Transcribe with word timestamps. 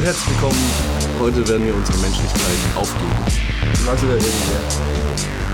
und 0.00 0.06
herzlich 0.06 0.34
willkommen. 0.34 0.58
Heute 1.20 1.46
werden 1.46 1.66
wir 1.66 1.74
unsere 1.74 1.98
Menschlichkeit 1.98 2.40
aufgeben. 2.74 3.10
Was 3.84 4.02
irgendwer. 4.02 4.24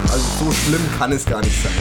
Also 0.03 0.25
so 0.45 0.53
schlimm 0.53 0.83
kann 0.97 1.11
es 1.11 1.27
gar 1.27 1.41
nicht 1.41 1.61
sein. 1.61 1.73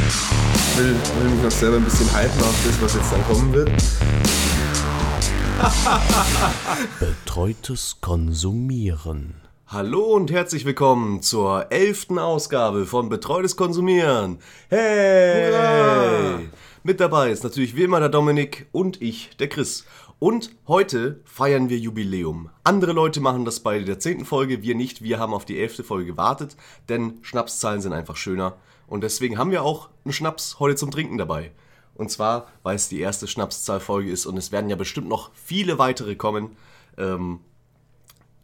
Ich 0.72 0.78
will, 0.80 0.96
will 1.20 1.30
mich 1.30 1.44
noch 1.44 1.52
selber 1.52 1.78
ein 1.78 1.84
bisschen 1.84 2.08
hypen 2.08 2.42
auf 2.42 2.56
das, 2.66 2.82
was 2.82 2.96
jetzt 2.96 3.12
dann 3.12 3.24
kommen 3.26 3.54
wird. 3.54 3.70
Betreutes 7.00 7.98
Konsumieren. 8.02 9.36
Hallo 9.68 10.16
und 10.16 10.32
herzlich 10.32 10.66
willkommen 10.66 11.22
zur 11.22 11.72
elften 11.72 12.18
Ausgabe 12.18 12.88
von 12.88 13.10
Betreutes 13.10 13.56
Konsumieren. 13.56 14.40
Hey! 14.70 15.52
Hurra! 15.52 16.40
Mit 16.88 17.00
dabei 17.00 17.32
ist 17.32 17.44
natürlich 17.44 17.76
wie 17.76 17.82
immer 17.82 18.00
der 18.00 18.10
Dominik 18.10 18.68
und 18.72 19.02
ich, 19.02 19.32
der 19.40 19.50
Chris. 19.50 19.86
Und 20.18 20.56
heute 20.68 21.20
feiern 21.26 21.70
wir 21.70 21.78
Jubiläum. 21.78 22.50
Andere 22.64 22.94
Leute 22.94 23.20
machen 23.20 23.44
das 23.44 23.60
bei 23.60 23.80
der 23.80 24.00
zehnten 24.00 24.24
Folge, 24.24 24.62
wir 24.62 24.74
nicht. 24.74 25.02
Wir 25.02 25.20
haben 25.20 25.34
auf 25.34 25.44
die 25.44 25.60
elfte 25.60 25.84
Folge 25.84 26.06
gewartet, 26.06 26.56
denn 26.88 27.20
Schnapszahlen 27.22 27.82
sind 27.82 27.92
einfach 27.92 28.16
schöner. 28.16 28.56
Und 28.88 29.04
deswegen 29.04 29.38
haben 29.38 29.52
wir 29.52 29.64
auch 29.64 29.90
einen 30.06 30.14
Schnaps 30.14 30.60
heute 30.60 30.78
zum 30.78 30.90
Trinken 30.90 31.18
dabei. 31.18 31.52
Und 31.96 32.12
zwar, 32.12 32.48
weil 32.64 32.78
es 32.78 32.88
die 32.88 33.00
erste 33.00 33.28
Schnapszahlfolge 33.28 34.10
ist 34.10 34.26
und 34.26 34.38
es 34.38 34.52
werden 34.52 34.70
ja 34.70 34.78
bestimmt 34.78 35.10
noch 35.10 35.32
viele 35.34 35.80
weitere 35.80 36.16
kommen. 36.16 36.56
Ähm, 36.98 37.40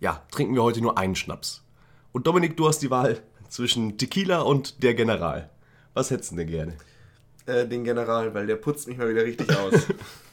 ja, 0.01 0.23
trinken 0.31 0.55
wir 0.55 0.63
heute 0.63 0.81
nur 0.81 0.97
einen 0.97 1.15
Schnaps. 1.15 1.63
Und 2.11 2.27
Dominik, 2.27 2.57
du 2.57 2.67
hast 2.67 2.79
die 2.79 2.91
Wahl 2.91 3.21
zwischen 3.47 3.97
Tequila 3.97 4.41
und 4.41 4.83
der 4.83 4.93
General. 4.93 5.49
Was 5.93 6.11
hättest 6.11 6.31
du 6.31 6.35
denn 6.35 6.47
gerne? 6.47 6.77
Äh, 7.45 7.65
den 7.65 7.85
General, 7.85 8.33
weil 8.33 8.47
der 8.47 8.55
putzt 8.57 8.87
mich 8.87 8.97
mal 8.97 9.09
wieder 9.09 9.23
richtig 9.23 9.55
aus. 9.55 9.73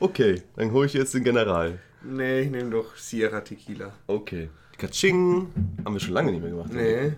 Okay, 0.00 0.42
dann 0.56 0.72
hole 0.72 0.86
ich 0.86 0.94
jetzt 0.94 1.14
den 1.14 1.24
General. 1.24 1.78
nee, 2.02 2.42
ich 2.42 2.50
nehme 2.50 2.70
doch 2.70 2.96
Sierra 2.96 3.40
Tequila. 3.40 3.92
Okay. 4.06 4.48
Katsching. 4.76 5.48
Haben 5.84 5.94
wir 5.94 6.00
schon 6.00 6.14
lange 6.14 6.32
nicht 6.32 6.40
mehr 6.40 6.50
gemacht. 6.50 6.70
Nee. 6.72 7.12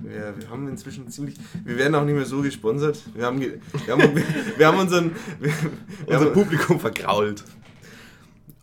Wir, 0.00 0.34
wir 0.36 0.50
haben 0.50 0.68
inzwischen 0.68 1.08
ziemlich. 1.08 1.36
Wir 1.64 1.78
werden 1.78 1.94
auch 1.94 2.04
nicht 2.04 2.14
mehr 2.14 2.26
so 2.26 2.42
gesponsert. 2.42 3.00
Wir 3.14 3.24
haben, 3.24 3.40
ge, 3.40 3.60
wir 3.86 3.94
haben, 3.96 4.16
wir, 4.56 4.66
haben 4.66 4.78
unseren. 4.78 5.12
Wir, 5.40 5.50
wir 5.50 5.70
Unser 6.06 6.26
haben, 6.26 6.32
Publikum 6.34 6.80
vergrault. 6.80 7.44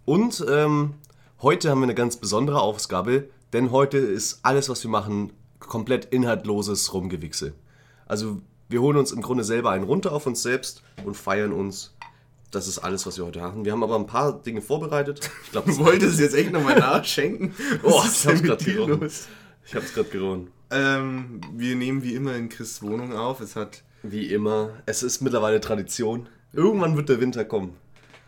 Und 0.05 0.45
ähm, 0.49 0.93
heute 1.41 1.69
haben 1.69 1.79
wir 1.79 1.85
eine 1.85 1.95
ganz 1.95 2.17
besondere 2.17 2.61
Ausgabe, 2.61 3.29
denn 3.53 3.71
heute 3.71 3.97
ist 3.97 4.39
alles, 4.43 4.69
was 4.69 4.83
wir 4.83 4.91
machen, 4.91 5.33
komplett 5.59 6.05
inhaltloses 6.05 6.93
Rumgewichse. 6.93 7.53
Also 8.05 8.41
wir 8.69 8.81
holen 8.81 8.97
uns 8.97 9.11
im 9.11 9.21
Grunde 9.21 9.43
selber 9.43 9.71
einen 9.71 9.83
runter 9.83 10.11
auf 10.11 10.27
uns 10.27 10.43
selbst 10.43 10.83
und 11.05 11.15
feiern 11.15 11.51
uns. 11.51 11.95
Das 12.51 12.67
ist 12.67 12.79
alles, 12.79 13.05
was 13.05 13.17
wir 13.17 13.25
heute 13.25 13.39
machen. 13.39 13.63
Wir 13.65 13.71
haben 13.71 13.83
aber 13.83 13.95
ein 13.95 14.07
paar 14.07 14.41
Dinge 14.41 14.61
vorbereitet. 14.61 15.29
Ich 15.45 15.51
glaube, 15.51 15.71
du 15.71 15.77
wolltest 15.79 16.19
jetzt 16.19 16.33
echt 16.35 16.51
nochmal 16.51 16.79
nachschenken. 16.79 17.53
Oh, 17.83 17.99
Was 17.99 18.25
ist 18.25 18.43
ich 18.43 18.49
hab's 18.49 18.63
dir 18.65 18.73
gerochen. 18.73 19.09
Ich 19.65 19.75
hab's 19.75 19.93
gerade 19.93 20.09
gerochen. 20.09 20.47
Ähm, 20.71 21.41
wir 21.53 21.75
nehmen 21.75 22.03
wie 22.03 22.15
immer 22.15 22.35
in 22.35 22.49
Chris 22.49 22.81
Wohnung 22.81 23.13
auf. 23.15 23.39
Es 23.41 23.55
hat. 23.55 23.83
Wie 24.01 24.27
immer, 24.33 24.71
es 24.85 25.03
ist 25.03 25.21
mittlerweile 25.21 25.59
Tradition. 25.59 26.29
Irgendwann 26.53 26.95
wird 26.95 27.09
der 27.09 27.19
Winter 27.19 27.43
kommen. 27.45 27.75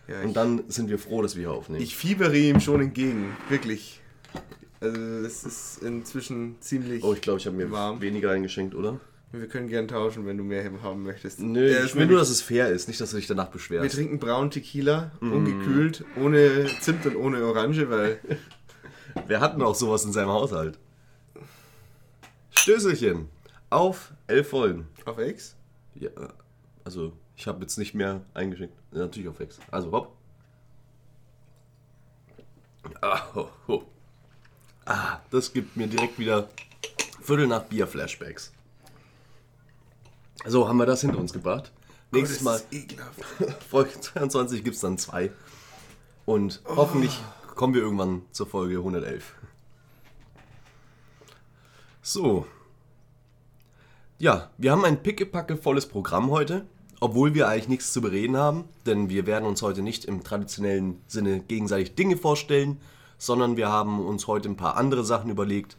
Ja, 0.07 0.21
Und 0.21 0.35
dann 0.35 0.63
sind 0.67 0.89
wir 0.89 0.99
froh, 0.99 1.21
dass 1.21 1.35
wir 1.35 1.43
hier 1.47 1.51
aufnehmen. 1.51 1.81
ich 1.81 1.95
fiebere 1.95 2.35
ihm 2.37 2.59
schon 2.59 2.81
entgegen. 2.81 3.35
Wirklich. 3.49 4.01
Also, 4.81 4.99
es 4.99 5.43
ist 5.43 5.83
inzwischen 5.83 6.57
ziemlich. 6.59 7.03
oh, 7.03 7.13
ich 7.13 7.21
glaube, 7.21 7.39
ich 7.39 7.45
habe 7.47 7.55
mir 7.55 7.71
Warm. 7.71 8.01
weniger 8.01 8.31
eingeschenkt, 8.31 8.75
oder? 8.75 8.99
Wir 9.33 9.47
können 9.47 9.67
gern 9.69 9.87
tauschen, 9.87 10.25
wenn 10.25 10.37
du 10.37 10.43
mehr 10.43 10.69
haben 10.83 11.03
möchtest. 11.03 11.39
Nö, 11.39 11.69
Der 11.69 11.85
ich 11.85 11.95
will 11.95 12.05
nur, 12.05 12.19
dass 12.19 12.29
es 12.29 12.41
fair 12.41 12.67
ist, 12.69 12.87
nicht, 12.89 12.99
dass 12.99 13.11
du 13.11 13.15
dich 13.17 13.27
danach 13.27 13.47
Wir 13.47 13.51
beschwerst. 13.53 13.95
trinken 13.95 14.19
braun 14.19 14.51
Tequila, 14.51 15.11
Mm. 15.21 15.31
ungekühlt, 15.31 16.03
ohne 16.17 16.69
Zimt 16.81 17.05
und 17.05 17.15
ohne 17.15 17.43
Orange, 17.45 17.89
weil 17.89 18.19
Wer 19.27 19.39
hat 19.41 19.53
denn 19.55 19.61
auch 19.61 19.75
sowas 19.75 20.03
in 20.05 20.11
seinem 20.13 20.29
Haushalt? 20.29 20.77
Stößelchen. 22.51 23.27
Auf 23.69 24.13
elf 24.27 24.49
Folgen. 24.49 24.87
auf 25.05 25.17
X. 25.17 25.55
Ja, 25.95 26.09
also 26.83 27.13
ich 27.35 27.47
habe 27.47 27.61
jetzt 27.61 27.77
nicht 27.77 27.93
mehr 27.93 28.21
eingeschenkt. 28.33 28.75
Ja, 28.91 28.99
natürlich 28.99 29.29
auf 29.29 29.39
Ex. 29.39 29.59
Also 29.71 29.91
hopp. 29.91 30.15
Ah, 33.01 33.21
ho, 33.35 33.49
ho. 33.67 33.83
ah, 34.85 35.19
das 35.29 35.53
gibt 35.53 35.77
mir 35.77 35.87
direkt 35.87 36.17
wieder 36.19 36.49
Viertel 37.21 37.47
nach 37.47 37.63
Bier-Flashbacks. 37.63 38.51
So, 40.45 40.67
haben 40.67 40.77
wir 40.77 40.85
das 40.85 41.01
hinter 41.01 41.19
uns 41.19 41.33
gebracht. 41.33 41.71
Nächstes 42.11 42.41
Mal. 42.41 42.61
Folge 43.69 43.91
22 43.99 44.63
gibt 44.63 44.75
es 44.75 44.81
dann 44.81 44.97
zwei. 44.97 45.31
Und 46.25 46.61
hoffentlich 46.65 47.19
kommen 47.55 47.73
wir 47.73 47.81
irgendwann 47.81 48.23
zur 48.31 48.47
Folge 48.47 48.77
111. 48.77 49.35
So. 52.01 52.47
Ja, 54.17 54.49
wir 54.57 54.71
haben 54.71 54.83
ein 54.83 55.03
pickepacke 55.03 55.57
volles 55.57 55.87
Programm 55.87 56.31
heute, 56.31 56.65
obwohl 56.99 57.33
wir 57.33 57.47
eigentlich 57.47 57.69
nichts 57.69 57.93
zu 57.93 58.01
bereden 58.01 58.37
haben, 58.37 58.65
denn 58.85 59.09
wir 59.09 59.25
werden 59.27 59.45
uns 59.45 59.61
heute 59.61 59.81
nicht 59.81 60.05
im 60.05 60.23
traditionellen 60.23 61.01
Sinne 61.07 61.39
gegenseitig 61.41 61.95
Dinge 61.95 62.17
vorstellen, 62.17 62.81
sondern 63.17 63.57
wir 63.57 63.69
haben 63.69 64.03
uns 64.03 64.25
heute 64.27 64.49
ein 64.49 64.57
paar 64.57 64.77
andere 64.77 65.03
Sachen 65.03 65.29
überlegt. 65.29 65.77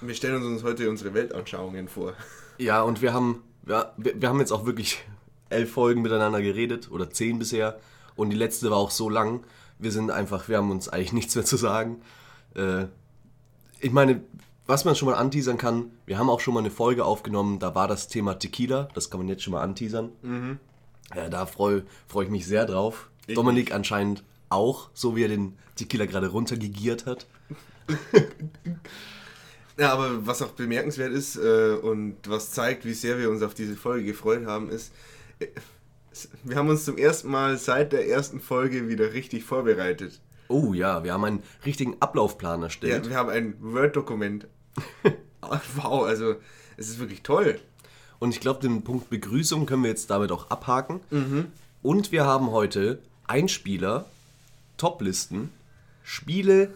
Wir 0.00 0.14
stellen 0.14 0.44
uns 0.44 0.62
heute 0.62 0.88
unsere 0.88 1.14
Weltanschauungen 1.14 1.88
vor. 1.88 2.14
Ja, 2.58 2.82
und 2.82 3.02
wir 3.02 3.12
haben, 3.12 3.42
wir, 3.66 3.92
wir 3.96 4.28
haben 4.28 4.40
jetzt 4.40 4.52
auch 4.52 4.66
wirklich 4.66 5.04
elf 5.50 5.72
Folgen 5.72 6.02
miteinander 6.02 6.42
geredet 6.42 6.90
oder 6.90 7.10
zehn 7.10 7.38
bisher. 7.38 7.78
Und 8.16 8.30
die 8.30 8.36
letzte 8.36 8.70
war 8.70 8.78
auch 8.78 8.90
so 8.90 9.08
lang. 9.08 9.44
Wir 9.78 9.90
sind 9.90 10.10
einfach, 10.10 10.48
wir 10.48 10.58
haben 10.58 10.70
uns 10.70 10.88
eigentlich 10.88 11.12
nichts 11.14 11.34
mehr 11.34 11.44
zu 11.44 11.56
sagen. 11.56 12.00
Äh, 12.54 12.86
ich 13.80 13.92
meine, 13.92 14.22
was 14.66 14.84
man 14.84 14.96
schon 14.96 15.08
mal 15.08 15.16
anteasern 15.16 15.58
kann, 15.58 15.90
wir 16.06 16.18
haben 16.18 16.30
auch 16.30 16.40
schon 16.40 16.54
mal 16.54 16.60
eine 16.60 16.70
Folge 16.70 17.04
aufgenommen, 17.04 17.58
da 17.58 17.74
war 17.74 17.86
das 17.86 18.08
Thema 18.08 18.38
Tequila, 18.38 18.88
das 18.94 19.10
kann 19.10 19.20
man 19.20 19.28
jetzt 19.28 19.42
schon 19.42 19.52
mal 19.52 19.60
anteasern. 19.60 20.10
Ja, 21.14 21.28
da 21.28 21.44
freue 21.44 21.84
freu 22.06 22.22
ich 22.22 22.30
mich 22.30 22.46
sehr 22.46 22.64
drauf. 22.64 23.10
Ich 23.26 23.34
Dominik 23.34 23.74
anscheinend 23.74 24.24
auch, 24.48 24.88
so 24.94 25.16
wie 25.16 25.24
er 25.24 25.28
den 25.28 25.58
Tequila 25.76 26.06
gerade 26.06 26.28
runtergegiert 26.28 27.04
hat. 27.04 27.26
Ja, 29.76 29.92
aber 29.92 30.26
was 30.26 30.40
auch 30.42 30.52
bemerkenswert 30.52 31.12
ist 31.12 31.36
äh, 31.36 31.74
und 31.74 32.16
was 32.26 32.52
zeigt, 32.52 32.84
wie 32.84 32.94
sehr 32.94 33.18
wir 33.18 33.30
uns 33.30 33.42
auf 33.42 33.54
diese 33.54 33.74
Folge 33.74 34.06
gefreut 34.06 34.46
haben, 34.46 34.70
ist, 34.70 34.92
äh, 35.40 35.48
wir 36.44 36.56
haben 36.56 36.68
uns 36.68 36.84
zum 36.84 36.96
ersten 36.96 37.28
Mal 37.28 37.58
seit 37.58 37.92
der 37.92 38.08
ersten 38.08 38.40
Folge 38.40 38.88
wieder 38.88 39.12
richtig 39.12 39.44
vorbereitet. 39.44 40.20
Oh 40.48 40.72
ja, 40.72 41.02
wir 41.02 41.12
haben 41.12 41.24
einen 41.24 41.42
richtigen 41.66 41.96
Ablaufplan 42.00 42.62
erstellt. 42.62 43.06
Ja, 43.06 43.10
wir 43.10 43.16
haben 43.16 43.30
ein 43.30 43.56
Word-Dokument. 43.60 44.46
Wow, 45.74 46.06
also 46.06 46.36
es 46.78 46.88
ist 46.88 46.98
wirklich 46.98 47.22
toll. 47.22 47.60
Und 48.18 48.30
ich 48.30 48.40
glaube, 48.40 48.60
den 48.60 48.82
Punkt 48.82 49.10
Begrüßung 49.10 49.66
können 49.66 49.82
wir 49.82 49.90
jetzt 49.90 50.08
damit 50.08 50.32
auch 50.32 50.48
abhaken. 50.48 51.00
Mhm. 51.10 51.48
Und 51.82 52.12
wir 52.12 52.24
haben 52.24 52.50
heute 52.50 53.02
Einspieler, 53.26 54.06
Toplisten, 54.78 55.50
Spiele 56.02 56.74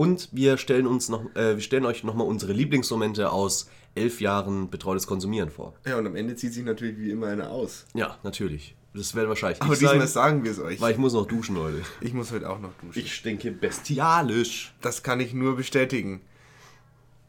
und 0.00 0.30
wir 0.32 0.56
stellen 0.56 0.86
uns 0.86 1.10
noch, 1.10 1.26
äh, 1.36 1.56
wir 1.56 1.60
stellen 1.60 1.84
euch 1.84 2.04
nochmal 2.04 2.26
unsere 2.26 2.54
Lieblingsmomente 2.54 3.30
aus 3.30 3.68
elf 3.94 4.22
Jahren 4.22 4.70
betreutes 4.70 5.06
Konsumieren 5.06 5.50
vor. 5.50 5.74
Ja, 5.86 5.98
und 5.98 6.06
am 6.06 6.16
Ende 6.16 6.36
zieht 6.36 6.54
sich 6.54 6.64
natürlich 6.64 6.96
wie 6.96 7.10
immer 7.10 7.26
einer 7.26 7.50
aus. 7.50 7.84
Ja, 7.92 8.16
natürlich. 8.22 8.74
Das 8.94 9.14
wird 9.14 9.28
wahrscheinlich 9.28 9.60
Aber 9.60 9.74
ich 9.74 9.80
diesmal 9.80 9.98
sein, 10.00 10.08
sagen 10.08 10.44
wir 10.44 10.52
es 10.52 10.58
euch. 10.58 10.80
weil 10.80 10.92
ich 10.92 10.96
muss 10.96 11.12
noch 11.12 11.26
duschen, 11.26 11.54
Leute. 11.54 11.82
Ich 12.00 12.14
muss 12.14 12.32
heute 12.32 12.48
auch 12.48 12.60
noch 12.60 12.72
duschen. 12.80 12.98
Ich 12.98 13.14
stinke 13.14 13.50
bestialisch. 13.50 14.72
Das 14.80 15.02
kann 15.02 15.20
ich 15.20 15.34
nur 15.34 15.56
bestätigen. 15.56 16.22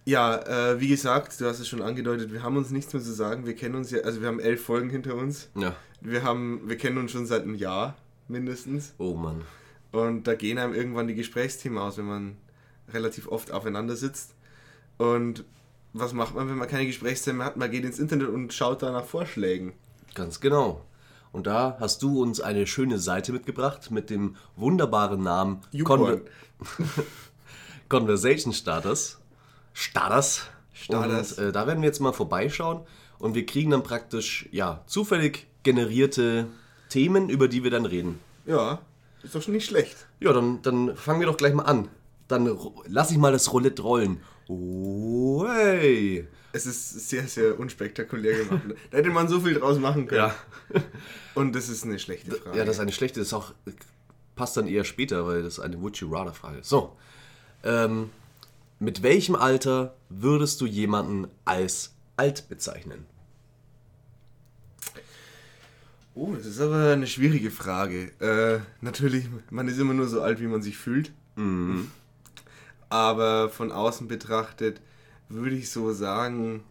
Ja, 0.05 0.37
äh, 0.71 0.79
wie 0.79 0.87
gesagt, 0.87 1.41
du 1.41 1.47
hast 1.47 1.59
es 1.59 1.67
schon 1.67 1.81
angedeutet, 1.81 2.31
wir 2.31 2.41
haben 2.41 2.55
uns 2.55 2.69
nichts 2.69 2.93
mehr 2.93 3.03
zu 3.03 3.11
sagen. 3.11 3.45
Wir 3.45 3.53
kennen 3.53 3.75
uns 3.75 3.91
ja, 3.91 3.99
also 3.99 4.21
wir 4.21 4.29
haben 4.29 4.39
elf 4.39 4.63
Folgen 4.63 4.89
hinter 4.89 5.15
uns. 5.15 5.49
Ja. 5.55 5.75
Wir 5.99 6.23
haben, 6.23 6.61
wir 6.69 6.77
kennen 6.77 6.97
uns 6.99 7.11
schon 7.11 7.25
seit 7.25 7.43
einem 7.43 7.55
Jahr 7.55 7.97
mindestens. 8.29 8.93
Oh 8.97 9.13
Mann. 9.13 9.41
Und 9.91 10.25
da 10.25 10.35
gehen 10.35 10.57
einem 10.57 10.73
irgendwann 10.73 11.07
die 11.09 11.15
Gesprächsthemen 11.15 11.77
aus, 11.77 11.97
wenn 11.97 12.05
man 12.05 12.37
relativ 12.93 13.27
oft 13.27 13.51
aufeinander 13.51 13.95
sitzt. 13.95 14.35
Und 14.97 15.45
was 15.93 16.13
macht 16.13 16.35
man, 16.35 16.49
wenn 16.49 16.57
man 16.57 16.67
keine 16.67 16.85
Gesprächsthemen 16.85 17.43
hat? 17.43 17.57
Man 17.57 17.71
geht 17.71 17.83
ins 17.83 17.99
Internet 17.99 18.29
und 18.29 18.53
schaut 18.53 18.81
da 18.81 18.91
nach 18.91 19.05
Vorschlägen. 19.05 19.73
Ganz 20.15 20.39
genau. 20.39 20.85
Und 21.31 21.47
da 21.47 21.77
hast 21.79 22.01
du 22.03 22.21
uns 22.21 22.41
eine 22.41 22.67
schöne 22.67 22.99
Seite 22.99 23.31
mitgebracht 23.31 23.91
mit 23.91 24.09
dem 24.09 24.35
wunderbaren 24.55 25.23
Namen 25.23 25.61
YouPorn. 25.71 26.21
Conversation 27.89 28.53
Starters. 28.53 29.19
Starters. 29.73 30.47
Starters. 30.73 31.33
Und 31.33 31.45
äh, 31.45 31.51
da 31.51 31.67
werden 31.67 31.81
wir 31.81 31.87
jetzt 31.87 31.99
mal 31.99 32.11
vorbeischauen 32.11 32.81
und 33.19 33.35
wir 33.35 33.45
kriegen 33.45 33.71
dann 33.71 33.83
praktisch, 33.83 34.49
ja, 34.51 34.81
zufällig 34.87 35.47
generierte 35.63 36.47
Themen, 36.89 37.29
über 37.29 37.47
die 37.47 37.63
wir 37.63 37.71
dann 37.71 37.85
reden. 37.85 38.19
Ja, 38.45 38.79
ist 39.23 39.35
doch 39.35 39.41
schon 39.41 39.53
nicht 39.53 39.65
schlecht. 39.65 40.07
Ja, 40.19 40.33
dann, 40.33 40.61
dann 40.61 40.95
fangen 40.95 41.19
wir 41.19 41.27
doch 41.27 41.37
gleich 41.37 41.53
mal 41.53 41.63
an. 41.63 41.87
Dann 42.31 42.57
lass 42.87 43.11
ich 43.11 43.17
mal 43.17 43.31
das 43.31 43.51
Roulette 43.51 43.81
rollen. 43.81 44.21
Oh, 44.47 45.45
hey. 45.47 46.27
Es 46.53 46.65
ist 46.65 47.09
sehr, 47.09 47.27
sehr 47.27 47.59
unspektakulär 47.59 48.45
gemacht. 48.45 48.63
da 48.89 48.97
hätte 48.97 49.09
man 49.09 49.27
so 49.27 49.39
viel 49.39 49.53
draus 49.55 49.79
machen 49.79 50.07
können. 50.07 50.31
Ja. 50.73 50.81
Und 51.35 51.55
das 51.55 51.69
ist 51.69 51.83
eine 51.85 51.99
schlechte 51.99 52.31
Frage. 52.31 52.57
Ja, 52.57 52.65
das 52.65 52.75
ist 52.75 52.81
eine 52.81 52.91
schlechte, 52.91 53.19
das 53.19 53.33
auch, 53.33 53.53
passt 54.35 54.57
dann 54.57 54.67
eher 54.67 54.83
später, 54.83 55.25
weil 55.27 55.43
das 55.43 55.59
eine 55.59 55.81
Would 55.81 55.97
You 55.97 56.09
Rather 56.09 56.33
Frage 56.33 56.59
ist. 56.59 56.69
So, 56.69 56.95
Ähm, 57.63 58.09
mit 58.79 59.03
welchem 59.03 59.35
Alter 59.35 59.93
würdest 60.09 60.59
du 60.61 60.65
jemanden 60.65 61.27
als 61.45 61.93
alt 62.17 62.49
bezeichnen? 62.49 63.05
Oh, 66.15 66.33
das 66.35 66.45
ist 66.45 66.59
aber 66.59 66.91
eine 66.91 67.07
schwierige 67.07 67.51
Frage. 67.51 68.11
Äh, 68.19 68.59
natürlich, 68.81 69.25
man 69.49 69.67
ist 69.67 69.77
immer 69.79 69.93
nur 69.93 70.07
so 70.07 70.21
alt, 70.21 70.41
wie 70.41 70.47
man 70.47 70.61
sich 70.61 70.77
fühlt. 70.77 71.11
Aber 72.91 73.49
von 73.49 73.71
außen 73.71 74.07
betrachtet 74.07 74.81
würde 75.29 75.55
ich 75.55 75.69
so 75.71 75.93
sagen, 75.93 76.63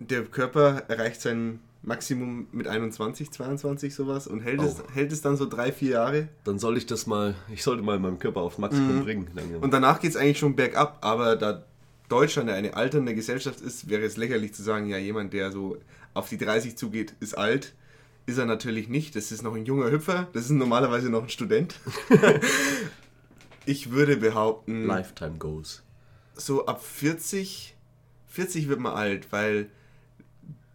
der 0.00 0.24
Körper 0.24 0.82
erreicht 0.88 1.20
sein 1.20 1.60
Maximum 1.82 2.48
mit 2.50 2.66
21, 2.66 3.30
22 3.30 3.94
sowas 3.94 4.26
und 4.26 4.40
hält, 4.40 4.60
es, 4.60 4.80
Oh. 4.80 4.82
hält 4.92 5.12
es 5.12 5.22
dann 5.22 5.36
so 5.36 5.46
drei, 5.48 5.70
vier 5.70 5.90
Jahre. 5.92 6.28
Dann 6.42 6.58
soll 6.58 6.76
ich 6.76 6.86
das 6.86 7.06
mal, 7.06 7.36
ich 7.48 7.62
sollte 7.62 7.84
mal 7.84 7.98
meinem 8.00 8.18
Körper 8.18 8.40
auf 8.40 8.58
Maximum 8.58 9.04
bringen. 9.04 9.28
Dann, 9.36 9.54
Und 9.56 9.72
danach 9.72 10.00
geht 10.00 10.10
es 10.10 10.16
eigentlich 10.16 10.38
schon 10.40 10.56
bergab, 10.56 10.98
aber 11.00 11.36
da 11.36 11.62
Deutschland 12.08 12.48
ja 12.48 12.56
eine 12.56 12.74
alternde 12.74 13.14
Gesellschaft 13.14 13.60
ist, 13.60 13.88
wäre 13.88 14.02
es 14.02 14.16
lächerlich 14.16 14.52
zu 14.52 14.64
sagen, 14.64 14.88
ja, 14.88 14.98
jemand, 14.98 15.32
der 15.32 15.52
so 15.52 15.76
auf 16.12 16.28
die 16.28 16.38
30 16.38 16.76
zugeht, 16.76 17.14
ist 17.20 17.38
alt. 17.38 17.74
Ist 18.26 18.38
er 18.38 18.46
natürlich 18.46 18.88
nicht. 18.88 19.14
Das 19.14 19.30
ist 19.30 19.42
noch 19.44 19.54
ein 19.54 19.64
junger 19.64 19.88
Hüpfer. 19.92 20.26
Das 20.32 20.44
ist 20.46 20.50
normalerweise 20.50 21.08
noch 21.08 21.22
ein 21.22 21.28
Student. 21.28 21.76
ich 23.66 23.90
würde 23.90 24.16
behaupten, 24.16 24.86
Lifetime 24.86 25.36
Goals. 25.38 25.82
so 26.34 26.66
ab 26.66 26.82
40, 26.82 27.74
40 28.28 28.68
wird 28.68 28.80
man 28.80 28.94
alt, 28.94 29.30
weil 29.32 29.68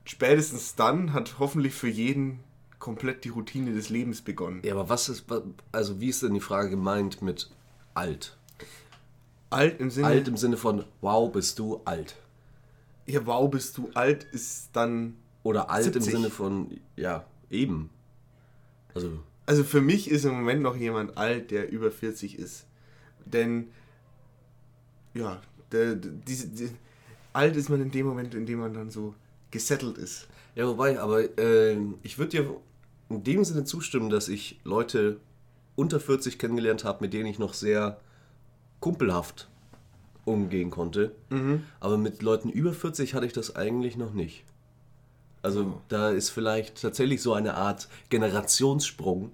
spätestens 0.05 0.75
dann 0.75 1.13
hat 1.13 1.39
hoffentlich 1.39 1.73
für 1.73 1.87
jeden 1.89 2.39
komplett 2.79 3.23
die 3.23 3.29
Routine 3.29 3.73
des 3.73 3.89
Lebens 3.89 4.21
begonnen. 4.21 4.61
Ja, 4.65 4.73
aber 4.73 4.89
was 4.89 5.07
ist, 5.09 5.25
also 5.71 5.99
wie 5.99 6.09
ist 6.09 6.23
denn 6.23 6.33
die 6.33 6.39
Frage 6.39 6.71
gemeint 6.71 7.21
mit 7.21 7.49
alt? 7.93 8.37
Alt 9.49 9.79
im 9.79 9.89
Sinne, 9.91 10.07
Alt 10.07 10.27
im 10.27 10.37
Sinne 10.37 10.57
von, 10.57 10.85
wow, 11.01 11.31
bist 11.31 11.59
du 11.59 11.81
alt. 11.85 12.15
ja, 13.05 13.25
wow, 13.25 13.49
bist 13.49 13.77
du 13.77 13.89
alt, 13.93 14.23
ist 14.31 14.69
dann 14.73 15.15
Oder 15.43 15.69
alt 15.69 15.83
70. 15.83 16.05
im 16.05 16.11
Sinne 16.11 16.29
von, 16.31 16.79
ja, 16.95 17.25
eben. 17.49 17.89
Also, 18.95 19.11
Also 19.45 19.63
für 19.63 19.81
mich 19.81 20.09
ist 20.09 20.25
im 20.25 20.31
Moment 20.33 20.61
noch 20.61 20.75
jemand 20.75 21.17
alt, 21.17 21.51
der 21.51 21.69
über 21.71 21.91
40 21.91 22.39
ist. 22.39 22.65
Denn, 23.25 23.69
ja, 25.13 25.41
der, 25.71 25.95
der, 25.95 26.11
diese, 26.11 26.47
die, 26.47 26.69
alt 27.33 27.55
ist 27.55 27.69
man 27.69 27.81
in 27.81 27.91
dem 27.91 28.05
Moment, 28.05 28.35
in 28.35 28.45
dem 28.45 28.59
man 28.59 28.73
dann 28.73 28.89
so 28.89 29.15
gesettelt 29.51 29.97
ist. 29.97 30.27
ja, 30.55 30.67
wobei, 30.67 30.99
aber 30.99 31.37
äh, 31.37 31.77
ich 32.03 32.17
würde 32.17 32.29
dir 32.31 32.55
in 33.09 33.23
dem 33.23 33.43
Sinne 33.43 33.65
zustimmen, 33.65 34.09
dass 34.09 34.27
ich 34.29 34.59
Leute 34.63 35.19
unter 35.75 35.99
40 35.99 36.39
kennengelernt 36.39 36.83
habe, 36.83 37.03
mit 37.03 37.13
denen 37.13 37.25
ich 37.27 37.39
noch 37.39 37.53
sehr 37.53 37.99
kumpelhaft 38.79 39.49
umgehen 40.25 40.69
konnte. 40.69 41.15
Aber 41.79 41.97
mit 41.97 42.21
Leuten 42.21 42.49
über 42.49 42.73
40 42.73 43.13
hatte 43.13 43.25
ich 43.25 43.33
das 43.33 43.55
eigentlich 43.55 43.97
noch 43.97 44.13
nicht. 44.13 44.43
Also 45.41 45.81
da 45.87 46.09
ist 46.11 46.29
vielleicht 46.29 46.81
tatsächlich 46.81 47.21
so 47.21 47.33
eine 47.33 47.55
Art 47.55 47.87
Generationssprung, 48.09 49.31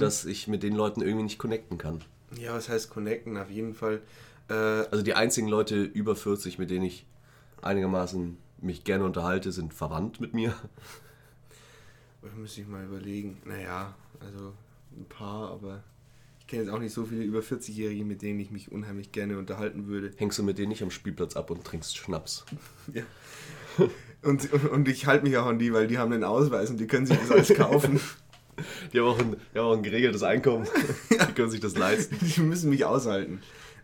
dass 0.00 0.24
ich 0.24 0.48
mit 0.48 0.62
den 0.62 0.74
Leuten 0.74 1.00
irgendwie 1.02 1.24
nicht 1.24 1.38
connecten 1.38 1.78
kann. 1.78 2.00
Ja, 2.38 2.54
was 2.54 2.68
heißt 2.68 2.90
connecten? 2.90 3.36
Auf 3.36 3.50
jeden 3.50 3.74
Fall. 3.74 4.00
Äh, 4.48 4.54
Also 4.54 5.02
die 5.02 5.14
einzigen 5.14 5.48
Leute 5.48 5.82
über 5.82 6.16
40, 6.16 6.58
mit 6.58 6.70
denen 6.70 6.84
ich 6.84 7.06
einigermaßen 7.62 8.36
mich 8.60 8.84
gerne 8.84 9.04
unterhalte, 9.04 9.52
sind 9.52 9.74
verwandt 9.74 10.20
mit 10.20 10.34
mir. 10.34 10.54
müsste 12.36 12.62
ich 12.62 12.66
mal 12.66 12.84
überlegen. 12.84 13.38
Naja, 13.44 13.94
also 14.20 14.52
ein 14.96 15.06
paar, 15.06 15.50
aber 15.50 15.82
ich 16.40 16.46
kenne 16.46 16.62
jetzt 16.64 16.72
auch 16.72 16.78
nicht 16.78 16.92
so 16.92 17.04
viele 17.04 17.22
über 17.22 17.40
40-Jährige, 17.40 18.04
mit 18.04 18.22
denen 18.22 18.40
ich 18.40 18.50
mich 18.50 18.70
unheimlich 18.72 19.12
gerne 19.12 19.38
unterhalten 19.38 19.86
würde. 19.86 20.12
Hängst 20.16 20.38
du 20.38 20.42
mit 20.42 20.58
denen 20.58 20.68
nicht 20.68 20.82
am 20.82 20.90
Spielplatz 20.90 21.36
ab 21.36 21.50
und 21.50 21.64
trinkst 21.64 21.96
Schnaps. 21.96 22.44
Ja. 22.92 23.02
Und, 24.22 24.52
und, 24.52 24.70
und 24.70 24.88
ich 24.88 25.06
halte 25.06 25.24
mich 25.24 25.36
auch 25.36 25.46
an 25.46 25.58
die, 25.58 25.72
weil 25.72 25.88
die 25.88 25.98
haben 25.98 26.12
einen 26.12 26.22
Ausweis 26.22 26.70
und 26.70 26.78
die 26.78 26.86
können 26.86 27.06
sich 27.06 27.18
das 27.18 27.30
alles 27.30 27.54
kaufen. 27.54 28.00
Die 28.92 29.00
haben 29.00 29.06
auch 29.06 29.18
ein, 29.18 29.36
haben 29.54 29.58
auch 29.66 29.76
ein 29.76 29.82
geregeltes 29.82 30.22
Einkommen. 30.22 30.66
Die 31.10 31.32
können 31.34 31.50
sich 31.50 31.60
das 31.60 31.76
leisten. 31.76 32.16
Die 32.20 32.40
müssen 32.40 32.70
mich 32.70 32.84
aushalten. 32.84 33.40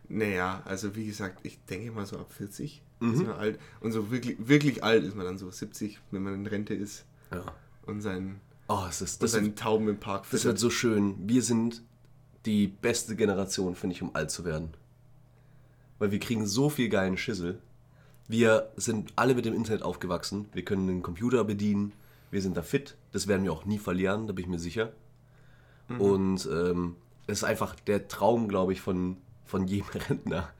Naja, 0.08 0.62
also 0.64 0.96
wie 0.96 1.06
gesagt, 1.06 1.38
ich 1.44 1.58
denke 1.66 1.92
mal 1.92 2.04
so 2.06 2.16
ab 2.18 2.32
40 2.32 2.82
ist 3.00 3.22
man 3.22 3.30
alt. 3.30 3.58
Und 3.80 3.92
so 3.92 4.10
wirklich, 4.10 4.36
wirklich 4.40 4.84
alt 4.84 5.04
ist 5.04 5.14
man 5.16 5.24
dann 5.24 5.38
so 5.38 5.50
70, 5.50 5.98
wenn 6.10 6.22
man 6.22 6.34
in 6.34 6.46
Rente 6.46 6.74
ist 6.74 7.04
Ja. 7.32 7.44
und 7.86 8.02
seinen, 8.02 8.40
Oh, 8.68 8.84
es 8.88 9.00
ist, 9.00 9.14
und 9.14 9.22
das, 9.22 9.32
seinen 9.32 9.56
Tauben 9.56 9.88
im 9.88 9.98
Park 9.98 10.26
das 10.30 10.44
wird 10.44 10.58
so 10.58 10.68
schön. 10.70 11.14
Wir 11.26 11.42
sind 11.42 11.82
die 12.46 12.66
beste 12.66 13.16
Generation, 13.16 13.74
finde 13.74 13.96
ich, 13.96 14.02
um 14.02 14.14
alt 14.14 14.30
zu 14.30 14.44
werden. 14.44 14.70
Weil 15.98 16.10
wir 16.10 16.18
kriegen 16.20 16.46
so 16.46 16.68
viel 16.70 16.88
geilen 16.88 17.16
Schissel. 17.16 17.58
Wir 18.28 18.70
sind 18.76 19.12
alle 19.16 19.34
mit 19.34 19.44
dem 19.44 19.54
Internet 19.54 19.82
aufgewachsen. 19.82 20.46
Wir 20.52 20.64
können 20.64 20.86
den 20.86 21.02
Computer 21.02 21.42
bedienen. 21.44 21.92
Wir 22.30 22.42
sind 22.42 22.56
da 22.56 22.62
fit. 22.62 22.96
Das 23.12 23.26
werden 23.26 23.44
wir 23.44 23.52
auch 23.52 23.64
nie 23.64 23.78
verlieren, 23.78 24.26
da 24.26 24.32
bin 24.32 24.44
ich 24.44 24.50
mir 24.50 24.58
sicher. 24.58 24.92
Und 25.98 26.48
ähm, 26.52 26.96
es 27.26 27.38
ist 27.38 27.44
einfach 27.44 27.74
der 27.74 28.08
Traum, 28.08 28.48
glaube 28.48 28.72
ich, 28.72 28.80
von, 28.80 29.16
von 29.44 29.66
jedem 29.66 29.88
Rentner. 30.08 30.50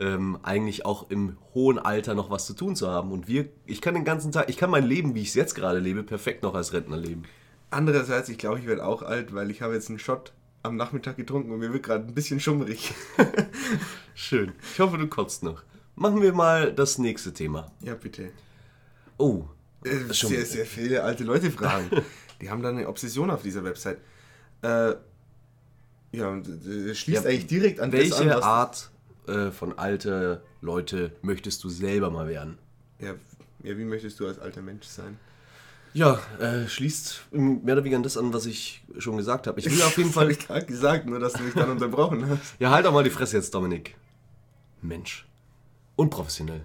Ähm, 0.00 0.38
eigentlich 0.42 0.86
auch 0.86 1.10
im 1.10 1.36
hohen 1.54 1.78
Alter 1.78 2.14
noch 2.14 2.30
was 2.30 2.46
zu 2.46 2.54
tun 2.54 2.74
zu 2.74 2.88
haben. 2.88 3.12
Und 3.12 3.28
wir, 3.28 3.48
ich 3.66 3.80
kann 3.80 3.94
den 3.94 4.04
ganzen 4.04 4.32
Tag, 4.32 4.48
ich 4.48 4.56
kann 4.56 4.70
mein 4.70 4.86
Leben, 4.86 5.14
wie 5.14 5.20
ich 5.20 5.28
es 5.28 5.34
jetzt 5.34 5.54
gerade 5.54 5.78
lebe, 5.78 6.02
perfekt 6.02 6.42
noch 6.42 6.54
als 6.54 6.72
Rentner 6.72 6.96
leben. 6.96 7.24
Andererseits, 7.70 8.28
ich 8.28 8.38
glaube, 8.38 8.58
ich 8.58 8.66
werde 8.66 8.84
auch 8.84 9.02
alt, 9.02 9.34
weil 9.34 9.50
ich 9.50 9.62
habe 9.62 9.74
jetzt 9.74 9.90
einen 9.90 9.98
Shot 9.98 10.32
am 10.62 10.76
Nachmittag 10.76 11.16
getrunken 11.16 11.52
und 11.52 11.58
mir 11.58 11.72
wird 11.72 11.82
gerade 11.82 12.06
ein 12.06 12.14
bisschen 12.14 12.40
schummrig. 12.40 12.94
Schön. 14.14 14.52
Ich 14.72 14.80
hoffe, 14.80 14.96
du 14.98 15.06
kotzt 15.06 15.42
noch. 15.42 15.62
Machen 15.94 16.22
wir 16.22 16.32
mal 16.32 16.72
das 16.72 16.98
nächste 16.98 17.32
Thema. 17.32 17.70
ja, 17.80 17.94
bitte. 17.94 18.30
Oh. 19.18 19.44
Äh, 19.84 20.12
schon- 20.14 20.30
sehr, 20.30 20.46
sehr 20.46 20.66
viele 20.66 21.02
alte 21.02 21.24
Leute 21.24 21.50
fragen. 21.50 21.90
Die 22.40 22.50
haben 22.50 22.62
da 22.62 22.70
eine 22.70 22.88
Obsession 22.88 23.30
auf 23.30 23.42
dieser 23.42 23.62
Website. 23.64 23.98
Äh, 24.62 24.94
ja, 26.12 26.28
und 26.28 26.46
äh, 26.66 26.94
schließt 26.94 27.24
Ja, 27.24 27.28
eigentlich 27.30 27.46
direkt 27.46 27.80
an 27.80 27.92
Welche 27.92 28.10
das 28.10 28.20
an, 28.20 28.28
was... 28.28 28.42
Art 28.42 28.90
äh, 29.28 29.50
von 29.50 29.78
alte 29.78 30.42
Leute 30.60 31.12
möchtest 31.22 31.62
du 31.64 31.68
selber 31.68 32.10
mal 32.10 32.28
werden? 32.28 32.58
Ja, 32.98 33.14
ja, 33.62 33.76
wie 33.78 33.84
möchtest 33.84 34.18
du 34.20 34.26
als 34.26 34.38
alter 34.38 34.62
Mensch 34.62 34.86
sein? 34.86 35.18
Ja, 35.94 36.18
äh, 36.40 36.66
schließt 36.68 37.26
mehr 37.32 37.74
oder 37.74 37.84
weniger 37.84 37.96
an 37.98 38.02
das 38.02 38.16
an, 38.16 38.32
was 38.32 38.46
ich 38.46 38.82
schon 38.98 39.16
gesagt 39.18 39.46
habe. 39.46 39.60
Ich 39.60 39.66
will 39.70 39.80
auf 39.82 39.96
jeden 39.98 40.08
Das 40.10 40.14
Fall. 40.14 40.30
ich 40.30 40.38
gerade 40.38 40.66
gesagt, 40.66 41.06
nur 41.06 41.18
dass 41.20 41.34
du 41.34 41.42
mich 41.42 41.54
dann 41.54 41.70
unterbrochen 41.70 42.28
hast. 42.28 42.54
Ja, 42.58 42.70
halt 42.70 42.86
doch 42.86 42.92
mal 42.92 43.04
die 43.04 43.10
Fresse 43.10 43.36
jetzt, 43.36 43.54
Dominik. 43.54 43.94
Mensch. 44.80 45.26
Unprofessionell. 45.96 46.62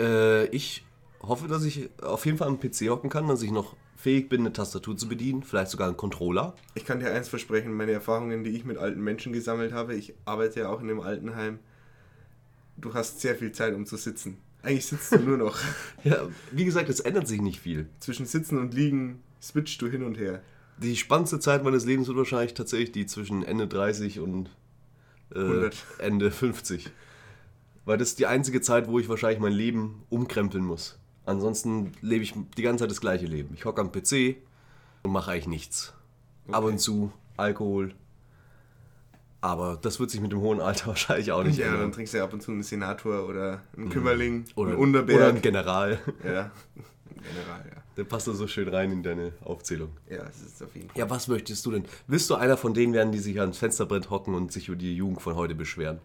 Äh, 0.00 0.46
ich 0.46 0.84
hoffe, 1.28 1.48
dass 1.48 1.64
ich 1.64 1.90
auf 2.02 2.26
jeden 2.26 2.38
Fall 2.38 2.48
am 2.48 2.60
PC 2.60 2.88
hocken 2.88 3.10
kann, 3.10 3.28
dass 3.28 3.42
ich 3.42 3.50
noch 3.50 3.76
fähig 3.96 4.28
bin, 4.28 4.40
eine 4.40 4.52
Tastatur 4.52 4.96
zu 4.96 5.08
bedienen, 5.08 5.42
vielleicht 5.42 5.70
sogar 5.70 5.88
einen 5.88 5.96
Controller. 5.96 6.54
Ich 6.74 6.84
kann 6.84 7.00
dir 7.00 7.12
eins 7.12 7.28
versprechen, 7.28 7.72
meine 7.72 7.92
Erfahrungen, 7.92 8.44
die 8.44 8.50
ich 8.50 8.64
mit 8.64 8.76
alten 8.76 9.00
Menschen 9.00 9.32
gesammelt 9.32 9.72
habe, 9.72 9.94
ich 9.94 10.14
arbeite 10.24 10.60
ja 10.60 10.68
auch 10.68 10.80
in 10.80 10.90
einem 10.90 11.00
Altenheim, 11.00 11.58
du 12.76 12.92
hast 12.94 13.20
sehr 13.20 13.34
viel 13.34 13.52
Zeit, 13.52 13.74
um 13.74 13.86
zu 13.86 13.96
sitzen. 13.96 14.38
Eigentlich 14.62 14.86
sitzt 14.86 15.12
du 15.12 15.18
nur 15.18 15.36
noch. 15.36 15.58
Ja, 16.04 16.28
wie 16.50 16.64
gesagt, 16.64 16.88
es 16.88 17.00
ändert 17.00 17.28
sich 17.28 17.40
nicht 17.40 17.60
viel. 17.60 17.88
Zwischen 18.00 18.26
Sitzen 18.26 18.58
und 18.58 18.74
Liegen 18.74 19.22
switchst 19.40 19.80
du 19.80 19.88
hin 19.88 20.02
und 20.02 20.18
her. 20.18 20.42
Die 20.78 20.96
spannendste 20.96 21.38
Zeit 21.38 21.62
meines 21.64 21.84
Lebens 21.84 22.08
wird 22.08 22.16
wahrscheinlich 22.16 22.54
tatsächlich 22.54 22.92
die 22.92 23.06
zwischen 23.06 23.42
Ende 23.42 23.68
30 23.68 24.20
und 24.20 24.50
äh, 25.34 25.38
100. 25.38 25.76
Ende 25.98 26.30
50. 26.30 26.90
Weil 27.84 27.98
das 27.98 28.08
ist 28.10 28.18
die 28.18 28.26
einzige 28.26 28.60
Zeit, 28.60 28.88
wo 28.88 28.98
ich 28.98 29.08
wahrscheinlich 29.08 29.40
mein 29.40 29.52
Leben 29.52 30.02
umkrempeln 30.08 30.64
muss. 30.64 30.98
Ansonsten 31.26 31.92
lebe 32.02 32.22
ich 32.22 32.34
die 32.56 32.62
ganze 32.62 32.82
Zeit 32.84 32.90
das 32.90 33.00
gleiche 33.00 33.26
Leben. 33.26 33.54
Ich 33.54 33.64
hocke 33.64 33.80
am 33.80 33.90
PC 33.90 34.36
und 35.02 35.12
mache 35.12 35.30
eigentlich 35.32 35.46
nichts. 35.48 35.94
Ab 36.50 36.64
und 36.64 36.78
zu 36.78 37.12
Alkohol. 37.36 37.94
Aber 39.40 39.78
das 39.80 40.00
wird 40.00 40.10
sich 40.10 40.20
mit 40.20 40.32
dem 40.32 40.40
hohen 40.40 40.60
Alter 40.60 40.86
wahrscheinlich 40.88 41.32
auch 41.32 41.42
nicht 41.44 41.58
Ja, 41.58 41.66
dann 41.66 41.74
ändern. 41.76 41.92
trinkst 41.92 42.14
du 42.14 42.18
ja 42.18 42.24
ab 42.24 42.32
und 42.32 42.42
zu 42.42 42.50
einen 42.50 42.62
Senator 42.62 43.26
oder 43.28 43.62
einen 43.76 43.90
Kümmerling, 43.90 44.34
Mhm. 44.38 44.44
Oder, 44.54 44.68
einen 44.70 44.76
oder 44.78 44.82
Unterberg. 44.82 45.34
ein 45.36 45.42
General. 45.42 45.98
ja, 46.24 46.50
General, 47.14 47.64
ja. 47.74 47.82
Der 47.96 48.04
passt 48.04 48.26
da 48.26 48.32
so 48.32 48.46
schön 48.48 48.68
rein 48.68 48.90
in 48.90 49.02
deine 49.04 49.32
Aufzählung. 49.44 49.90
Ja, 50.10 50.24
das 50.24 50.40
ist 50.42 50.62
auf 50.62 50.74
jeden 50.74 50.88
Fall. 50.90 50.98
Ja, 50.98 51.08
was 51.10 51.28
möchtest 51.28 51.64
du 51.64 51.70
denn? 51.70 51.84
Willst 52.08 52.28
du 52.28 52.34
einer 52.34 52.56
von 52.56 52.74
denen 52.74 52.92
werden, 52.92 53.12
die 53.12 53.18
sich 53.20 53.38
ans 53.40 53.58
Fensterbrett 53.58 54.10
hocken 54.10 54.34
und 54.34 54.50
sich 54.50 54.66
über 54.68 54.76
die 54.76 54.96
Jugend 54.96 55.22
von 55.22 55.36
heute 55.36 55.54
beschweren? 55.54 56.00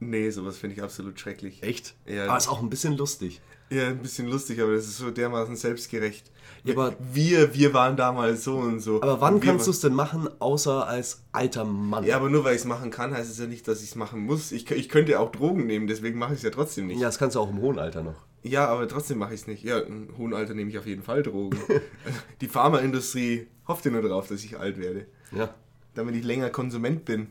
Nee, 0.00 0.30
sowas 0.30 0.58
finde 0.58 0.76
ich 0.76 0.82
absolut 0.82 1.18
schrecklich. 1.18 1.62
Echt? 1.62 1.94
Ja. 2.06 2.26
Aber 2.26 2.36
ist 2.38 2.48
auch 2.48 2.60
ein 2.62 2.70
bisschen 2.70 2.96
lustig. 2.96 3.40
Ja, 3.70 3.88
ein 3.88 3.98
bisschen 3.98 4.28
lustig, 4.28 4.60
aber 4.62 4.74
das 4.74 4.86
ist 4.86 4.96
so 4.98 5.10
dermaßen 5.10 5.54
selbstgerecht. 5.56 6.30
Ja, 6.64 6.72
aber- 6.74 6.96
wir, 7.12 7.52
wir 7.54 7.74
waren 7.74 7.96
damals 7.96 8.44
so 8.44 8.56
und 8.56 8.80
so. 8.80 9.02
Aber 9.02 9.20
wann 9.20 9.40
kannst 9.40 9.66
du 9.66 9.70
es 9.72 9.80
denn 9.80 9.92
machen, 9.94 10.28
außer 10.40 10.86
als 10.86 11.22
alter 11.32 11.64
Mann? 11.64 12.04
Ja, 12.04 12.16
aber 12.16 12.30
nur 12.30 12.44
weil 12.44 12.54
ich 12.54 12.60
es 12.62 12.66
machen 12.66 12.90
kann, 12.90 13.12
heißt 13.12 13.30
es 13.30 13.38
ja 13.38 13.46
nicht, 13.46 13.66
dass 13.68 13.82
ich 13.82 13.90
es 13.90 13.94
machen 13.94 14.20
muss. 14.24 14.52
Ich, 14.52 14.70
ich 14.70 14.88
könnte 14.88 15.18
auch 15.20 15.30
Drogen 15.32 15.66
nehmen, 15.66 15.86
deswegen 15.86 16.18
mache 16.18 16.32
ich 16.32 16.38
es 16.38 16.42
ja 16.44 16.50
trotzdem 16.50 16.86
nicht. 16.86 17.00
Ja, 17.00 17.08
das 17.08 17.18
kannst 17.18 17.36
du 17.36 17.40
auch 17.40 17.50
im 17.50 17.60
hohen 17.60 17.78
Alter 17.78 18.02
noch. 18.02 18.24
Ja, 18.42 18.68
aber 18.68 18.86
trotzdem 18.88 19.18
mache 19.18 19.34
ich 19.34 19.40
es 19.42 19.46
nicht. 19.48 19.64
Ja, 19.64 19.80
im 19.80 20.16
hohen 20.16 20.32
Alter 20.32 20.54
nehme 20.54 20.70
ich 20.70 20.78
auf 20.78 20.86
jeden 20.86 21.02
Fall 21.02 21.22
Drogen. 21.22 21.58
Die 22.40 22.48
Pharmaindustrie 22.48 23.48
hofft 23.66 23.84
ja 23.84 23.90
nur 23.90 24.02
darauf, 24.02 24.28
dass 24.28 24.42
ich 24.44 24.58
alt 24.58 24.78
werde. 24.78 25.06
Ja. 25.32 25.54
Damit 25.94 26.14
ich 26.14 26.24
länger 26.24 26.48
Konsument 26.48 27.04
bin. 27.04 27.26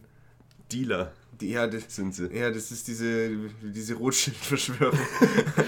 Dealer. 0.72 1.14
Ja, 1.42 1.68
das, 1.68 1.84
sind 1.96 2.16
sie. 2.16 2.28
ja, 2.34 2.50
das 2.52 2.72
ist 2.72 2.88
diese, 2.88 3.30
diese 3.62 3.96
Rothschild-Verschwörung. 3.96 4.98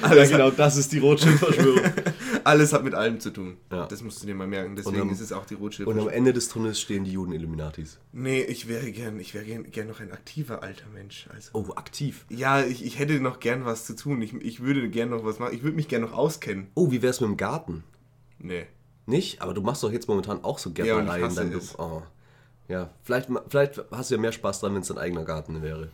Ja, 0.01 0.25
genau, 0.25 0.49
das 0.51 0.75
ist 0.77 0.91
die 0.91 0.99
Rothschild-Verschwörung. 0.99 1.81
alles 2.43 2.73
hat 2.73 2.83
mit 2.83 2.95
allem 2.95 3.19
zu 3.19 3.29
tun. 3.31 3.57
Ja. 3.71 3.85
Das 3.85 4.01
musst 4.01 4.21
du 4.23 4.27
dir 4.27 4.33
mal 4.35 4.47
merken. 4.47 4.75
Deswegen 4.75 5.01
am- 5.01 5.09
ist 5.11 5.19
es 5.19 5.31
auch 5.31 5.45
die 5.45 5.55
Und 5.55 5.77
am. 5.99 6.09
Ende 6.09 6.33
des 6.33 6.47
Tunnels 6.49 6.79
stehen 6.79 7.03
die 7.03 7.11
Juden-Illuminatis. 7.11 7.99
Nee, 8.11 8.41
ich 8.41 8.67
wäre 8.67 8.91
gern, 8.91 9.19
ich 9.19 9.33
wäre 9.33 9.45
gern, 9.45 9.69
gern 9.69 9.87
noch 9.87 9.99
ein 9.99 10.11
aktiver 10.11 10.63
alter 10.63 10.87
Mensch. 10.93 11.27
Also. 11.33 11.51
Oh, 11.53 11.73
aktiv. 11.75 12.25
Ja, 12.29 12.63
ich, 12.63 12.83
ich 12.85 12.97
hätte 12.99 13.19
noch 13.19 13.39
gern 13.39 13.65
was 13.65 13.85
zu 13.85 13.95
tun. 13.95 14.21
Ich, 14.21 14.33
ich 14.33 14.61
würde 14.61 14.89
gern 14.89 15.09
noch 15.09 15.23
was 15.23 15.39
machen. 15.39 15.53
Ich 15.53 15.63
würde 15.63 15.75
mich 15.75 15.87
gern 15.87 16.01
noch 16.01 16.13
auskennen. 16.13 16.67
Oh, 16.75 16.91
wie 16.91 17.01
wär's 17.01 17.21
mit 17.21 17.29
dem 17.29 17.37
Garten? 17.37 17.83
Nee. 18.39 18.65
Nicht? 19.05 19.41
Aber 19.41 19.53
du 19.53 19.61
machst 19.61 19.83
doch 19.83 19.91
jetzt 19.91 20.07
momentan 20.07 20.43
auch 20.43 20.59
so 20.59 20.69
Ja, 20.69 20.73
und 20.75 20.79
ich 20.79 20.85
Gärtnereien. 20.95 21.23
hasse 21.23 21.35
dann 21.35 21.53
es. 21.53 21.77
oh. 21.77 22.01
Ja, 22.69 22.91
vielleicht, 23.03 23.29
vielleicht 23.49 23.83
hast 23.91 24.11
du 24.11 24.15
ja 24.15 24.21
mehr 24.21 24.31
Spaß 24.31 24.61
dran, 24.61 24.75
wenn 24.75 24.81
es 24.81 24.87
dein 24.87 24.99
eigener 24.99 25.25
Garten 25.25 25.61
wäre. 25.61 25.89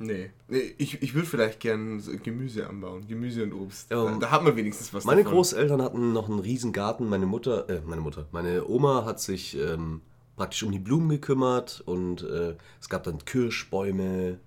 Nee. 0.00 0.30
nee 0.48 0.74
ich 0.76 1.00
ich 1.02 1.14
würde 1.14 1.26
vielleicht 1.26 1.60
gern 1.60 2.02
Gemüse 2.22 2.68
anbauen. 2.68 3.06
Gemüse 3.06 3.44
und 3.44 3.52
Obst. 3.52 3.92
Ja, 3.92 4.10
da, 4.18 4.32
hat 4.32 4.42
man 4.42 4.56
wenigstens 4.56 4.92
was 4.92 5.04
Meine 5.04 5.22
davon. 5.22 5.36
Großeltern 5.36 5.80
hatten 5.80 6.12
noch 6.12 6.28
einen 6.28 6.40
riesen 6.40 6.72
Garten. 6.72 7.08
Meine 7.08 7.26
Mutter, 7.26 7.70
äh, 7.70 7.80
meine 7.86 8.00
Mutter, 8.00 8.26
meine 8.32 8.68
Oma 8.68 9.04
hat 9.04 9.20
sich 9.20 9.56
ähm, 9.56 10.00
praktisch 10.36 10.64
um 10.64 10.72
die 10.72 10.80
Blumen 10.80 11.08
gekümmert 11.08 11.80
und 11.86 12.24
äh, 12.24 12.56
es 12.80 12.88
gab 12.88 13.04
dann 13.04 13.24
Kirschbäume 13.24 14.40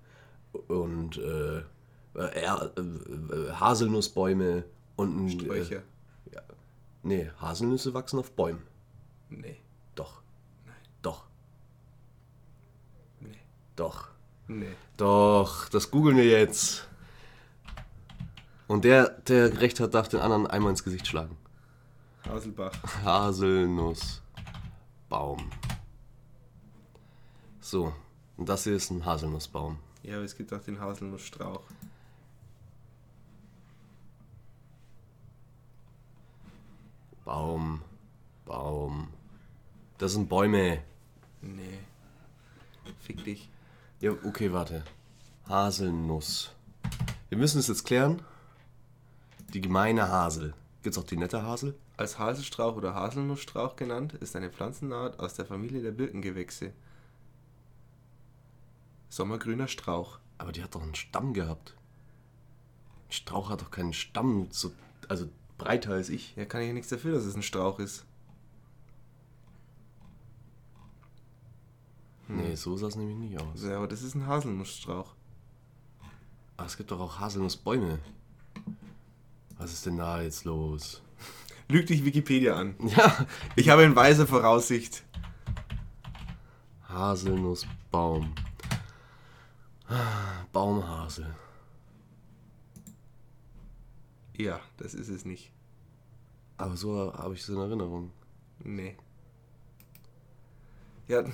und 0.68 1.16
äh, 1.16 1.58
äh, 1.58 1.62
äh, 2.14 2.44
äh, 2.44 3.52
Haselnussbäume 3.52 4.64
und 4.96 5.24
ein, 5.24 5.30
Sträucher. 5.30 5.76
Äh, 5.76 6.40
nee, 7.02 7.30
Haselnüsse 7.40 7.94
wachsen 7.94 8.18
auf 8.18 8.32
Bäumen. 8.32 8.62
Nee. 9.30 9.56
Doch. 11.02 11.24
Nee. 13.20 13.38
Doch. 13.78 14.08
Nee. 14.48 14.74
Doch, 14.96 15.68
das 15.68 15.92
googeln 15.92 16.16
wir 16.16 16.24
jetzt. 16.24 16.88
Und 18.66 18.84
der, 18.84 19.10
der 19.10 19.60
recht 19.60 19.78
hat, 19.78 19.94
darf 19.94 20.08
den 20.08 20.18
anderen 20.18 20.48
einmal 20.48 20.70
ins 20.70 20.82
Gesicht 20.82 21.06
schlagen. 21.06 21.36
Haselbach. 22.26 22.72
Haselnussbaum. 23.04 25.48
So, 27.60 27.92
und 28.36 28.48
das 28.48 28.64
hier 28.64 28.74
ist 28.74 28.90
ein 28.90 29.04
Haselnussbaum. 29.04 29.78
Ja, 30.02 30.16
aber 30.16 30.24
es 30.24 30.36
gibt 30.36 30.52
auch 30.52 30.60
den 30.60 30.80
Haselnussstrauch. 30.80 31.62
Baum, 37.24 37.82
Baum. 38.44 39.06
Das 39.98 40.14
sind 40.14 40.28
Bäume. 40.28 40.82
Nee. 41.42 41.78
Fick 43.00 43.22
dich. 43.22 43.48
Ja, 44.00 44.12
okay, 44.22 44.52
warte. 44.52 44.84
Haselnuss. 45.48 46.52
Wir 47.30 47.36
müssen 47.36 47.58
es 47.58 47.66
jetzt 47.66 47.84
klären. 47.84 48.22
Die 49.52 49.60
gemeine 49.60 50.08
Hasel. 50.08 50.54
Gibt's 50.84 50.98
auch 50.98 51.04
die 51.04 51.16
nette 51.16 51.42
Hasel? 51.42 51.74
Als 51.96 52.16
Haselstrauch 52.16 52.76
oder 52.76 52.94
Haselnussstrauch 52.94 53.74
genannt, 53.74 54.12
ist 54.14 54.36
eine 54.36 54.50
Pflanzenart 54.50 55.18
aus 55.18 55.34
der 55.34 55.46
Familie 55.46 55.82
der 55.82 55.90
Birkengewächse. 55.90 56.72
Sommergrüner 59.08 59.66
Strauch. 59.66 60.20
Aber 60.38 60.52
die 60.52 60.62
hat 60.62 60.76
doch 60.76 60.82
einen 60.82 60.94
Stamm 60.94 61.34
gehabt. 61.34 61.74
Ein 63.08 63.12
Strauch 63.12 63.50
hat 63.50 63.62
doch 63.62 63.72
keinen 63.72 63.94
Stamm, 63.94 64.46
so, 64.52 64.70
also 65.08 65.28
breiter 65.56 65.94
als 65.94 66.08
ich. 66.08 66.36
Ja, 66.36 66.44
kann 66.44 66.60
ich 66.60 66.68
ja 66.68 66.72
nichts 66.72 66.90
dafür, 66.90 67.14
dass 67.14 67.24
es 67.24 67.34
ein 67.34 67.42
Strauch 67.42 67.80
ist. 67.80 68.04
Nee, 72.28 72.54
so 72.56 72.76
sah 72.76 72.88
es 72.88 72.96
nämlich 72.96 73.16
nicht 73.16 73.40
aus. 73.40 73.62
Ja, 73.62 73.78
aber 73.78 73.88
das 73.88 74.02
ist 74.02 74.14
ein 74.14 74.26
Haselnussstrauch. 74.26 75.14
Aber 76.56 76.66
es 76.66 76.76
gibt 76.76 76.90
doch 76.90 77.00
auch 77.00 77.18
Haselnussbäume. 77.18 77.98
Was 79.56 79.72
ist 79.72 79.86
denn 79.86 79.96
da 79.96 80.20
jetzt 80.20 80.44
los? 80.44 81.02
Lügt 81.68 81.88
dich 81.88 82.04
Wikipedia 82.04 82.54
an. 82.56 82.74
Ja, 82.96 83.26
Ich 83.56 83.68
habe 83.70 83.82
in 83.84 83.96
weiser 83.96 84.26
Voraussicht. 84.26 85.02
Haselnussbaum. 86.88 88.34
Baumhasel. 90.52 91.34
Ja, 94.36 94.60
das 94.76 94.94
ist 94.94 95.08
es 95.08 95.24
nicht. 95.24 95.50
Aber 96.58 96.76
so 96.76 97.12
habe 97.14 97.34
ich 97.34 97.40
es 97.40 97.48
in 97.48 97.56
Erinnerung. 97.56 98.10
Nee. 98.60 98.96
Ja, 101.06 101.24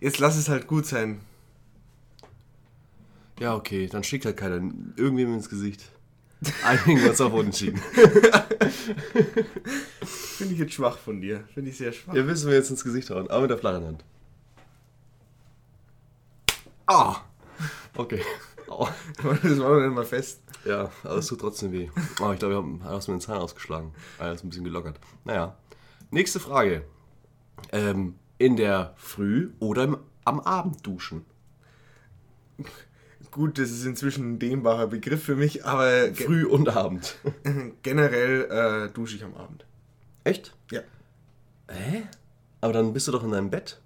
jetzt 0.00 0.18
lass 0.18 0.36
es 0.36 0.48
halt 0.48 0.66
gut 0.66 0.86
sein. 0.86 1.20
Ja, 3.38 3.54
okay, 3.54 3.88
dann 3.88 4.04
schickt 4.04 4.24
halt 4.24 4.36
keiner 4.36 4.56
irgendwem 4.96 5.34
ins 5.34 5.48
Gesicht. 5.48 5.90
Einigen 6.64 7.00
wir 7.02 7.10
uns 7.10 7.20
auf 7.20 7.32
Unentschieden. 7.32 7.78
Finde 10.02 10.54
ich 10.54 10.58
jetzt 10.58 10.74
schwach 10.74 10.98
von 10.98 11.20
dir. 11.20 11.44
Finde 11.54 11.70
ich 11.70 11.76
sehr 11.76 11.92
schwach. 11.92 12.14
Ja, 12.14 12.24
müssen 12.24 12.48
wir 12.48 12.56
jetzt 12.56 12.70
ins 12.70 12.82
Gesicht 12.82 13.10
hauen, 13.10 13.30
aber 13.30 13.42
mit 13.42 13.50
der 13.50 13.58
flachen 13.58 13.84
Hand. 13.84 14.04
Ah! 16.86 17.20
Okay. 17.96 18.22
Au. 18.68 18.88
Das 19.22 19.58
war 19.60 19.74
doch 19.74 19.80
nicht 19.80 19.94
mal 19.94 20.04
fest. 20.04 20.40
Ja, 20.64 20.90
aber 21.04 21.16
es 21.16 21.26
tut 21.26 21.40
trotzdem 21.40 21.72
weh. 21.72 21.90
Oh, 22.20 22.32
ich 22.32 22.38
glaube, 22.38 22.54
ich 22.54 22.58
habe 22.58 22.66
mir 22.66 23.00
den 23.00 23.20
Zahn 23.20 23.38
ausgeschlagen. 23.38 23.92
Alles 24.18 24.42
ein 24.42 24.48
bisschen 24.48 24.64
gelockert. 24.64 24.98
Naja. 25.24 25.56
Nächste 26.10 26.40
Frage. 26.40 26.84
Ähm, 27.70 28.16
in 28.42 28.56
der 28.56 28.92
Früh 28.96 29.50
oder 29.60 29.84
im, 29.84 29.98
am 30.24 30.40
Abend 30.40 30.84
duschen? 30.84 31.24
Gut, 33.30 33.56
das 33.56 33.70
ist 33.70 33.86
inzwischen 33.86 34.32
ein 34.32 34.38
dehnbarer 34.40 34.88
Begriff 34.88 35.22
für 35.22 35.36
mich, 35.36 35.64
aber 35.64 36.12
Früh 36.12 36.44
und 36.44 36.68
Abend. 36.68 37.16
generell 37.82 38.88
äh, 38.90 38.92
dusche 38.92 39.16
ich 39.16 39.24
am 39.24 39.34
Abend. 39.34 39.64
Echt? 40.24 40.54
Ja. 40.72 40.80
Hä? 41.68 42.02
Aber 42.60 42.72
dann 42.72 42.92
bist 42.92 43.06
du 43.06 43.12
doch 43.12 43.22
in 43.22 43.30
deinem 43.30 43.48
Bett. 43.48 43.80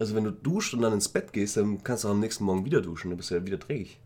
Also 0.00 0.16
wenn 0.16 0.24
du 0.24 0.32
duscht 0.32 0.74
und 0.74 0.82
dann 0.82 0.92
ins 0.92 1.08
Bett 1.08 1.32
gehst, 1.32 1.56
dann 1.56 1.84
kannst 1.84 2.02
du 2.02 2.08
auch 2.08 2.12
am 2.12 2.20
nächsten 2.20 2.42
Morgen 2.42 2.64
wieder 2.64 2.82
duschen. 2.82 3.10
Dann 3.10 3.18
bist 3.18 3.30
du 3.30 3.36
ja 3.36 3.46
wieder 3.46 3.58
dreckig. 3.58 4.00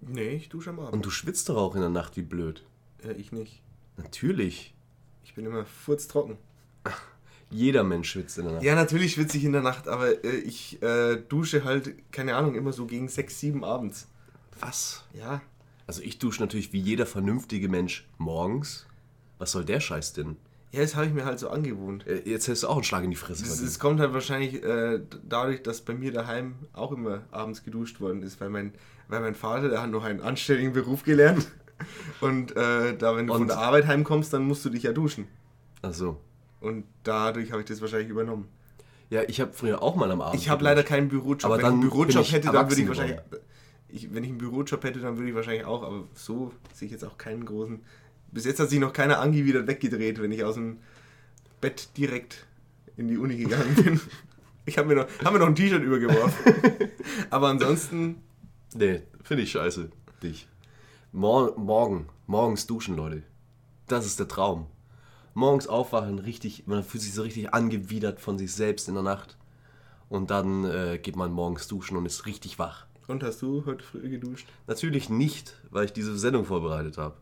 Nee, 0.00 0.36
ich 0.36 0.48
dusche 0.48 0.70
am 0.70 0.78
Abend. 0.78 0.92
Und 0.92 1.04
du 1.04 1.10
schwitzt 1.10 1.48
doch 1.48 1.56
auch 1.56 1.74
in 1.74 1.80
der 1.80 1.90
Nacht 1.90 2.16
wie 2.16 2.22
blöd. 2.22 2.64
Ja, 3.04 3.10
ich 3.10 3.32
nicht. 3.32 3.62
Natürlich. 3.96 4.74
Ich 5.24 5.34
bin 5.34 5.44
immer 5.44 5.64
furztrocken. 5.64 6.38
Jeder 7.50 7.84
Mensch 7.84 8.10
schwitzt 8.10 8.38
in 8.38 8.44
der 8.44 8.54
Nacht. 8.54 8.64
Ja, 8.64 8.74
natürlich 8.74 9.12
schwitze 9.12 9.36
ich 9.36 9.44
in 9.44 9.52
der 9.52 9.60
Nacht, 9.60 9.86
aber 9.86 10.24
äh, 10.24 10.36
ich 10.38 10.82
äh, 10.82 11.16
dusche 11.28 11.64
halt, 11.64 11.94
keine 12.10 12.34
Ahnung, 12.34 12.54
immer 12.54 12.72
so 12.72 12.86
gegen 12.86 13.08
6, 13.08 13.38
7 13.40 13.64
abends. 13.64 14.08
Was? 14.58 15.04
Ja. 15.12 15.42
Also 15.86 16.00
ich 16.02 16.18
dusche 16.18 16.40
natürlich 16.40 16.72
wie 16.72 16.80
jeder 16.80 17.04
vernünftige 17.04 17.68
Mensch 17.68 18.08
morgens. 18.16 18.86
Was 19.38 19.52
soll 19.52 19.64
der 19.66 19.80
Scheiß 19.80 20.14
denn? 20.14 20.36
Ja, 20.70 20.80
das 20.80 20.96
habe 20.96 21.04
ich 21.06 21.12
mir 21.12 21.26
halt 21.26 21.38
so 21.38 21.50
angewohnt. 21.50 22.06
Äh, 22.06 22.22
Jetzt 22.24 22.48
hast 22.48 22.62
du 22.62 22.68
auch 22.68 22.76
einen 22.76 22.84
Schlag 22.84 23.04
in 23.04 23.10
die 23.10 23.16
Fresse. 23.16 23.42
Es, 23.42 23.48
verdient. 23.50 23.68
es 23.68 23.78
kommt 23.78 24.00
halt 24.00 24.14
wahrscheinlich 24.14 24.62
äh, 24.62 25.00
dadurch, 25.28 25.62
dass 25.62 25.82
bei 25.82 25.92
mir 25.92 26.10
daheim 26.12 26.54
auch 26.72 26.92
immer 26.92 27.20
abends 27.32 27.62
geduscht 27.64 28.00
worden 28.00 28.22
ist, 28.22 28.40
weil 28.40 28.48
mein, 28.48 28.72
weil 29.08 29.20
mein 29.20 29.34
Vater, 29.34 29.68
der 29.68 29.82
hat 29.82 29.90
noch 29.90 30.04
einen 30.04 30.22
anständigen 30.22 30.72
Beruf 30.72 31.02
gelernt. 31.02 31.46
Und 32.22 32.56
äh, 32.56 32.96
da, 32.96 33.14
wenn 33.14 33.26
du 33.26 33.34
Und- 33.34 33.40
von 33.40 33.48
der 33.48 33.58
Arbeit 33.58 33.86
heimkommst, 33.86 34.32
dann 34.32 34.44
musst 34.44 34.64
du 34.64 34.70
dich 34.70 34.84
ja 34.84 34.92
duschen. 34.92 35.26
Ach 35.82 35.92
so. 35.92 36.18
Und 36.62 36.84
dadurch 37.02 37.50
habe 37.52 37.62
ich 37.62 37.68
das 37.68 37.80
wahrscheinlich 37.80 38.08
übernommen. 38.08 38.48
Ja, 39.10 39.22
ich 39.26 39.40
habe 39.40 39.52
früher 39.52 39.82
auch 39.82 39.94
mal 39.96 40.10
am 40.10 40.22
Abend 40.22 40.40
Ich 40.40 40.48
habe 40.48 40.64
leider 40.64 40.82
keinen 40.82 41.08
Bürojob. 41.08 41.44
Aber 41.44 41.56
wenn 41.56 41.62
dann 41.64 41.72
ich 41.74 41.80
einen 41.82 41.90
Bürojob 41.90 42.22
ich 42.22 42.32
hätte, 42.32 42.50
dann 42.50 42.70
würde 42.70 42.80
ich 42.80 42.88
wahrscheinlich. 42.88 43.18
Ich, 43.88 44.14
wenn 44.14 44.24
ich 44.24 44.30
einen 44.30 44.38
Bürojob 44.38 44.82
hätte, 44.84 45.00
dann 45.00 45.16
würde 45.18 45.28
ich 45.28 45.34
wahrscheinlich 45.34 45.66
auch, 45.66 45.82
aber 45.82 46.04
so 46.14 46.52
sehe 46.72 46.86
ich 46.86 46.92
jetzt 46.92 47.04
auch 47.04 47.18
keinen 47.18 47.44
großen. 47.44 47.80
Bis 48.30 48.46
jetzt 48.46 48.58
hat 48.58 48.70
sich 48.70 48.78
noch 48.80 48.94
keiner 48.94 49.18
angewidert 49.18 49.66
weggedreht, 49.66 50.22
wenn 50.22 50.32
ich 50.32 50.44
aus 50.44 50.54
dem 50.54 50.78
Bett 51.60 51.90
direkt 51.98 52.46
in 52.96 53.08
die 53.08 53.18
Uni 53.18 53.36
gegangen 53.36 53.74
bin. 53.74 54.00
Ich 54.64 54.78
habe 54.78 54.86
mir, 54.86 54.94
noch- 54.94 55.08
hab 55.24 55.32
mir 55.32 55.40
noch 55.40 55.48
ein 55.48 55.56
T-Shirt 55.56 55.82
übergeworfen. 55.82 56.54
aber 57.30 57.48
ansonsten, 57.48 58.22
Nee, 58.74 59.02
finde 59.24 59.42
ich 59.42 59.50
scheiße. 59.50 59.90
Dich. 60.22 60.46
Mor 61.10 61.58
morgen. 61.58 62.08
Morgens 62.28 62.68
duschen, 62.68 62.94
Leute. 62.96 63.24
Das 63.88 64.06
ist 64.06 64.20
der 64.20 64.28
Traum. 64.28 64.66
Morgens 65.34 65.66
aufwachen, 65.66 66.18
richtig, 66.18 66.64
man 66.66 66.84
fühlt 66.84 67.02
sich 67.02 67.14
so 67.14 67.22
richtig 67.22 67.54
angewidert 67.54 68.20
von 68.20 68.38
sich 68.38 68.52
selbst 68.52 68.88
in 68.88 68.94
der 68.94 69.02
Nacht. 69.02 69.36
Und 70.08 70.30
dann 70.30 70.64
äh, 70.64 70.98
geht 71.02 71.16
man 71.16 71.32
morgens 71.32 71.68
duschen 71.68 71.96
und 71.96 72.04
ist 72.04 72.26
richtig 72.26 72.58
wach. 72.58 72.86
und 73.08 73.22
hast 73.22 73.40
du 73.40 73.64
heute 73.64 73.82
früh 73.82 74.08
geduscht? 74.10 74.46
Natürlich 74.66 75.08
nicht, 75.08 75.54
weil 75.70 75.86
ich 75.86 75.92
diese 75.92 76.18
Sendung 76.18 76.44
vorbereitet 76.44 76.98
habe. 76.98 77.14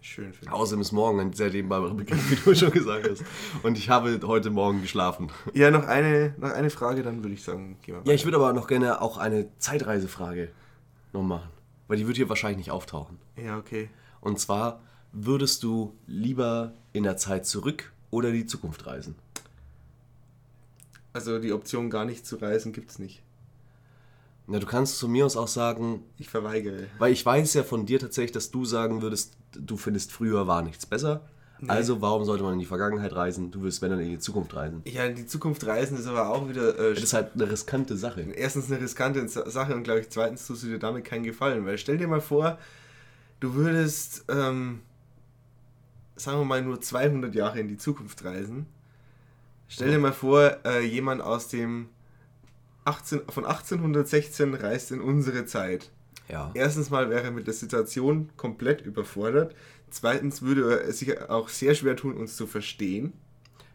Schön 0.00 0.32
für 0.32 0.42
dich. 0.44 0.52
Außerdem 0.52 0.80
ist 0.80 0.92
morgen 0.92 1.18
ein 1.18 1.32
sehr 1.32 1.50
dehnbarer 1.50 1.92
Begriff, 1.94 2.30
wie 2.30 2.36
du 2.36 2.54
schon 2.54 2.70
gesagt 2.70 3.10
hast. 3.10 3.24
Und 3.64 3.76
ich 3.76 3.90
habe 3.90 4.20
heute 4.24 4.50
Morgen 4.50 4.80
geschlafen. 4.80 5.28
Ja, 5.54 5.72
noch 5.72 5.84
eine, 5.84 6.34
noch 6.38 6.52
eine 6.52 6.70
Frage, 6.70 7.02
dann 7.02 7.24
würde 7.24 7.34
ich 7.34 7.42
sagen, 7.42 7.76
gehen 7.82 7.96
wir 7.96 8.02
Ja, 8.04 8.12
ich 8.14 8.24
würde 8.24 8.36
aber 8.36 8.52
noch 8.52 8.68
gerne 8.68 9.02
auch 9.02 9.18
eine 9.18 9.48
Zeitreisefrage 9.58 10.50
noch 11.12 11.24
machen. 11.24 11.48
Weil 11.88 11.96
die 11.96 12.06
wird 12.06 12.16
hier 12.16 12.28
wahrscheinlich 12.28 12.58
nicht 12.58 12.70
auftauchen. 12.70 13.18
Ja, 13.36 13.58
okay. 13.58 13.90
Und 14.20 14.38
zwar, 14.38 14.80
würdest 15.12 15.62
du 15.62 15.94
lieber 16.06 16.72
in 16.92 17.02
der 17.04 17.16
Zeit 17.16 17.46
zurück 17.46 17.92
oder 18.10 18.32
die 18.32 18.46
Zukunft 18.46 18.86
reisen? 18.86 19.14
Also 21.12 21.38
die 21.38 21.52
Option 21.52 21.90
gar 21.90 22.04
nicht 22.04 22.26
zu 22.26 22.36
reisen 22.36 22.72
gibt 22.72 22.90
es 22.90 22.98
nicht. 22.98 23.22
Na, 24.46 24.58
du 24.58 24.66
kannst 24.66 24.98
zu 24.98 25.08
mir 25.08 25.26
aus 25.26 25.36
auch 25.36 25.48
sagen, 25.48 26.02
Ich 26.16 26.30
verweigere. 26.30 26.86
weil 26.98 27.12
ich 27.12 27.24
weiß 27.24 27.54
ja 27.54 27.64
von 27.64 27.86
dir 27.86 27.98
tatsächlich, 27.98 28.32
dass 28.32 28.50
du 28.50 28.64
sagen 28.64 29.02
würdest, 29.02 29.36
du 29.52 29.76
findest 29.76 30.12
früher 30.12 30.46
war 30.46 30.62
nichts 30.62 30.86
besser. 30.86 31.22
Also 31.66 32.00
warum 32.00 32.24
sollte 32.24 32.44
man 32.44 32.52
in 32.52 32.60
die 32.60 32.66
Vergangenheit 32.66 33.12
reisen? 33.16 33.50
Du 33.50 33.62
willst, 33.62 33.82
wenn 33.82 33.90
dann 33.90 33.98
in 33.98 34.10
die 34.10 34.20
Zukunft 34.20 34.54
reisen. 34.54 34.80
Ja, 34.84 35.04
in 35.06 35.16
die 35.16 35.26
Zukunft 35.26 35.66
reisen 35.66 35.98
ist 35.98 36.06
aber 36.06 36.28
auch 36.28 36.48
wieder 36.48 36.78
äh, 36.78 36.94
Das 36.94 37.02
ist 37.02 37.12
halt 37.14 37.32
eine 37.34 37.50
riskante 37.50 37.96
Sache. 37.96 38.20
erstens 38.36 38.70
eine 38.70 38.80
riskante 38.80 39.26
Sa- 39.28 39.50
Sache 39.50 39.74
und 39.74 39.82
glaube 39.82 39.98
ich, 40.00 40.08
zweitens 40.08 40.46
tust 40.46 40.62
du 40.62 40.68
dir 40.68 40.78
damit 40.78 41.04
keinen 41.04 41.24
Gefallen. 41.24 41.66
Weil 41.66 41.76
stell 41.76 41.98
dir 41.98 42.06
mal 42.06 42.20
vor, 42.20 42.58
du 43.40 43.54
würdest, 43.54 44.24
ähm, 44.28 44.82
sagen 46.18 46.38
wir 46.40 46.44
mal, 46.44 46.62
nur 46.62 46.80
200 46.80 47.34
Jahre 47.34 47.60
in 47.60 47.68
die 47.68 47.76
Zukunft 47.76 48.24
reisen. 48.24 48.66
Stell 49.68 49.90
dir 49.90 49.98
mal 49.98 50.12
vor, 50.12 50.56
äh, 50.64 50.84
jemand 50.84 51.20
aus 51.22 51.48
dem 51.48 51.88
18, 52.84 53.22
von 53.28 53.44
1816 53.44 54.54
reist 54.54 54.92
in 54.92 55.00
unsere 55.00 55.44
Zeit. 55.44 55.90
Ja. 56.28 56.50
Erstens 56.54 56.90
mal 56.90 57.10
wäre 57.10 57.22
er 57.24 57.30
mit 57.30 57.46
der 57.46 57.54
Situation 57.54 58.30
komplett 58.36 58.80
überfordert. 58.82 59.54
Zweitens 59.90 60.42
würde 60.42 60.82
er 60.84 60.92
sich 60.92 61.20
auch 61.30 61.48
sehr 61.48 61.74
schwer 61.74 61.96
tun, 61.96 62.14
uns 62.14 62.36
zu 62.36 62.46
verstehen. 62.46 63.12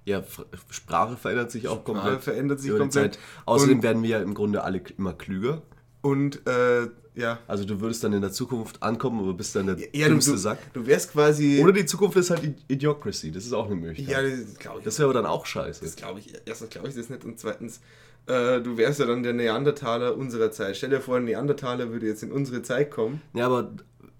Ja, 0.06 0.24
Sprache 0.70 1.16
verändert 1.16 1.52
sich 1.52 1.68
auch 1.68 1.80
Sprache 1.82 1.94
komplett. 2.02 2.24
verändert 2.24 2.60
sich 2.60 2.76
komplett. 2.78 3.18
Außerdem 3.46 3.78
Und- 3.78 3.84
werden 3.84 4.04
wir 4.04 4.10
ja 4.10 4.22
im 4.22 4.34
Grunde 4.34 4.64
alle 4.64 4.82
immer 4.98 5.14
klüger. 5.14 5.62
Und 6.04 6.46
äh, 6.48 6.88
ja, 7.16 7.40
Also 7.48 7.64
du 7.66 7.80
würdest 7.80 8.04
dann 8.04 8.14
in 8.14 8.22
der 8.22 8.32
Zukunft 8.32 8.82
ankommen, 8.84 9.20
aber 9.22 9.34
bist 9.34 9.56
dann 9.56 9.66
der 9.68 9.78
ja 9.80 10.06
du, 10.08 10.14
dümmste 10.14 10.32
du, 10.32 10.38
Sack. 10.38 10.74
du 10.74 10.86
wärst 10.86 11.12
quasi. 11.12 11.60
Oder 11.64 11.72
die 11.72 11.86
Zukunft 11.86 12.18
ist 12.18 12.30
halt 12.30 12.56
Idiocracy. 12.68 13.32
Das 13.32 13.46
ist 13.46 13.54
auch 13.54 13.66
eine 13.68 13.76
Möglichkeit. 13.76 14.24
ja, 14.24 14.36
das 14.38 14.58
glaube 14.60 14.80
ich. 14.80 14.86
das 14.86 15.00
wäre 15.00 15.10
aber 15.10 15.14
dann 15.14 15.26
auch 15.26 15.46
scheiße. 15.46 15.84
Das 15.84 15.96
glaube 15.96 16.20
ich, 16.20 16.34
erstens 16.46 16.70
glaube 16.70 16.90
ich 16.90 16.96
das 16.96 17.10
nicht 17.10 17.24
und 17.24 17.40
zweitens, 17.40 17.80
äh, 18.28 18.62
du 18.62 18.78
wärst 18.78 19.00
ja 19.00 19.06
dann 19.06 19.24
der 19.24 19.34
Neandertaler 19.34 20.16
unserer 20.18 20.52
Zeit. 20.52 20.76
Stell 20.78 20.90
dir 20.92 21.02
vor, 21.02 21.18
ein 21.18 21.26
Neandertaler 21.26 21.92
würde 21.92 22.08
jetzt 22.08 22.24
in 22.24 22.32
unsere 22.32 22.62
Zeit 22.64 22.92
kommen. 22.92 23.22
Ja, 23.34 23.46
aber 23.46 23.74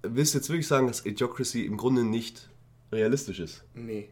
willst 0.04 0.34
du 0.34 0.38
jetzt 0.40 0.50
wirklich 0.50 0.68
sagen, 0.68 0.88
dass 0.88 1.06
Idiocracy 1.06 1.66
im 1.66 1.78
Grunde 1.78 2.04
nicht 2.04 2.50
realistisch 2.92 3.40
ist? 3.40 3.64
Nee. 3.74 4.10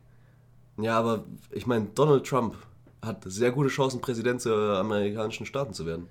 Ja, 0.78 0.98
aber 0.98 1.26
ich 1.52 1.68
meine, 1.68 1.88
Donald 1.94 2.26
Trump 2.26 2.56
hat 3.04 3.24
sehr 3.26 3.52
gute 3.52 3.70
Chancen, 3.70 4.02
Präsident 4.02 4.44
der 4.44 4.54
amerikanischen 4.54 5.46
Staaten 5.46 5.74
zu 5.74 5.86
werden. 5.86 6.08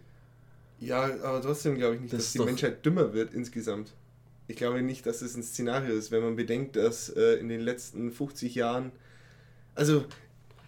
Ja, 0.81 1.03
aber 1.23 1.41
trotzdem 1.43 1.77
glaube 1.77 1.97
ich 1.97 2.01
nicht, 2.01 2.13
Das 2.13 2.25
dass 2.25 2.33
die 2.33 2.39
Menschheit 2.41 2.85
dümmer 2.85 3.13
wird 3.13 3.35
insgesamt. 3.35 3.93
Ich 4.49 4.57
glaube 4.57 4.83
nicht, 4.83 5.07
dass 5.07 5.23
es 5.23 5.37
ein 5.37 5.43
Szenario 5.43 5.95
ist, 5.95 6.11
wenn 6.11 6.23
man 6.23 6.35
bedenkt, 6.37 6.75
dass 6.77 7.09
äh, 7.11 7.35
in 7.35 7.49
den 7.49 7.61
letzten 7.61 8.11
50 8.11 8.55
Jahren, 8.57 8.91
also 9.75 10.05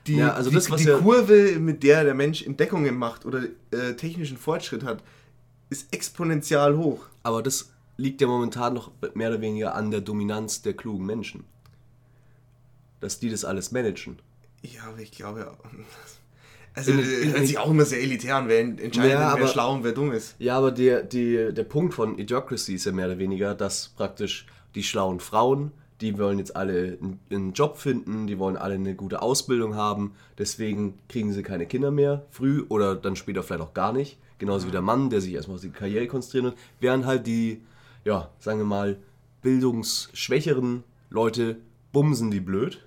die, 0.06 0.16
Ja, 0.16 0.34
also 0.34 0.50
die, 0.50 0.56
das, 0.56 0.66
die 0.66 0.84
ja- 0.84 0.98
Kurve, 0.98 1.58
mit 1.58 1.82
der 1.82 2.04
der 2.04 2.14
Mensch 2.14 2.42
Entdeckungen 2.42 2.96
macht 2.96 3.24
oder 3.26 3.44
äh, 3.72 3.94
technischen 3.94 4.36
Fortschritt 4.36 4.84
hat, 4.84 5.02
ist 5.70 5.92
exponentiell 5.92 6.76
hoch. 6.76 7.06
Aber 7.22 7.42
das 7.42 7.70
liegt 7.96 8.20
ja 8.20 8.26
momentan 8.26 8.74
noch 8.74 8.92
mehr 9.14 9.30
oder 9.30 9.40
weniger 9.40 9.74
an 9.74 9.90
der 9.90 10.00
Dominanz 10.00 10.62
der 10.62 10.74
klugen 10.74 11.06
Menschen. 11.06 11.44
Dass 13.00 13.18
die 13.18 13.30
das 13.30 13.44
alles 13.44 13.72
managen. 13.72 14.18
Ja, 14.62 14.84
aber 14.84 14.98
ich 14.98 15.10
glaube, 15.12 15.56
also 16.74 16.92
In- 16.92 17.32
hört 17.32 17.46
sich 17.46 17.58
auch 17.58 17.70
immer 17.70 17.84
sehr 17.84 18.00
elitär 18.00 18.36
an, 18.36 18.48
wer 18.48 18.60
entscheidet, 18.60 18.94
Ja, 19.12 19.18
wer 19.18 19.28
aber- 19.32 19.46
schlau 19.48 19.74
und 19.74 19.84
wer 19.84 19.92
dumm 19.92 20.12
ist. 20.12 20.34
Ja, 20.38 20.56
aber 20.58 20.70
der, 20.70 21.02
die, 21.02 21.52
der 21.52 21.64
Punkt 21.64 21.94
von 21.94 22.18
Idiocracy 22.18 22.74
ist 22.74 22.84
ja 22.86 22.92
mehr 22.92 23.06
oder 23.06 23.18
weniger, 23.18 23.54
dass 23.54 23.88
praktisch 23.90 24.46
die 24.74 24.82
schlauen 24.82 25.20
Frauen, 25.20 25.70
die 26.00 26.18
wollen 26.18 26.38
jetzt 26.38 26.56
alle 26.56 26.98
einen, 27.00 27.20
einen 27.30 27.52
Job 27.52 27.76
finden, 27.78 28.26
die 28.26 28.38
wollen 28.38 28.56
alle 28.56 28.74
eine 28.74 28.94
gute 28.94 29.22
Ausbildung 29.22 29.74
haben, 29.76 30.12
deswegen 30.38 30.94
kriegen 31.08 31.32
sie 31.32 31.42
keine 31.42 31.66
Kinder 31.66 31.90
mehr, 31.90 32.24
früh 32.30 32.64
oder 32.68 32.94
dann 32.96 33.14
später 33.16 33.42
vielleicht 33.42 33.62
auch 33.62 33.74
gar 33.74 33.92
nicht. 33.92 34.18
Genauso 34.38 34.66
wie 34.66 34.72
der 34.72 34.82
Mann, 34.82 35.08
der 35.10 35.20
sich 35.20 35.32
erstmal 35.34 35.56
auf 35.56 35.60
die 35.62 35.70
Karriere 35.70 36.08
konzentrieren 36.08 36.46
will. 36.46 36.54
Während 36.80 37.06
halt 37.06 37.26
die, 37.28 37.60
ja, 38.04 38.30
sagen 38.40 38.58
wir 38.58 38.64
mal, 38.64 38.96
bildungsschwächeren 39.42 40.82
Leute 41.10 41.56
bumsen 41.92 42.30
die 42.30 42.40
blöd 42.40 42.84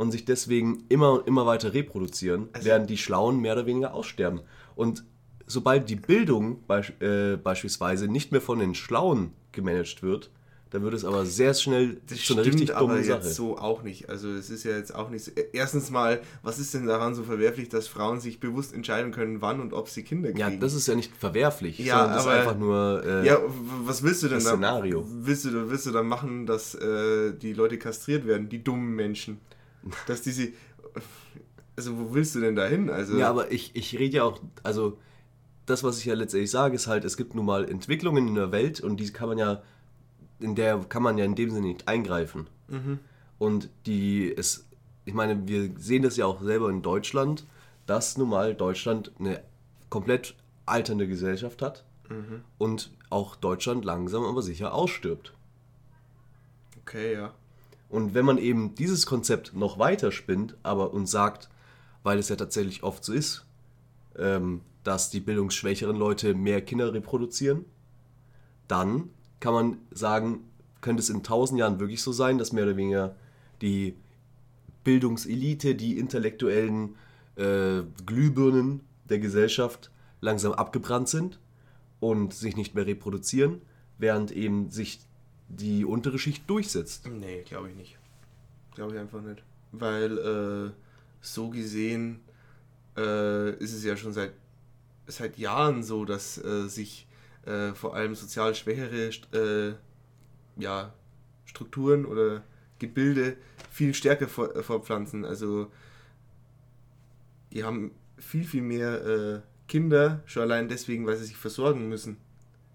und 0.00 0.12
sich 0.12 0.24
deswegen 0.24 0.84
immer 0.88 1.12
und 1.12 1.26
immer 1.28 1.44
weiter 1.44 1.74
reproduzieren, 1.74 2.48
Also- 2.54 2.64
während 2.66 2.88
die 2.88 2.96
Schlauen 2.96 3.38
mehr 3.38 3.52
oder 3.52 3.66
weniger 3.66 3.92
aussterben. 3.92 4.40
Und 4.74 5.04
sobald 5.46 5.90
die 5.90 5.96
Bildung 5.96 6.64
beisch, 6.66 6.94
äh, 7.00 7.36
beispielsweise 7.36 8.08
nicht 8.08 8.32
mehr 8.32 8.40
von 8.40 8.58
den 8.60 8.74
Schlauen 8.74 9.32
gemanagt 9.52 10.02
wird, 10.02 10.30
dann 10.70 10.82
wird 10.84 10.94
es 10.94 11.04
aber 11.04 11.26
sehr 11.26 11.52
schnell 11.52 12.00
Das 12.08 12.18
zu 12.24 12.32
einer 12.34 12.44
stimmt 12.44 12.60
richtig 12.60 12.76
aber 12.76 12.86
dummen 12.94 13.04
Sache. 13.04 13.18
jetzt 13.26 13.34
so 13.34 13.58
auch 13.58 13.82
nicht. 13.82 14.08
Also 14.08 14.30
es 14.30 14.48
ist 14.48 14.62
ja 14.64 14.70
jetzt 14.76 14.94
auch 14.94 15.10
nicht 15.10 15.24
so. 15.24 15.32
Erstens 15.52 15.90
mal, 15.90 16.20
was 16.44 16.58
ist 16.60 16.72
denn 16.72 16.86
daran 16.86 17.14
so 17.16 17.24
verwerflich, 17.24 17.68
dass 17.68 17.86
Frauen 17.88 18.20
sich 18.20 18.38
bewusst 18.40 18.72
entscheiden 18.72 19.10
können, 19.12 19.42
wann 19.42 19.60
und 19.60 19.74
ob 19.74 19.88
sie 19.90 20.02
Kinder 20.04 20.28
kriegen? 20.28 20.38
ja, 20.38 20.48
das 20.50 20.72
ist 20.74 20.86
ja 20.86 20.94
nicht 20.94 21.14
verwerflich, 21.14 21.78
Ja, 21.80 22.06
das 22.06 22.22
ist 22.22 22.26
aber- 22.28 22.36
einfach 22.38 22.56
nur... 22.56 23.02
Äh, 23.04 23.26
Ja, 23.26 23.38
was 23.84 24.02
willst 24.04 24.22
du 24.22 24.28
denn 24.28 24.36
Das 24.36 24.44
da? 24.44 24.50
Szenario. 24.52 25.04
Willst 25.10 25.44
du, 25.44 25.68
willst 25.70 25.84
du 25.86 25.90
dann 25.90 26.06
machen, 26.06 26.46
dass 26.46 26.74
äh, 26.76 27.32
die 27.34 27.52
Leute 27.52 27.76
kastriert 27.76 28.24
werden, 28.26 28.48
die 28.48 28.62
dummen 28.64 28.94
Menschen? 28.94 29.40
Dass 30.06 30.22
die 30.22 30.30
sie. 30.30 30.54
Also, 31.76 31.98
wo 31.98 32.14
willst 32.14 32.34
du 32.34 32.40
denn 32.40 32.56
da 32.56 32.66
hin? 32.66 32.90
Also, 32.90 33.16
Ja, 33.16 33.30
aber 33.30 33.50
ich, 33.52 33.74
ich 33.74 33.98
rede 33.98 34.18
ja 34.18 34.24
auch, 34.24 34.40
also 34.62 34.98
das, 35.66 35.82
was 35.84 35.98
ich 35.98 36.04
ja 36.04 36.14
letztendlich 36.14 36.50
sage, 36.50 36.74
ist 36.74 36.86
halt, 36.86 37.04
es 37.04 37.16
gibt 37.16 37.34
nun 37.34 37.46
mal 37.46 37.68
Entwicklungen 37.68 38.28
in 38.28 38.34
der 38.34 38.52
Welt 38.52 38.80
und 38.80 38.98
die 38.98 39.10
kann 39.12 39.28
man 39.28 39.38
ja, 39.38 39.62
in 40.40 40.54
der 40.54 40.78
kann 40.88 41.02
man 41.02 41.16
ja 41.16 41.24
in 41.24 41.34
dem 41.34 41.50
Sinne 41.50 41.68
nicht 41.68 41.88
eingreifen. 41.88 42.48
Und 43.38 43.70
die, 43.86 44.34
es, 44.36 44.66
ich 45.06 45.14
meine, 45.14 45.48
wir 45.48 45.70
sehen 45.78 46.02
das 46.02 46.16
ja 46.16 46.26
auch 46.26 46.42
selber 46.42 46.68
in 46.68 46.82
Deutschland, 46.82 47.46
dass 47.86 48.18
nun 48.18 48.28
mal 48.28 48.54
Deutschland 48.54 49.12
eine 49.18 49.42
komplett 49.88 50.34
alternde 50.66 51.08
Gesellschaft 51.08 51.62
hat 51.62 51.84
und 52.58 52.90
auch 53.08 53.36
Deutschland 53.36 53.84
langsam 53.84 54.24
aber 54.24 54.42
sicher 54.42 54.74
ausstirbt. 54.74 55.32
okay, 56.82 57.14
ja. 57.14 57.32
Und 57.90 58.14
wenn 58.14 58.24
man 58.24 58.38
eben 58.38 58.74
dieses 58.76 59.04
Konzept 59.04 59.54
noch 59.54 59.78
weiter 59.78 60.12
spinnt, 60.12 60.56
aber 60.62 60.94
uns 60.94 61.10
sagt, 61.10 61.50
weil 62.02 62.18
es 62.18 62.28
ja 62.28 62.36
tatsächlich 62.36 62.82
oft 62.82 63.04
so 63.04 63.12
ist, 63.12 63.44
ähm, 64.16 64.62
dass 64.84 65.10
die 65.10 65.20
bildungsschwächeren 65.20 65.96
Leute 65.96 66.34
mehr 66.34 66.62
Kinder 66.62 66.94
reproduzieren, 66.94 67.64
dann 68.68 69.10
kann 69.40 69.52
man 69.52 69.76
sagen, 69.90 70.44
könnte 70.80 71.02
es 71.02 71.10
in 71.10 71.22
tausend 71.22 71.58
Jahren 71.58 71.80
wirklich 71.80 72.02
so 72.02 72.12
sein, 72.12 72.38
dass 72.38 72.52
mehr 72.52 72.64
oder 72.64 72.76
weniger 72.76 73.16
die 73.60 73.96
Bildungselite, 74.84 75.74
die 75.74 75.98
intellektuellen 75.98 76.96
äh, 77.36 77.82
Glühbirnen 78.06 78.80
der 79.08 79.18
Gesellschaft 79.18 79.90
langsam 80.20 80.52
abgebrannt 80.52 81.08
sind 81.08 81.40
und 81.98 82.32
sich 82.32 82.56
nicht 82.56 82.74
mehr 82.74 82.86
reproduzieren, 82.86 83.60
während 83.98 84.30
eben 84.30 84.70
sich 84.70 85.00
die 85.50 85.84
untere 85.84 86.18
Schicht 86.18 86.48
durchsetzt. 86.48 87.08
Nee, 87.08 87.42
glaube 87.42 87.70
ich 87.70 87.76
nicht. 87.76 87.98
Glaube 88.74 88.94
ich 88.94 89.00
einfach 89.00 89.20
nicht. 89.20 89.42
Weil 89.72 90.18
äh, 90.18 90.70
so 91.20 91.50
gesehen 91.50 92.20
äh, 92.96 93.54
ist 93.56 93.74
es 93.74 93.84
ja 93.84 93.96
schon 93.96 94.12
seit, 94.12 94.32
seit 95.06 95.38
Jahren 95.38 95.82
so, 95.82 96.04
dass 96.04 96.42
äh, 96.42 96.68
sich 96.68 97.06
äh, 97.44 97.72
vor 97.74 97.94
allem 97.94 98.14
sozial 98.14 98.54
schwächere 98.54 99.10
äh, 99.32 99.74
ja, 100.56 100.92
Strukturen 101.44 102.04
oder 102.04 102.42
Gebilde 102.78 103.36
viel 103.70 103.94
stärker 103.94 104.26
äh, 104.26 104.62
fortpflanzen. 104.62 105.24
Also 105.24 105.70
die 107.52 107.64
haben 107.64 107.90
viel, 108.18 108.44
viel 108.44 108.62
mehr 108.62 109.42
Kinder, 109.66 110.22
schon 110.26 110.42
allein 110.42 110.68
deswegen, 110.68 111.06
weil 111.06 111.16
sie 111.16 111.24
sich 111.24 111.36
versorgen 111.36 111.88
müssen. 111.88 112.16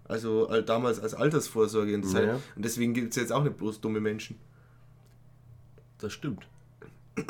Also 0.08 0.48
all- 0.48 0.62
damals 0.62 1.00
als 1.00 1.14
Altersvorsorge 1.14 1.92
in 1.92 2.02
der 2.02 2.10
Zeit. 2.10 2.28
Und 2.54 2.64
deswegen 2.64 2.94
gibt 2.94 3.10
es 3.10 3.16
jetzt 3.16 3.32
auch 3.32 3.42
nicht 3.44 3.56
bloß 3.56 3.80
dumme 3.80 4.00
Menschen. 4.00 4.36
Das 5.98 6.12
stimmt. 6.12 6.46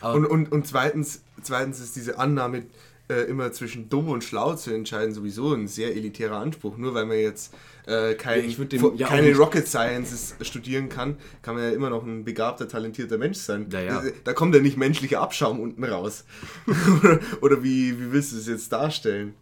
Und, 0.00 0.26
und, 0.26 0.52
und 0.52 0.64
zweitens, 0.64 1.24
zweitens 1.42 1.80
ist 1.80 1.96
diese 1.96 2.20
Annahme, 2.20 2.66
äh, 3.10 3.22
immer 3.24 3.50
zwischen 3.50 3.88
dumm 3.88 4.08
und 4.08 4.22
schlau 4.22 4.54
zu 4.54 4.72
entscheiden, 4.72 5.12
sowieso 5.12 5.52
ein 5.52 5.66
sehr 5.66 5.96
elitärer 5.96 6.36
Anspruch. 6.36 6.76
Nur 6.76 6.94
weil 6.94 7.06
man 7.06 7.18
jetzt 7.18 7.52
äh, 7.86 8.14
kein, 8.14 8.48
Ja, 8.48 8.64
dem 8.64 8.96
ja 8.96 9.08
keine 9.08 9.34
Rocket 9.36 9.66
Sciences 9.66 10.36
studieren 10.42 10.88
kann, 10.88 11.16
kann 11.42 11.56
man 11.56 11.64
ja 11.64 11.70
immer 11.70 11.90
noch 11.90 12.04
ein 12.04 12.24
begabter, 12.24 12.68
talentierter 12.68 13.18
Mensch 13.18 13.38
sein. 13.38 13.66
Ja, 13.72 13.80
ja. 13.80 14.02
Da, 14.22 14.32
kommt 14.32 14.54
ja 14.54 14.60
nicht 14.60 14.76
menschlicher 14.76 15.20
Abschaum 15.20 15.58
unten 15.58 15.82
raus. 15.82 16.24
oder 17.02 17.18
oder 17.40 17.62
wie, 17.64 17.98
wie 17.98 18.12
willst 18.12 18.32
du 18.32 18.36
es 18.36 18.46
jetzt 18.46 18.72
darstellen? 18.72 19.34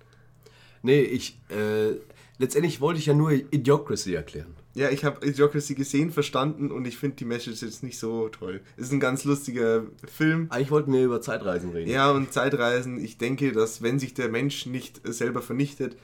Nee, 0.83 1.01
ich, 1.01 1.39
äh, 1.51 1.97
letztendlich 2.39 2.81
wollte 2.81 3.01
ich 3.01 3.07
ja 3.07 3.15
nur 3.15 3.33
Idiocracy 3.33 4.15
erklären. 4.15 4.55
Ja, 4.75 4.91
ich 4.91 5.05
habe 5.05 5.27
Idiocracy 5.27 5.75
gesehen, 5.75 6.13
verstanden 6.13 6.71
und 6.71 6.87
ich 6.87 6.99
finde 6.99 7.17
die 7.17 7.25
Message 7.25 7.63
jetzt 7.63 7.83
nicht 7.83 7.99
so 7.99 8.29
toll. 8.29 8.61
Es 8.77 8.85
ist 8.87 8.93
ein 8.93 9.01
ganz 9.01 9.25
lustiger 9.25 9.83
Film. 10.07 10.47
Eigentlich 10.51 10.71
wollten 10.71 10.93
wir 10.93 11.05
über 11.05 11.21
Zeitreisen 11.21 11.71
reden. 11.71 11.91
Ja, 11.91 12.13
und 12.13 12.33
Zeitreisen, 12.33 13.03
ich 13.03 13.19
denke, 13.19 13.53
dass 13.53 13.83
wenn 13.83 13.99
sich 13.99 14.15
der 14.15 14.29
Mensch 14.29 14.67
nicht 14.67 15.01
selber 15.05 15.43
vernichtet, 15.43 15.97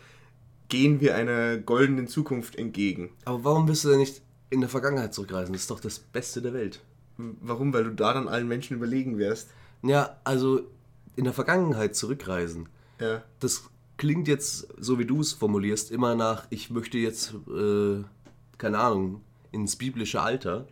gehen 0.69 1.01
wir 1.01 1.15
einer 1.15 1.59
goldenen 1.59 2.09
Zukunft 2.09 2.57
entgegen. 2.57 3.11
Aber 3.27 3.45
warum 3.45 3.69
willst 3.69 3.85
du 3.85 3.91
denn 3.91 3.99
nicht 3.99 4.23
in 4.51 4.61
der 4.61 4.69
Vergangenheit 4.69 5.15
zurückreisen? 5.15 5.53
Das 5.53 5.63
ist 5.63 5.71
doch 5.71 5.81
das 5.81 6.01
Beste 6.01 6.43
der 6.43 6.53
Welt. 6.53 6.81
Warum? 7.17 7.73
Weil 7.73 7.85
du 7.85 7.91
da 7.91 8.13
dann 8.13 8.29
allen 8.29 8.49
Menschen 8.49 8.77
überlegen 8.77 9.19
wärst. 9.19 9.51
Ja, 9.83 10.17
also 10.25 10.63
in 11.15 11.25
der 11.25 11.33
Vergangenheit 11.33 11.95
zurückreisen. 11.95 12.69
Ja. 13.01 13.23
Das 13.39 13.65
klingt 13.97 14.29
jetzt, 14.29 14.69
so 14.79 14.99
wie 14.99 15.07
du 15.07 15.21
es 15.21 15.33
formulierst, 15.33 15.91
immer 15.91 16.15
nach, 16.15 16.47
ich 16.51 16.71
möchte 16.71 16.99
jetzt, 16.99 17.35
äh, 17.49 18.03
keine 18.59 18.79
Ahnung, 18.79 19.23
ins 19.53 19.77
biblische 19.77 20.21
Alter, 20.21 20.67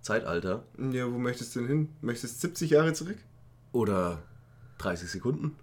Zeitalter 0.00 0.64
Ja, 0.92 1.10
wo 1.12 1.18
möchtest 1.18 1.54
du 1.54 1.60
denn 1.60 1.68
hin? 1.68 1.88
Möchtest 2.00 2.40
70 2.40 2.70
Jahre 2.70 2.92
zurück? 2.92 3.18
oder 3.72 4.22
30 4.78 5.10
Sekunden. 5.10 5.54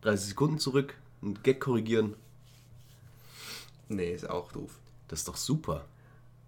30 0.00 0.30
Sekunden 0.30 0.58
zurück, 0.58 0.94
einen 1.22 1.40
Gag 1.42 1.60
korrigieren, 1.60 2.14
Nee, 3.88 4.12
ist 4.12 4.28
auch 4.28 4.52
doof. 4.52 4.78
das 5.08 5.20
ist 5.20 5.28
doch 5.28 5.36
super. 5.36 5.86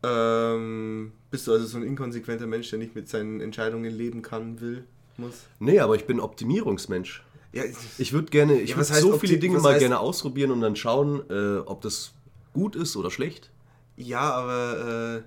Ähm, 0.03 1.13
bist 1.31 1.47
du 1.47 1.53
also 1.53 1.67
so 1.67 1.77
ein 1.79 1.85
inkonsequenter 1.85 2.47
Mensch, 2.47 2.71
der 2.71 2.79
nicht 2.79 2.95
mit 2.95 3.09
seinen 3.09 3.41
Entscheidungen 3.41 3.91
leben 3.91 4.21
kann, 4.23 4.61
will, 4.61 4.85
muss? 5.17 5.45
Nee, 5.59 5.79
aber 5.81 5.95
ich 5.97 6.07
bin 6.07 6.21
Optimierungsmensch. 6.21 7.23
Ja, 7.53 7.65
Ich 7.99 8.13
würde 8.13 8.29
gerne, 8.31 8.61
ich 8.61 8.71
Ja, 8.71 8.77
würde 8.77 8.95
so 8.95 9.19
viele 9.19 9.39
Dinge 9.39 9.59
mal 9.59 9.75
heißt- 9.75 9.79
gerne 9.81 9.99
ausprobieren 9.99 10.51
und 10.53 10.61
dann 10.61 10.77
schauen, 10.77 11.23
äh, 11.31 11.59
ob 11.59 11.81
das 11.83 12.13
gut 12.53 12.77
ist 12.77 12.97
oder 12.97 13.11
schlecht. 13.11 13.51
ja 13.97 14.21
aber 14.21 15.23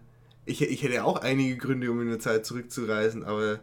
äh, 0.45 0.49
ich, 0.49 0.61
ich 0.61 0.83
hätte 0.83 1.03
auch 1.03 1.17
einige 1.21 1.57
Gründe, 1.57 1.89
um 1.91 2.01
in 2.01 2.07
der 2.09 2.19
Zeit 2.19 2.45
zurückzureisen, 2.45 3.23
aber 3.23 3.59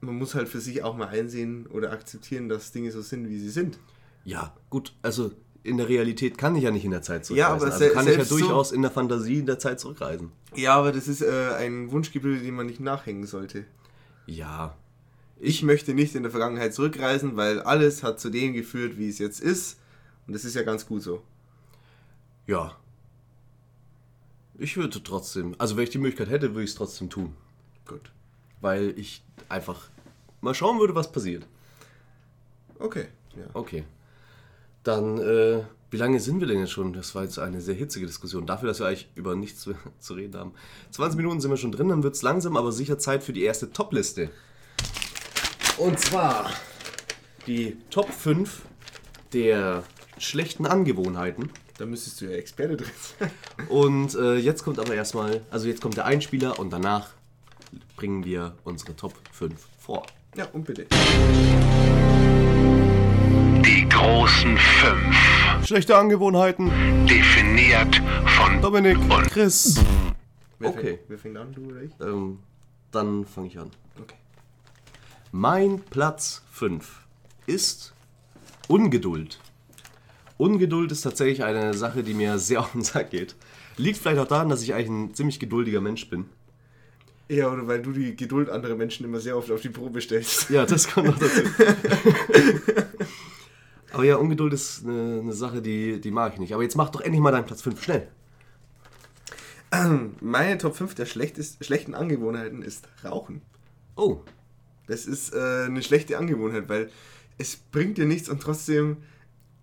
man 0.00 0.16
muss 0.16 0.34
halt 0.34 0.48
für 0.48 0.60
sich 0.60 0.82
auch 0.82 0.96
mal 0.96 1.08
einsehen 1.08 1.66
oder 1.68 1.92
akzeptieren, 1.92 2.48
dass 2.48 2.70
Dinge 2.72 2.90
so 2.92 3.02
sind, 3.02 3.28
wie 3.28 3.38
sie 3.38 3.50
sind. 3.50 3.78
Ja, 4.24 4.52
gut, 4.70 4.94
also 5.02 5.32
in 5.64 5.76
der 5.78 5.88
Realität 5.88 6.38
kann 6.38 6.56
ich 6.56 6.64
ja 6.64 6.70
nicht 6.72 6.84
in 6.84 6.90
der 6.90 7.02
Zeit 7.02 7.28
Ja, 7.30 7.56
zurückreisen. 7.56 7.66
aber 7.66 7.72
also 7.72 7.94
kann 7.94 8.04
ich 8.04 8.10
ja 8.10 8.14
selbst 8.14 8.28
so- 8.30 8.38
durchaus 8.38 8.72
in 8.72 8.82
der 8.82 8.90
Fantasie 8.90 9.38
in 9.38 9.46
der 9.46 9.58
Zeit 9.60 9.78
zurückreisen. 9.80 10.32
Ja, 10.56 10.74
aber 10.76 10.90
das 10.92 11.06
ist 11.08 11.22
äh, 11.22 11.54
ein 11.56 11.90
Wunschgebilde, 11.92 12.42
dem 12.44 12.56
man 12.56 12.66
nicht 12.66 12.80
nachhängen 12.80 13.26
sollte. 13.26 13.64
Ja, 14.26 14.76
Ich 15.44 15.64
möchte 15.64 15.92
nicht 15.92 16.14
in 16.14 16.22
der 16.22 16.30
Vergangenheit 16.30 16.72
zurückreisen, 16.72 17.36
weil 17.36 17.60
alles 17.62 18.04
hat 18.04 18.20
zu 18.20 18.30
dem 18.30 18.52
geführt, 18.52 18.96
wie 18.96 19.08
es 19.08 19.18
jetzt 19.18 19.40
ist. 19.40 19.76
Und 20.28 20.34
das 20.34 20.44
ist 20.44 20.54
ja 20.54 20.62
ganz 20.62 20.86
gut 20.86 21.02
so. 21.02 21.24
ja. 22.46 22.76
Ich 24.56 24.76
würde 24.76 25.02
trotzdem, 25.02 25.56
also 25.58 25.76
wenn 25.76 25.82
ich 25.82 25.90
die 25.90 25.98
Möglichkeit 25.98 26.30
hätte, 26.30 26.50
würde 26.50 26.62
ich 26.62 26.70
es 26.70 26.76
trotzdem 26.76 27.10
tun. 27.10 27.34
Gut. 27.88 28.12
Weil 28.60 28.96
ich 28.96 29.24
einfach 29.48 29.88
mal 30.40 30.54
schauen 30.54 30.78
würde, 30.78 30.94
was 30.94 31.10
passiert. 31.10 31.44
Okay. 32.78 33.08
Ja. 33.36 33.46
Okay. 33.54 33.82
Dann, 34.84 35.18
äh, 35.18 35.64
wie 35.90 35.96
lange 35.96 36.20
sind 36.20 36.38
wir 36.38 36.46
denn 36.46 36.60
jetzt 36.60 36.70
schon? 36.70 36.92
Das 36.92 37.16
war 37.16 37.24
jetzt 37.24 37.40
eine 37.40 37.60
sehr 37.60 37.74
hitzige 37.74 38.06
Diskussion. 38.06 38.46
Dafür, 38.46 38.68
dass 38.68 38.78
wir 38.78 38.86
eigentlich 38.86 39.10
über 39.16 39.34
nichts 39.34 39.62
zu, 39.62 39.74
zu 39.98 40.14
reden 40.14 40.38
haben. 40.38 40.52
20 40.92 41.16
Minuten 41.16 41.40
sind 41.40 41.50
wir 41.50 41.56
schon 41.56 41.72
drin, 41.72 41.88
dann 41.88 42.04
wird 42.04 42.14
es 42.14 42.22
langsam, 42.22 42.56
aber 42.56 42.70
sicher 42.70 42.98
Zeit 42.98 43.24
für 43.24 43.32
die 43.32 43.42
erste 43.42 43.72
Top-Liste. 43.72 44.30
Und 45.78 45.98
zwar 45.98 46.50
die 47.46 47.76
Top 47.90 48.10
5 48.12 48.62
der 49.32 49.82
schlechten 50.18 50.66
Angewohnheiten. 50.66 51.50
Da 51.78 51.86
müsstest 51.86 52.20
du 52.20 52.26
ja 52.26 52.32
Experte 52.32 52.76
drin 52.76 52.90
sein. 53.18 53.30
Und 53.68 54.14
äh, 54.14 54.36
jetzt 54.36 54.62
kommt 54.62 54.78
aber 54.78 54.94
erstmal, 54.94 55.42
also 55.50 55.66
jetzt 55.68 55.80
kommt 55.80 55.96
der 55.96 56.04
Einspieler 56.04 56.58
und 56.58 56.70
danach 56.70 57.10
bringen 57.96 58.24
wir 58.24 58.54
unsere 58.64 58.94
Top 58.94 59.14
5 59.32 59.54
vor. 59.78 60.06
Ja, 60.36 60.46
und 60.52 60.64
bitte. 60.64 60.86
Die 63.64 63.88
großen 63.88 64.56
fünf, 64.58 65.66
Schlechte 65.66 65.96
Angewohnheiten, 65.96 66.68
definiert 67.06 68.00
von 68.26 68.60
Dominik 68.60 68.98
und 68.98 69.30
Chris. 69.30 69.80
Wer 70.58 70.70
Okay. 70.70 70.80
Fängt, 70.96 71.00
wer 71.08 71.18
fängt 71.18 71.36
an, 71.38 71.52
du 71.52 71.66
oder 71.66 71.82
ich? 71.82 71.92
Ähm, 72.00 72.38
dann 72.90 73.24
fange 73.26 73.48
ich 73.48 73.58
an. 73.58 73.70
Mein 75.34 75.80
Platz 75.80 76.42
5 76.50 77.06
ist 77.46 77.94
Ungeduld. 78.68 79.40
Ungeduld 80.36 80.92
ist 80.92 81.00
tatsächlich 81.00 81.42
eine 81.42 81.72
Sache, 81.72 82.02
die 82.02 82.12
mir 82.12 82.38
sehr 82.38 82.60
auf 82.64 82.72
den 82.72 82.82
Sack 82.82 83.12
geht. 83.12 83.34
Liegt 83.78 83.96
vielleicht 83.96 84.18
auch 84.18 84.28
daran, 84.28 84.50
dass 84.50 84.60
ich 84.60 84.74
eigentlich 84.74 84.90
ein 84.90 85.14
ziemlich 85.14 85.40
geduldiger 85.40 85.80
Mensch 85.80 86.10
bin. 86.10 86.26
Ja, 87.30 87.50
oder 87.50 87.66
weil 87.66 87.80
du 87.80 87.92
die 87.92 88.14
Geduld 88.14 88.50
anderer 88.50 88.74
Menschen 88.74 89.06
immer 89.06 89.20
sehr 89.20 89.38
oft 89.38 89.50
auf 89.50 89.62
die 89.62 89.70
Probe 89.70 90.02
stellst. 90.02 90.50
Ja, 90.50 90.66
das 90.66 90.86
kommt 90.86 91.06
noch 91.06 91.18
dazu. 91.18 91.40
Aber 93.94 94.04
ja, 94.04 94.16
Ungeduld 94.16 94.52
ist 94.52 94.84
eine, 94.84 95.20
eine 95.22 95.32
Sache, 95.32 95.62
die, 95.62 95.98
die 95.98 96.10
mag 96.10 96.34
ich 96.34 96.40
nicht. 96.40 96.52
Aber 96.52 96.62
jetzt 96.62 96.76
mach 96.76 96.90
doch 96.90 97.00
endlich 97.00 97.22
mal 97.22 97.32
deinen 97.32 97.46
Platz 97.46 97.62
5 97.62 97.82
schnell. 97.82 98.06
Meine 100.20 100.58
Top 100.58 100.76
5 100.76 100.94
der 100.94 101.06
schlechten 101.06 101.94
Angewohnheiten 101.94 102.60
ist 102.60 102.86
Rauchen. 103.02 103.40
Oh, 103.96 104.20
Das 104.92 105.06
ist 105.06 105.32
äh, 105.32 105.64
eine 105.64 105.82
schlechte 105.82 106.18
Angewohnheit, 106.18 106.68
weil 106.68 106.90
es 107.38 107.56
bringt 107.56 107.96
dir 107.96 108.04
nichts 108.04 108.28
und 108.28 108.42
trotzdem 108.42 108.98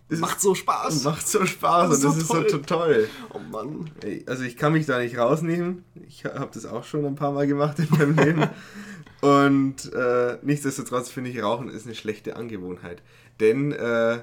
macht 0.10 0.42
so 0.42 0.56
Spaß. 0.56 1.04
macht 1.04 1.28
so 1.28 1.46
Spaß 1.46 1.90
Das 1.92 2.04
und 2.04 2.18
das 2.18 2.28
so 2.28 2.42
ist 2.42 2.50
so 2.50 2.58
toll. 2.58 3.08
Oh 3.32 3.38
Mann. 3.38 3.92
Also 4.26 4.44
ich 4.44 4.58
kann 4.58 4.74
mich 4.74 4.88
da 4.88 4.98
nicht 4.98 5.20
rausnehmen. 5.20 5.84
Ich 6.08 6.26
habe 6.26 6.50
das 6.52 6.66
auch 6.66 6.84
schon 6.84 7.06
ein 7.06 7.14
paar 7.14 7.32
Mal 7.32 7.46
gemacht 7.46 7.78
in 7.78 7.90
meinem 7.92 8.18
Leben. 8.18 8.50
Und 9.22 9.94
äh, 9.94 10.38
nichtsdestotrotz 10.44 11.10
finde 11.10 11.30
ich, 11.30 11.44
Rauchen 11.44 11.70
ist 11.70 11.86
eine 11.86 11.94
schlechte 11.94 12.38
Angewohnheit. 12.38 13.04
Denn 13.42 13.74
äh, 13.74 14.22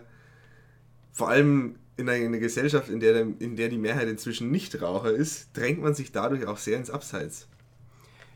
vor 1.12 1.28
allem 1.28 1.74
in 1.98 2.08
einer, 2.08 2.18
in 2.18 2.28
einer 2.28 2.38
Gesellschaft, 2.38 2.88
in 2.88 3.00
der, 3.00 3.26
in 3.38 3.56
der 3.56 3.68
die 3.68 3.76
Mehrheit 3.76 4.08
inzwischen 4.08 4.50
Nichtraucher 4.50 5.10
ist, 5.10 5.50
drängt 5.52 5.82
man 5.82 5.94
sich 5.94 6.12
dadurch 6.12 6.46
auch 6.46 6.56
sehr 6.56 6.78
ins 6.78 6.88
Abseits. 6.88 7.46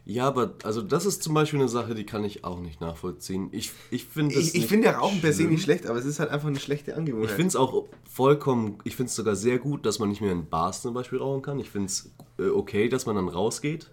Ja, 0.04 0.26
aber 0.26 0.54
also 0.64 0.82
das 0.82 1.06
ist 1.06 1.22
zum 1.22 1.34
Beispiel 1.34 1.60
eine 1.60 1.68
Sache, 1.68 1.94
die 1.94 2.04
kann 2.04 2.24
ich 2.24 2.42
auch 2.44 2.60
nicht 2.60 2.80
nachvollziehen. 2.80 3.48
Ich, 3.52 3.70
ich 3.90 4.04
finde 4.06 4.34
Ich, 4.34 4.54
ich 4.54 4.66
finde 4.66 4.86
ja 4.86 4.98
Rauchen 4.98 5.20
per 5.20 5.32
se 5.32 5.44
nicht 5.44 5.62
schlecht, 5.62 5.86
aber 5.86 5.98
es 5.98 6.04
ist 6.04 6.18
halt 6.18 6.30
einfach 6.30 6.48
eine 6.48 6.58
schlechte 6.58 6.92
Ich 6.92 6.96
Angewohnheit. 6.96 7.30
finde 7.30 7.48
es 7.48 7.56
auch 7.56 7.84
vollkommen, 8.10 8.78
ich 8.84 8.96
finde 8.96 9.08
es 9.10 9.16
sogar 9.16 9.36
sehr 9.36 9.58
gut, 9.58 9.86
dass 9.86 9.98
man 9.98 10.08
nicht 10.08 10.20
mehr 10.20 10.32
in 10.32 10.48
Bars 10.48 10.82
zum 10.82 10.94
Beispiel 10.94 11.18
rauchen 11.18 11.42
kann. 11.42 11.58
Ich 11.60 11.70
finde 11.70 11.86
es 11.86 12.10
äh, 12.38 12.48
okay, 12.48 12.88
dass 12.88 13.06
man 13.06 13.16
dann 13.16 13.28
rausgeht. 13.28 13.90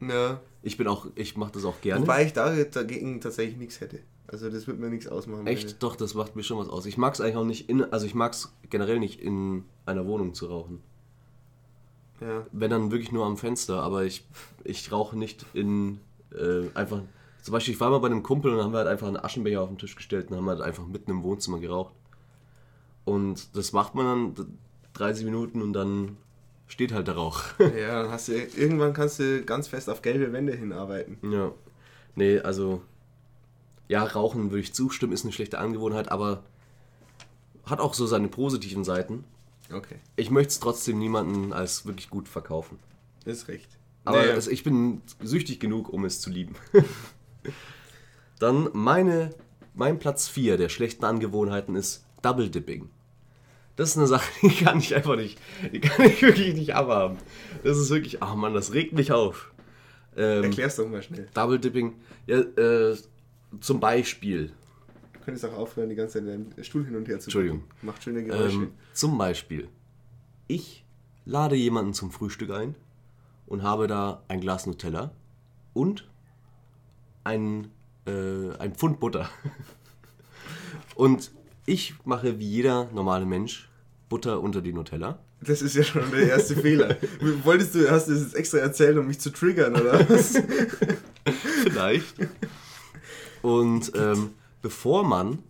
ja. 0.00 0.40
Ich 0.66 0.78
bin 0.78 0.86
auch, 0.86 1.06
ich 1.14 1.36
mache 1.36 1.52
das 1.52 1.66
auch 1.66 1.78
gerne. 1.82 2.00
Wobei 2.00 2.24
ich 2.24 2.32
da, 2.32 2.50
dagegen 2.64 3.20
tatsächlich 3.20 3.58
nichts 3.58 3.82
hätte. 3.82 4.00
Also 4.26 4.48
das 4.48 4.66
wird 4.66 4.78
mir 4.78 4.88
nichts 4.88 5.06
ausmachen. 5.06 5.46
Echt? 5.46 5.82
Doch, 5.82 5.94
das 5.94 6.14
macht 6.14 6.36
mir 6.36 6.42
schon 6.42 6.56
was 6.58 6.70
aus. 6.70 6.86
Ich 6.86 6.96
mag 6.96 7.12
es 7.12 7.20
eigentlich 7.20 7.36
auch 7.36 7.44
nicht 7.44 7.68
in, 7.68 7.84
also 7.92 8.06
ich 8.06 8.14
mag 8.14 8.32
es 8.32 8.50
generell 8.70 8.98
nicht 8.98 9.20
in 9.20 9.64
einer 9.84 10.06
Wohnung 10.06 10.32
zu 10.32 10.46
rauchen. 10.46 10.80
Ja. 12.20 12.46
Wenn 12.52 12.70
dann 12.70 12.90
wirklich 12.90 13.12
nur 13.12 13.26
am 13.26 13.36
Fenster, 13.36 13.82
aber 13.82 14.04
ich, 14.04 14.24
ich 14.62 14.90
rauche 14.92 15.16
nicht 15.18 15.44
in, 15.52 16.00
äh, 16.32 16.68
einfach, 16.74 17.02
zum 17.42 17.52
Beispiel 17.52 17.74
ich 17.74 17.80
war 17.80 17.90
mal 17.90 17.98
bei 17.98 18.06
einem 18.06 18.22
Kumpel 18.22 18.54
und 18.54 18.62
haben 18.62 18.72
wir 18.72 18.78
halt 18.78 18.88
einfach 18.88 19.08
einen 19.08 19.16
Aschenbecher 19.16 19.60
auf 19.60 19.68
den 19.68 19.78
Tisch 19.78 19.96
gestellt 19.96 20.30
und 20.30 20.36
haben 20.36 20.48
halt 20.48 20.60
einfach 20.60 20.86
mitten 20.86 21.10
im 21.10 21.22
Wohnzimmer 21.22 21.58
geraucht. 21.58 21.92
Und 23.04 23.56
das 23.56 23.72
macht 23.72 23.94
man 23.94 24.34
dann 24.34 24.58
30 24.94 25.24
Minuten 25.24 25.60
und 25.60 25.72
dann 25.72 26.16
steht 26.66 26.92
halt 26.92 27.06
der 27.06 27.16
Rauch. 27.16 27.42
Ja, 27.58 28.02
dann 28.02 28.10
hast 28.10 28.28
du 28.28 28.32
irgendwann 28.32 28.94
kannst 28.94 29.18
du 29.18 29.44
ganz 29.44 29.68
fest 29.68 29.90
auf 29.90 30.02
gelbe 30.02 30.32
Wände 30.32 30.54
hinarbeiten. 30.54 31.18
Ja. 31.30 31.52
Nee, 32.14 32.38
also. 32.38 32.82
Ja, 33.86 34.02
Rauchen 34.04 34.50
würde 34.50 34.62
ich 34.62 34.72
zustimmen, 34.72 35.12
ist 35.12 35.24
eine 35.24 35.32
schlechte 35.32 35.58
Angewohnheit, 35.58 36.10
aber 36.10 36.42
hat 37.66 37.80
auch 37.80 37.92
so 37.92 38.06
seine 38.06 38.28
positiven 38.28 38.82
Seiten. 38.82 39.24
Okay, 39.72 39.96
Ich 40.16 40.30
möchte 40.30 40.50
es 40.50 40.60
trotzdem 40.60 40.98
niemandem 40.98 41.52
als 41.52 41.86
wirklich 41.86 42.10
gut 42.10 42.28
verkaufen. 42.28 42.78
ist 43.24 43.48
recht. 43.48 43.68
Aber 44.04 44.18
Naja, 44.18 44.34
es, 44.34 44.46
ich 44.48 44.62
bin 44.64 45.00
süchtig 45.22 45.60
genug, 45.60 45.88
um 45.88 46.04
es 46.04 46.20
zu 46.20 46.30
lieben. 46.30 46.54
Dann 48.38 48.68
meine, 48.72 49.30
mein 49.74 49.98
Platz 49.98 50.28
4 50.28 50.56
der 50.58 50.68
schlechten 50.68 51.04
Angewohnheiten 51.04 51.74
ist 51.76 52.04
Double 52.20 52.50
Dipping. 52.50 52.90
Das 53.76 53.90
ist 53.90 53.96
eine 53.98 54.06
Sache, 54.06 54.30
die 54.42 54.54
kann 54.54 54.78
ich 54.78 54.94
einfach 54.94 55.16
nicht, 55.16 55.38
die 55.72 55.80
kann 55.80 56.06
ich 56.06 56.20
wirklich 56.22 56.54
nicht 56.54 56.74
abhaben. 56.74 57.18
Das 57.62 57.78
ist 57.78 57.90
wirklich, 57.90 58.22
ach 58.22 58.34
man, 58.34 58.54
das 58.54 58.72
regt 58.72 58.92
mich 58.92 59.10
auf. 59.12 59.52
Ähm, 60.16 60.44
erklär's 60.44 60.76
doch 60.76 60.88
mal 60.88 61.02
schnell. 61.02 61.28
Double 61.34 61.58
Dipping, 61.58 61.94
ja, 62.26 62.38
äh, 62.38 62.96
zum 63.60 63.80
Beispiel, 63.80 64.52
könntest 65.24 65.44
auch 65.46 65.54
aufhören, 65.54 65.88
die 65.88 65.94
ganze 65.94 66.18
Zeit 66.18 66.28
deinen 66.28 66.54
Stuhl 66.62 66.84
hin 66.84 66.96
und 66.96 67.08
her 67.08 67.18
zu 67.18 67.26
Entschuldigung. 67.26 67.60
drücken. 67.60 67.86
Macht 67.86 68.02
schöne 68.02 68.24
Geräusche. 68.24 68.56
ähm, 68.56 68.72
zum 68.92 69.18
Beispiel, 69.18 69.68
ich 70.46 70.84
lade 71.24 71.56
jemanden 71.56 71.94
zum 71.94 72.10
Frühstück 72.10 72.50
ein 72.50 72.74
und 73.46 73.62
habe 73.62 73.86
da 73.86 74.22
ein 74.28 74.40
Glas 74.40 74.66
Nutella 74.66 75.12
und 75.72 76.08
ein, 77.24 77.70
äh, 78.06 78.50
ein 78.58 78.74
Pfund 78.74 79.00
Butter. 79.00 79.28
und 80.94 81.30
ich 81.66 81.94
mache 82.04 82.38
wie 82.38 82.48
jeder 82.48 82.90
normale 82.92 83.24
Mensch 83.24 83.68
Butter 84.08 84.40
unter 84.40 84.60
die 84.60 84.72
Nutella. 84.72 85.18
das 85.40 85.62
ist 85.62 85.74
ja 85.74 85.82
schon 85.82 86.10
der 86.10 86.28
erste 86.28 86.56
Fehler. 86.56 86.96
Wolltest 87.42 87.74
du, 87.74 87.90
hast 87.90 88.08
du 88.08 88.12
das 88.12 88.22
jetzt 88.22 88.34
extra 88.34 88.58
erzählt, 88.58 88.96
um 88.98 89.06
mich 89.06 89.18
zu 89.18 89.30
triggern, 89.30 89.74
oder 89.74 90.08
was? 90.08 90.34
Vielleicht. 91.62 92.14
Und 93.42 93.92
ähm, 93.96 94.30
bevor 94.64 95.04
man 95.04 95.40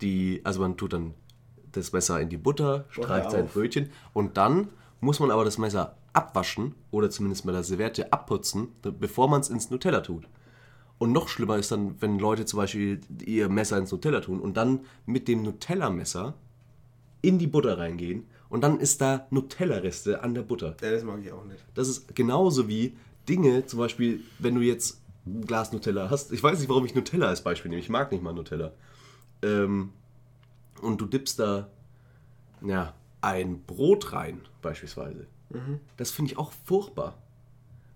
die, 0.00 0.42
also 0.44 0.60
man 0.60 0.76
tut 0.76 0.92
dann 0.92 1.14
das 1.72 1.92
Messer 1.92 2.20
in 2.20 2.28
die 2.28 2.36
Butter, 2.36 2.84
streicht 2.90 3.32
sein. 3.32 3.48
Brötchen 3.48 3.90
und 4.12 4.36
dann 4.36 4.68
muss 5.00 5.18
man 5.18 5.32
aber 5.32 5.44
das 5.44 5.58
Messer 5.58 5.96
abwaschen 6.12 6.76
oder 6.92 7.10
zumindest 7.10 7.44
mit 7.44 7.56
der 7.56 7.64
Serviette 7.64 8.12
abputzen, 8.12 8.68
bevor 9.00 9.28
man 9.28 9.40
es 9.40 9.50
ins 9.50 9.70
Nutella 9.70 10.02
tut. 10.02 10.28
Und 10.98 11.10
noch 11.10 11.26
schlimmer 11.26 11.56
ist 11.56 11.72
dann, 11.72 12.00
wenn 12.00 12.20
Leute 12.20 12.44
zum 12.44 12.58
Beispiel 12.58 13.00
ihr 13.26 13.48
Messer 13.48 13.76
ins 13.76 13.90
Nutella 13.90 14.20
tun 14.20 14.38
und 14.38 14.56
dann 14.56 14.82
mit 15.04 15.26
dem 15.26 15.42
Nutella-Messer 15.42 16.34
in 17.22 17.40
die 17.40 17.48
Butter 17.48 17.76
reingehen 17.76 18.28
und 18.48 18.60
dann 18.60 18.78
ist 18.78 19.00
da 19.00 19.26
Nutella-Reste 19.30 20.22
an 20.22 20.34
der 20.34 20.42
Butter. 20.42 20.76
Ja, 20.80 20.92
das 20.92 21.02
mag 21.02 21.18
ich 21.24 21.32
auch 21.32 21.44
nicht. 21.44 21.64
Das 21.74 21.88
ist 21.88 22.14
genauso 22.14 22.68
wie 22.68 22.96
Dinge, 23.28 23.66
zum 23.66 23.80
Beispiel, 23.80 24.20
wenn 24.38 24.54
du 24.54 24.60
jetzt 24.60 25.01
Glas 25.46 25.72
Nutella 25.72 26.10
hast. 26.10 26.32
Ich 26.32 26.42
weiß 26.42 26.58
nicht, 26.58 26.68
warum 26.68 26.84
ich 26.84 26.94
Nutella 26.94 27.28
als 27.28 27.42
Beispiel 27.42 27.68
nehme. 27.70 27.80
Ich 27.80 27.88
mag 27.88 28.10
nicht 28.10 28.22
mal 28.22 28.32
Nutella. 28.32 28.72
Ähm, 29.42 29.92
und 30.80 31.00
du 31.00 31.06
dippst 31.06 31.38
da 31.38 31.68
ja, 32.60 32.94
ein 33.20 33.62
Brot 33.62 34.12
rein, 34.12 34.40
beispielsweise. 34.62 35.26
Das 35.96 36.10
finde 36.10 36.32
ich 36.32 36.38
auch 36.38 36.52
furchtbar. 36.64 37.18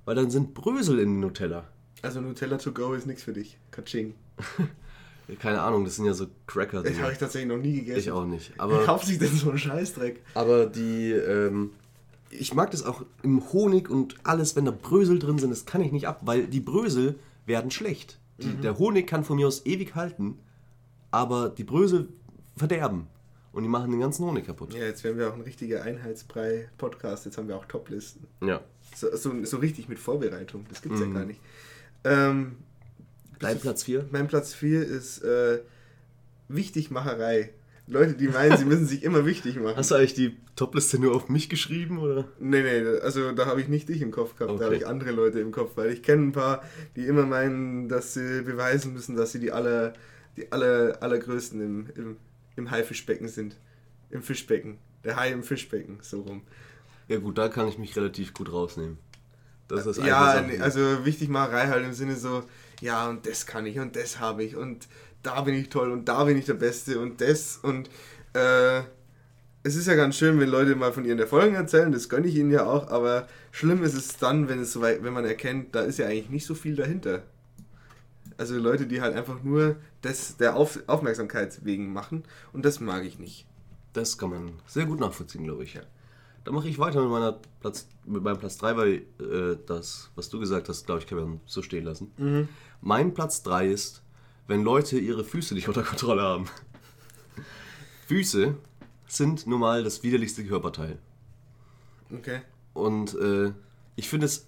Weil 0.04 0.14
dann 0.14 0.30
sind 0.30 0.54
Brösel 0.54 0.98
in 0.98 1.20
Nutella. 1.20 1.64
Also 2.02 2.20
Nutella 2.20 2.58
to 2.58 2.72
go 2.72 2.92
ist 2.92 3.06
nichts 3.06 3.22
für 3.22 3.32
dich. 3.32 3.58
Katsching. 3.70 4.14
Keine 5.40 5.60
Ahnung, 5.62 5.84
das 5.84 5.96
sind 5.96 6.04
ja 6.04 6.14
so 6.14 6.26
cracker 6.46 6.82
Das 6.84 7.00
habe 7.00 7.12
ich 7.12 7.18
tatsächlich 7.18 7.48
noch 7.48 7.60
nie 7.60 7.76
gegessen. 7.80 7.98
Ich 7.98 8.10
auch 8.12 8.24
nicht. 8.26 8.52
Wer 8.54 8.62
Aber, 8.62 8.84
kauft 8.84 9.06
sich 9.06 9.18
denn 9.18 9.34
so 9.34 9.48
einen 9.50 9.58
Scheißdreck? 9.58 10.22
aber 10.34 10.66
die, 10.66 11.10
ähm, 11.10 11.72
ich 12.30 12.54
mag 12.54 12.70
das 12.70 12.84
auch 12.84 13.04
im 13.22 13.52
Honig 13.52 13.88
und 13.88 14.16
alles, 14.24 14.56
wenn 14.56 14.64
da 14.64 14.70
Brösel 14.70 15.18
drin 15.18 15.38
sind, 15.38 15.50
das 15.50 15.64
kann 15.66 15.80
ich 15.80 15.92
nicht 15.92 16.06
ab, 16.08 16.20
weil 16.22 16.46
die 16.46 16.60
Brösel 16.60 17.16
werden 17.46 17.70
schlecht. 17.70 18.18
Die, 18.38 18.54
Der 18.56 18.78
Honig 18.78 19.06
kann 19.06 19.24
von 19.24 19.36
mir 19.36 19.46
aus 19.46 19.64
ewig 19.64 19.94
halten, 19.94 20.38
aber 21.10 21.48
die 21.48 21.64
Brösel 21.64 22.08
verderben. 22.56 23.06
Und 23.52 23.62
die 23.62 23.68
machen 23.70 23.90
den 23.90 24.00
ganzen 24.00 24.26
Honig 24.26 24.44
kaputt. 24.44 24.74
Ja, 24.74 24.80
jetzt 24.80 25.02
werden 25.02 25.16
wir 25.16 25.30
auch 25.30 25.34
ein 25.34 25.40
richtiger 25.40 25.82
Einheitsbrei-Podcast. 25.82 27.24
Jetzt 27.24 27.38
haben 27.38 27.48
wir 27.48 27.56
auch 27.56 27.64
Toplisten. 27.64 28.26
Ja. 28.42 28.60
So, 28.94 29.16
so, 29.16 29.44
so 29.44 29.56
richtig 29.56 29.88
mit 29.88 29.98
Vorbereitung. 29.98 30.66
Das 30.68 30.82
gibt's 30.82 31.00
ja 31.00 31.06
gar 31.06 31.24
nicht. 31.24 31.40
Ähm, 32.04 32.56
Dein 33.38 33.58
Platz 33.58 33.84
4? 33.84 34.08
mein 34.10 34.28
Platz 34.28 34.52
4 34.52 34.82
ist 34.86 35.22
äh, 35.22 35.60
Wichtigmacherei. 36.48 37.50
Leute, 37.88 38.14
die 38.14 38.26
meinen, 38.28 38.56
sie 38.56 38.64
müssen 38.64 38.86
sich 38.86 39.04
immer 39.04 39.24
wichtig 39.26 39.56
machen. 39.56 39.76
Hast 39.76 39.92
du 39.92 39.94
eigentlich 39.94 40.14
die 40.14 40.36
Topliste 40.56 40.98
nur 40.98 41.14
auf 41.14 41.28
mich 41.28 41.48
geschrieben, 41.48 41.98
oder? 41.98 42.26
Nee, 42.40 42.62
nee, 42.62 42.98
also 43.00 43.30
da 43.32 43.46
habe 43.46 43.60
ich 43.60 43.68
nicht 43.68 43.88
dich 43.88 44.02
im 44.02 44.10
Kopf 44.10 44.34
gehabt, 44.36 44.50
Okay. 44.50 44.58
da 44.58 44.64
habe 44.66 44.76
ich 44.76 44.86
andere 44.86 45.12
Leute 45.12 45.38
im 45.38 45.52
Kopf, 45.52 45.72
weil 45.76 45.90
ich 45.90 46.02
kenne 46.02 46.22
ein 46.22 46.32
paar, 46.32 46.64
die 46.96 47.06
immer 47.06 47.26
meinen, 47.26 47.88
dass 47.88 48.14
sie 48.14 48.42
beweisen 48.42 48.92
müssen, 48.92 49.14
dass 49.16 49.32
sie 49.32 49.38
die 49.38 49.52
aller, 49.52 49.92
die 50.36 50.50
aller, 50.50 51.00
allergrößten 51.00 51.60
im, 51.60 51.86
im, 51.94 52.16
im 52.56 52.70
Haifischbecken 52.70 53.28
sind. 53.28 53.56
Im 54.10 54.22
Fischbecken. 54.22 54.78
Der 55.04 55.16
Hai 55.16 55.30
im 55.30 55.44
Fischbecken, 55.44 55.98
so 56.02 56.22
rum. 56.22 56.42
Ja 57.06 57.18
gut, 57.18 57.38
da 57.38 57.48
kann 57.48 57.68
ich 57.68 57.78
mich 57.78 57.94
relativ 57.96 58.34
gut 58.34 58.52
rausnehmen. 58.52 58.98
Das 59.68 59.86
ist 59.86 59.98
Ja, 59.98 60.40
nee, 60.42 60.58
also 60.58 61.04
wichtig 61.04 61.28
Macherei 61.28 61.68
halt 61.68 61.84
im 61.84 61.92
Sinne 61.92 62.16
so, 62.16 62.42
ja, 62.80 63.08
und 63.08 63.26
das 63.26 63.46
kann 63.46 63.66
ich 63.66 63.78
und 63.78 63.94
das 63.96 64.18
habe 64.20 64.42
ich 64.44 64.56
und 64.56 64.86
da 65.26 65.40
bin 65.40 65.54
ich 65.54 65.68
toll 65.68 65.90
und 65.90 66.08
da 66.08 66.24
bin 66.24 66.38
ich 66.38 66.44
der 66.44 66.54
Beste 66.54 67.00
und 67.00 67.20
das 67.20 67.58
und 67.58 67.90
äh, 68.32 68.82
es 69.64 69.74
ist 69.74 69.88
ja 69.88 69.96
ganz 69.96 70.14
schön, 70.16 70.38
wenn 70.38 70.48
Leute 70.48 70.76
mal 70.76 70.92
von 70.92 71.04
ihren 71.04 71.18
Erfolgen 71.18 71.56
erzählen, 71.56 71.90
das 71.90 72.08
gönne 72.08 72.28
ich 72.28 72.36
ihnen 72.36 72.52
ja 72.52 72.64
auch, 72.64 72.88
aber 72.88 73.26
schlimm 73.50 73.82
ist 73.82 73.94
es 73.94 74.16
dann, 74.18 74.48
wenn 74.48 74.60
es 74.60 74.72
so 74.72 74.80
weit, 74.80 75.02
wenn 75.02 75.12
man 75.12 75.24
erkennt, 75.24 75.74
da 75.74 75.80
ist 75.80 75.98
ja 75.98 76.06
eigentlich 76.06 76.30
nicht 76.30 76.46
so 76.46 76.54
viel 76.54 76.76
dahinter. 76.76 77.24
Also 78.38 78.56
Leute, 78.56 78.86
die 78.86 79.00
halt 79.00 79.16
einfach 79.16 79.42
nur 79.42 79.76
das 80.02 80.36
der 80.36 80.54
Auf, 80.54 80.78
Aufmerksamkeit 80.86 81.64
wegen 81.64 81.92
machen 81.92 82.22
und 82.52 82.64
das 82.64 82.78
mag 82.78 83.04
ich 83.04 83.18
nicht. 83.18 83.46
Das 83.92 84.18
kann 84.18 84.30
man 84.30 84.52
sehr 84.68 84.86
gut 84.86 85.00
nachvollziehen, 85.00 85.42
glaube 85.42 85.64
ich. 85.64 85.80
Dann 86.44 86.54
mache 86.54 86.68
ich 86.68 86.78
weiter 86.78 87.00
mit, 87.00 87.10
meiner 87.10 87.40
Platz, 87.60 87.88
mit 88.04 88.22
meinem 88.22 88.38
Platz 88.38 88.58
3, 88.58 88.76
weil 88.76 88.94
äh, 89.18 89.56
das, 89.66 90.10
was 90.14 90.28
du 90.28 90.38
gesagt 90.38 90.68
hast, 90.68 90.86
glaube 90.86 91.00
ich, 91.00 91.08
kann 91.08 91.18
man 91.18 91.40
so 91.46 91.62
stehen 91.62 91.84
lassen. 91.84 92.12
Mein 92.80 93.14
Platz 93.14 93.42
3 93.42 93.66
ist, 93.68 94.02
wenn 94.46 94.62
Leute 94.62 94.98
ihre 94.98 95.24
Füße 95.24 95.54
nicht 95.54 95.68
unter 95.68 95.82
Kontrolle 95.82 96.22
haben. 96.22 96.46
Füße 98.06 98.56
sind 99.08 99.46
nun 99.46 99.60
mal 99.60 99.84
das 99.84 100.02
widerlichste 100.02 100.44
Körperteil. 100.44 100.98
Okay. 102.12 102.40
Und 102.74 103.14
äh, 103.14 103.52
ich 103.96 104.08
finde 104.08 104.26
es 104.26 104.46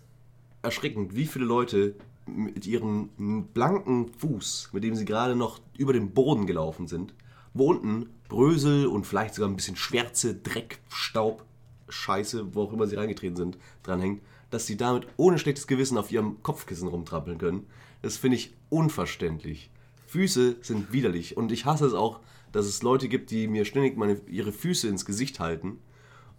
erschreckend, 0.63 1.15
wie 1.17 1.27
viele 1.27 1.45
Leute 1.45 1.95
mit 2.27 2.67
ihrem 2.67 3.11
blanken 3.55 4.13
Fuß, 4.19 4.71
mit 4.73 4.85
dem 4.85 4.95
sie 4.95 5.05
gerade 5.05 5.35
noch 5.35 5.61
über 5.77 5.93
den 5.93 6.13
Boden 6.13 6.47
gelaufen 6.47 6.87
sind, 6.87 7.15
wo 7.55 7.71
unten 7.71 8.11
Brösel 8.29 8.87
und 8.87 9.07
vielleicht 9.07 9.35
sogar 9.35 9.49
ein 9.49 9.57
bisschen 9.57 9.77
Schwärze, 9.77 10.35
Dreck, 10.35 10.79
Staub, 10.91 11.45
Scheiße, 11.89 12.55
wo 12.55 12.65
auch 12.65 12.73
immer 12.73 12.87
sie 12.87 12.97
reingetreten 12.97 13.37
sind, 13.37 13.59
dranhängen, 13.83 14.21
dass 14.51 14.67
sie 14.67 14.77
damit 14.77 15.07
ohne 15.17 15.39
schlechtes 15.39 15.67
Gewissen 15.67 15.97
auf 15.97 16.13
ihrem 16.13 16.43
Kopfkissen 16.43 16.89
rumtrampeln 16.89 17.39
können. 17.39 17.67
Das 18.03 18.19
finde 18.19 18.37
ich 18.37 18.55
unverständlich. 18.69 19.71
Füße 20.09 20.57
sind 20.63 20.91
widerlich 20.91 21.37
und 21.37 21.53
ich 21.53 21.67
hasse 21.67 21.85
es 21.85 21.93
auch, 21.93 22.21
dass 22.51 22.65
es 22.65 22.83
Leute 22.83 23.09
gibt, 23.09 23.31
die 23.31 23.47
mir 23.47 23.67
ständig 23.67 23.99
meine, 23.99 24.19
ihre 24.27 24.53
Füße 24.53 24.89
ins 24.89 25.05
Gesicht 25.05 25.39
halten 25.39 25.79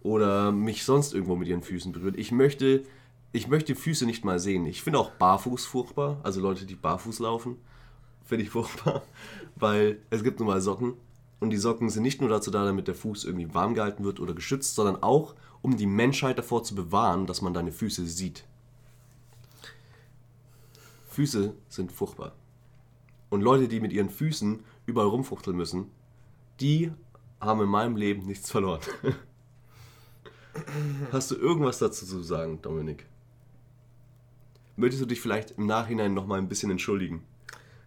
oder 0.02 0.50
mich 0.50 0.84
sonst 0.84 1.14
irgendwo 1.14 1.36
mit 1.36 1.46
ihren 1.46 1.62
Füßen 1.62 1.92
berühren. 1.92 2.18
Ich 2.18 2.32
möchte, 2.32 2.82
ich 3.30 3.46
möchte 3.46 3.76
Füße 3.76 4.06
nicht 4.06 4.24
mal 4.24 4.40
sehen. 4.40 4.66
Ich 4.66 4.82
finde 4.82 4.98
auch 4.98 5.12
barfuß 5.12 5.66
furchtbar, 5.66 6.18
also 6.24 6.40
Leute, 6.40 6.66
die 6.66 6.74
barfuß 6.74 7.20
laufen, 7.20 7.58
finde 8.24 8.42
ich 8.42 8.50
furchtbar, 8.50 9.02
weil 9.54 10.00
es 10.10 10.24
gibt 10.24 10.40
nun 10.40 10.48
mal 10.48 10.60
Socken 10.60 10.94
und 11.38 11.50
die 11.50 11.56
Socken 11.56 11.90
sind 11.90 12.02
nicht 12.02 12.20
nur 12.20 12.28
dazu 12.28 12.50
da, 12.50 12.64
damit 12.64 12.88
der 12.88 12.96
Fuß 12.96 13.24
irgendwie 13.24 13.54
warm 13.54 13.74
gehalten 13.74 14.02
wird 14.02 14.18
oder 14.18 14.34
geschützt, 14.34 14.74
sondern 14.74 15.00
auch, 15.00 15.36
um 15.62 15.76
die 15.76 15.86
Menschheit 15.86 16.38
davor 16.38 16.64
zu 16.64 16.74
bewahren, 16.74 17.26
dass 17.26 17.40
man 17.40 17.54
deine 17.54 17.70
Füße 17.70 18.04
sieht. 18.04 18.44
Füße 21.08 21.54
sind 21.68 21.92
furchtbar. 21.92 22.32
Und 23.30 23.42
Leute, 23.42 23.68
die 23.68 23.80
mit 23.80 23.92
ihren 23.92 24.10
Füßen 24.10 24.60
überall 24.86 25.08
rumfuchteln 25.08 25.56
müssen, 25.56 25.90
die 26.60 26.92
haben 27.40 27.62
in 27.62 27.68
meinem 27.68 27.96
Leben 27.96 28.26
nichts 28.26 28.50
verloren. 28.50 28.80
Hast 31.12 31.30
du 31.30 31.36
irgendwas 31.36 31.78
dazu 31.78 32.04
zu 32.04 32.22
sagen, 32.22 32.60
Dominik? 32.60 33.06
Möchtest 34.76 35.02
du 35.02 35.06
dich 35.06 35.20
vielleicht 35.20 35.52
im 35.52 35.66
Nachhinein 35.66 36.12
noch 36.12 36.26
mal 36.26 36.38
ein 36.38 36.48
bisschen 36.48 36.70
entschuldigen 36.70 37.24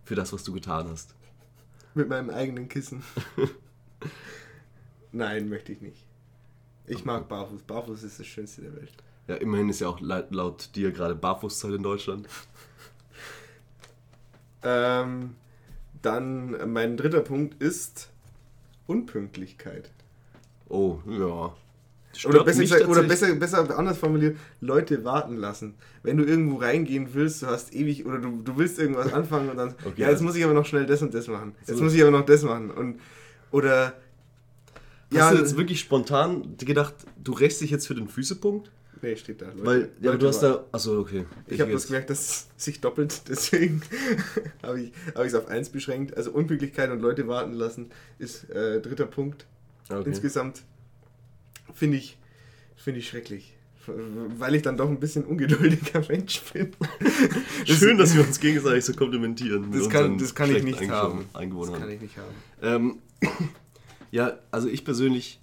für 0.04 0.16
das, 0.16 0.34
was 0.34 0.44
du 0.44 0.54
getan 0.54 0.88
hast? 0.90 1.16
Mit 1.94 2.10
meinem 2.10 2.30
eigenen 2.30 2.70
Kissen. 2.70 3.04
Nein, 5.12 5.50
möchte 5.50 5.72
ich 5.72 5.82
nicht. 5.82 6.06
Ich 6.88 7.06
mag 7.06 7.28
Barfuß. 7.28 7.64
Barfuß 7.64 8.04
ist 8.04 8.20
das 8.20 8.28
Schönste 8.28 8.62
der 8.62 8.76
Welt. 8.76 8.94
Ja, 9.28 9.36
immerhin 9.36 9.70
ist 9.70 9.80
ja 9.80 9.88
auch 9.88 10.02
laut, 10.02 10.32
laut 10.32 10.76
dir 10.76 10.92
gerade 10.92 11.16
Barfußzeit 11.16 11.74
in 11.74 11.84
Deutschland. 11.84 12.28
Ähm, 14.64 15.36
dann 16.02 16.72
mein 16.72 16.98
dritter 16.98 17.22
Punkt 17.22 17.62
ist 17.62 18.10
Unpünktlichkeit. 18.88 19.92
Oh, 20.70 20.98
ja. 21.08 21.54
Oder 22.26 22.44
besser, 22.44 22.88
oder 22.88 23.04
besser, 23.04 23.34
besser 23.36 23.78
anders 23.78 23.98
formuliert, 23.98 24.38
Leute 24.62 25.04
warten 25.04 25.36
lassen. 25.38 25.74
Wenn 26.04 26.18
du 26.18 26.24
irgendwo 26.24 26.58
reingehen 26.58 27.14
willst, 27.14 27.42
du 27.42 27.48
hast 27.48 27.74
ewig, 27.74 28.06
oder 28.06 28.20
du, 28.20 28.42
du 28.44 28.58
willst 28.58 28.78
irgendwas 28.78 29.12
anfangen 29.14 29.50
und 29.50 29.58
dann, 29.58 29.74
Okay, 29.84 30.02
ja, 30.02 30.10
jetzt 30.10 30.22
muss 30.22 30.36
ich 30.36 30.44
aber 30.44 30.54
noch 30.54 30.66
schnell 30.66 30.86
das 30.86 31.02
und 31.02 31.14
das 31.14 31.28
machen. 31.28 31.56
Jetzt 31.66 31.78
So. 31.78 31.84
muss 31.84 31.94
ich 31.94 32.02
aber 32.02 32.12
noch 32.12 32.26
das 32.26 32.44
machen. 32.44 32.70
Und, 32.70 33.00
oder, 33.52 33.94
Hast 35.16 35.34
du 35.34 35.38
jetzt 35.38 35.58
wirklich 35.58 35.80
spontan 35.80 36.58
gedacht, 36.58 36.94
du 37.24 37.34
rächst 37.34 37.62
dich 37.62 37.70
jetzt 37.70 37.88
für 37.88 37.96
den 37.96 38.08
Füßepunkt? 38.08 38.72
Nee, 39.04 39.16
steht 39.16 39.42
da. 39.42 39.48
Leute, 39.48 39.66
Weil, 39.66 39.80
ja, 39.82 39.86
aber 39.86 40.06
Leute 40.14 40.18
du 40.18 40.28
hast 40.28 40.40
da. 40.42 40.66
Achso, 40.72 41.00
okay. 41.00 41.26
Ich 41.48 41.62
habe 41.62 41.72
jetzt- 41.72 41.82
bloß 41.84 41.88
gemerkt, 41.88 42.10
dass 42.10 42.20
es 42.20 42.48
sich 42.66 42.82
doppelt, 42.82 43.22
deswegen 43.30 43.82
habe 44.64 44.82
ich 44.82 44.92
es 45.16 45.36
auf 45.36 45.48
eins 45.48 45.70
beschränkt. 45.70 46.18
Also 46.18 46.32
Unpünktlichkeit 46.32 46.90
und 46.90 47.00
Leute 47.02 47.28
warten 47.28 47.54
lassen 47.54 47.92
ist 48.18 48.50
äh, 48.50 48.82
dritter 48.82 49.06
Punkt. 49.06 49.46
Okay. 49.90 50.04
Insgesamt 50.06 50.64
finde 51.74 51.98
ich, 51.98 52.18
finde 52.76 53.00
ich 53.00 53.08
schrecklich. 53.10 53.56
Weil 53.86 54.56
ich 54.56 54.62
dann 54.62 54.78
doch 54.78 54.88
ein 54.88 54.98
bisschen 55.00 55.26
ungeduldiger 55.26 56.02
Mensch 56.08 56.42
bin. 56.54 56.72
Schön, 57.66 57.98
dass 57.98 58.16
wir 58.16 58.26
uns 58.26 58.40
gegenseitig 58.40 58.86
so 58.86 58.94
komplimentieren. 58.94 59.74
Das 59.74 59.90
kann, 59.90 60.18
das 60.18 60.34
kann 60.34 60.56
ich 60.56 60.64
nicht 60.64 60.90
haben. 60.90 61.26
Das 61.34 61.74
kann 61.74 61.90
ich 61.90 62.00
nicht 62.00 62.16
haben. 62.18 63.02
Ähm, 63.22 63.30
ja, 64.12 64.40
also 64.52 64.70
ich 64.70 64.86
persönlich, 64.86 65.42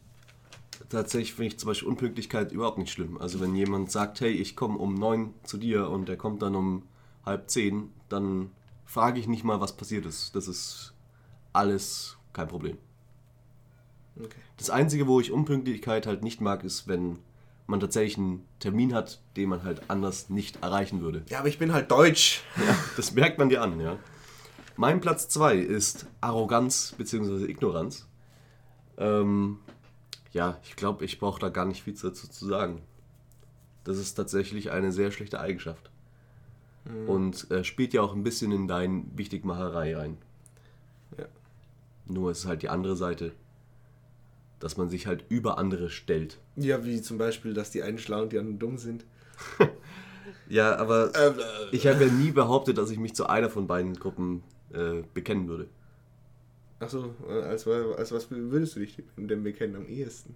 tatsächlich 0.90 1.34
finde 1.34 1.48
ich 1.48 1.58
zum 1.58 1.68
Beispiel 1.68 1.88
Unpünktlichkeit 1.88 2.52
überhaupt 2.52 2.78
nicht 2.78 2.92
schlimm. 2.92 3.16
Also 3.18 3.40
wenn 3.40 3.54
jemand 3.54 3.90
sagt, 3.90 4.20
hey, 4.20 4.30
ich 4.30 4.56
komme 4.56 4.78
um 4.78 4.94
neun 4.94 5.32
zu 5.44 5.56
dir 5.56 5.88
und 5.88 6.08
der 6.08 6.16
kommt 6.16 6.42
dann 6.42 6.54
um 6.54 6.82
halb 7.24 7.48
zehn, 7.48 7.90
dann 8.08 8.50
frage 8.84 9.20
ich 9.20 9.28
nicht 9.28 9.44
mal, 9.44 9.60
was 9.60 9.76
passiert 9.76 10.04
ist. 10.04 10.34
Das 10.36 10.48
ist 10.48 10.92
alles 11.52 12.18
kein 12.32 12.48
Problem. 12.48 12.76
Okay. 14.18 14.36
Das 14.58 14.68
Einzige, 14.68 15.06
wo 15.06 15.20
ich 15.20 15.32
Unpünktlichkeit 15.32 16.06
halt 16.06 16.22
nicht 16.22 16.40
mag, 16.40 16.64
ist, 16.64 16.88
wenn 16.88 17.18
man 17.66 17.80
tatsächlich 17.80 18.18
einen 18.18 18.44
Termin 18.58 18.92
hat, 18.92 19.20
den 19.36 19.48
man 19.48 19.62
halt 19.62 19.82
anders 19.88 20.28
nicht 20.28 20.62
erreichen 20.62 21.00
würde. 21.00 21.22
Ja, 21.28 21.38
aber 21.38 21.48
ich 21.48 21.58
bin 21.58 21.72
halt 21.72 21.90
deutsch. 21.90 22.42
Das 22.96 23.12
merkt 23.12 23.38
man 23.38 23.48
dir 23.48 23.62
an, 23.62 23.80
ja. 23.80 23.96
Mein 24.76 25.00
Platz 25.00 25.28
2 25.28 25.56
ist 25.56 26.06
Arroganz 26.20 26.94
bzw. 26.98 27.44
Ignoranz. 27.44 28.08
Ähm, 28.98 29.60
ja, 30.32 30.58
ich 30.62 30.76
glaube, 30.76 31.04
ich 31.04 31.18
brauche 31.18 31.40
da 31.40 31.48
gar 31.48 31.64
nicht 31.64 31.82
viel 31.82 31.94
dazu 31.94 32.28
zu 32.28 32.46
sagen. 32.46 32.82
Das 33.84 33.98
ist 33.98 34.14
tatsächlich 34.14 34.70
eine 34.70 34.92
sehr 34.92 35.10
schlechte 35.10 35.40
Eigenschaft. 35.40 35.90
Und 37.06 37.50
äh, 37.50 37.62
spielt 37.62 37.92
ja 37.92 38.00
auch 38.02 38.14
ein 38.14 38.22
bisschen 38.24 38.52
in 38.52 38.66
dein 38.66 39.10
Wichtigmacherei 39.16 39.96
rein. 39.96 40.16
Ja. 41.18 41.26
Nur 42.06 42.30
es 42.30 42.40
ist 42.40 42.46
halt 42.46 42.62
die 42.62 42.68
andere 42.70 42.96
Seite, 42.96 43.32
dass 44.60 44.76
man 44.76 44.88
sich 44.88 45.06
halt 45.06 45.24
über 45.28 45.58
andere 45.58 45.90
stellt. 45.90 46.38
Ja, 46.56 46.84
wie 46.84 47.02
zum 47.02 47.18
Beispiel, 47.18 47.54
dass 47.54 47.70
die 47.70 47.82
einen 47.82 47.98
schlau 47.98 48.22
und 48.22 48.32
die 48.32 48.38
anderen 48.38 48.58
dumm 48.58 48.78
sind. 48.78 49.04
Ja, 50.48 50.76
aber 50.76 51.14
Äh, 51.14 51.32
ich 51.70 51.86
habe 51.86 52.04
ja 52.04 52.12
nie 52.12 52.32
behauptet, 52.32 52.76
dass 52.76 52.90
ich 52.90 52.98
mich 52.98 53.14
zu 53.14 53.26
einer 53.26 53.48
von 53.48 53.66
beiden 53.66 53.94
Gruppen 53.94 54.42
äh, 54.72 55.02
bekennen 55.14 55.48
würde. 55.48 55.68
Achso, 56.80 57.14
als, 57.28 57.66
als 57.66 58.10
was 58.10 58.30
würdest 58.30 58.74
du 58.74 58.80
dich 58.80 58.96
denn 59.16 59.42
bekennen 59.42 59.76
am 59.76 59.86
ehesten? 59.86 60.34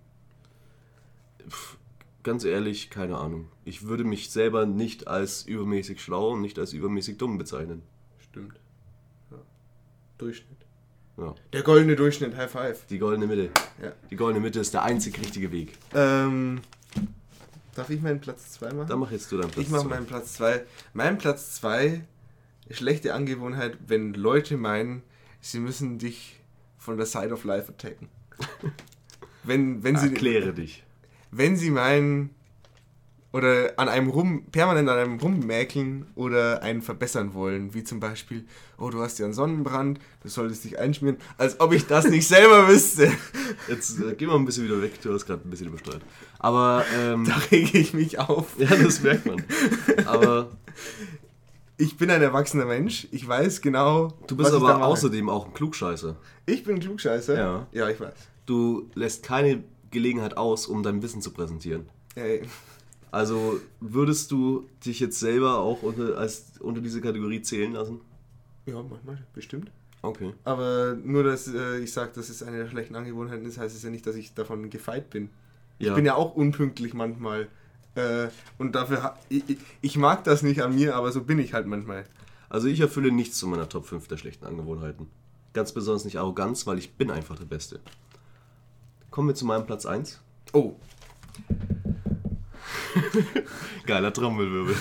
Ganz 2.22 2.44
ehrlich, 2.44 2.90
keine 2.90 3.16
Ahnung. 3.16 3.48
Ich 3.64 3.86
würde 3.86 4.04
mich 4.04 4.30
selber 4.30 4.66
nicht 4.66 5.08
als 5.08 5.42
übermäßig 5.42 6.02
schlau 6.02 6.32
und 6.32 6.42
nicht 6.42 6.58
als 6.58 6.72
übermäßig 6.72 7.16
dumm 7.16 7.38
bezeichnen. 7.38 7.82
Stimmt. 8.18 8.60
Ja. 9.30 9.38
Durchschnitt. 10.18 10.58
Ja. 11.16 11.34
Der 11.52 11.62
goldene 11.62 11.96
Durchschnitt, 11.96 12.36
High 12.36 12.50
Five. 12.50 12.86
Die 12.86 12.98
goldene 12.98 13.26
Mitte. 13.26 13.50
Ja. 13.82 13.92
Die 14.10 14.16
goldene 14.16 14.44
Mitte 14.44 14.60
ist 14.60 14.74
der 14.74 14.82
einzig 14.82 15.18
richtige 15.18 15.50
Weg. 15.52 15.72
Ähm, 15.94 16.60
darf 17.74 17.88
ich 17.90 18.02
meinen 18.02 18.20
Platz 18.20 18.52
2 18.52 18.72
machen? 18.72 18.88
Da 18.88 18.96
mach 18.96 19.12
jetzt 19.12 19.30
du 19.30 19.38
deinen 19.38 19.50
Platz. 19.50 19.66
ich 19.66 19.70
mache 19.70 19.82
zwei. 19.82 19.88
meinen 19.88 20.06
Platz 20.06 20.34
2. 20.34 20.64
Mein 20.92 21.18
Platz 21.18 21.54
2, 21.56 22.04
schlechte 22.70 23.14
Angewohnheit, 23.14 23.78
wenn 23.86 24.12
Leute 24.14 24.56
meinen, 24.56 25.02
sie 25.50 25.60
müssen 25.60 25.98
dich 25.98 26.40
von 26.78 26.96
der 26.96 27.06
Side 27.06 27.32
of 27.32 27.44
Life 27.44 27.70
attacken. 27.72 28.08
wenn, 29.42 29.82
wenn, 29.82 29.96
sie, 29.96 30.08
Erkläre 30.08 30.52
dich. 30.54 30.84
wenn 31.30 31.56
sie 31.56 31.70
meinen, 31.70 32.30
oder 33.32 33.72
an 33.76 33.88
einem 33.88 34.08
rum, 34.08 34.44
permanent 34.52 34.88
an 34.88 34.98
einem 34.98 35.18
rummäkeln 35.18 36.06
oder 36.14 36.62
einen 36.62 36.82
verbessern 36.82 37.34
wollen, 37.34 37.74
wie 37.74 37.82
zum 37.84 38.00
Beispiel, 38.00 38.46
oh, 38.78 38.90
du 38.90 39.00
hast 39.02 39.18
ja 39.18 39.24
einen 39.26 39.34
Sonnenbrand, 39.34 39.98
du 40.22 40.28
solltest 40.28 40.64
dich 40.64 40.78
einschmieren, 40.78 41.18
als 41.36 41.60
ob 41.60 41.72
ich 41.72 41.86
das 41.86 42.06
nicht 42.08 42.26
selber 42.28 42.68
wüsste. 42.68 43.12
Jetzt 43.68 44.00
äh, 44.00 44.14
geh 44.16 44.26
mal 44.26 44.36
ein 44.36 44.44
bisschen 44.44 44.64
wieder 44.64 44.80
weg, 44.80 45.00
du 45.02 45.12
hast 45.12 45.26
gerade 45.26 45.46
ein 45.46 45.50
bisschen 45.50 45.68
übersteuert. 45.68 46.02
Aber, 46.38 46.84
ähm, 46.96 47.24
Da 47.24 47.36
rege 47.50 47.78
ich 47.78 47.92
mich 47.92 48.18
auf. 48.18 48.58
ja, 48.58 48.74
das 48.74 49.02
merkt 49.02 49.26
man. 49.26 49.42
Aber 50.06 50.50
Ich 51.84 51.98
bin 51.98 52.10
ein 52.10 52.22
erwachsener 52.22 52.64
Mensch, 52.64 53.06
ich 53.10 53.28
weiß 53.28 53.60
genau, 53.60 54.14
du 54.26 54.36
bist 54.36 54.48
ich 54.50 54.56
aber 54.56 54.82
außerdem 54.86 55.28
auch 55.28 55.44
ein 55.48 55.52
Klugscheißer. 55.52 56.16
Ich 56.46 56.64
bin 56.64 56.76
ein 56.76 56.80
Klugscheißer? 56.80 57.36
Ja. 57.36 57.66
Ja, 57.72 57.90
ich 57.90 58.00
weiß. 58.00 58.14
Du 58.46 58.88
lässt 58.94 59.22
keine 59.22 59.62
Gelegenheit 59.90 60.38
aus, 60.38 60.66
um 60.66 60.82
dein 60.82 61.02
Wissen 61.02 61.20
zu 61.20 61.30
präsentieren. 61.30 61.86
Ey, 62.14 62.40
Also 63.10 63.60
würdest 63.80 64.30
du 64.30 64.66
dich 64.86 64.98
jetzt 64.98 65.20
selber 65.20 65.58
auch 65.58 65.82
unter, 65.82 66.16
als, 66.16 66.54
unter 66.60 66.80
diese 66.80 67.02
Kategorie 67.02 67.42
zählen 67.42 67.72
lassen? 67.72 68.00
ja, 68.64 68.82
manchmal, 68.82 69.18
bestimmt. 69.34 69.70
Okay. 70.00 70.32
Aber 70.44 70.96
nur, 71.04 71.22
dass 71.22 71.48
äh, 71.48 71.80
ich 71.80 71.92
sage, 71.92 72.12
dass 72.14 72.30
es 72.30 72.42
eine 72.42 72.56
der 72.56 72.68
schlechten 72.70 72.96
Angewohnheiten 72.96 73.44
ist, 73.44 73.58
heißt 73.58 73.76
es 73.76 73.82
ja 73.82 73.90
nicht, 73.90 74.06
dass 74.06 74.16
ich 74.16 74.32
davon 74.32 74.70
gefeit 74.70 75.10
bin. 75.10 75.28
Ich 75.78 75.86
Ja. 75.88 75.94
bin 75.94 76.06
ja 76.06 76.14
auch 76.14 76.34
unpünktlich 76.34 76.94
manchmal. 76.94 77.48
Äh, 77.94 78.28
und 78.58 78.72
dafür, 78.74 79.02
ha 79.02 79.18
ich, 79.28 79.48
ich- 79.48 79.58
ich 79.80 79.96
mag 79.96 80.24
das 80.24 80.42
nicht 80.42 80.62
an 80.62 80.74
mir, 80.74 80.96
aber 80.96 81.12
so 81.12 81.22
bin 81.22 81.38
ich 81.38 81.52
halt 81.54 81.66
manchmal. 81.66 82.04
Also 82.48 82.68
ich 82.68 82.80
erfülle 82.80 83.10
nichts 83.12 83.38
zu 83.38 83.46
meiner 83.46 83.68
Top 83.68 83.86
5 83.86 84.08
der 84.08 84.16
schlechten 84.16 84.44
Angewohnheiten. 84.46 85.08
Ganz 85.52 85.72
besonders 85.72 86.04
nicht 86.04 86.18
Arroganz, 86.18 86.66
weil 86.66 86.78
ich 86.78 86.94
bin 86.94 87.10
einfach 87.10 87.36
der 87.36 87.44
Beste. 87.44 87.80
Kommen 89.10 89.28
wir 89.28 89.34
zu 89.34 89.44
meinem 89.46 89.66
Platz 89.66 89.86
1. 89.86 90.20
Oh, 90.52 90.74
Geiler 93.86 94.12
Trommelwirbel. 94.12 94.76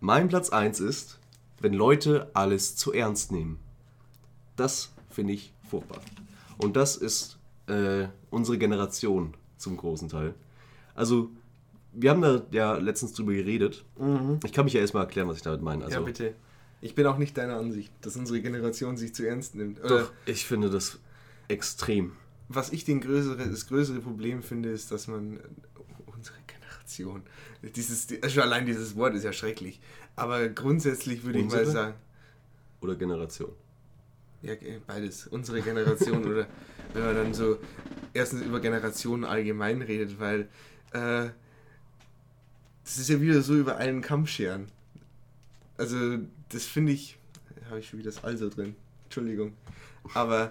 Mein 0.00 0.28
Platz 0.28 0.50
1 0.50 0.80
ist, 0.80 1.18
wenn 1.60 1.72
Leute 1.72 2.30
alles 2.34 2.76
zu 2.76 2.92
ernst 2.92 3.32
nehmen. 3.32 3.58
Das 4.56 4.92
finde 5.10 5.32
ich 5.32 5.52
furchtbar. 5.68 6.00
Und 6.58 6.76
das 6.76 6.96
ist 6.96 7.38
äh, 7.68 8.06
unsere 8.30 8.58
Generation 8.58 9.34
zum 9.56 9.76
großen 9.76 10.08
Teil. 10.08 10.34
Also, 10.94 11.30
wir 11.98 12.10
haben 12.10 12.20
da 12.22 12.42
ja 12.50 12.76
letztens 12.76 13.12
drüber 13.14 13.32
geredet. 13.32 13.84
Ich 14.44 14.52
kann 14.52 14.64
mich 14.66 14.74
ja 14.74 14.80
erstmal 14.80 15.04
erklären, 15.04 15.28
was 15.28 15.36
ich 15.38 15.42
damit 15.42 15.62
meine. 15.62 15.84
Also, 15.84 15.98
ja 15.98 16.04
bitte. 16.04 16.34
Ich 16.82 16.94
bin 16.94 17.06
auch 17.06 17.16
nicht 17.18 17.36
deiner 17.38 17.56
Ansicht, 17.56 17.90
dass 18.02 18.16
unsere 18.16 18.40
Generation 18.40 18.96
sich 18.96 19.14
zu 19.14 19.26
ernst 19.26 19.54
nimmt. 19.54 19.80
Oder 19.80 19.88
Doch, 20.02 20.12
ich 20.26 20.44
finde 20.46 20.68
das 20.70 20.98
extrem. 21.48 22.12
was 22.48 22.70
ich 22.70 22.84
den 22.84 23.00
größere, 23.00 23.48
das 23.48 23.66
größere 23.66 24.00
Problem 24.00 24.42
finde, 24.42 24.68
ist, 24.70 24.92
dass 24.92 25.08
man 25.08 25.38
äh, 25.38 25.40
unsere 26.06 26.36
Generation, 26.46 27.22
dieses, 27.74 28.06
die- 28.08 28.20
schon 28.28 28.42
allein 28.42 28.66
dieses 28.66 28.94
Wort 28.94 29.14
ist 29.14 29.24
ja 29.24 29.32
schrecklich. 29.32 29.80
Aber 30.16 30.48
grundsätzlich 30.48 31.24
würde 31.24 31.38
ich 31.38 31.46
mal 31.46 31.58
Unsere? 31.58 31.70
sagen, 31.72 31.94
Oder 32.82 32.94
Generation. 32.94 33.50
Ja, 34.42 34.52
äh, 34.52 34.80
beides. 34.86 35.26
Unsere 35.28 35.62
Generation 35.62 36.24
oder 36.24 36.46
wenn 36.92 37.04
man 37.04 37.14
dann 37.16 37.34
so 37.34 37.56
erstens 38.12 38.42
über 38.42 38.60
Generationen 38.60 39.24
allgemein 39.24 39.80
redet, 39.82 40.20
weil 40.20 40.48
äh, 40.92 41.30
das 42.86 42.96
ist 42.98 43.08
ja 43.10 43.20
wieder 43.20 43.42
so 43.42 43.54
über 43.54 43.76
einen 43.76 44.00
Kamm 44.00 44.26
scheren. 44.26 44.68
Also 45.76 46.18
das 46.48 46.64
finde 46.64 46.92
ich, 46.92 47.18
habe 47.68 47.80
ich 47.80 47.88
schon 47.88 47.98
wieder 47.98 48.10
das 48.10 48.24
Also 48.24 48.48
drin, 48.48 48.74
Entschuldigung. 49.04 49.52
Aber 50.14 50.50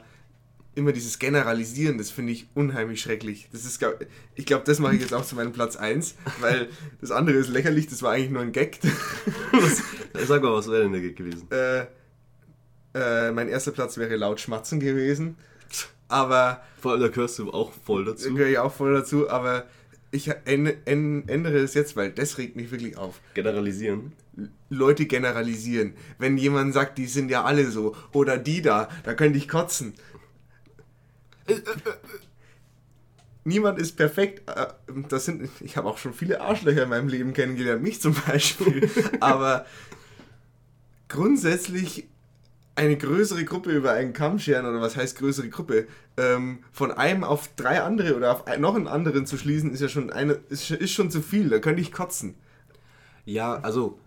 immer 0.75 0.91
dieses 0.91 1.17
Generalisieren, 1.17 1.97
das 1.97 2.11
finde 2.11 2.33
ich 2.33 2.47
unheimlich 2.53 3.01
schrecklich. 3.01 3.47
Das 3.51 3.63
ist, 3.65 3.83
ich 4.35 4.45
glaube, 4.45 4.63
das 4.65 4.79
mache 4.79 4.95
ich 4.95 5.01
jetzt 5.01 5.13
auch 5.13 5.25
zu 5.25 5.35
meinem 5.35 5.53
Platz 5.53 5.77
1, 5.77 6.15
weil 6.41 6.67
das 7.01 7.11
andere 7.11 7.37
ist 7.37 7.47
lächerlich, 7.49 7.87
das 7.87 8.03
war 8.03 8.11
eigentlich 8.11 8.29
nur 8.31 8.41
ein 8.41 8.51
Gag. 8.51 8.79
Sag 10.13 10.43
mal, 10.43 10.53
was 10.53 10.69
wäre 10.69 10.83
denn 10.83 10.91
der 10.91 11.01
Gag 11.01 11.15
gewesen? 11.15 11.47
äh, 11.51 11.85
äh, 12.93 13.31
mein 13.31 13.47
erster 13.47 13.71
Platz 13.71 13.97
wäre 13.97 14.15
laut 14.17 14.39
Schmatzen 14.39 14.79
gewesen. 14.79 15.37
Aber 16.07 16.61
Vor 16.79 16.91
allem, 16.91 17.01
da 17.01 17.07
gehörst 17.07 17.39
du 17.39 17.51
auch 17.51 17.71
voll 17.85 18.05
dazu. 18.05 18.33
gehöre 18.33 18.49
ich 18.49 18.59
auch 18.59 18.73
voll 18.73 18.93
dazu, 18.93 19.29
aber 19.29 19.65
ich 20.15 20.29
änd- 20.31 20.75
änd- 20.85 21.29
ändere 21.29 21.57
es 21.59 21.73
jetzt, 21.73 21.95
weil 21.95 22.11
das 22.11 22.37
regt 22.37 22.55
mich 22.55 22.71
wirklich 22.71 22.97
auf. 22.97 23.19
Generalisieren. 23.33 24.13
Leute 24.69 25.05
generalisieren. 25.05 25.93
Wenn 26.17 26.37
jemand 26.37 26.73
sagt, 26.73 26.97
die 26.97 27.05
sind 27.05 27.29
ja 27.29 27.43
alle 27.43 27.69
so, 27.71 27.95
oder 28.11 28.37
die 28.37 28.61
da, 28.61 28.89
da 29.03 29.13
könnte 29.13 29.37
ich 29.37 29.47
kotzen. 29.47 29.93
Äh, 31.47 31.53
äh, 31.53 31.55
äh, 31.57 31.61
Niemand 33.47 33.77
ist 33.77 33.95
perfekt. 33.95 34.41
Das 35.07 35.25
sind, 35.25 35.47
ich 35.59 35.77
habe 35.77 35.87
auch 35.87 35.99
schon 35.99 36.13
viele 36.15 36.41
Arschlöcher 36.41 36.83
in 36.83 36.89
meinem 36.89 37.07
Leben 37.07 37.33
kennengelernt, 37.33 37.83
mich 37.83 38.01
zum 38.01 38.15
Beispiel. 38.27 38.89
Aber 39.19 39.67
grundsätzlich 41.09 42.07
eine 42.75 42.97
größere 42.97 43.45
Gruppe 43.45 43.71
über 43.71 43.91
einen 43.91 44.13
Kamm 44.13 44.37
scheren, 44.37 44.65
oder 44.65 44.81
was 44.81 44.95
heißt 44.97 45.17
größere 45.17 45.49
Gruppe, 45.49 45.87
ähm, 46.17 46.59
von 46.71 46.91
einem 46.91 47.23
auf 47.23 47.49
drei 47.55 47.81
andere 47.81 48.15
oder 48.15 48.31
auf 48.33 48.47
ein- 48.47 48.61
noch 48.61 48.75
einen 48.75 48.87
anderen 48.87 49.25
zu 49.25 49.37
schließen, 49.37 49.71
ist 49.71 49.81
ja 49.81 49.87
schon 49.87 50.11
eine, 50.11 50.33
ist, 50.49 50.69
ist 50.71 50.91
schon 50.91 51.09
zu 51.09 51.21
viel. 51.21 51.49
Da 51.49 51.59
könnte 51.59 51.81
ich 51.81 51.91
kotzen. 51.91 52.35
Ja, 53.23 53.55
also 53.55 53.97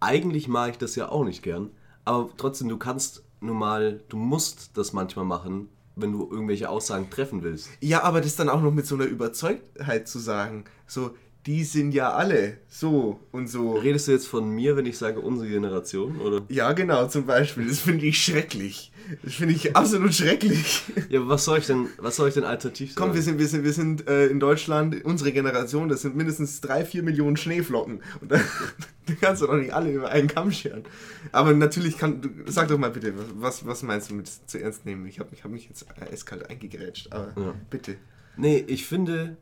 eigentlich 0.00 0.46
mag 0.46 0.72
ich 0.72 0.78
das 0.78 0.94
ja 0.94 1.08
auch 1.08 1.24
nicht 1.24 1.42
gern, 1.42 1.70
aber 2.04 2.28
trotzdem, 2.36 2.68
du 2.68 2.76
kannst 2.76 3.24
nun 3.40 3.56
mal, 3.58 4.00
du 4.08 4.16
musst 4.16 4.76
das 4.76 4.92
manchmal 4.92 5.24
machen, 5.24 5.68
wenn 5.96 6.12
du 6.12 6.28
irgendwelche 6.30 6.68
Aussagen 6.68 7.10
treffen 7.10 7.42
willst. 7.42 7.70
Ja, 7.80 8.02
aber 8.04 8.20
das 8.20 8.36
dann 8.36 8.48
auch 8.48 8.62
noch 8.62 8.72
mit 8.72 8.86
so 8.86 8.94
einer 8.94 9.06
Überzeugtheit 9.06 10.06
zu 10.06 10.18
sagen, 10.18 10.64
so, 10.86 11.10
die 11.48 11.64
sind 11.64 11.92
ja 11.92 12.12
alle 12.12 12.58
so 12.68 13.20
und 13.32 13.48
so. 13.48 13.72
Redest 13.72 14.06
du 14.06 14.12
jetzt 14.12 14.26
von 14.28 14.50
mir, 14.50 14.76
wenn 14.76 14.84
ich 14.84 14.98
sage 14.98 15.18
unsere 15.20 15.48
Generation, 15.48 16.20
oder? 16.20 16.42
Ja, 16.50 16.74
genau, 16.74 17.06
zum 17.08 17.24
Beispiel. 17.24 17.66
Das 17.66 17.78
finde 17.80 18.04
ich 18.04 18.22
schrecklich. 18.22 18.92
Das 19.22 19.32
finde 19.32 19.54
ich 19.54 19.74
absolut 19.74 20.12
schrecklich. 20.12 20.82
Ja, 21.08 21.20
aber 21.20 21.30
was 21.30 21.46
soll 21.46 21.58
ich 21.58 21.66
denn, 21.66 21.86
was 21.96 22.16
soll 22.16 22.28
ich 22.28 22.34
denn 22.34 22.44
alternativ 22.44 22.92
sagen? 22.92 23.00
Komm, 23.06 23.14
wir 23.14 23.22
sind, 23.22 23.38
wir 23.38 23.48
sind, 23.48 23.64
wir 23.64 23.72
sind 23.72 24.06
äh, 24.06 24.26
in 24.26 24.40
Deutschland, 24.40 25.02
unsere 25.06 25.32
Generation, 25.32 25.88
das 25.88 26.02
sind 26.02 26.16
mindestens 26.16 26.60
drei, 26.60 26.84
vier 26.84 27.02
Millionen 27.02 27.38
Schneeflocken. 27.38 28.02
Und 28.20 28.30
da, 28.30 28.36
da 29.06 29.14
kannst 29.18 29.40
du 29.40 29.46
doch 29.46 29.56
nicht 29.56 29.72
alle 29.72 29.90
über 29.90 30.10
einen 30.10 30.28
Kamm 30.28 30.52
scheren. 30.52 30.84
Aber 31.32 31.54
natürlich 31.54 31.96
kann, 31.96 32.20
du, 32.20 32.28
sag 32.44 32.68
doch 32.68 32.76
mal 32.76 32.90
bitte, 32.90 33.14
was, 33.36 33.64
was 33.64 33.82
meinst 33.82 34.10
du 34.10 34.14
mit 34.16 34.28
zu 34.28 34.60
ernst 34.60 34.84
nehmen? 34.84 35.06
Ich 35.06 35.18
habe 35.18 35.30
ich 35.32 35.44
hab 35.44 35.50
mich 35.50 35.66
jetzt 35.70 35.86
eiskalt 35.98 36.50
eingegrätscht, 36.50 37.10
aber 37.10 37.32
Ja. 37.40 37.54
bitte. 37.70 37.96
Nee, 38.36 38.62
ich 38.66 38.84
finde 38.86 39.38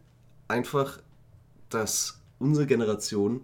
einfach, 0.47 1.01
dass 1.71 2.21
unsere 2.39 2.67
Generation 2.67 3.41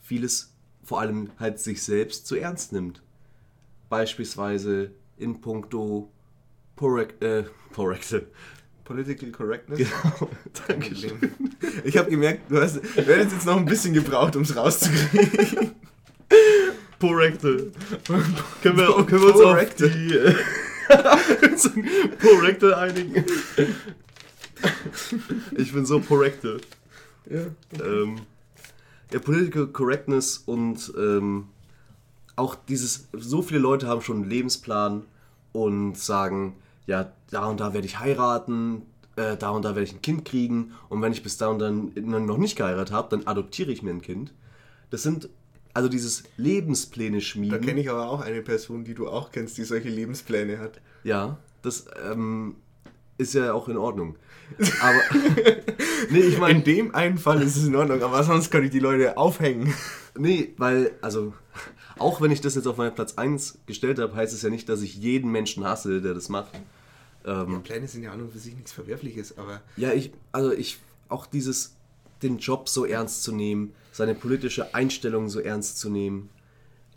vieles, 0.00 0.52
vor 0.82 1.00
allem 1.00 1.30
halt 1.38 1.58
sich 1.58 1.82
selbst, 1.82 2.26
zu 2.26 2.36
ernst 2.36 2.72
nimmt. 2.72 3.02
Beispielsweise 3.88 4.90
in 5.16 5.40
puncto 5.40 6.10
Porrect, 6.76 7.22
äh, 7.22 7.44
Porrecte. 7.72 8.26
Political 8.84 9.30
Correctness? 9.30 9.78
Genau, 9.78 10.30
Dankeschön. 10.68 11.32
Ich 11.84 11.96
habe 11.96 12.10
gemerkt, 12.10 12.50
du 12.50 12.60
hast, 12.60 12.76
du 12.76 12.80
hättest 13.02 13.32
jetzt 13.32 13.46
noch 13.46 13.56
ein 13.56 13.64
bisschen 13.64 13.94
gebraucht, 13.94 14.34
um 14.36 14.42
es 14.42 14.56
rauszukriegen. 14.56 15.70
Porrecte. 16.98 17.72
können, 18.62 18.76
wir, 18.76 19.06
können 19.06 19.22
wir 19.22 19.34
uns 19.34 19.40
auf 19.40 19.74
die 19.76 20.14
äh, 20.14 20.34
Porrecte 22.20 22.76
einigen? 22.76 23.24
ich 25.56 25.72
bin 25.72 25.84
so 25.84 26.00
Porrecte. 26.00 26.60
Ja. 27.28 27.46
Ähm, 27.84 28.20
ja, 29.12 29.18
Political 29.18 29.68
Correctness 29.68 30.38
und 30.38 30.92
ähm, 30.96 31.48
auch 32.36 32.54
dieses, 32.54 33.08
so 33.12 33.42
viele 33.42 33.60
Leute 33.60 33.86
haben 33.86 34.00
schon 34.00 34.16
einen 34.22 34.30
Lebensplan 34.30 35.02
und 35.52 35.98
sagen, 35.98 36.56
ja, 36.86 37.12
da 37.30 37.46
und 37.46 37.60
da 37.60 37.74
werde 37.74 37.86
ich 37.86 37.98
heiraten, 37.98 38.82
äh, 39.16 39.36
da 39.36 39.50
und 39.50 39.64
da 39.64 39.70
werde 39.70 39.82
ich 39.82 39.92
ein 39.92 40.02
Kind 40.02 40.24
kriegen 40.24 40.72
und 40.88 41.02
wenn 41.02 41.12
ich 41.12 41.22
bis 41.22 41.36
da 41.36 41.48
und 41.48 41.58
dann 41.58 41.92
noch 41.94 42.38
nicht 42.38 42.56
geheiratet 42.56 42.92
habe, 42.94 43.08
dann 43.16 43.26
adoptiere 43.26 43.70
ich 43.70 43.82
mir 43.82 43.90
ein 43.90 44.02
Kind. 44.02 44.32
Das 44.90 45.02
sind 45.02 45.28
also 45.74 45.88
dieses 45.88 46.24
Lebenspläne 46.36 47.18
Da 47.18 47.22
schmieden. 47.22 47.60
kenne 47.60 47.80
ich 47.80 47.90
aber 47.90 48.08
auch 48.08 48.20
eine 48.20 48.42
Person, 48.42 48.84
die 48.84 48.94
du 48.94 49.08
auch 49.08 49.30
kennst, 49.30 49.56
die 49.58 49.64
solche 49.64 49.88
Lebenspläne 49.88 50.58
hat. 50.58 50.80
Ja, 51.04 51.38
das 51.62 51.86
ähm, 52.04 52.56
ist 53.22 53.34
ja 53.34 53.52
auch 53.52 53.68
in 53.68 53.76
Ordnung. 53.76 54.16
Aber 54.82 55.00
nee, 56.10 56.20
ich 56.20 56.38
meine, 56.38 56.58
In 56.58 56.64
dem 56.64 56.94
einen 56.94 57.18
Fall 57.18 57.42
ist 57.42 57.56
es 57.56 57.66
in 57.66 57.74
Ordnung, 57.76 58.02
aber 58.02 58.22
sonst 58.22 58.50
kann 58.50 58.64
ich 58.64 58.70
die 58.70 58.78
Leute 58.80 59.16
aufhängen. 59.16 59.72
nee, 60.18 60.52
weil 60.58 60.92
also 61.00 61.32
auch 61.98 62.20
wenn 62.20 62.30
ich 62.30 62.40
das 62.40 62.54
jetzt 62.54 62.66
auf 62.66 62.76
meinen 62.76 62.94
Platz 62.94 63.14
1 63.16 63.58
gestellt 63.66 63.98
habe, 63.98 64.14
heißt 64.14 64.34
es 64.34 64.42
ja 64.42 64.50
nicht, 64.50 64.68
dass 64.68 64.82
ich 64.82 64.96
jeden 64.96 65.30
Menschen 65.30 65.64
hasse, 65.64 66.00
der 66.00 66.14
das 66.14 66.28
macht. 66.28 66.52
Ähm, 67.24 67.62
Pläne 67.62 67.86
sind 67.86 68.02
ja 68.02 68.12
an 68.12 68.20
und 68.22 68.32
für 68.32 68.38
sich 68.38 68.54
nichts 68.54 68.72
Verwerfliches, 68.72 69.38
aber 69.38 69.60
Ja, 69.76 69.92
ich, 69.92 70.12
also 70.32 70.52
ich, 70.52 70.80
auch 71.08 71.26
dieses, 71.26 71.76
den 72.22 72.38
Job 72.38 72.68
so 72.68 72.84
ernst 72.84 73.22
zu 73.22 73.32
nehmen, 73.32 73.72
seine 73.92 74.14
politische 74.14 74.74
Einstellung 74.74 75.28
so 75.28 75.38
ernst 75.38 75.78
zu 75.78 75.88
nehmen. 75.90 76.30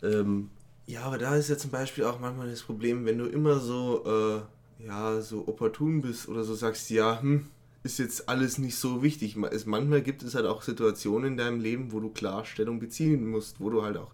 Ähm, 0.02 0.50
Ja, 0.86 1.02
aber 1.02 1.18
da 1.18 1.36
ist 1.36 1.48
ja 1.48 1.56
zum 1.56 1.70
Beispiel 1.70 2.04
auch 2.04 2.18
manchmal 2.18 2.50
das 2.50 2.62
Problem, 2.62 3.04
wenn 3.06 3.18
du 3.18 3.26
immer 3.26 3.60
so, 3.60 4.04
äh, 4.04 4.40
ja, 4.78 5.20
so 5.20 5.46
opportun 5.48 6.02
bist 6.02 6.28
oder 6.28 6.44
so 6.44 6.54
sagst, 6.54 6.90
ja, 6.90 7.20
hm, 7.20 7.46
ist 7.82 7.98
jetzt 7.98 8.28
alles 8.28 8.58
nicht 8.58 8.76
so 8.76 9.02
wichtig. 9.02 9.36
Es- 9.50 9.66
Manchmal 9.66 10.02
gibt 10.02 10.22
es 10.22 10.34
halt 10.34 10.46
auch 10.46 10.62
Situationen 10.62 11.32
in 11.32 11.36
deinem 11.36 11.60
Leben, 11.60 11.92
wo 11.92 12.00
du 12.00 12.10
klar 12.10 12.44
Stellung 12.44 12.78
beziehen 12.80 13.28
musst, 13.30 13.60
wo 13.60 13.70
du 13.70 13.82
halt 13.82 13.96
auch 13.96 14.12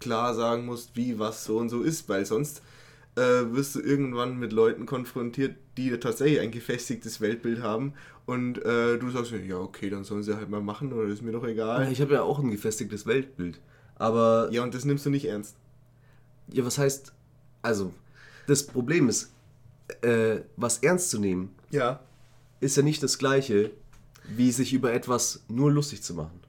klar 0.00 0.34
sagen 0.34 0.66
musst, 0.66 0.96
wie 0.96 1.18
was 1.18 1.44
so 1.44 1.56
und 1.58 1.68
so 1.70 1.82
ist, 1.82 2.08
weil 2.08 2.26
sonst 2.26 2.62
äh, 3.16 3.20
wirst 3.22 3.74
du 3.76 3.80
irgendwann 3.80 4.38
mit 4.38 4.52
Leuten 4.52 4.86
konfrontiert, 4.86 5.56
die 5.78 5.90
tatsächlich 5.98 6.40
ein 6.40 6.50
gefestigtes 6.50 7.20
Weltbild 7.20 7.62
haben 7.62 7.94
und 8.26 8.58
äh, 8.64 8.98
du 8.98 9.10
sagst, 9.10 9.32
ja, 9.32 9.58
okay, 9.58 9.90
dann 9.90 10.04
sollen 10.04 10.22
sie 10.22 10.36
halt 10.36 10.50
mal 10.50 10.60
machen 10.62 10.92
oder 10.92 11.08
ist 11.08 11.22
mir 11.22 11.32
doch 11.32 11.44
egal. 11.46 11.90
ich 11.92 12.00
habe 12.00 12.14
ja 12.14 12.22
auch 12.22 12.38
ein 12.40 12.50
gefestigtes 12.50 13.06
Weltbild. 13.06 13.60
Aber 13.96 14.48
Ja, 14.52 14.62
und 14.64 14.74
das 14.74 14.84
nimmst 14.84 15.06
du 15.06 15.10
nicht 15.10 15.26
ernst. 15.26 15.56
Ja, 16.52 16.64
was 16.64 16.78
heißt, 16.78 17.12
also, 17.62 17.92
das 18.46 18.64
Problem 18.64 19.08
ist, 19.08 19.33
äh, 20.02 20.40
was 20.56 20.78
ernst 20.78 21.10
zu 21.10 21.18
nehmen, 21.18 21.54
Ja. 21.70 22.00
ist 22.60 22.76
ja 22.76 22.82
nicht 22.82 23.02
das 23.02 23.18
Gleiche, 23.18 23.70
wie 24.28 24.50
sich 24.52 24.72
über 24.72 24.92
etwas 24.92 25.44
nur 25.48 25.70
lustig 25.72 26.02
zu 26.02 26.14
machen. 26.14 26.40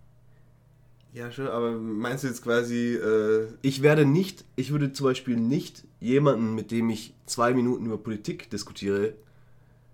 Ja, 1.13 1.31
schon, 1.31 1.47
aber 1.47 1.71
meinst 1.71 2.23
du 2.23 2.27
jetzt 2.27 2.43
quasi, 2.43 2.95
äh, 2.95 3.47
Ich 3.61 3.81
werde 3.81 4.05
nicht, 4.05 4.43
ich 4.57 4.71
würde 4.71 4.91
zum 4.91 5.05
Beispiel 5.05 5.37
nicht 5.37 5.83
jemanden, 6.01 6.55
mit 6.55 6.71
dem 6.71 6.89
ich 6.89 7.13
zwei 7.25 7.53
Minuten 7.53 7.85
über 7.85 7.97
Politik 7.97 8.49
diskutiere, 8.49 9.13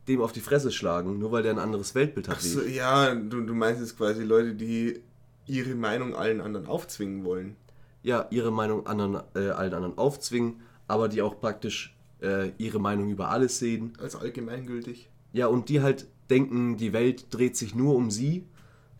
dem 0.08 0.22
auf 0.22 0.32
die 0.32 0.40
Fresse 0.40 0.72
schlagen, 0.72 1.20
nur 1.20 1.32
weil 1.32 1.44
der 1.44 1.52
ein 1.54 1.60
anderes 1.60 1.94
Weltbild 1.94 2.28
hat. 2.28 2.38
ach 2.38 2.42
so, 2.42 2.62
ja, 2.64 3.14
du, 3.14 3.42
du 3.42 3.54
meinst 3.54 3.82
jetzt 3.82 3.98
quasi 3.98 4.24
Leute, 4.24 4.56
die 4.56 5.00
ihre 5.46 5.76
Meinung 5.76 6.16
allen 6.16 6.42
anderen 6.42 6.66
aufzwingen 6.66 7.24
wollen. 7.24 7.56
Ja, 8.02 8.26
ihre 8.32 8.52
Meinung 8.52 8.88
anderen, 8.88 9.22
äh, 9.36 9.50
allen 9.50 9.74
anderen 9.76 9.98
aufzwingen, 10.00 10.62
aber 10.88 11.08
die 11.08 11.22
auch 11.22 11.40
praktisch 11.40 11.96
äh, 12.22 12.52
ihre 12.58 12.80
Meinung 12.80 13.10
über 13.10 13.30
alles 13.30 13.60
sehen. 13.60 13.94
Als 14.00 14.16
allgemeingültig. 14.16 15.10
Ja, 15.34 15.48
und 15.48 15.70
die 15.70 15.82
halt 15.82 16.08
denken, 16.30 16.78
die 16.78 16.94
Welt 16.94 17.26
dreht 17.32 17.58
sich 17.58 17.76
nur 17.76 17.96
um 17.96 18.12
sie 18.12 18.46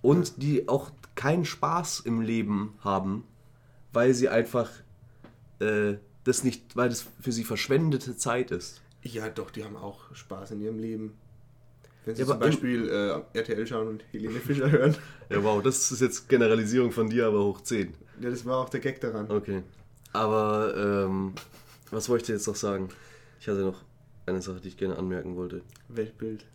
und 0.02 0.42
die 0.42 0.68
auch 0.68 0.92
keinen 1.16 1.46
Spaß 1.46 2.02
im 2.02 2.22
Leben 2.22 2.74
haben, 2.82 3.24
weil 3.94 4.14
sie 4.14 4.30
einfach 4.30 4.70
äh, 5.60 5.96
das 6.24 6.44
nicht, 6.44 6.76
weil 6.76 6.90
das 6.90 7.06
für 7.22 7.32
sie 7.32 7.44
verschwendete 7.44 8.16
Zeit 8.16 8.52
ist. 8.52 8.82
Ja, 9.04 9.30
doch, 9.30 9.50
die 9.52 9.64
haben 9.64 9.76
auch 9.76 10.14
Spaß 10.14 10.52
in 10.52 10.62
ihrem 10.62 10.80
Leben. 10.80 11.14
Wenn 12.06 12.16
sie 12.16 12.22
Ja, 12.22 12.28
zum 12.28 12.40
Beispiel 12.40 12.90
äh, 12.90 13.38
RTL 13.38 13.68
schauen 13.68 13.88
und 13.88 14.04
Helene 14.12 14.40
Fischer 14.40 14.72
hören. 14.72 14.96
Ja, 15.30 15.42
wow, 15.42 15.64
das 15.64 15.90
ist 15.92 16.02
jetzt 16.02 16.28
Generalisierung 16.28 16.92
von 16.92 17.10
dir, 17.10 17.28
aber 17.28 17.42
hoch 17.46 17.62
10. 17.62 17.94
Ja, 18.20 18.30
das 18.30 18.46
war 18.46 18.58
auch 18.58 18.68
der 18.68 18.82
Gag 18.82 19.00
daran. 19.00 19.32
Okay. 19.32 19.64
Aber, 20.12 20.74
ähm, 20.76 21.32
was 21.90 22.10
wollte 22.10 22.24
ich 22.24 22.28
dir 22.28 22.34
jetzt 22.34 22.48
noch 22.48 22.56
sagen? 22.58 22.90
Ich 23.42 23.48
hatte 23.48 23.62
noch 23.62 23.82
eine 24.28 24.40
Sache, 24.40 24.62
die 24.62 24.68
ich 24.68 24.78
gerne 24.78 24.96
anmerken 24.98 25.36
wollte. 25.36 25.64
Weltbild, 25.88 26.46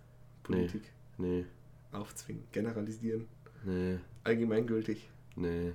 Politik, 0.44 0.82
Nee, 1.18 1.44
aufzwingen, 1.90 2.44
generalisieren, 2.52 3.26
nee, 3.64 3.98
allgemeingültig. 4.22 5.10
nee. 5.34 5.72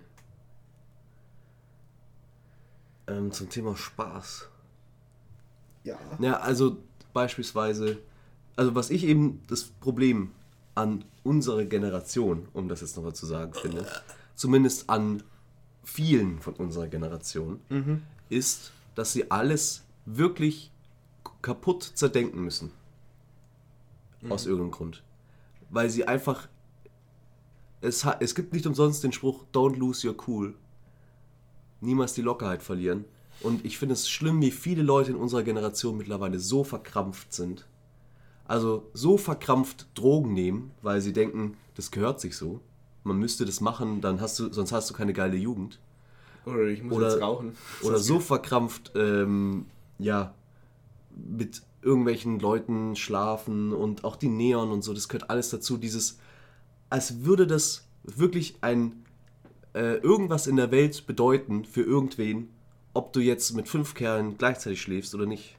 Ähm, 3.08 3.30
zum 3.34 3.50
Thema 3.50 3.76
Spaß. 3.76 4.48
Ja. 5.84 6.00
Ja, 6.20 6.40
also 6.40 6.78
beispielsweise, 7.12 7.98
also 8.56 8.74
was 8.76 8.90
ich 8.90 9.04
eben 9.04 9.42
das 9.48 9.66
Problem 9.66 10.32
an 10.76 11.04
unserer 11.26 11.66
Generation, 11.66 12.48
um 12.54 12.70
das 12.70 12.80
jetzt 12.80 12.96
nochmal 12.96 13.14
zu 13.16 13.26
sagen, 13.26 13.54
finde, 13.54 13.86
zumindest 14.36 14.90
an 14.90 15.24
vielen 15.84 16.40
von 16.40 16.54
unserer 16.54 16.88
Generation, 16.88 17.60
ist, 18.30 18.72
dass 18.96 19.12
sie 19.12 19.30
alles 19.30 19.84
wirklich 20.06 20.72
kaputt 21.42 21.84
zerdenken 21.84 22.44
müssen. 22.44 22.72
Aus 24.30 24.46
irgendeinem 24.46 24.72
Grund. 24.72 25.04
Weil 25.70 25.90
sie 25.90 26.08
einfach. 26.08 26.48
Es, 27.82 28.06
es 28.20 28.36
gibt 28.36 28.54
nicht 28.54 28.68
umsonst 28.68 29.04
den 29.04 29.12
Spruch, 29.12 29.46
don't 29.54 29.76
lose 29.78 30.08
your 30.08 30.16
cool. 30.28 30.54
Niemals 31.80 32.14
die 32.14 32.22
Lockerheit 32.22 32.62
verlieren. 32.62 33.06
Und 33.42 33.66
ich 33.66 33.80
finde 33.80 33.94
es 33.94 34.08
schlimm, 34.08 34.40
wie 34.42 34.52
viele 34.52 34.84
Leute 34.84 35.12
in 35.12 35.18
unserer 35.18 35.42
Generation 35.42 35.98
mittlerweile 35.98 36.38
so 36.40 36.64
verkrampft 36.64 37.34
sind. 37.34 37.66
Also 38.48 38.88
so 38.94 39.18
verkrampft 39.18 39.88
Drogen 39.96 40.34
nehmen, 40.34 40.72
weil 40.84 41.02
sie 41.02 41.14
denken, 41.14 41.58
das 41.76 41.90
gehört 41.90 42.20
sich 42.22 42.38
so. 42.38 42.60
Man 43.04 43.18
müsste 43.18 43.46
das 43.46 43.62
machen, 43.62 44.02
dann 44.02 44.22
hast 44.22 44.38
du, 44.38 44.54
sonst 44.54 44.72
hast 44.72 44.90
du 44.92 44.94
keine 44.94 45.14
geile 45.14 45.38
Jugend. 45.38 45.80
Oder 46.46 46.66
ich 46.66 46.84
muss 46.84 46.98
Oder- 46.98 47.12
jetzt 47.14 47.22
rauchen. 47.22 47.58
Oder 47.82 47.98
so 48.00 48.20
verkrampft, 48.20 48.92
ähm, 48.94 49.66
ja, 49.98 50.36
mit 51.16 51.62
irgendwelchen 51.82 52.40
Leuten 52.40 52.96
schlafen 52.96 53.74
und 53.74 54.04
auch 54.04 54.16
die 54.16 54.30
Neon 54.30 54.72
und 54.72 54.84
so, 54.84 54.94
das 54.94 55.10
gehört 55.10 55.30
alles 55.30 55.50
dazu. 55.50 55.78
Dieses, 55.78 56.20
als 56.90 57.24
würde 57.24 57.48
das 57.48 57.88
wirklich 58.04 58.56
ein 58.62 59.06
äh, 59.74 59.98
irgendwas 59.98 60.48
in 60.48 60.58
der 60.58 60.72
Welt 60.72 61.06
bedeuten 61.08 61.66
für 61.66 61.82
irgendwen, 61.82 62.50
ob 62.94 63.14
du 63.14 63.20
jetzt 63.20 63.54
mit 63.54 63.70
fünf 63.70 63.94
Kerlen 63.94 64.38
gleichzeitig 64.38 64.82
schläfst 64.82 65.16
oder 65.16 65.26
nicht. 65.26 65.56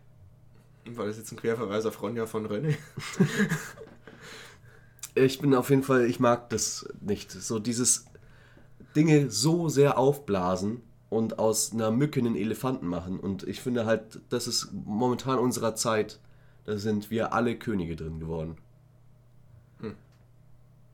War 0.84 1.06
das 1.06 1.16
jetzt 1.16 1.32
ein 1.32 1.36
Querverweis 1.36 1.86
auf 1.86 2.02
Ronja 2.02 2.26
von 2.26 2.46
Rönne? 2.46 2.76
Ich 5.14 5.40
bin 5.40 5.54
auf 5.54 5.68
jeden 5.68 5.82
Fall, 5.82 6.06
ich 6.06 6.20
mag 6.20 6.48
das 6.48 6.88
nicht. 7.00 7.30
So 7.30 7.58
dieses 7.58 8.06
Dinge 8.96 9.30
so 9.30 9.68
sehr 9.68 9.98
aufblasen 9.98 10.80
und 11.12 11.38
aus 11.38 11.72
einer 11.72 11.90
Mücke 11.90 12.20
einen 12.20 12.36
Elefanten 12.36 12.86
machen. 12.86 13.20
Und 13.20 13.46
ich 13.46 13.60
finde 13.60 13.84
halt, 13.84 14.20
das 14.30 14.46
ist 14.46 14.70
momentan 14.72 15.38
unserer 15.38 15.74
Zeit, 15.74 16.18
da 16.64 16.78
sind 16.78 17.10
wir 17.10 17.34
alle 17.34 17.58
Könige 17.58 17.96
drin 17.96 18.18
geworden. 18.18 18.56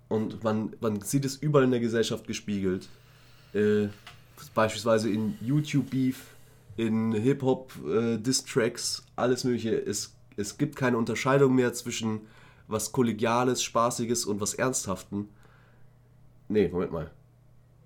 Und 0.09 0.43
man, 0.43 0.75
man 0.81 1.03
sieht 1.03 1.25
es 1.25 1.37
überall 1.37 1.67
in 1.67 1.71
der 1.71 1.81
Gesellschaft 1.81 2.27
gespiegelt. 2.27 2.89
Äh, 3.53 3.89
beispielsweise 4.55 5.09
in 5.09 5.37
YouTube-Beef, 5.41 6.35
in 6.77 7.13
Hip-Hop-Diss-Tracks, 7.13 9.05
alles 9.15 9.45
mögliche. 9.45 9.77
Es, 9.77 10.17
es 10.37 10.59
gibt 10.59 10.75
keine 10.75 10.97
Unterscheidung 10.97 11.55
mehr 11.55 11.75
zwischen 11.75 12.23
was 12.67 12.91
Kollegiales, 12.91 13.63
Spaßiges 13.63 14.25
und 14.25 14.41
was 14.41 14.55
Ernsthaften. 14.55 15.29
Nee, 16.49 16.69
Moment 16.69 16.91
mal. 16.91 17.11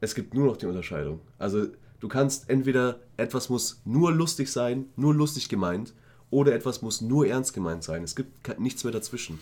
Es 0.01 0.14
gibt 0.14 0.33
nur 0.33 0.47
noch 0.47 0.57
die 0.57 0.66
Unterscheidung. 0.66 1.20
Also 1.39 1.66
du 2.03 2.09
kannst 2.09 2.50
entweder 2.50 2.98
etwas 3.16 3.48
muss 3.48 3.80
nur 3.84 4.12
lustig 4.12 4.50
sein, 4.50 4.86
nur 4.96 5.14
lustig 5.14 5.48
gemeint, 5.48 5.94
oder 6.30 6.53
etwas 6.53 6.82
muss 6.82 7.00
nur 7.00 7.28
ernst 7.28 7.55
gemeint 7.55 7.84
sein. 7.84 8.03
Es 8.03 8.16
gibt 8.16 8.59
nichts 8.59 8.82
mehr 8.82 8.92
dazwischen. 8.92 9.38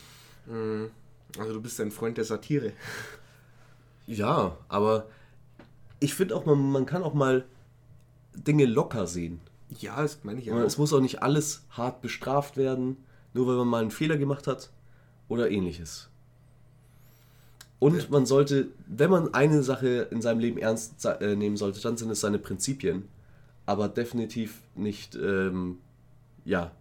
Also 1.38 1.54
du 1.54 1.60
bist 1.62 1.80
ein 1.80 1.90
Freund 1.90 2.18
der 2.18 2.24
Satire. 2.26 2.72
Ja, 4.06 4.58
aber 4.68 5.06
ich 6.00 6.14
finde 6.14 6.36
auch, 6.36 6.44
man, 6.44 6.70
man 6.70 6.84
kann 6.84 7.02
auch 7.02 7.14
mal 7.14 7.46
Dinge 8.34 8.66
locker 8.66 9.06
sehen. 9.06 9.40
Ja, 9.78 10.02
das 10.02 10.22
meine 10.24 10.40
ich 10.40 10.46
ja. 10.46 10.62
Es 10.62 10.76
muss 10.76 10.92
auch 10.92 11.00
nicht 11.00 11.22
alles 11.22 11.64
hart 11.70 12.02
bestraft 12.02 12.58
werden, 12.58 12.98
nur 13.32 13.46
weil 13.46 13.56
man 13.56 13.68
mal 13.68 13.80
einen 13.80 13.90
Fehler 13.90 14.18
gemacht 14.18 14.46
hat 14.46 14.70
oder 15.28 15.50
ähnliches. 15.50 16.09
Und 17.80 18.10
man 18.10 18.26
sollte, 18.26 18.68
wenn 18.86 19.10
man 19.10 19.34
eine 19.34 19.62
Sache 19.62 20.08
in 20.10 20.20
seinem 20.20 20.38
Leben 20.38 20.58
ernst 20.58 21.04
äh, 21.04 21.34
nehmen 21.34 21.56
sollte, 21.56 21.80
dann 21.80 21.96
sind 21.96 22.10
es 22.10 22.20
seine 22.20 22.38
Prinzipien. 22.38 23.08
Aber 23.66 23.88
definitiv 23.88 24.60
nicht, 24.74 25.16
ähm, 25.16 25.78
ja, 26.44 26.72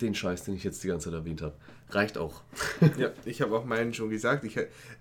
den 0.00 0.14
Scheiß, 0.14 0.44
den 0.44 0.54
ich 0.54 0.64
jetzt 0.64 0.82
die 0.84 0.88
ganze 0.88 1.10
Zeit 1.10 1.18
erwähnt 1.18 1.42
habe. 1.42 1.54
Reicht 1.90 2.16
auch. 2.16 2.42
Ja, 2.98 3.10
ich 3.24 3.42
habe 3.42 3.56
auch 3.56 3.64
meinen 3.64 3.92
schon 3.92 4.08
gesagt. 4.10 4.44
Ich, 4.44 4.56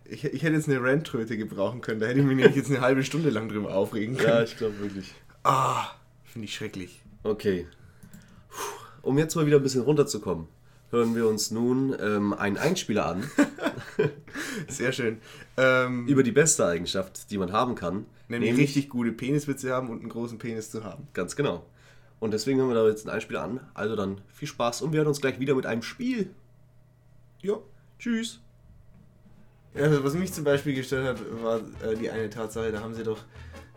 ich, 0.05 0.23
ich 0.23 0.43
hätte 0.43 0.55
jetzt 0.55 0.67
eine 0.67 0.81
Rant-Tröte 0.81 1.37
gebrauchen 1.37 1.81
können. 1.81 1.99
Da 1.99 2.07
hätte 2.07 2.19
ich 2.19 2.25
mich 2.25 2.37
nämlich 2.37 2.55
jetzt 2.55 2.69
eine 2.69 2.81
halbe 2.81 3.03
Stunde 3.03 3.29
lang 3.29 3.49
drüber 3.49 3.75
aufregen 3.75 4.17
können. 4.17 4.45
ich 4.45 4.57
glaube 4.57 4.79
wirklich. 4.79 5.13
Ah, 5.43 5.91
finde 6.23 6.45
ich 6.45 6.55
schrecklich. 6.55 7.01
Okay. 7.23 7.67
Um 9.01 9.17
jetzt 9.17 9.35
mal 9.35 9.45
wieder 9.45 9.57
ein 9.57 9.63
bisschen 9.63 9.81
runterzukommen, 9.81 10.47
hören 10.93 11.15
wir 11.15 11.27
uns 11.27 11.51
nun 11.51 11.95
ähm, 11.99 12.33
einen 12.33 12.57
Einspieler 12.57 13.07
an 13.07 13.23
Sehr 14.67 14.91
schön. 14.91 15.17
Ähm, 15.57 16.07
über 16.07 16.23
die 16.23 16.31
beste 16.31 16.65
Eigenschaft, 16.65 17.31
die 17.31 17.37
man 17.37 17.51
haben 17.51 17.75
kann. 17.75 18.05
nämlich 18.27 18.55
richtig 18.57 18.89
gute 18.89 19.11
Peniswitze 19.11 19.73
haben 19.73 19.89
und 19.89 20.01
einen 20.01 20.09
großen 20.09 20.37
Penis 20.37 20.71
zu 20.71 20.83
haben. 20.83 21.07
Ganz 21.13 21.35
genau. 21.35 21.65
Und 22.19 22.31
deswegen 22.31 22.59
hören 22.59 22.69
wir 22.69 22.75
da 22.75 22.87
jetzt 22.87 23.05
einen 23.05 23.15
Einspieler 23.15 23.43
an. 23.43 23.59
Also 23.73 23.95
dann 23.95 24.21
viel 24.33 24.47
Spaß 24.47 24.81
und 24.81 24.93
wir 24.93 24.99
hören 24.99 25.07
uns 25.07 25.19
gleich 25.19 25.39
wieder 25.39 25.55
mit 25.55 25.65
einem 25.65 25.81
Spiel. 25.81 26.29
Ja. 27.41 27.57
Tschüss. 27.99 28.39
Also 29.75 30.03
was 30.03 30.13
mich 30.13 30.31
zum 30.31 30.43
Beispiel 30.43 30.75
gestört 30.75 31.19
hat, 31.19 31.43
war 31.43 31.59
äh, 31.83 31.95
die 31.95 32.09
eine 32.11 32.29
Tatsache, 32.29 32.71
da 32.71 32.81
haben 32.81 32.93
sie 32.93 33.03
doch 33.03 33.19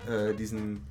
äh, 0.08 0.34
diesen. 0.34 0.86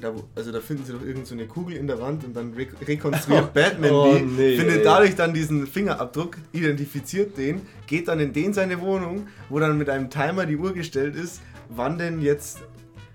Da, 0.00 0.12
also 0.34 0.52
da 0.52 0.60
finden 0.60 0.84
sie 0.84 0.92
doch 0.92 1.02
irgend 1.02 1.26
so 1.26 1.34
eine 1.34 1.46
Kugel 1.46 1.76
in 1.76 1.86
der 1.86 1.98
Wand 2.00 2.22
und 2.24 2.36
dann 2.36 2.52
re 2.52 2.66
rekonstruiert 2.86 3.54
Batman 3.54 3.90
Oh, 3.90 4.14
die, 4.14 4.22
nee, 4.24 4.56
findet 4.58 4.84
dadurch 4.84 5.14
dann 5.14 5.32
diesen 5.32 5.66
Fingerabdruck, 5.66 6.36
identifiziert 6.52 7.36
den, 7.38 7.62
geht 7.86 8.08
dann 8.08 8.20
in 8.20 8.32
den 8.34 8.52
seine 8.52 8.80
Wohnung, 8.80 9.26
wo 9.48 9.58
dann 9.58 9.78
mit 9.78 9.88
einem 9.88 10.10
Timer 10.10 10.44
die 10.44 10.56
Uhr 10.56 10.74
gestellt 10.74 11.16
ist, 11.16 11.40
wann 11.70 11.96
denn 11.98 12.20
jetzt. 12.20 12.58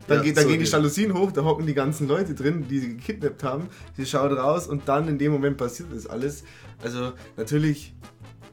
Dann, 0.07 0.17
Ja, 0.17 0.23
geht, 0.23 0.37
dann 0.37 0.43
so 0.45 0.49
gehen 0.49 0.59
die. 0.59 0.65
Jalousien 0.65 1.13
hoch, 1.13 1.31
da 1.31 1.43
hocken 1.43 1.67
die 1.67 1.75
ganzen 1.75 2.07
Leute 2.07 2.33
drin, 2.33 2.65
die 2.67 2.79
sie 2.79 2.97
gekidnappt 2.97 3.43
haben. 3.43 3.67
Sie 3.95 4.05
schaut 4.07 4.31
raus 4.31 4.65
und 4.67 4.87
dann 4.87 5.07
in 5.07 5.19
dem 5.19 5.31
Moment 5.31 5.57
passiert 5.57 5.89
das 5.93 6.07
alles. 6.07 6.43
Also 6.83 7.13
natürlich 7.37 7.93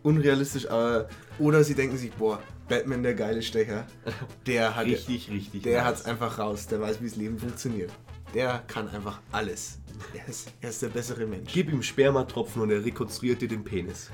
unrealistisch, 0.02 0.68
aber. 0.70 1.08
Oder 1.38 1.64
sie 1.64 1.74
denken 1.74 1.96
sich, 1.96 2.12
boah, 2.12 2.40
Batman 2.68 3.02
der 3.02 3.14
geile 3.14 3.40
Stecher, 3.42 3.86
der 4.46 4.76
hat 4.76 4.84
Richtig, 4.86 5.30
richtig. 5.30 5.62
der 5.62 5.78
nice. 5.78 5.86
hat's 5.86 6.04
einfach 6.04 6.38
raus, 6.38 6.66
der 6.66 6.80
weiß, 6.80 7.00
wie 7.00 7.06
das 7.08 7.16
Leben 7.16 7.38
funktioniert. 7.38 7.90
Der 8.34 8.62
kann 8.66 8.88
einfach 8.88 9.20
alles. 9.32 9.78
Er 10.14 10.28
ist, 10.28 10.52
er 10.60 10.70
ist 10.70 10.82
der 10.82 10.88
bessere 10.88 11.26
Mensch. 11.26 11.50
Gib 11.52 11.72
ihm 11.72 11.82
Spermatropfen 11.82 12.62
und 12.62 12.70
er 12.70 12.84
rekonstruiert 12.84 13.40
dir 13.40 13.48
den 13.48 13.64
Penis. 13.64 14.10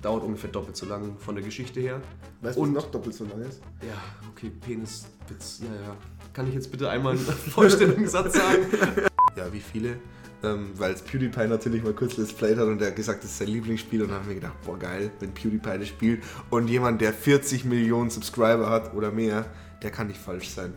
Dauert 0.00 0.24
ungefähr 0.24 0.50
doppelt 0.50 0.76
so 0.76 0.86
lang 0.86 1.16
von 1.18 1.34
der 1.34 1.44
Geschichte 1.44 1.80
her. 1.80 2.00
Weißt 2.40 2.56
Und- 2.58 2.72
noch 2.72 2.90
doppelt 2.90 3.14
so 3.14 3.24
lang 3.24 3.40
ist? 3.42 3.60
Ja, 3.82 3.94
okay, 4.30 4.50
Peniswitz, 4.64 5.60
ja, 5.60 5.74
ja. 5.88 5.96
Kann 6.32 6.48
ich 6.48 6.54
jetzt 6.54 6.70
bitte 6.70 6.88
einmal 6.88 7.12
einen 7.12 7.20
Vorstellungssatz 7.26 8.34
sagen? 8.34 8.66
Ja, 9.34 9.50
wie 9.50 9.60
viele? 9.60 9.96
Ähm, 10.42 10.72
Weil 10.76 10.92
es 10.92 11.00
PewDiePie 11.00 11.46
natürlich 11.46 11.82
mal 11.82 11.94
kurz 11.94 12.18
Let's 12.18 12.34
Played 12.34 12.58
hat 12.58 12.66
und 12.66 12.82
er 12.82 12.88
hat 12.88 12.96
gesagt, 12.96 13.24
das 13.24 13.30
ist 13.30 13.38
sein 13.38 13.48
Lieblingsspiel 13.48 14.02
und 14.02 14.08
dann 14.10 14.18
haben 14.18 14.28
wir 14.28 14.34
gedacht, 14.34 14.60
boah 14.66 14.78
geil, 14.78 15.10
wenn 15.20 15.32
PewDiePie 15.32 15.78
das 15.78 15.88
spielt 15.88 16.22
und 16.50 16.68
jemand, 16.68 17.00
der 17.00 17.14
40 17.14 17.64
Millionen 17.64 18.10
Subscriber 18.10 18.68
hat 18.68 18.92
oder 18.92 19.10
mehr, 19.10 19.46
der 19.82 19.90
kann 19.90 20.08
nicht 20.08 20.20
falsch 20.20 20.50
sein. 20.50 20.74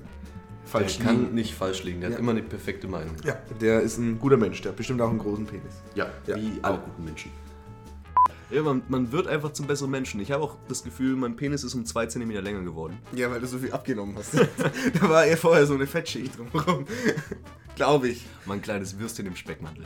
Der 0.66 0.72
Falsch 0.82 1.00
kann 1.00 1.22
liegen. 1.22 1.36
nicht 1.36 1.54
falsch 1.54 1.84
liegen, 1.84 2.02
der 2.02 2.10
Ja. 2.10 2.16
hat 2.16 2.20
immer 2.20 2.32
eine 2.32 2.42
perfekte 2.42 2.88
Meinung. 2.88 3.16
Ja, 3.24 3.38
der 3.62 3.82
ist 3.82 3.98
ein 3.98 4.20
guter 4.20 4.36
Mensch, 4.38 4.62
der 4.62 4.72
hat 4.72 4.78
bestimmt 4.78 5.00
auch 5.02 5.10
einen 5.10 5.20
großen 5.20 5.46
Penis. 5.46 5.76
Ja, 5.94 6.08
Ja. 6.28 6.36
wie 6.36 6.54
alle 6.64 6.80
guten 6.80 7.04
Menschen. 7.06 7.32
Ja, 8.52 8.62
man, 8.62 8.84
man 8.90 9.12
wird 9.12 9.28
einfach 9.28 9.54
zum 9.54 9.66
besseren 9.68 9.90
Menschen. 9.92 10.20
Ich 10.22 10.32
habe 10.32 10.44
auch 10.44 10.58
das 10.68 10.84
Gefühl, 10.84 11.16
mein 11.16 11.36
Penis 11.36 11.64
ist 11.64 11.74
um 11.74 11.84
zwei 11.86 12.06
Zentimeter 12.06 12.42
länger 12.42 12.62
geworden. 12.62 12.98
Ja, 13.14 13.30
weil 13.32 13.40
du 13.42 13.48
so 13.48 13.58
viel 13.58 13.72
abgenommen 13.72 14.16
hast. 14.18 14.34
da 15.02 15.10
war 15.10 15.26
ja 15.26 15.36
vorher 15.36 15.66
so 15.66 15.74
eine 15.74 15.88
Fettschicht 15.88 16.38
drumherum. 16.38 16.86
Glaube 17.76 18.10
ich. 18.10 18.26
Mein 18.46 18.62
kleines 18.62 19.00
Würstchen 19.00 19.26
im 19.26 19.36
Speckmantel. 19.36 19.84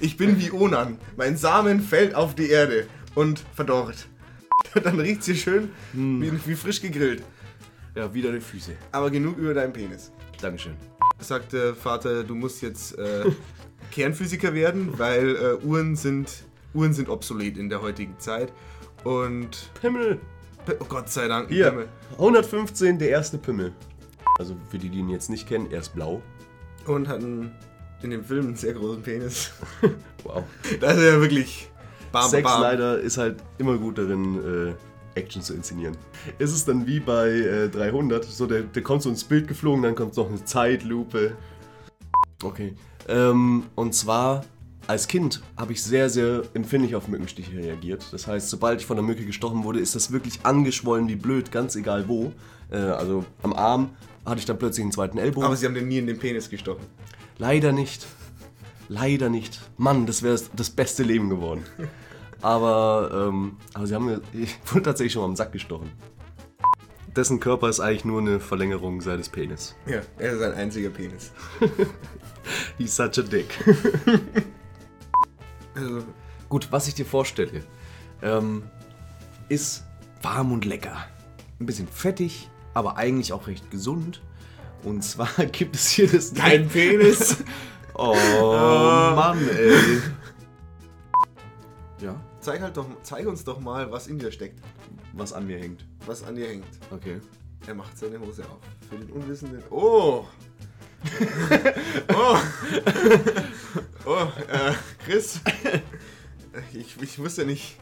Ich 0.00 0.16
bin 0.16 0.38
wie 0.38 0.50
Onan. 0.52 0.98
Mein 1.16 1.36
Samen 1.36 1.80
fällt 1.80 2.14
auf 2.14 2.34
die 2.34 2.50
Erde 2.50 2.86
und 3.14 3.42
verdorrt. 3.54 4.06
Dann 4.84 5.00
riecht 5.00 5.24
sie 5.24 5.34
schön 5.36 5.70
wie, 5.94 6.30
wie 6.46 6.54
frisch 6.54 6.80
gegrillt. 6.82 7.22
Ja, 7.94 8.12
wieder 8.14 8.32
die 8.32 8.40
Füße. 8.40 8.72
Aber 8.92 9.10
genug 9.10 9.36
über 9.38 9.54
deinen 9.54 9.72
Penis. 9.72 10.12
Dankeschön. 10.40 10.74
Sagt 11.18 11.52
der 11.52 11.74
Vater, 11.74 12.24
du 12.24 12.34
musst 12.34 12.62
jetzt 12.62 12.96
äh, 12.98 13.24
Kernphysiker 13.90 14.54
werden, 14.54 14.98
weil 14.98 15.36
äh, 15.36 15.64
Uhren, 15.66 15.96
sind, 15.96 16.44
Uhren 16.72 16.92
sind 16.92 17.08
obsolet 17.08 17.58
in 17.58 17.68
der 17.68 17.82
heutigen 17.82 18.18
Zeit. 18.18 18.52
Und 19.04 19.70
Pimmel. 19.80 20.20
oh 20.78 20.84
Gott 20.88 21.10
sei 21.10 21.26
Dank, 21.28 21.48
Hier, 21.48 21.70
Pimmel. 21.70 21.88
115, 22.12 22.98
der 22.98 23.10
erste 23.10 23.38
Pimmel. 23.38 23.72
Also 24.38 24.56
für 24.70 24.78
die, 24.78 24.88
die 24.88 24.98
ihn 24.98 25.10
jetzt 25.10 25.28
nicht 25.28 25.48
kennen, 25.48 25.68
er 25.70 25.80
ist 25.80 25.94
blau. 25.94 26.22
Und 26.86 27.08
hat 27.08 27.18
einen, 27.18 27.52
in 28.02 28.10
dem 28.10 28.24
Film 28.24 28.46
einen 28.46 28.56
sehr 28.56 28.72
großen 28.72 29.02
Penis. 29.02 29.52
Wow. 30.22 30.44
Da 30.80 30.90
ist 30.90 30.98
er 30.98 31.14
ja 31.14 31.20
wirklich 31.22 31.70
bam, 32.12 32.28
Zack 32.28 32.44
bam. 32.44 32.60
Snyder 32.60 33.00
ist 33.00 33.16
halt 33.16 33.42
immer 33.56 33.78
gut 33.78 33.96
darin, 33.96 34.68
äh, 34.68 34.74
Action 35.14 35.42
zu 35.42 35.54
inszenieren. 35.54 35.96
Ist 36.38 36.52
es 36.52 36.64
dann 36.64 36.86
wie 36.86 37.00
bei 37.00 37.28
äh, 37.28 37.68
300, 37.68 38.24
so 38.24 38.46
der, 38.46 38.62
der 38.62 38.82
kommt 38.82 39.02
so 39.02 39.10
ins 39.10 39.24
Bild 39.24 39.48
geflogen, 39.48 39.82
dann 39.82 39.94
kommt 39.94 40.16
noch 40.16 40.28
eine 40.28 40.44
Zeitlupe. 40.44 41.36
Okay. 42.42 42.74
Ähm, 43.08 43.64
und 43.74 43.94
zwar, 43.94 44.44
als 44.86 45.08
Kind 45.08 45.42
habe 45.56 45.72
ich 45.72 45.82
sehr, 45.82 46.08
sehr 46.10 46.42
empfindlich 46.54 46.94
auf 46.94 47.08
Mückenstiche 47.08 47.56
reagiert. 47.56 48.06
Das 48.12 48.26
heißt, 48.26 48.48
sobald 48.48 48.80
ich 48.80 48.86
von 48.86 48.96
der 48.96 49.04
Mücke 49.04 49.24
gestochen 49.24 49.64
wurde, 49.64 49.80
ist 49.80 49.94
das 49.94 50.12
wirklich 50.12 50.40
angeschwollen 50.44 51.08
wie 51.08 51.16
blöd, 51.16 51.50
ganz 51.50 51.76
egal 51.76 52.08
wo. 52.08 52.32
Äh, 52.70 52.76
also 52.76 53.24
am 53.42 53.52
Arm 53.52 53.90
hatte 54.24 54.38
ich 54.38 54.46
dann 54.46 54.58
plötzlich 54.58 54.84
einen 54.84 54.92
zweiten 54.92 55.18
Ellbogen. 55.18 55.46
Aber 55.46 55.56
sie 55.56 55.66
haben 55.66 55.74
den 55.74 55.88
nie 55.88 55.98
in 55.98 56.06
den 56.06 56.18
Penis 56.18 56.50
gestochen. 56.50 56.86
Leider 57.38 57.72
nicht. 57.72 58.06
Leider 58.88 59.28
nicht. 59.28 59.60
Mann, 59.76 60.06
das 60.06 60.22
wäre 60.22 60.40
das 60.54 60.70
beste 60.70 61.02
Leben 61.02 61.30
geworden. 61.30 61.62
Aber, 62.42 63.28
ähm, 63.28 63.56
aber 63.74 63.86
sie 63.86 63.94
haben 63.94 64.06
mir, 64.06 64.20
ich 64.32 64.56
wurde 64.66 64.82
tatsächlich 64.82 65.12
schon 65.12 65.22
mal 65.22 65.28
am 65.28 65.36
Sack 65.36 65.52
gestochen. 65.52 65.90
Dessen 67.14 67.40
Körper 67.40 67.68
ist 67.68 67.80
eigentlich 67.80 68.04
nur 68.04 68.20
eine 68.20 68.38
Verlängerung 68.38 69.00
seines 69.00 69.28
Penis. 69.28 69.74
Ja, 69.86 70.00
er 70.18 70.32
ist 70.32 70.42
ein 70.42 70.54
einziger 70.54 70.90
Penis. 70.90 71.32
He's 72.78 72.94
such 72.94 73.18
a 73.18 73.22
dick. 73.22 73.58
Also, 75.72 76.02
Gut, 76.50 76.72
was 76.72 76.88
ich 76.88 76.96
dir 76.96 77.06
vorstelle, 77.06 77.62
ähm, 78.22 78.64
ist 79.48 79.84
warm 80.20 80.50
und 80.50 80.64
lecker. 80.64 80.96
Ein 81.60 81.66
bisschen 81.66 81.86
fettig, 81.86 82.50
aber 82.74 82.96
eigentlich 82.96 83.32
auch 83.32 83.46
recht 83.46 83.70
gesund. 83.70 84.20
Und 84.82 85.02
zwar 85.04 85.28
gibt 85.52 85.76
es 85.76 85.90
hier 85.90 86.08
das... 86.08 86.34
kein 86.34 86.68
Penis. 86.68 87.36
Oh, 87.94 88.14
Mann, 89.14 89.48
ey. 89.48 90.00
Zeig, 92.40 92.62
halt 92.62 92.76
doch, 92.76 92.86
zeig 93.02 93.26
uns 93.26 93.44
doch 93.44 93.60
mal, 93.60 93.92
was 93.92 94.06
in 94.06 94.18
dir 94.18 94.32
steckt. 94.32 94.60
was 95.12 95.32
an 95.32 95.46
mir 95.46 95.58
hängt. 95.58 95.84
Was 96.06 96.22
an 96.22 96.36
dir 96.36 96.48
hängt. 96.48 96.64
Okay. 96.90 97.20
Er 97.66 97.74
macht 97.74 97.98
seine 97.98 98.18
Hose 98.18 98.44
auf. 98.44 98.60
Für 98.88 98.96
den 98.96 99.10
Unwissenden. 99.10 99.62
Oh! 99.70 100.24
oh! 102.14 102.36
oh, 104.06 104.26
äh, 104.50 104.72
Chris. 105.04 105.40
Ich, 106.72 107.00
ich 107.00 107.18
wusste 107.18 107.44
nicht, 107.44 107.76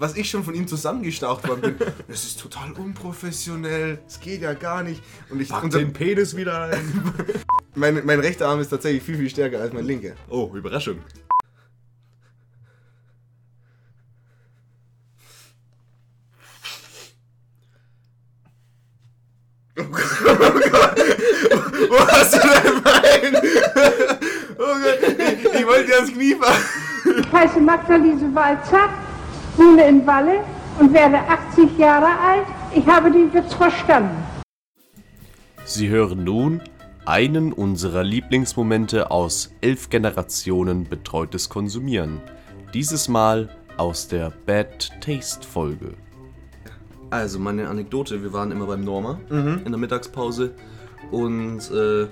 was 0.00 0.16
ich 0.16 0.28
schon 0.28 0.44
von 0.44 0.54
ihm 0.54 0.66
zusammengestaucht 0.66 1.46
worden 1.48 1.76
bin. 1.76 1.76
Das 2.08 2.24
ist 2.24 2.40
total 2.40 2.72
unprofessionell. 2.72 3.98
Es 4.06 4.20
geht 4.20 4.42
ja 4.42 4.54
gar 4.54 4.82
nicht. 4.82 5.02
Und 5.30 5.40
ich, 5.40 5.48
Pack 5.48 5.70
den 5.70 5.92
Penis 5.92 6.36
wieder 6.36 6.64
ein. 6.64 7.14
mein, 7.74 8.04
mein 8.04 8.20
rechter 8.20 8.48
Arm 8.48 8.60
ist 8.60 8.68
tatsächlich 8.68 9.02
viel, 9.02 9.16
viel 9.16 9.30
stärker 9.30 9.60
als 9.60 9.72
mein 9.72 9.84
linker. 9.84 10.14
Oh, 10.28 10.50
Überraschung. 10.54 10.98
Wo 19.76 19.82
hast 22.06 22.34
du 22.34 22.38
dein 22.38 22.82
Bein? 22.82 23.36
Oh 24.56 24.76
Gott, 24.82 25.00
ich, 25.02 25.44
ich 25.52 25.66
wollte 25.66 25.86
dir 25.86 25.96
ans 25.96 26.12
Knie 26.12 26.36
fassen. 26.36 26.64
Ich 27.18 27.32
heiße 27.32 27.60
Magdalise 27.60 28.32
Walzer, 28.34 28.88
wohne 29.56 29.88
in 29.88 30.06
Walle 30.06 30.44
und 30.78 30.92
werde 30.92 31.18
80 31.18 31.76
Jahre 31.76 32.06
alt. 32.06 32.46
Ich 32.72 32.86
habe 32.86 33.10
den 33.10 33.34
Witz 33.34 33.52
verstanden. 33.54 34.16
Sie 35.64 35.88
hören 35.88 36.22
nun 36.22 36.60
einen 37.04 37.52
unserer 37.52 38.04
Lieblingsmomente 38.04 39.10
aus 39.10 39.52
elf 39.60 39.90
Generationen 39.90 40.84
betreutes 40.88 41.48
Konsumieren. 41.48 42.20
Dieses 42.72 43.08
Mal 43.08 43.48
aus 43.76 44.06
der 44.06 44.32
Bad 44.46 44.90
Taste 45.00 45.46
Folge. 45.46 45.94
Also, 47.10 47.38
meine 47.38 47.68
Anekdote, 47.68 48.22
wir 48.22 48.32
waren 48.32 48.50
immer 48.50 48.66
beim 48.66 48.82
Norma 48.82 49.20
in 49.64 49.70
der 49.70 49.78
Mittagspause 49.78 50.54
und 51.10 51.70
äh, 51.70 52.08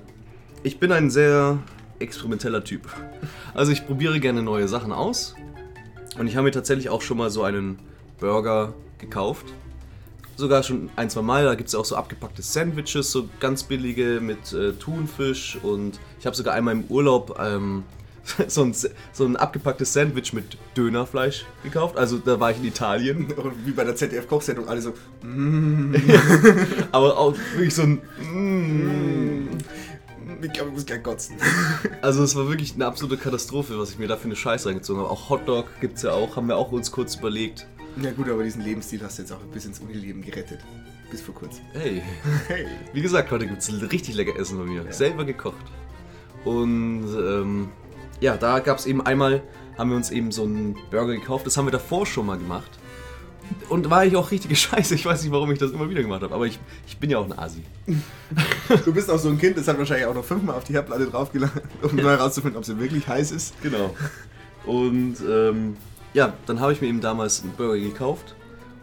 ich 0.63 0.79
bin 0.79 0.93
ein 0.93 1.11
sehr 1.11 1.59
experimenteller 1.99 2.63
Typ. 2.65 2.89
Also 3.55 3.73
ich 3.73 3.87
probiere 3.87 4.21
gerne 4.21 4.43
neue 4.43 4.69
Sachen 4.69 4.93
aus 4.93 5.35
und 6.19 6.27
ich 6.27 6.37
habe 6.37 6.45
mir 6.47 6.51
tatsächlich 6.51 6.89
auch 6.89 7.03
schon 7.03 7.19
mal 7.19 7.31
so 7.31 7.43
einen 7.43 7.79
Burger 8.21 8.75
gekauft. 8.99 9.47
Sogar 10.37 10.63
schon 10.63 10.91
ein, 10.97 11.11
zwei 11.11 11.23
Mal, 11.23 11.45
da 11.45 11.55
gibt 11.55 11.69
es 11.69 11.75
auch 11.75 11.85
so 11.85 11.95
abgepackte 11.95 12.43
Sandwiches, 12.43 13.13
so 13.13 13.29
ganz 13.39 13.63
billige 13.63 14.21
mit 14.21 14.53
äh, 14.53 14.73
Thunfisch 14.73 15.59
und 15.63 16.01
ich 16.19 16.27
habe 16.27 16.35
sogar 16.35 16.55
einmal 16.55 16.75
im 16.75 16.85
Urlaub 16.85 17.39
ähm, 17.41 17.85
so 18.49 18.63
ein, 18.63 18.75
so 19.13 19.25
ein 19.25 19.37
abgepacktes 19.37 19.93
Sandwich 19.93 20.33
mit 20.33 20.57
Dönerfleisch 20.77 21.45
gekauft. 21.63 21.97
Also 21.97 22.19
da 22.19 22.39
war 22.39 22.51
ich 22.51 22.59
in 22.59 22.65
Italien. 22.65 23.33
Und 23.37 23.67
wie 23.67 23.73
bei 23.73 23.85
der 23.85 23.97
ZDF-Kochsendung, 23.97 24.69
alle 24.69 24.81
so, 24.81 24.95
Aber 26.93 27.19
auch 27.19 27.35
wirklich 27.55 27.75
so 27.75 27.83
ein. 27.83 28.01
Mm. 28.33 29.49
ich 30.43 30.53
glaube, 30.53 30.69
ich 30.71 30.75
muss 30.75 30.87
gleich 30.87 31.03
kotzen. 31.03 31.37
Also 32.01 32.23
es 32.23 32.35
war 32.37 32.49
wirklich 32.49 32.75
eine 32.75 32.87
absolute 32.87 33.17
Katastrophe, 33.23 33.79
was 33.79 33.91
ich 33.91 33.99
mir 33.99 34.09
da 34.09 34.17
für 34.17 34.25
eine 34.27 34.37
Scheiße 34.37 34.69
reingezogen 34.69 35.03
habe. 35.03 35.11
Auch 35.13 35.29
Hotdog 35.31 35.67
gibt's 35.81 36.03
ja 36.03 36.13
auch, 36.13 36.37
haben 36.37 36.49
wir 36.49 36.57
auch 36.57 36.73
uns 36.73 36.91
kurz 36.93 37.17
überlegt. 37.17 37.67
Ja 38.01 38.11
gut, 38.13 38.29
aber 38.31 38.43
diesen 38.43 38.63
Lebensstil 38.63 39.03
hast 39.03 39.19
du 39.19 39.23
jetzt 39.23 39.33
auch 39.33 39.39
bis 39.53 39.67
ins 39.67 39.81
Unileben 39.81 40.23
gerettet. 40.23 40.61
Bis 41.11 41.21
vor 41.21 41.35
kurzem. 41.35 41.63
Hey, 41.75 42.03
Hey. 42.49 42.67
wie 42.95 43.03
gesagt, 43.03 43.31
heute 43.31 43.47
gibt's 43.47 43.71
richtig 43.91 44.15
lecker 44.15 44.39
Essen 44.39 44.57
bei 44.59 44.65
mir. 44.65 44.91
Selber 44.93 45.25
gekocht. 45.27 45.67
Und 46.45 47.05
ähm, 47.05 47.69
ja, 48.23 48.37
da 48.37 48.61
gab's 48.61 48.87
eben 48.87 49.05
einmal, 49.05 49.43
haben 49.77 49.91
wir 49.91 49.97
uns 49.97 50.13
eben 50.13 50.31
so 50.31 50.45
einen 50.45 50.77
Burger 50.93 51.13
gekauft. 51.15 51.45
Das 51.45 51.57
haben 51.57 51.67
wir 51.67 51.73
davor 51.73 52.07
schon 52.07 52.25
mal 52.25 52.39
gemacht. 52.39 52.71
Und 53.69 53.91
war 53.91 54.07
ich 54.07 54.15
auch 54.15 54.31
richtige 54.31 54.55
Scheiße. 54.57 54.95
Ich 54.95 55.05
weiß 55.05 55.25
nicht, 55.25 55.33
warum 55.33 55.51
ich 55.51 55.59
das 55.59 55.73
immer 55.73 55.91
wieder 55.91 56.03
gemacht 56.03 56.23
habe. 56.23 56.33
Aber 56.33 56.47
ich, 56.47 56.61
ich 56.87 56.97
bin 56.99 57.11
ja 57.11 57.19
auch 57.19 57.25
ein 57.25 57.37
Asi. 57.37 57.65
Du 58.85 58.95
bist 58.95 59.11
auch 59.11 59.19
so 59.19 59.29
ein 59.29 59.39
Kind, 59.39 59.59
das 59.59 59.67
hat 59.67 59.77
wahrscheinlich 59.77 60.07
auch 60.07 60.15
noch 60.15 60.25
fünfmal 60.25 60.55
auf 60.55 60.63
die 60.63 60.73
Herdplatte 60.73 61.07
draufgeladen, 61.07 61.63
um 61.83 61.97
mal 61.97 62.17
herauszufinden, 62.17 62.57
ob 62.57 62.65
sie 62.65 62.79
wirklich 62.79 63.09
heiß 63.09 63.33
ist. 63.33 63.61
Genau. 63.61 63.95
Und 64.67 65.17
ähm, 65.29 65.77
ja, 66.15 66.33
dann 66.47 66.61
habe 66.61 66.73
ich 66.73 66.81
mir 66.81 66.87
eben 66.87 67.01
damals 67.01 67.43
einen 67.43 67.53
Burger 67.55 67.81
gekauft 67.81 68.37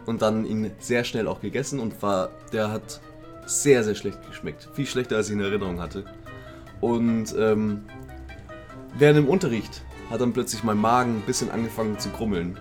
und 0.04 0.20
dann 0.20 0.44
ihn 0.44 0.70
sehr 0.80 1.04
schnell 1.04 1.26
auch 1.26 1.40
gegessen 1.40 1.80
und 1.80 2.02
war, 2.02 2.28
der 2.52 2.70
hat 2.70 3.00
sehr, 3.46 3.84
sehr 3.84 3.94
schlecht 3.94 4.18
geschmeckt. 4.28 4.68
Viel 4.74 4.86
schlechter, 4.86 5.16
als 5.16 5.28
ich 5.28 5.32
in 5.32 5.40
Erinnerung 5.40 5.80
hatte. 5.80 6.04
Und 6.80 7.34
ähm, 7.38 7.82
während 8.98 9.18
dem 9.18 9.28
Unterricht 9.28 9.82
hat 10.10 10.20
dann 10.20 10.32
plötzlich 10.32 10.64
mein 10.64 10.78
Magen 10.78 11.18
ein 11.18 11.22
bisschen 11.22 11.50
angefangen 11.50 11.98
zu 11.98 12.08
grummeln. 12.10 12.58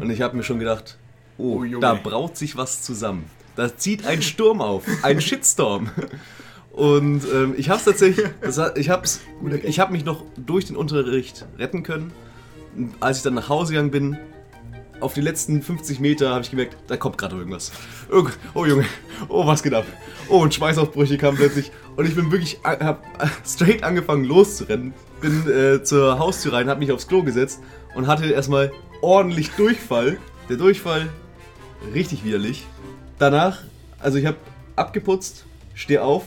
Und 0.00 0.10
ich 0.10 0.22
habe 0.22 0.36
mir 0.36 0.42
schon 0.42 0.58
gedacht, 0.58 0.96
oh, 1.36 1.62
Oh, 1.62 1.78
da 1.80 1.94
braut 1.94 2.36
sich 2.36 2.56
was 2.56 2.82
zusammen. 2.82 3.24
Da 3.56 3.76
zieht 3.76 4.06
ein 4.06 4.22
Sturm 4.22 4.60
auf, 4.60 4.84
ein 5.02 5.20
Shitstorm. 5.20 5.90
Und 6.72 7.22
ähm, 7.32 7.54
ich 7.56 7.70
habe 7.70 7.78
es 7.78 7.84
tatsächlich, 7.84 8.26
hat, 8.56 8.78
ich 8.78 8.88
habe 8.88 9.08
ich 9.64 9.80
hab 9.80 9.90
mich 9.90 10.04
noch 10.04 10.24
durch 10.36 10.66
den 10.66 10.76
Unterricht 10.76 11.44
retten 11.58 11.82
können. 11.82 12.12
Und 12.76 12.94
als 13.00 13.18
ich 13.18 13.22
dann 13.24 13.34
nach 13.34 13.48
Hause 13.48 13.72
gegangen 13.72 13.90
bin, 13.90 14.18
auf 15.00 15.14
die 15.14 15.20
letzten 15.20 15.62
50 15.62 16.00
Meter 16.00 16.30
habe 16.30 16.42
ich 16.42 16.50
gemerkt, 16.50 16.76
da 16.86 16.96
kommt 16.96 17.18
gerade 17.18 17.36
irgendwas. 17.36 17.72
Irgend, 18.08 18.38
oh 18.54 18.64
Junge, 18.64 18.84
oh 19.28 19.46
was 19.46 19.62
geht 19.62 19.74
ab? 19.74 19.86
Oh 20.28 20.40
und 20.40 20.54
Schweißausbrüche 20.54 21.18
kamen 21.18 21.36
plötzlich 21.36 21.72
und 21.96 22.06
ich 22.06 22.14
bin 22.14 22.30
wirklich, 22.30 22.58
äh, 22.64 22.84
hab 22.84 23.04
äh, 23.22 23.26
straight 23.44 23.82
angefangen 23.82 24.24
loszurennen. 24.24 24.94
Bin 25.20 25.48
äh, 25.50 25.82
zur 25.82 26.18
Haustür 26.18 26.52
rein, 26.52 26.68
habe 26.68 26.80
mich 26.80 26.92
aufs 26.92 27.08
Klo 27.08 27.22
gesetzt 27.22 27.60
und 27.94 28.06
hatte 28.06 28.26
erstmal 28.26 28.72
ordentlich 29.02 29.50
Durchfall. 29.52 30.18
Der 30.48 30.56
Durchfall 30.56 31.08
richtig 31.94 32.24
widerlich. 32.24 32.66
Danach, 33.18 33.62
also 33.98 34.18
ich 34.18 34.26
habe 34.26 34.36
abgeputzt, 34.76 35.44
stehe 35.74 36.02
auf 36.02 36.24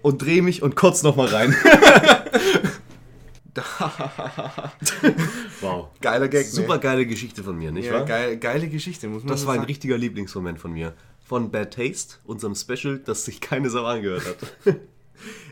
und 0.00 0.22
drehe 0.22 0.42
mich 0.42 0.62
und 0.62 0.76
kotz 0.76 1.02
nochmal 1.02 1.28
rein. 1.28 1.54
wow. 5.60 5.88
Geiler 6.00 6.28
Gag, 6.28 6.46
Super 6.46 6.74
ne? 6.74 6.80
geile 6.80 7.06
Geschichte 7.06 7.42
von 7.44 7.56
mir, 7.58 7.70
nicht 7.70 7.86
Ja, 7.86 7.94
wahr? 7.94 8.04
geil, 8.06 8.36
geile 8.38 8.68
Geschichte, 8.68 9.08
muss 9.08 9.22
man 9.22 9.28
Das 9.32 9.42
so 9.42 9.46
war 9.46 9.54
ein 9.54 9.58
sagen. 9.60 9.66
richtiger 9.68 9.98
Lieblingsmoment 9.98 10.58
von 10.58 10.72
mir. 10.72 10.94
Von 11.24 11.50
Bad 11.50 11.74
Taste, 11.74 12.16
unserem 12.24 12.54
Special, 12.54 12.98
das 13.04 13.24
sich 13.24 13.40
keine 13.40 13.70
Sau 13.70 13.84
angehört 13.84 14.24
hat. 14.26 14.76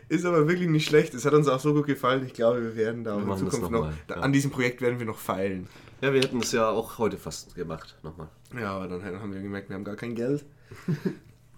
Ist 0.09 0.25
aber 0.25 0.47
wirklich 0.47 0.69
nicht 0.69 0.87
schlecht. 0.87 1.13
Es 1.13 1.25
hat 1.25 1.33
uns 1.33 1.47
auch 1.47 1.59
so 1.59 1.73
gut 1.73 1.85
gefallen. 1.87 2.25
Ich 2.25 2.33
glaube, 2.33 2.61
wir 2.61 2.75
werden 2.75 3.03
da 3.03 3.15
auch 3.15 3.19
in 3.21 3.37
Zukunft 3.37 3.61
noch 3.61 3.69
noch. 3.71 3.93
ja. 4.09 4.15
An 4.17 4.33
diesem 4.33 4.51
Projekt 4.51 4.81
werden 4.81 4.99
wir 4.99 5.05
noch 5.05 5.19
feilen. 5.19 5.67
ja, 6.01 6.13
wir 6.13 6.21
hätten 6.21 6.39
das 6.39 6.51
ja 6.51 6.69
auch 6.69 6.97
heute 6.97 7.17
fast 7.17 7.55
gemacht. 7.55 7.97
Nochmal. 8.03 8.27
Ja, 8.59 8.71
aber 8.71 8.87
dann 8.87 9.03
haben 9.03 9.33
wir 9.33 9.41
gemerkt, 9.41 9.69
wir 9.69 9.75
haben 9.75 9.83
gar 9.85 9.95
kein 9.95 10.15
Geld. 10.15 10.45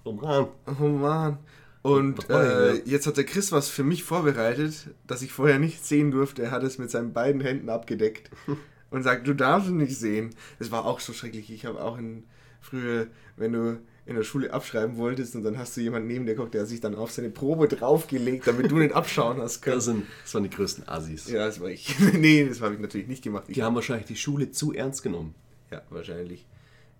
Oh 0.03 0.11
Mann. 0.13 0.47
Oh 0.79 0.83
Mann. 0.87 1.37
Und 1.81 2.29
äh, 2.29 2.75
jetzt 2.85 3.07
hat 3.07 3.17
der 3.17 3.25
Chris 3.25 3.51
was 3.51 3.67
für 3.69 3.83
mich 3.83 4.03
vorbereitet, 4.03 4.91
das 5.05 5.21
ich 5.21 5.33
vorher 5.33 5.59
nicht 5.59 5.85
sehen 5.85 6.11
durfte. 6.11 6.41
Er 6.43 6.51
hat 6.51 6.63
es 6.63 6.77
mit 6.77 6.89
seinen 6.89 7.11
beiden 7.11 7.41
Händen 7.41 7.69
abgedeckt 7.69 8.31
und 8.89 9.03
sagt, 9.03 9.27
du 9.27 9.33
darfst 9.33 9.67
es 9.67 9.73
nicht 9.73 9.97
sehen. 9.97 10.29
Das 10.59 10.71
war 10.71 10.85
auch 10.85 10.99
so 11.01 11.11
schrecklich. 11.11 11.51
Ich 11.51 11.65
habe 11.65 11.83
auch 11.83 11.97
in, 11.97 12.23
früher, 12.61 13.07
wenn 13.35 13.51
du 13.53 13.79
in 14.05 14.15
der 14.15 14.23
Schule 14.23 14.51
abschreiben 14.51 14.97
wolltest 14.97 15.35
und 15.35 15.43
dann 15.43 15.57
hast 15.57 15.77
du 15.77 15.81
jemanden 15.81 16.07
neben 16.09 16.25
dir 16.25 16.35
guckt, 16.35 16.53
der 16.53 16.65
sich 16.65 16.81
dann 16.81 16.93
auf 16.95 17.11
seine 17.11 17.29
Probe 17.29 17.67
draufgelegt, 17.69 18.45
damit 18.47 18.69
du 18.69 18.77
nicht 18.77 18.93
abschauen 18.93 19.37
hast 19.41 19.61
können. 19.61 19.77
Das, 19.77 19.85
sind, 19.85 20.05
das 20.23 20.33
waren 20.33 20.43
die 20.43 20.49
größten 20.49 20.87
Assis. 20.89 21.29
ja, 21.29 21.45
das 21.45 21.59
war 21.61 21.69
ich. 21.69 21.97
nee, 22.13 22.45
das 22.45 22.59
habe 22.61 22.73
ich 22.73 22.79
natürlich 22.81 23.07
nicht 23.07 23.23
gemacht. 23.23 23.45
Ich 23.47 23.55
Die 23.55 23.63
haben 23.63 23.75
wahrscheinlich 23.75 24.05
die 24.07 24.17
Schule 24.17 24.51
zu 24.51 24.73
ernst 24.73 25.03
genommen. 25.03 25.35
ja, 25.71 25.81
wahrscheinlich. 25.89 26.45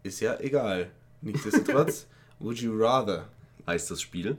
Ist 0.04 0.20
ja 0.22 0.40
egal. 0.40 0.90
Nichtsdestotrotz, 1.22 2.08
would 2.40 2.58
you 2.60 2.74
rather? 2.78 3.28
heißt 3.68 3.92
das 3.92 4.02
Spiel. 4.02 4.38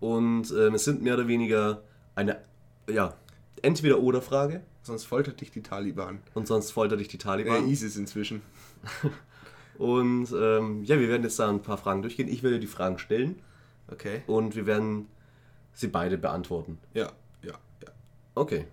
Und 0.00 0.50
ähm, 0.56 0.74
es 0.74 0.84
sind 0.84 1.02
mehr 1.02 1.14
oder 1.14 1.26
weniger 1.28 1.82
eine, 2.14 2.40
ja, 2.88 3.14
Entweder-Oder-Frage 3.62 4.60
Sonst 4.82 5.04
foltert 5.04 5.40
dich 5.40 5.50
die 5.50 5.62
Taliban. 5.62 6.20
und 6.34 6.46
sonst 6.46 6.70
foltert 6.70 7.00
dich 7.00 7.08
die 7.08 7.16
Äh, 7.16 7.20
Taliban. 7.20 7.68
ISIS 7.68 7.96
inzwischen. 7.96 8.42
und 9.78 10.28
ähm, 10.32 10.84
ja, 10.84 10.98
wir 10.98 11.08
werden 11.08 11.22
jetzt 11.22 11.38
da 11.38 11.48
ein 11.48 11.62
paar 11.62 11.78
Fragen 11.78 12.02
durchgehen. 12.02 12.28
Ich 12.28 12.42
werde 12.42 12.58
die 12.58 12.66
Fragen 12.66 12.98
stellen 12.98 13.40
Okay. 13.88 14.22
und 14.26 14.56
wir 14.56 14.66
werden 14.66 15.08
sie 15.72 15.88
beide 15.88 16.18
beantworten. 16.18 16.78
Ja, 16.94 17.12
ja, 17.42 17.52
ja. 17.82 17.88
Okay. 18.34 18.66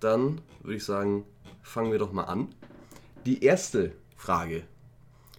Dann 0.00 0.40
würde 0.62 0.76
ich 0.76 0.84
sagen, 0.84 1.24
fangen 1.62 1.92
wir 1.92 1.98
doch 1.98 2.12
mal 2.12 2.24
an. 2.24 2.48
Die 3.26 3.42
erste 3.42 3.92
Frage. 4.16 4.64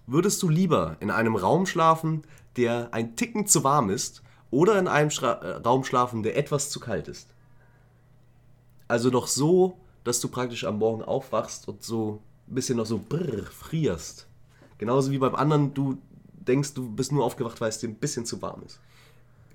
Würdest 0.08 0.42
du 0.44 0.50
lieber 0.50 0.98
in 1.00 1.12
einem 1.12 1.36
Raum 1.36 1.66
schlafen, 1.66 2.24
der 2.58 2.94
ein 2.94 3.16
Ticken 3.16 3.48
zu 3.48 3.64
warm 3.64 3.90
ist, 3.90 4.22
oder 4.52 4.80
in 4.80 4.88
einem 4.88 5.10
Schra 5.10 5.34
äh, 5.34 5.56
Raum 5.58 5.84
schlafen, 5.84 6.24
der 6.24 6.38
etwas 6.38 6.70
zu 6.70 6.80
kalt 6.80 7.08
ist? 7.08 7.28
Also 8.88 9.10
noch 9.10 9.28
so, 9.28 9.80
dass 10.04 10.20
du 10.20 10.28
praktisch 10.30 10.64
am 10.66 10.78
Morgen 10.78 11.04
aufwachst 11.04 11.68
und 11.68 11.84
so 11.84 12.22
ein 12.48 12.56
bisschen 12.56 12.78
noch 12.78 12.86
so 12.86 13.00
brrr, 13.00 13.44
frierst. 13.46 14.25
Genauso 14.78 15.12
wie 15.12 15.18
beim 15.18 15.36
anderen, 15.36 15.74
du 15.74 15.98
denkst, 16.34 16.74
du 16.74 16.90
bist 16.90 17.12
nur 17.12 17.24
aufgewacht, 17.24 17.60
weil 17.62 17.70
es 17.70 17.80
dir 17.80 17.88
ein 17.90 17.96
bisschen 17.96 18.26
zu 18.26 18.42
warm 18.42 18.62
ist. 18.66 18.80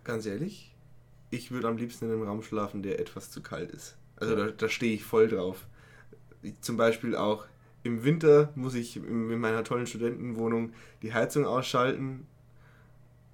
Ganz 0.05 0.27
ehrlich, 0.27 0.75
ich 1.31 1.51
würde 1.51 1.69
am 1.69 1.77
liebsten 1.77 2.07
in 2.07 2.13
einem 2.13 2.23
Raum 2.23 2.43
schlafen, 2.43 2.83
der 2.83 2.99
etwas 2.99 3.31
zu 3.31 3.43
kalt 3.43 3.71
ist. 3.71 3.97
Also 4.17 4.35
da, 4.35 4.49
da 4.51 4.69
stehe 4.69 4.95
ich 4.95 5.05
voll 5.05 5.29
drauf. 5.29 5.67
Ich, 6.43 6.55
zum 6.61 6.77
Beispiel 6.77 7.15
auch 7.17 7.47
im 7.83 8.05
Winter 8.05 8.51
muss 8.55 8.75
ich 8.75 8.97
in, 8.97 9.31
in 9.31 9.39
meiner 9.39 9.65
tollen 9.65 9.87
Studentenwohnung 9.87 10.73
die 11.03 11.15
Heizung 11.15 11.47
ausschalten. 11.47 12.27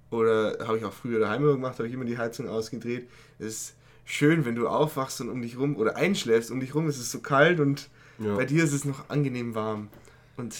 Oder 0.09 0.65
habe 0.65 0.77
ich 0.77 0.85
auch 0.85 0.93
früher 0.93 1.19
daheim 1.19 1.43
gemacht, 1.43 1.79
habe 1.79 1.87
ich 1.87 1.93
immer 1.93 2.05
die 2.05 2.17
Heizung 2.17 2.47
ausgedreht. 2.47 3.09
Es 3.39 3.45
ist 3.47 3.75
schön, 4.05 4.45
wenn 4.45 4.55
du 4.55 4.67
aufwachst 4.69 5.19
und 5.19 5.29
um 5.29 5.41
dich 5.41 5.57
rum 5.57 5.75
oder 5.75 5.97
einschläfst, 5.97 6.49
um 6.49 6.61
dich 6.61 6.73
rum 6.75 6.87
ist 6.87 6.97
es 6.97 7.11
so 7.11 7.19
kalt 7.19 7.59
und 7.59 7.89
Ja. 8.19 8.35
bei 8.35 8.45
dir 8.45 8.63
ist 8.63 8.71
es 8.71 8.85
noch 8.85 9.09
angenehm 9.09 9.53
warm. 9.53 9.89
Und 10.37 10.55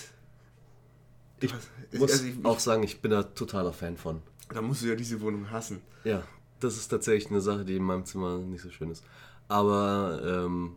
Ich 1.40 1.54
ich- 1.92 2.00
muss 2.00 2.12
also 2.12 2.26
ich- 2.26 2.46
auch 2.46 2.60
sagen, 2.60 2.84
ich 2.84 3.02
bin 3.02 3.12
da 3.12 3.24
totaler 3.24 3.74
Fan 3.74 3.98
von. 3.98 4.22
da 4.54 4.62
musst 4.62 4.82
du 4.84 4.88
ja 4.88 4.96
diese 4.96 5.22
Wohnung 5.22 5.52
hassen. 5.52 5.82
Ja, 6.04 6.24
das 6.60 6.78
ist 6.78 6.88
tatsächlich 6.88 7.30
eine 7.32 7.42
Sache, 7.42 7.66
die 7.66 7.76
in 7.76 7.84
meinem 7.84 8.06
Zimmer 8.06 8.38
nicht 8.40 8.62
so 8.62 8.70
schön 8.72 8.90
ist. 8.92 9.04
Aber 9.48 10.22
ähm, 10.26 10.76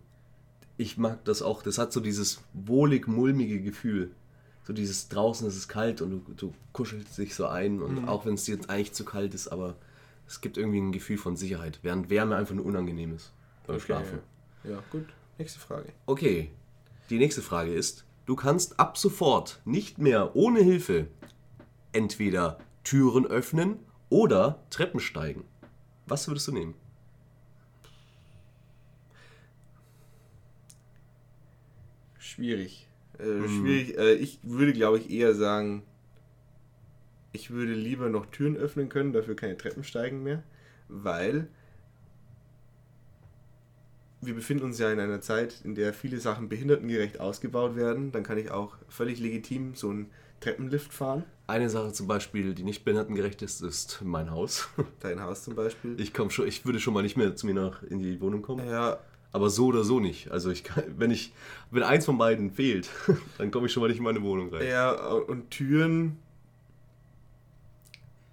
ich 0.77 0.99
mag 0.99 1.25
das 1.25 1.43
auch. 1.43 1.63
Das 1.63 1.79
hat 1.79 1.93
so 1.93 2.01
dieses 2.01 2.41
wohlig-mulmige 2.53 3.61
Gefühl. 3.61 4.11
So 4.65 4.73
dieses 4.73 5.09
draußen 5.09 5.47
ist 5.49 5.57
es 5.57 5.69
kalt 5.69 6.01
und 6.03 6.11
du, 6.11 6.33
du 6.35 6.55
kuschelst 6.73 7.17
dich 7.19 7.35
so 7.35 7.47
ein. 7.47 7.81
Und 7.81 8.07
auch 8.07 8.27
wenn 8.27 8.35
es 8.35 8.45
dir 8.45 8.55
jetzt 8.55 8.71
eigentlich 8.71 8.93
zu 8.93 9.05
kalt 9.05 9.35
ist, 9.35 9.49
aber 9.49 9.77
es 10.29 10.41
gibt 10.41 10.57
irgendwie 10.59 10.81
ein 10.81 10.93
Gefühl 10.93 11.19
von 11.19 11.37
Sicherheit. 11.37 11.81
Während 11.83 12.11
Wärme 12.11 12.37
einfach 12.37 12.55
nur 12.55 12.65
unangenehm 12.67 13.15
ist 13.17 13.33
beim 13.67 13.81
Schlafen. 13.81 14.21
Ja, 14.65 14.83
gut. 14.93 15.07
Nächste 15.39 15.59
Frage. 15.59 15.89
Okay, 16.07 16.51
die 17.09 17.19
nächste 17.19 17.43
Frage 17.43 17.73
ist, 17.73 18.05
du 18.31 18.37
kannst 18.37 18.79
ab 18.79 18.97
sofort 18.97 19.61
nicht 19.65 19.99
mehr 19.99 20.37
ohne 20.37 20.61
Hilfe 20.61 21.09
entweder 21.91 22.61
Türen 22.85 23.27
öffnen 23.27 23.81
oder 24.09 24.65
Treppen 24.71 25.01
steigen. 25.01 25.43
Was 26.07 26.29
würdest 26.29 26.47
du 26.47 26.53
nehmen? 26.53 26.75
Schwierig. 32.19 32.87
Äh, 33.19 33.49
Schwierig. 33.49 33.99
Äh, 33.99 34.15
ich 34.15 34.39
würde, 34.45 34.75
glaube 34.75 34.99
ich, 34.99 35.11
eher 35.11 35.35
sagen, 35.35 35.83
ich 37.33 37.51
würde 37.51 37.73
lieber 37.73 38.11
noch 38.11 38.27
Türen 38.27 38.57
öffnen 38.57 38.89
können, 38.89 39.13
dafür 39.13 39.35
keine 39.35 39.57
Treppen 39.57 39.83
steigen 39.83 40.23
mehr, 40.23 40.45
weil 40.87 41.49
wir 44.23 44.35
befinden 44.35 44.65
uns 44.65 44.79
ja 44.79 44.93
in 44.93 45.01
einer 45.01 45.21
Zeit, 45.21 45.61
in 45.65 45.75
der 45.75 45.95
viele 45.95 46.19
Sachen 46.19 46.49
behindertengerecht 46.49 47.21
ausgebaut 47.21 47.77
werden. 47.77 48.13
Dann 48.13 48.23
kann 48.23 48.39
ich 48.39 48.51
auch 48.51 48.77
völlig 48.89 49.19
legitim 49.19 49.75
so 49.75 49.89
einen 49.91 50.11
Treppenlift 50.41 50.93
fahren. 50.93 51.25
Eine 51.47 51.71
Sache 51.71 51.93
zum 51.93 52.07
Beispiel, 52.07 52.55
die 52.55 52.63
nicht 52.63 52.85
behindertengerecht 52.85 53.43
ist, 53.43 53.63
ist 53.63 54.01
mein 54.05 54.31
Haus. 54.31 54.69
Dein 55.01 55.21
Haus 55.21 55.45
zum 55.45 55.55
Beispiel. 55.55 55.99
Ich, 56.01 56.13
komm 56.13 56.31
schon, 56.31 56.47
ich 56.47 56.65
würde 56.65 56.81
schon 56.81 56.95
mal 56.95 57.03
nicht 57.03 57.17
mehr 57.17 57.35
zu 57.35 57.47
mir 57.47 57.55
nach 57.55 57.83
in 57.83 58.03
die 58.03 58.21
Wohnung 58.21 58.43
kommen. 58.43 58.67
ja, 58.69 58.99
Aber 59.33 59.51
so 59.51 59.67
oder 59.67 59.85
so 59.85 60.01
nicht. 60.01 60.31
Also 60.31 60.51
ich 60.51 60.65
kann, 60.65 60.85
wenn 60.97 61.11
ich, 61.11 61.33
wenn 61.71 61.83
eins 61.83 62.05
von 62.05 62.19
beiden 62.19 62.51
fehlt, 62.51 62.89
dann 63.39 63.51
komme 63.51 63.67
ich 63.67 63.73
schon 63.73 63.83
mal 63.83 63.89
nicht 63.89 63.99
in 63.99 64.05
meine 64.05 64.23
Wohnung 64.23 64.53
rein. 64.53 64.67
Ja, 64.67 64.93
und 64.93 65.51
Türen 65.51 66.19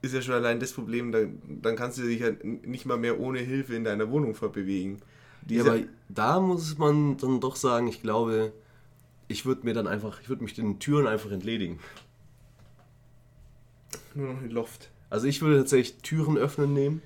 ist 0.02 0.14
ja 0.14 0.22
schon 0.22 0.36
allein 0.36 0.60
das 0.60 0.74
Problem, 0.74 1.12
dann, 1.12 1.42
dann 1.62 1.76
kannst 1.76 1.98
du 1.98 2.04
dich 2.04 2.22
halt 2.22 2.44
nicht 2.44 2.86
mal 2.86 2.98
mehr 2.98 3.20
ohne 3.20 3.40
Hilfe 3.40 3.76
in 3.76 3.84
deiner 3.84 4.10
Wohnung 4.12 4.36
vorbewegen. 4.36 5.02
Ja, 5.50 5.64
aber 5.64 5.80
da 6.10 6.40
muss 6.40 6.78
man 6.78 7.18
dann 7.18 7.40
doch 7.40 7.56
sagen, 7.56 7.88
ich 7.88 8.02
glaube, 8.02 8.54
ich 9.28 9.46
würde 9.46 9.66
mir 9.66 9.74
dann 9.74 9.88
einfach, 9.88 10.22
ich 10.22 10.30
würde 10.30 10.44
mich 10.44 10.54
den 10.54 10.80
Türen 10.80 11.08
einfach 11.08 11.32
entledigen. 11.32 11.80
nur 14.14 14.34
noch 14.34 14.42
ein 14.42 14.50
Loft. 14.50 14.90
Also 15.10 15.28
ich 15.28 15.42
würde 15.42 15.60
tatsächlich 15.60 15.98
Türen 16.02 16.38
öffnen 16.38 16.74
nehmen. 16.74 17.02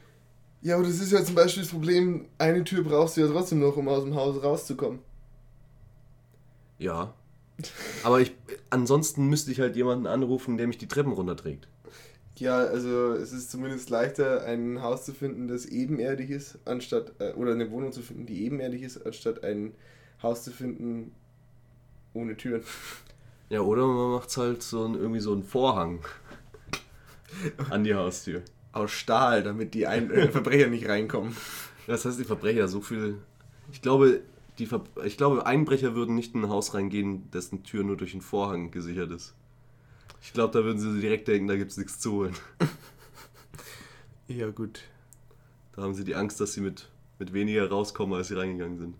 Ja, 0.62 0.76
aber 0.76 0.84
das 0.84 1.00
ist 1.00 1.12
ja 1.12 1.24
zum 1.24 1.36
Beispiel 1.36 1.64
das 1.64 1.72
Problem, 1.72 2.28
eine 2.38 2.64
Tür 2.64 2.84
brauchst 2.84 3.18
du 3.18 3.22
ja 3.22 3.28
trotzdem 3.28 3.60
noch, 3.60 3.78
um 3.78 3.88
aus 3.88 4.04
dem 4.04 4.16
Haus 4.16 4.42
rauszukommen. 4.44 5.00
Ja. 6.78 7.14
Aber 8.04 8.22
ich, 8.22 8.36
ansonsten 8.70 9.28
müsste 9.28 9.52
ich 9.52 9.60
halt 9.60 9.76
jemanden 9.76 10.08
anrufen, 10.08 10.58
der 10.58 10.68
mich 10.68 10.78
die 10.78 10.88
Treppen 10.88 11.14
runterträgt. 11.14 11.68
Ja, 12.42 12.58
also 12.58 13.14
es 13.14 13.34
ist 13.34 13.52
zumindest 13.52 13.92
leichter, 13.92 14.44
ein 14.46 14.82
Haus 14.82 15.06
zu 15.06 15.14
finden, 15.14 15.48
das 15.48 15.68
ebenerdig 15.68 16.32
ist, 16.32 16.58
anstatt, 16.66 17.12
äh, 17.20 17.34
oder 17.34 17.52
eine 17.52 17.70
Wohnung 17.70 17.92
zu 17.92 18.02
finden, 18.02 18.26
die 18.26 18.46
ebenerdig 18.46 18.82
ist, 18.82 19.06
anstatt 19.06 19.44
ein 19.44 19.74
Haus 20.24 20.44
zu 20.44 20.50
finden 20.50 21.12
ohne 22.16 22.36
Türen. 22.36 22.64
Ja, 23.50 23.62
oder 23.62 23.86
man 23.86 24.14
macht 24.14 24.36
halt 24.38 24.64
so 24.64 24.88
ein, 24.88 24.96
irgendwie 24.96 25.20
so 25.20 25.34
einen 25.34 25.44
Vorhang 25.44 26.00
an 27.70 27.84
die 27.84 27.94
Haustür. 27.94 28.42
Aus 28.72 28.90
Stahl, 28.90 29.44
damit 29.44 29.76
die 29.76 29.86
ein 29.86 30.10
äh, 30.10 30.28
Verbrecher 30.28 30.68
nicht 30.68 30.90
reinkommen. 30.90 31.38
Das 31.86 32.06
heißt, 32.06 32.20
die 32.20 32.26
Verbrecher 32.26 32.68
so 32.68 32.82
viel. 32.82 33.20
Ich 33.72 33.84
glaube, 33.84 34.22
die 34.58 34.66
Ver 34.66 34.82
ich 35.04 35.16
glaube, 35.16 35.46
Einbrecher 35.46 35.94
würden 35.94 36.16
nicht 36.16 36.34
in 36.34 36.46
ein 36.46 36.50
Haus 36.50 36.74
reingehen, 36.74 37.30
dessen 37.30 37.62
Tür 37.62 37.84
nur 37.84 37.98
durch 37.98 38.14
einen 38.14 38.24
Vorhang 38.24 38.72
gesichert 38.72 39.12
ist. 39.12 39.36
Ich 40.22 40.34
glaube, 40.34 40.58
da 40.58 40.64
würden 40.64 40.80
sie 40.80 41.00
direkt 41.02 41.28
denken, 41.28 41.48
da 41.48 41.56
gibt 41.56 41.72
es 41.72 41.78
nichts 41.78 42.00
zu 42.00 42.12
holen. 42.14 42.36
Ja, 44.28 44.50
gut. 44.50 44.84
Da 45.76 45.82
haben 45.82 45.94
sie 45.94 46.06
die 46.06 46.16
Angst, 46.16 46.40
dass 46.40 46.54
sie 46.54 46.62
mit, 46.62 46.88
mit 47.20 47.34
weniger 47.34 47.68
rauskommen, 47.70 48.16
als 48.18 48.30
sie 48.30 48.36
reingegangen 48.36 48.78
sind. 48.78 48.96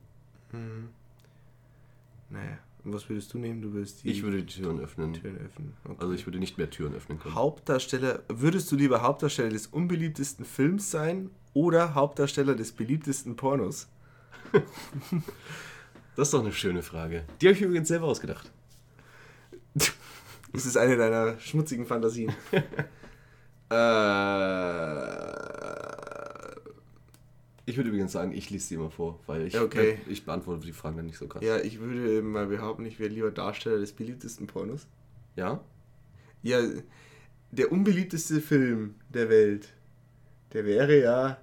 Naja, 2.30 2.58
und 2.84 2.94
was 2.94 3.08
würdest 3.08 3.34
du 3.34 3.38
nehmen? 3.38 3.62
Du 3.62 3.72
würdest 3.72 4.04
die 4.04 4.10
Ich 4.10 4.24
würde 4.24 4.44
die 4.44 4.54
Türen 4.62 4.82
öffnen. 4.82 5.14
Türen 5.14 5.38
öffnen. 5.38 5.74
Okay. 5.86 5.96
Also 6.00 6.14
ich 6.14 6.26
würde 6.28 6.38
nicht 6.40 6.58
mehr 6.58 6.70
Türen 6.70 6.94
öffnen 6.94 7.18
können. 7.18 7.34
Hauptdarsteller, 7.34 8.24
würdest 8.28 8.70
du 8.74 8.76
lieber 8.76 9.02
Hauptdarsteller 9.04 9.52
des 9.52 9.68
unbeliebtesten 9.68 10.44
Films 10.44 10.92
sein 10.92 11.30
oder 11.54 11.96
Hauptdarsteller 11.96 12.56
des 12.56 12.74
beliebtesten 12.74 13.38
Pornos? 13.38 13.88
Das 16.18 16.28
ist 16.28 16.34
doch 16.34 16.42
eine 16.42 16.52
schöne 16.52 16.84
Frage. 16.84 17.24
Die 17.40 17.48
habe 17.48 17.56
ich 17.56 17.62
übrigens 17.62 17.88
selber 17.88 18.08
ausgedacht. 18.08 18.52
Das 20.54 20.66
ist 20.66 20.78
eine 20.78 20.98
deiner 20.98 21.40
schmutzigen 21.40 21.86
Fantasien. 21.86 22.32
äh, 23.72 25.32
Ich 27.66 27.78
würde 27.78 27.90
übrigens 27.90 28.12
sagen, 28.12 28.34
ich 28.34 28.50
lese 28.50 28.68
sie 28.68 28.76
immer 28.76 28.90
vor, 28.92 29.20
weil 29.28 29.48
ich, 29.48 29.58
Okay. 29.58 30.00
ich 30.08 30.26
beantworte 30.26 30.66
die 30.66 30.74
Fragen 30.74 30.98
dann 30.98 31.06
nicht 31.06 31.18
so 31.18 31.28
krass. 31.28 31.44
ja, 31.44 31.58
ich 31.60 31.80
würde 31.80 32.22
mal 32.22 32.48
behaupten, 32.48 32.86
ich 32.86 33.00
wäre 33.00 33.10
lieber 33.10 33.32
Darsteller 33.32 33.78
des 33.80 33.94
beliebtesten 33.94 34.48
Pornos. 34.48 34.88
Ja? 35.36 35.62
Ja, 36.44 36.60
der 37.52 37.72
unbeliebteste 37.72 38.42
Film 38.42 38.96
der 39.10 39.30
Welt, 39.30 39.70
der 40.54 40.66
wäre 40.66 41.00
ja 41.00 41.38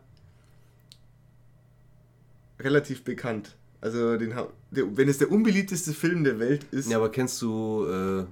relativ 2.61 3.05
bekannt. 3.05 3.57
Also, 3.81 4.17
den, 4.17 4.35
der, 4.73 4.97
wenn 4.97 5.09
es 5.09 5.19
der 5.19 5.31
unbeliebteste 5.31 5.93
Film 5.93 6.25
der 6.25 6.41
Welt 6.41 6.65
ist, 6.73 6.91
Ja, 6.91 6.97
aber 6.99 7.11
kennst 7.11 7.41
du 7.41 7.87
äh, 7.87 8.25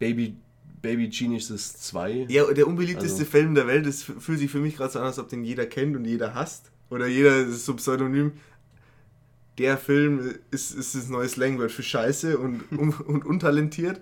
Baby, 0.00 0.34
Baby 0.82 1.08
Geniuses 1.08 1.74
2? 1.78 2.26
Ja, 2.28 2.52
der 2.52 2.66
unbeliebteste 2.66 3.20
Also- 3.20 3.30
Film 3.30 3.54
der 3.54 3.68
Welt 3.68 3.86
ist, 3.86 4.02
fühlt 4.02 4.40
sich 4.40 4.50
für 4.50 4.58
mich 4.58 4.76
gerade 4.76 4.92
so 4.92 4.98
an, 4.98 5.04
als 5.06 5.20
ob 5.20 5.28
den 5.28 5.44
jeder 5.44 5.66
kennt 5.66 5.94
und 5.94 6.04
jeder 6.04 6.34
hasst. 6.34 6.72
Oder 6.90 7.06
jeder 7.06 7.36
ist 7.46 7.64
so 7.64 7.74
Pseudonym. 7.76 8.32
Der 9.58 9.76
Film 9.78 10.34
ist, 10.50 10.72
ist 10.72 10.94
das 10.96 11.08
neue 11.08 11.28
Slangwort 11.28 11.70
für 11.70 11.82
Scheiße 11.84 12.36
und, 12.38 12.62
un, 12.72 12.92
und 13.06 13.24
untalentiert. 13.24 14.00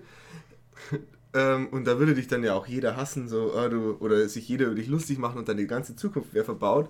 Ähm, 1.33 1.67
und 1.67 1.85
da 1.85 1.99
würde 1.99 2.15
dich 2.15 2.27
dann 2.27 2.43
ja 2.43 2.55
auch 2.55 2.65
jeder 2.65 2.95
hassen, 2.95 3.27
so, 3.27 3.53
ah, 3.53 3.69
du, 3.69 3.97
oder 3.99 4.27
sich 4.27 4.47
jeder 4.47 4.65
über 4.67 4.75
dich 4.75 4.87
lustig 4.87 5.19
machen 5.19 5.37
und 5.37 5.47
dann 5.47 5.57
die 5.57 5.67
ganze 5.67 5.95
Zukunft 5.95 6.33
wäre 6.33 6.45
verbaut. 6.45 6.89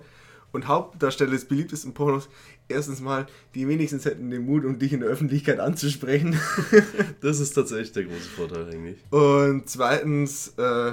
Und 0.52 0.66
Hauptdarsteller 0.66 1.30
des 1.30 1.44
beliebtesten 1.46 1.94
Pornos, 1.94 2.28
erstens 2.68 3.00
mal, 3.00 3.26
die 3.54 3.68
wenigstens 3.68 4.04
hätten 4.04 4.30
den 4.30 4.46
Mut, 4.46 4.64
um 4.64 4.78
dich 4.78 4.92
in 4.92 5.00
der 5.00 5.08
Öffentlichkeit 5.08 5.60
anzusprechen. 5.60 6.36
Das 7.20 7.38
ist 7.38 7.52
tatsächlich 7.52 7.92
der 7.92 8.04
große 8.04 8.28
Vorteil 8.30 8.68
eigentlich. 8.70 8.98
Und 9.10 9.68
zweitens, 9.68 10.54
äh, 10.56 10.92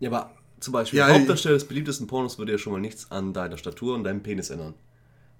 Ja, 0.00 0.10
aber 0.10 0.30
zum 0.60 0.72
Beispiel, 0.72 0.98
Ja, 0.98 1.08
Hauptdarsteller 1.08 1.54
des 1.54 1.66
beliebtesten 1.66 2.06
Pornos 2.06 2.38
würde 2.38 2.52
ja 2.52 2.58
schon 2.58 2.72
mal 2.72 2.80
nichts 2.80 3.10
an 3.10 3.32
deiner 3.32 3.58
Statur 3.58 3.94
und 3.94 4.04
deinem 4.04 4.22
Penis 4.22 4.50
ändern. 4.50 4.74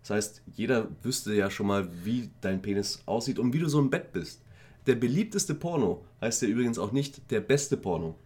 Das 0.02 0.10
heißt, 0.10 0.42
jeder 0.54 0.88
wüsste 1.02 1.32
ja 1.32 1.50
schon 1.50 1.66
mal, 1.66 1.88
wie 2.04 2.28
dein 2.42 2.60
Penis 2.60 3.02
aussieht 3.06 3.38
und 3.38 3.54
wie 3.54 3.58
du 3.58 3.68
so 3.68 3.78
im 3.78 3.88
Bett 3.88 4.12
bist. 4.12 4.42
Der 4.86 4.96
beliebteste 4.96 5.54
Porno 5.54 6.04
heißt 6.20 6.42
ja 6.42 6.48
übrigens 6.48 6.78
auch 6.78 6.92
nicht 6.92 7.30
der 7.30 7.40
beste 7.40 7.78
Porno. 7.78 8.16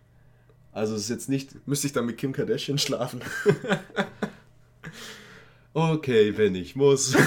Also 0.79 0.95
es 0.95 1.03
ist 1.03 1.09
jetzt 1.11 1.29
nicht, 1.29 1.67
müsste 1.67 1.89
ich 1.89 1.93
dann 1.93 2.07
mit 2.07 2.19
Kim 2.19 2.33
Kardashian 2.33 2.79
schlafen. 2.79 3.21
okay, 5.75 6.37
wenn 6.37 6.55
ich 6.55 6.77
muss. 6.77 7.17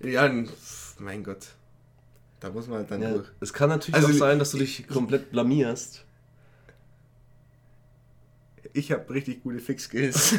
Ja, 0.00 0.26
n- 0.26 0.50
mein 0.98 1.24
Gott. 1.24 1.46
Da 2.40 2.50
muss 2.50 2.66
man 2.68 2.78
halt 2.80 2.90
dann 2.90 3.00
ja, 3.00 3.12
durch. 3.14 3.26
es 3.40 3.54
kann 3.54 3.70
natürlich 3.70 3.94
Also, 3.94 4.08
auch 4.08 4.12
sein, 4.12 4.38
dass 4.38 4.50
du 4.50 4.58
dich 4.58 4.86
komplett 4.86 5.30
blamierst. 5.30 6.04
Ich 8.74 8.92
habe 8.92 9.08
richtig 9.14 9.42
gute 9.42 9.60
Fix-Skills. 9.60 10.34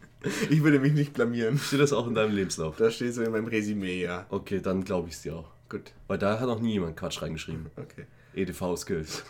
ich 0.50 0.62
würde 0.62 0.78
mich 0.78 0.92
nicht 0.92 1.14
blamieren. 1.14 1.58
Steht 1.58 1.80
das 1.80 1.92
auch 1.92 2.06
in 2.06 2.14
deinem 2.14 2.32
Lebenslauf? 2.34 2.76
Da 2.76 2.92
steht 2.92 3.12
so 3.14 3.22
in 3.22 3.32
meinem 3.32 3.46
Resümee, 3.48 4.02
ja. 4.04 4.26
Okay, 4.30 4.60
dann 4.60 4.84
glaube 4.84 5.08
ich 5.08 5.14
es 5.14 5.22
dir 5.22 5.34
auch. 5.34 5.50
Gut. 5.68 5.92
Weil 6.06 6.18
da 6.18 6.38
hat 6.38 6.46
noch 6.46 6.60
nie 6.60 6.74
jemand 6.74 6.96
Quatsch 6.96 7.20
reingeschrieben. 7.20 7.66
Okay. 7.76 8.06
EDV-Skills. 8.34 9.24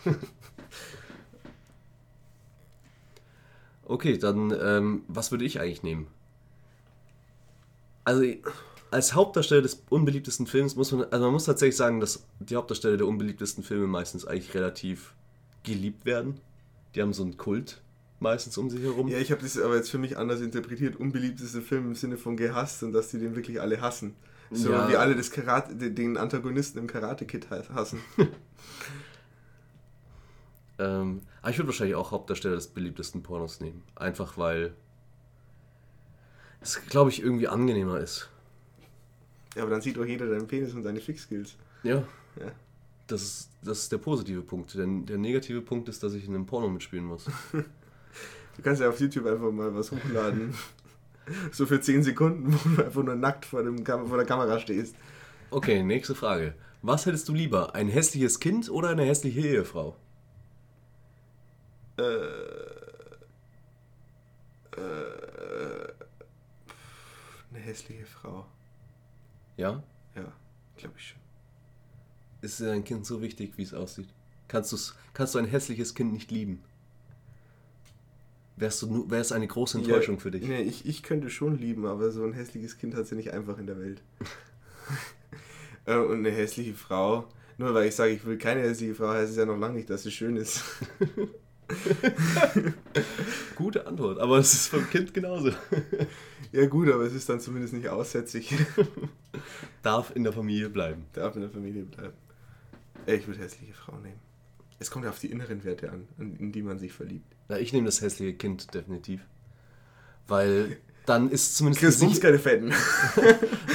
Okay, 3.89 4.17
dann 4.17 4.55
ähm, 4.61 5.01
was 5.07 5.31
würde 5.31 5.43
ich 5.45 5.59
eigentlich 5.59 5.83
nehmen? 5.83 6.07
Also 8.05 8.23
als 8.91 9.13
Hauptdarsteller 9.13 9.61
des 9.61 9.83
unbeliebtesten 9.89 10.47
Films 10.47 10.75
muss 10.75 10.91
man, 10.91 11.03
also 11.11 11.25
man 11.25 11.33
muss 11.33 11.45
tatsächlich 11.45 11.75
sagen, 11.75 11.99
dass 11.99 12.25
die 12.39 12.55
Hauptdarsteller 12.55 12.97
der 12.97 13.07
unbeliebtesten 13.07 13.63
Filme 13.63 13.85
meistens 13.87 14.25
eigentlich 14.25 14.53
relativ 14.55 15.13
geliebt 15.63 16.05
werden. 16.05 16.39
Die 16.95 17.01
haben 17.01 17.13
so 17.13 17.21
einen 17.23 17.37
Kult 17.37 17.81
meistens 18.19 18.57
um 18.57 18.69
sich 18.69 18.81
herum. 18.81 19.07
Ja, 19.07 19.19
ich 19.19 19.31
habe 19.31 19.41
das 19.43 19.59
aber 19.59 19.75
jetzt 19.75 19.91
für 19.91 19.99
mich 19.99 20.17
anders 20.17 20.41
interpretiert. 20.41 20.95
Unbeliebteste 20.95 21.61
Film 21.61 21.87
im 21.87 21.95
Sinne 21.95 22.17
von 22.17 22.35
gehasst 22.35 22.81
und 22.83 22.93
dass 22.93 23.09
die 23.09 23.19
den 23.19 23.35
wirklich 23.35 23.61
alle 23.61 23.79
hassen. 23.81 24.15
So 24.51 24.71
Ja. 24.71 24.89
wie 24.89 24.95
alle 24.95 25.15
das 25.15 25.29
Karate, 25.29 25.75
den- 25.75 26.17
Antagonisten 26.17 26.79
im 26.79 26.87
Karate 26.87 27.25
Kid 27.25 27.49
ha- 27.51 27.61
hassen. 27.75 27.99
Ähm, 30.79 31.21
aber 31.41 31.51
ich 31.51 31.57
würde 31.57 31.67
wahrscheinlich 31.67 31.95
auch 31.95 32.11
Hauptdarsteller 32.11 32.55
des 32.55 32.67
beliebtesten 32.67 33.21
Pornos 33.21 33.59
nehmen. 33.59 33.83
Einfach 33.95 34.37
weil 34.37 34.73
es, 36.61 36.81
glaube 36.87 37.09
ich, 37.09 37.21
irgendwie 37.21 37.47
angenehmer 37.47 37.99
ist. 37.99 38.29
Ja, 39.55 39.63
aber 39.63 39.71
dann 39.71 39.81
sieht 39.81 39.97
doch 39.97 40.05
jeder 40.05 40.27
deinen 40.27 40.47
Penis 40.47 40.73
und 40.73 40.83
deine 40.83 40.99
Fix-Skills. 40.99 41.55
Ja. 41.83 42.03
Ja. 42.39 42.51
Das 43.07 43.21
ist, 43.21 43.49
das 43.61 43.79
ist 43.79 43.91
der 43.91 43.97
positive 43.97 44.41
Punkt. 44.41 44.75
Denn 44.75 45.05
der 45.05 45.17
negative 45.17 45.61
Punkt 45.61 45.89
ist, 45.89 46.01
dass 46.03 46.13
ich 46.13 46.25
in 46.27 46.35
einem 46.35 46.45
Porno 46.45 46.69
mitspielen 46.69 47.05
muss. 47.05 47.25
Du 48.55 48.63
kannst 48.63 48.81
ja 48.81 48.89
auf 48.89 48.99
YouTube 48.99 49.25
einfach 49.25 49.51
mal 49.53 49.73
was 49.73 49.89
hochladen. 49.89 50.53
so 51.53 51.65
für 51.65 51.79
10 51.79 52.03
Sekunden, 52.03 52.53
wo 52.53 52.75
du 52.75 52.83
einfach 52.83 53.03
nur 53.03 53.15
nackt 53.15 53.45
vor, 53.45 53.63
dem 53.63 53.85
Kam 53.85 54.05
vor 54.07 54.17
der 54.17 54.25
Kamera 54.25 54.59
stehst. 54.59 54.95
Okay, 55.49 55.81
nächste 55.81 56.13
Frage. 56.13 56.55
Was 56.81 57.05
hättest 57.05 57.29
du 57.29 57.33
lieber? 57.33 57.73
Ein 57.73 57.87
hässliches 57.87 58.41
Kind 58.41 58.69
oder 58.69 58.89
eine 58.89 59.05
hässliche 59.05 59.39
Ehefrau? 59.39 59.95
Äh, 61.99 62.79
äh, 64.77 65.93
eine 67.51 67.59
hässliche 67.59 68.05
Frau. 68.05 68.45
Ja? 69.57 69.83
Ja, 70.15 70.31
glaube 70.77 70.95
ich 70.97 71.09
schon. 71.09 71.19
Ist 72.41 72.59
dir 72.59 72.67
dein 72.67 72.83
Kind 72.83 73.05
so 73.05 73.21
wichtig, 73.21 73.57
wie 73.57 73.63
es 73.63 73.73
aussieht? 73.73 74.07
Kannst, 74.47 74.71
du's, 74.71 74.95
kannst 75.13 75.35
du 75.35 75.39
ein 75.39 75.45
hässliches 75.45 75.93
Kind 75.93 76.13
nicht 76.13 76.31
lieben? 76.31 76.63
Wärst 78.55 78.81
du, 78.81 79.07
es 79.11 79.31
eine 79.31 79.47
große 79.47 79.77
Enttäuschung 79.77 80.15
ja, 80.15 80.21
für 80.21 80.31
dich? 80.31 80.47
Nee, 80.47 80.61
ich, 80.61 80.85
ich 80.85 81.03
könnte 81.03 81.29
schon 81.29 81.57
lieben, 81.57 81.85
aber 81.85 82.11
so 82.11 82.23
ein 82.23 82.33
hässliches 82.33 82.77
Kind 82.77 82.95
hat 82.95 83.07
sie 83.07 83.15
nicht 83.15 83.31
einfach 83.31 83.57
in 83.57 83.67
der 83.67 83.79
Welt. 83.79 84.01
Äh, 85.85 85.95
Und 85.95 86.19
eine 86.19 86.29
hässliche 86.29 86.73
Frau, 86.75 87.27
nur 87.57 87.73
weil 87.73 87.87
ich 87.87 87.95
sage, 87.95 88.11
ich 88.11 88.23
will 88.25 88.37
keine 88.37 88.61
hässliche 88.61 88.93
Frau, 88.93 89.07
heißt 89.07 89.31
es 89.31 89.37
ja 89.37 89.45
noch 89.45 89.57
lange 89.57 89.75
nicht, 89.75 89.89
dass 89.89 90.03
sie 90.03 90.11
schön 90.11 90.35
ist. 90.35 90.61
Gute 93.55 93.85
Antwort, 93.85 94.19
aber 94.19 94.37
es 94.39 94.53
ist 94.53 94.67
vom 94.67 94.89
Kind 94.89 95.13
genauso. 95.13 95.51
Ja 96.51 96.65
gut, 96.65 96.89
aber 96.89 97.03
es 97.03 97.13
ist 97.13 97.29
dann 97.29 97.39
zumindest 97.39 97.75
nicht 97.75 97.87
aussätzlich. 97.89 98.55
Darf 99.83 100.15
in 100.15 100.23
der 100.23 100.33
Familie 100.33 100.67
bleiben. 100.69 101.05
Darf 101.13 101.35
in 101.35 101.41
der 101.41 101.51
Familie 101.51 101.83
bleiben. 101.83 102.13
Ich 103.05 103.27
würde 103.27 103.39
hässliche 103.41 103.73
Frau 103.75 103.95
nehmen. 103.97 104.17
Es 104.79 104.89
kommt 104.89 105.05
ja 105.05 105.11
auf 105.11 105.19
die 105.19 105.29
inneren 105.29 105.63
Werte 105.63 105.91
an, 105.91 106.07
in 106.17 106.51
die 106.51 106.63
man 106.63 106.79
sich 106.79 106.91
verliebt. 106.91 107.35
Ja, 107.49 107.57
ich 107.57 107.71
nehme 107.71 107.85
das 107.85 108.01
hässliche 108.01 108.33
Kind 108.33 108.73
definitiv. 108.73 109.21
Weil 110.27 110.77
dann 111.05 111.29
ist 111.29 111.55
zumindest 111.55 111.83
Chris, 111.83 112.01
gesichert- 112.01 112.21
keine 112.21 112.39
Fetten. 112.39 112.73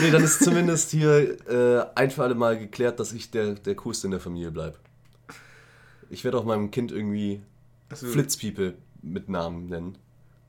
Nee, 0.01 0.11
dann 0.11 0.25
ist 0.25 0.43
zumindest 0.43 0.91
hier 0.91 1.37
äh, 1.49 1.87
ein 1.95 2.11
für 2.11 2.25
alle 2.25 2.35
Mal 2.35 2.59
geklärt, 2.59 2.99
dass 2.99 3.13
ich 3.13 3.31
der, 3.31 3.55
der 3.55 3.77
Coolste 3.77 4.09
in 4.09 4.11
der 4.11 4.21
Familie 4.21 4.51
bleibe. 4.51 4.79
Ich 6.11 6.25
werde 6.25 6.39
auch 6.39 6.45
meinem 6.45 6.73
Kind 6.73 6.91
irgendwie 6.91 7.41
Also, 8.03 8.13
Flitzpiepe 8.13 8.75
mit 9.03 9.29
Namen 9.29 9.67
nennen, 9.67 9.99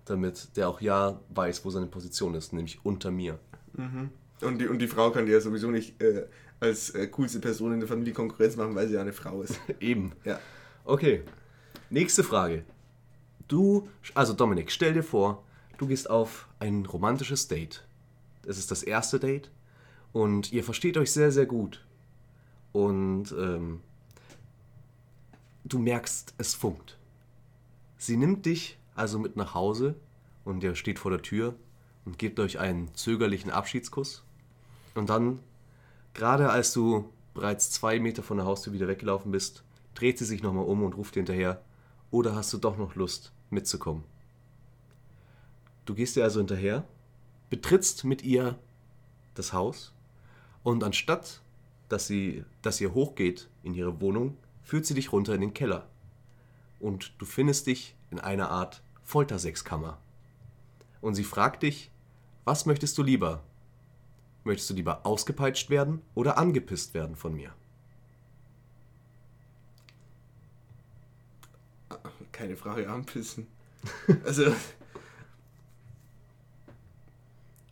damit 0.05 0.55
der 0.55 0.69
auch 0.69 0.81
ja 0.81 1.19
weiß, 1.29 1.65
wo 1.65 1.69
seine 1.69 1.87
Position 1.87 2.33
ist, 2.35 2.53
nämlich 2.53 2.79
unter 2.83 3.11
mir. 3.11 3.39
Und 4.41 4.59
die, 4.59 4.67
und 4.67 4.79
die 4.79 4.87
Frau 4.87 5.11
kann 5.11 5.25
dir 5.25 5.33
ja 5.33 5.41
sowieso 5.41 5.69
nicht 5.69 6.01
äh, 6.01 6.25
als 6.59 6.89
äh, 6.91 7.07
coolste 7.07 7.39
Person 7.39 7.73
in 7.73 7.79
der 7.79 7.87
Familie 7.87 8.13
Konkurrenz 8.13 8.55
machen, 8.55 8.75
weil 8.75 8.87
sie 8.87 8.95
ja 8.95 9.01
eine 9.01 9.13
Frau 9.13 9.41
ist. 9.41 9.59
Eben. 9.79 10.13
Ja. 10.23 10.39
Okay. 10.83 11.23
Nächste 11.89 12.23
Frage. 12.23 12.63
Du, 13.47 13.87
also 14.13 14.33
Dominik, 14.33 14.71
stell 14.71 14.93
dir 14.93 15.03
vor, 15.03 15.43
du 15.77 15.87
gehst 15.87 16.09
auf 16.09 16.47
ein 16.59 16.85
romantisches 16.85 17.47
Date. 17.47 17.85
Es 18.45 18.57
ist 18.57 18.71
das 18.71 18.83
erste 18.83 19.19
Date 19.19 19.51
und 20.13 20.51
ihr 20.51 20.63
versteht 20.63 20.97
euch 20.97 21.11
sehr, 21.11 21.31
sehr 21.31 21.45
gut. 21.45 21.85
Und 22.71 23.33
ähm, 23.37 23.81
du 25.63 25.79
merkst, 25.79 26.33
es 26.37 26.55
funkt. 26.55 26.97
Sie 28.05 28.17
nimmt 28.17 28.45
dich 28.45 28.77
also 28.93 29.17
mit 29.17 29.35
nach 29.35 29.55
Hause 29.55 29.95
und 30.43 30.61
ihr 30.61 30.75
steht 30.75 30.99
vor 30.99 31.09
der 31.09 31.23
Tür 31.23 31.55
und 32.05 32.19
gebt 32.19 32.39
euch 32.39 32.59
einen 32.59 32.93
zögerlichen 32.93 33.49
Abschiedskuss. 33.49 34.23
Und 34.93 35.09
dann, 35.09 35.39
gerade 36.13 36.51
als 36.51 36.71
du 36.71 37.09
bereits 37.33 37.71
zwei 37.71 37.99
Meter 37.99 38.21
von 38.21 38.37
der 38.37 38.45
Haustür 38.45 38.73
wieder 38.73 38.87
weggelaufen 38.87 39.31
bist, 39.31 39.63
dreht 39.95 40.19
sie 40.19 40.25
sich 40.25 40.43
nochmal 40.43 40.65
um 40.65 40.83
und 40.83 40.95
ruft 40.95 41.15
dir 41.15 41.21
hinterher, 41.21 41.63
oder 42.11 42.35
hast 42.35 42.53
du 42.53 42.59
doch 42.59 42.77
noch 42.77 42.93
Lust 42.93 43.31
mitzukommen? 43.49 44.03
Du 45.85 45.95
gehst 45.95 46.15
ihr 46.15 46.25
also 46.25 46.39
hinterher, 46.39 46.83
betrittst 47.49 48.03
mit 48.03 48.21
ihr 48.21 48.59
das 49.33 49.51
Haus 49.51 49.93
und 50.61 50.83
anstatt, 50.83 51.41
dass, 51.89 52.05
sie, 52.05 52.45
dass 52.61 52.79
ihr 52.79 52.93
hochgeht 52.93 53.49
in 53.63 53.73
ihre 53.73 53.99
Wohnung, 53.99 54.37
führt 54.61 54.85
sie 54.85 54.93
dich 54.93 55.11
runter 55.11 55.33
in 55.33 55.41
den 55.41 55.55
Keller. 55.55 55.87
Und 56.85 57.15
du 57.17 57.25
findest 57.25 57.65
dich 57.65 57.95
in 58.11 58.19
einer 58.19 58.51
Art 58.51 58.83
Foltersechskammer. 59.01 59.97
Und 61.01 61.15
sie 61.15 61.23
fragt 61.23 61.63
dich, 61.63 61.89
was 62.43 62.67
möchtest 62.67 62.95
du 62.99 63.01
lieber? 63.01 63.41
Möchtest 64.43 64.69
du 64.69 64.75
lieber 64.75 65.03
ausgepeitscht 65.03 65.71
werden 65.71 66.03
oder 66.13 66.37
angepisst 66.37 66.93
werden 66.93 67.15
von 67.15 67.33
mir? 67.33 67.55
Keine 72.31 72.55
Frage, 72.55 72.87
anpissen. 72.87 73.47
Also. 74.23 74.53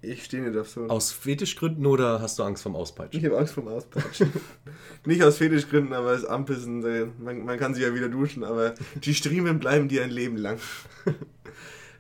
Ich 0.04 0.26
stehe 0.26 0.44
nicht 0.44 0.60
auf 0.60 0.68
so. 0.68 0.88
Aus 0.88 1.14
Fetischgründen 1.14 1.86
oder 1.86 2.20
hast 2.20 2.38
du 2.38 2.44
Angst 2.44 2.62
vom 2.62 2.76
Auspeitschen? 2.76 3.18
Ich 3.18 3.26
habe 3.26 3.38
Angst 3.38 3.54
vom 3.54 3.70
Auspeitschen. 3.70 4.34
nicht 5.06 5.24
aus 5.24 5.38
Fetischgründen, 5.38 5.94
aber 5.94 6.12
das 6.12 6.26
Anpissen, 6.26 6.82
man, 7.24 7.46
man 7.46 7.58
kann 7.58 7.74
sich 7.74 7.84
ja 7.84 7.96
wieder 7.96 8.10
duschen, 8.10 8.44
aber 8.44 8.74
die 8.96 9.14
Striemen 9.14 9.60
bleiben 9.60 9.88
dir 9.88 10.04
ein 10.04 10.10
Leben 10.10 10.36
lang. 10.36 10.60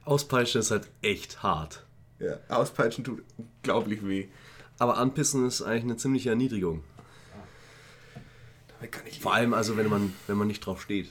Auspeitschen 0.06 0.60
ist 0.60 0.72
halt 0.72 0.90
echt 1.02 1.44
hart. 1.44 1.86
Ja, 2.20 2.40
Auspeitschen 2.50 3.06
tut 3.06 3.24
unglaublich 3.38 4.06
weh. 4.06 4.28
Aber 4.80 4.98
anpissen 4.98 5.48
ist 5.48 5.62
eigentlich 5.62 5.84
eine 5.84 5.98
ziemliche 5.98 6.30
Erniedrigung. 6.30 6.84
Damit 8.68 8.92
kann 8.92 9.08
ich 9.08 9.22
Vor 9.22 9.34
allem 9.34 9.54
also, 9.54 9.78
wenn 9.78 9.88
man, 9.90 10.14
wenn 10.28 10.36
man 10.36 10.48
nicht 10.48 10.66
drauf 10.66 10.82
steht. 10.82 11.10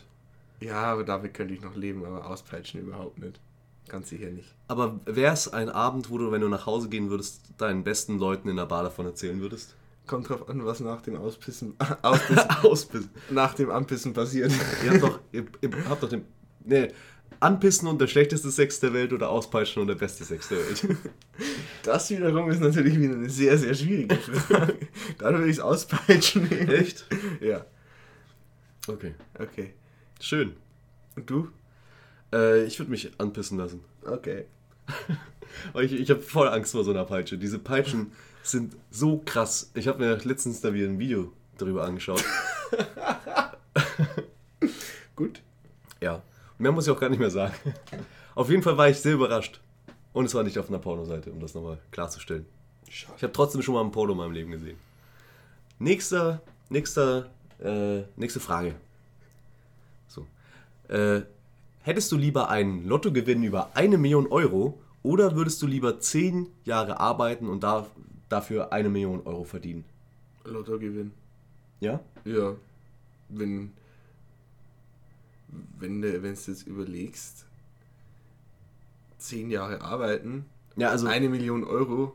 Ja, 0.61 0.82
aber 0.82 1.05
damit 1.05 1.32
könnte 1.32 1.55
ich 1.55 1.62
noch 1.62 1.74
leben, 1.74 2.05
aber 2.05 2.26
auspeitschen 2.26 2.82
überhaupt 2.82 3.18
nicht. 3.18 3.40
Ganz 3.93 4.09
sicher 4.09 4.30
nicht. 4.30 4.49
Aber 4.68 5.01
wäre 5.05 5.34
es 5.34 5.49
ein 5.53 5.68
Abend, 5.68 6.09
wo 6.09 6.16
du, 6.16 6.32
wenn 6.32 6.40
du 6.40 6.49
nach 6.49 6.64
Hause 6.64 6.88
gehen 6.88 7.11
würdest, 7.11 7.43
deinen 7.59 7.84
besten 7.84 8.18
Leuten 8.18 8.49
in 8.49 8.57
der 8.57 8.64
Bar 8.64 8.82
davon 8.84 9.05
erzählen 9.05 9.38
würdest? 9.40 9.76
Kommt 10.07 10.30
drauf 10.30 10.49
an, 10.49 10.64
was 10.64 10.80
nach 10.80 11.03
dem 11.03 11.16
Auspissen, 11.16 11.74
Auspissen 12.03 12.51
Auspissen. 12.62 13.11
nach 13.30 13.53
dem 13.55 13.70
Anpissen 13.70 14.14
passiert. 14.14 14.51
Ihr 14.82 14.93
habt 14.93 15.03
doch, 15.03 15.20
ihr, 15.30 15.45
ihr 15.61 15.70
habt 15.90 16.03
doch 16.03 16.09
den. 16.09 16.24
Nee, 16.64 16.88
anpissen 17.38 17.86
und 17.86 18.01
der 18.01 18.07
schlechteste 18.07 18.51
Sex 18.51 18.80
der 18.80 18.95
Welt 18.95 19.12
oder 19.12 19.28
auspeitschen 19.28 19.82
und 19.82 19.88
der 19.88 19.97
beste 19.97 20.24
Sex 20.24 20.49
der 20.49 20.59
Welt. 20.59 20.97
Das 21.82 22.09
wiederum 22.11 22.49
ist 22.51 22.61
natürlich 22.61 22.99
wieder 22.99 23.14
eine 23.14 23.28
sehr, 23.28 23.59
sehr 23.59 23.74
schwierige 23.74 24.14
Frage. 24.16 24.76
Dann 25.18 25.34
würde 25.34 25.47
ich 25.51 25.57
es 25.57 25.61
auspeitschen 25.61 26.45
nehmen. 26.49 26.70
Echt? 26.70 27.05
Ja, 27.40 27.66
Okay. 28.86 29.14
okay. 29.38 29.74
Schön. 30.20 30.55
Und 31.16 31.28
du? 31.28 31.49
Äh, 32.33 32.64
ich 32.64 32.78
würde 32.78 32.91
mich 32.91 33.11
anpissen 33.18 33.59
lassen. 33.59 33.85
Okay. 34.05 34.45
Ich, 35.74 35.93
ich 35.93 36.11
habe 36.11 36.22
voll 36.22 36.49
Angst 36.49 36.72
vor 36.72 36.83
so 36.83 36.93
einer 36.93 37.05
Peitsche. 37.05 37.37
Diese 37.37 37.59
Peitschen 37.59 38.12
sind 38.43 38.74
so 38.91 39.20
krass. 39.24 39.70
Ich 39.74 39.87
habe 39.87 39.99
mir 39.99 40.16
letztens 40.24 40.62
da 40.62 40.72
wieder 40.72 40.89
ein 40.89 40.99
Video 40.99 41.30
darüber 41.59 41.85
angeschaut. 41.85 42.24
Gut. 45.16 45.43
Ja. 46.01 46.22
Mehr 46.59 46.72
muss 46.72 46.87
ich 46.87 46.93
auch 46.93 46.99
gar 46.99 47.11
nicht 47.11 47.18
mehr 47.18 47.30
sagen. 47.30 47.55
Auf 48.35 48.49
jeden 48.49 48.62
Fall 48.62 48.78
war 48.78 48.89
ich 48.89 48.99
sehr 48.99 49.12
überrascht. 49.12 49.61
Und 50.12 50.26
es 50.26 50.35
war 50.35 50.43
nicht 50.43 50.59
auf 50.59 50.68
einer 50.68 50.78
Pornoseite, 50.78 51.30
um 51.30 51.41
das 51.41 51.55
nochmal 51.55 51.78
klarzustellen. 51.91 52.47
Ich 52.87 53.07
habe 53.22 53.33
trotzdem 53.33 53.62
schon 53.62 53.74
mal 53.74 53.83
ein 53.83 53.91
Porno 53.91 54.12
in 54.12 54.18
meinem 54.18 54.33
Leben 54.33 54.51
gesehen. 54.51 54.76
Nächster, 55.78 56.43
nächster, 56.68 57.30
äh, 57.59 58.03
nächste 58.16 58.41
Frage. 58.41 58.74
So. 60.09 60.26
Äh, 60.89 61.22
hättest 61.83 62.11
du 62.12 62.16
lieber 62.16 62.49
einen 62.49 62.87
Lottogewinn 62.87 63.43
über 63.43 63.70
eine 63.74 63.99
Million 63.99 64.26
Euro 64.28 64.80
oder 65.03 65.37
würdest 65.37 65.61
du 65.62 65.66
lieber 65.66 66.01
zehn 66.01 66.49
Jahre 66.64 67.01
arbeiten 67.01 67.49
und 67.49 67.62
da, 67.62 67.87
dafür 68.28 68.72
eine 68.72 68.89
Million 68.89 69.22
Euro 69.26 69.45
verdienen? 69.45 69.85
Lottogewinn. 70.45 71.12
Ja? 71.80 72.01
Ja. 72.24 72.55
Wenn. 73.28 73.72
Wenn 75.78 76.01
du 76.01 76.18
du 76.18 76.26
jetzt 76.28 76.66
überlegst, 76.66 77.45
zehn 79.18 79.51
Jahre 79.51 79.83
arbeiten, 79.83 80.47
Ja, 80.76 80.89
also, 80.89 81.07
eine 81.07 81.28
Million 81.28 81.64
Euro, 81.64 82.14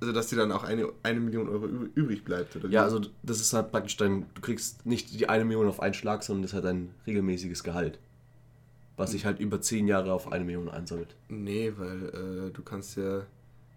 also 0.00 0.12
dass 0.12 0.28
dir 0.28 0.36
dann 0.36 0.52
auch 0.52 0.62
eine, 0.62 0.92
eine 1.02 1.18
Million 1.18 1.48
Euro 1.48 1.66
übrig 1.66 2.24
bleibt, 2.24 2.54
oder? 2.54 2.68
ja, 2.68 2.82
also 2.84 3.00
das 3.24 3.40
ist 3.40 3.52
halt 3.52 3.72
praktisch 3.72 3.96
dein, 3.96 4.26
du 4.34 4.40
kriegst 4.40 4.86
nicht 4.86 5.18
die 5.18 5.28
eine 5.28 5.44
Million 5.44 5.66
auf 5.66 5.80
einen 5.80 5.94
Schlag, 5.94 6.22
sondern 6.22 6.42
das 6.42 6.52
ist 6.52 6.54
halt 6.54 6.66
ein 6.66 6.94
regelmäßiges 7.06 7.64
Gehalt. 7.64 7.98
Was 8.96 9.10
sich 9.10 9.26
halt 9.26 9.40
über 9.40 9.60
zehn 9.60 9.88
Jahre 9.88 10.12
auf 10.12 10.32
eine 10.32 10.44
Million 10.44 10.68
einsammelt. 10.68 11.14
Nee, 11.28 11.72
weil 11.76 12.48
äh, 12.48 12.50
du 12.50 12.62
kannst 12.62 12.96
ja 12.96 13.26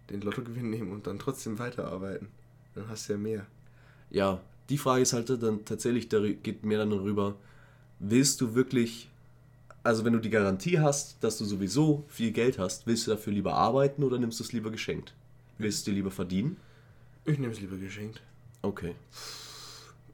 den 0.09 0.21
Lottogewinn 0.21 0.69
nehmen 0.69 0.91
und 0.91 1.07
dann 1.07 1.19
trotzdem 1.19 1.59
weiterarbeiten. 1.59 2.29
Dann 2.75 2.87
hast 2.87 3.09
du 3.09 3.13
ja 3.13 3.19
mehr. 3.19 3.45
Ja, 4.09 4.41
die 4.69 4.77
Frage 4.77 5.01
ist 5.01 5.13
halt 5.13 5.29
dann 5.29 5.65
tatsächlich, 5.65 6.09
da 6.09 6.19
geht 6.19 6.63
mehr 6.63 6.79
dann 6.79 6.91
darüber, 6.91 7.35
willst 7.99 8.39
du 8.41 8.55
wirklich, 8.55 9.09
also 9.83 10.05
wenn 10.05 10.13
du 10.13 10.19
die 10.19 10.29
Garantie 10.29 10.79
hast, 10.79 11.23
dass 11.23 11.37
du 11.37 11.45
sowieso 11.45 12.05
viel 12.07 12.31
Geld 12.31 12.59
hast, 12.59 12.87
willst 12.87 13.07
du 13.07 13.11
dafür 13.11 13.33
lieber 13.33 13.53
arbeiten 13.53 14.03
oder 14.03 14.17
nimmst 14.17 14.39
du 14.39 14.43
es 14.43 14.53
lieber 14.53 14.71
geschenkt? 14.71 15.13
Willst 15.57 15.85
du 15.85 15.91
dir 15.91 15.97
lieber 15.97 16.11
verdienen? 16.11 16.57
Ich 17.25 17.37
nehme 17.37 17.51
es 17.51 17.59
lieber 17.59 17.77
geschenkt. 17.77 18.21
Okay. 18.61 18.95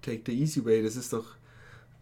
Take 0.02 0.22
the 0.26 0.34
easy 0.34 0.64
way, 0.64 0.84
das 0.84 0.96
ist 0.96 1.14
doch 1.14 1.36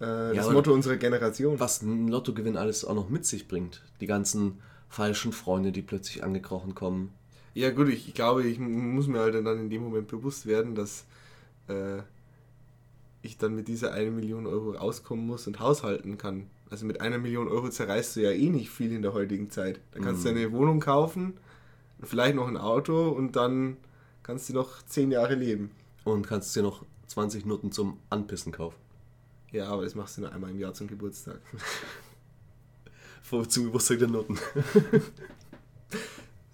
äh, 0.03 0.35
das 0.35 0.45
aber- 0.45 0.53
Motto 0.55 0.73
unserer 0.73 0.97
Generation. 0.97 1.59
Was 1.59 1.81
ein 1.81 2.07
Lottogewinn 2.07 2.57
alles 2.57 2.85
auch 2.85 2.95
noch 2.95 3.09
mit 3.09 3.25
sich 3.25 3.47
bringt. 3.47 3.81
Die 4.01 4.07
ganzen 4.07 4.59
falschen 4.89 5.31
Freunde, 5.31 5.71
die 5.71 5.81
plötzlich 5.81 6.23
angekrochen 6.23 6.75
kommen. 6.75 7.11
Ja 7.55 7.71
gut, 7.71 7.87
ich, 7.89 8.07
ich 8.07 8.13
glaube, 8.13 8.43
ich 8.43 8.59
muss 8.59 9.07
mir 9.07 9.19
halt 9.19 9.35
dann 9.35 9.59
in 9.59 9.69
dem 9.69 9.83
Moment 9.83 10.07
bewusst 10.07 10.45
werden, 10.45 10.75
dass 10.75 11.05
äh, 11.67 11.99
ich 13.21 13.37
dann 13.37 13.55
mit 13.55 13.67
dieser 13.67 13.93
eine 13.93 14.11
Million 14.11 14.47
Euro 14.47 14.75
auskommen 14.75 15.25
muss 15.25 15.47
und 15.47 15.59
haushalten 15.59 16.17
kann. 16.17 16.47
Also 16.69 16.85
mit 16.85 17.01
einer 17.01 17.19
Million 17.19 17.47
Euro 17.47 17.69
zerreißt 17.69 18.15
du 18.15 18.21
ja 18.21 18.31
eh 18.31 18.49
nicht 18.49 18.69
viel 18.69 18.91
in 18.91 19.03
der 19.03 19.13
heutigen 19.13 19.49
Zeit. 19.51 19.79
Da 19.91 19.99
kannst 19.99 20.25
du 20.25 20.29
eine 20.29 20.51
Wohnung 20.51 20.79
kaufen, 20.79 21.33
vielleicht 22.01 22.35
noch 22.35 22.47
ein 22.47 22.57
Auto 22.57 23.09
und 23.09 23.35
dann 23.35 23.77
kannst 24.23 24.49
du 24.49 24.53
noch 24.53 24.81
zehn 24.83 25.11
Jahre 25.11 25.35
leben. 25.35 25.69
Und 26.03 26.27
kannst 26.27 26.55
dir 26.55 26.63
noch 26.63 26.83
20 27.07 27.45
Nutten 27.45 27.71
zum 27.71 27.97
Anpissen 28.09 28.51
kaufen. 28.51 28.77
Ja, 29.53 29.67
aber 29.67 29.83
das 29.83 29.95
machst 29.95 30.17
du 30.17 30.21
nur 30.21 30.33
einmal 30.33 30.49
im 30.51 30.59
Jahr 30.59 30.73
zum 30.73 30.87
Geburtstag. 30.87 31.39
Vor- 33.23 33.47
Zum 33.47 33.63
Geburtstag 33.65 33.99
der 33.99 34.09
Nutten. 34.09 34.37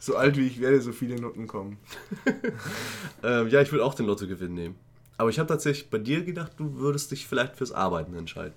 So 0.02 0.16
alt 0.16 0.38
wie 0.38 0.48
ich 0.48 0.62
werde, 0.62 0.80
so 0.82 0.94
viele 0.94 1.20
Noten 1.20 1.48
kommen. 1.48 1.78
Ähm, 3.22 3.50
ja, 3.50 3.62
ich 3.62 3.70
würde 3.74 3.84
auch 3.84 3.96
den 3.96 4.06
Lottogewinn 4.06 4.54
nehmen. 4.54 4.76
Aber 5.18 5.30
ich 5.30 5.40
habe 5.40 5.48
tatsächlich 5.50 5.90
bei 5.90 5.98
dir 5.98 6.24
gedacht, 6.24 6.54
du 6.56 6.76
würdest 6.76 7.12
dich 7.12 7.28
vielleicht 7.28 7.58
fürs 7.58 7.74
Arbeiten 7.74 8.16
entscheiden. 8.16 8.54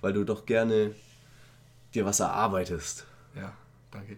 Weil 0.00 0.12
du 0.12 0.24
doch 0.24 0.44
gerne 0.44 0.92
dir 1.94 2.04
was 2.04 2.18
erarbeitest. 2.18 3.06
Ja, 3.36 3.56
danke. 3.92 4.16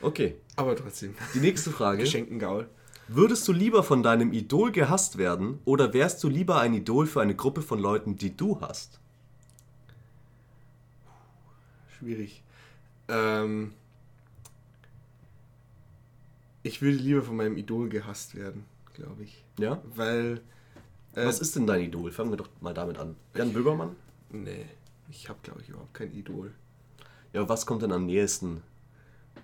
Okay, 0.00 0.36
Aber 0.56 0.74
trotzdem. 0.74 1.14
die 1.34 1.40
nächste 1.40 1.70
Frage. 1.70 1.98
Geschenken 1.98 2.38
Gaul. 2.38 2.66
Würdest 3.08 3.46
du 3.46 3.52
lieber 3.52 3.84
von 3.84 4.02
deinem 4.02 4.32
Idol 4.32 4.72
gehasst 4.72 5.16
werden 5.16 5.60
oder 5.64 5.92
wärst 5.94 6.24
du 6.24 6.28
lieber 6.28 6.58
ein 6.60 6.74
Idol 6.74 7.06
für 7.06 7.20
eine 7.20 7.36
Gruppe 7.36 7.62
von 7.62 7.78
Leuten, 7.78 8.16
die 8.16 8.36
du 8.36 8.60
hast? 8.60 8.98
Schwierig. 11.98 12.42
Ähm, 13.08 13.72
ich 16.64 16.82
würde 16.82 16.96
lieber 16.96 17.22
von 17.22 17.36
meinem 17.36 17.56
Idol 17.56 17.88
gehasst 17.88 18.34
werden, 18.34 18.64
glaube 18.94 19.22
ich. 19.22 19.44
Ja? 19.58 19.80
Weil. 19.94 20.40
Äh, 21.14 21.26
Was 21.26 21.38
ist 21.38 21.54
denn 21.54 21.66
dein 21.66 21.82
Idol? 21.82 22.10
Fangen 22.10 22.30
wir 22.30 22.36
doch 22.36 22.48
mal 22.60 22.74
damit 22.74 22.98
an. 22.98 23.14
Jan 23.34 23.52
Böhmermann? 23.52 23.94
Nee, 24.30 24.66
ich 25.08 25.28
habe, 25.28 25.38
glaube 25.44 25.62
ich, 25.62 25.68
überhaupt 25.68 25.94
kein 25.94 26.12
Idol. 26.12 26.52
Ja, 27.32 27.48
was 27.48 27.66
kommt 27.66 27.82
denn 27.82 27.92
am 27.92 28.06
nächsten 28.06 28.64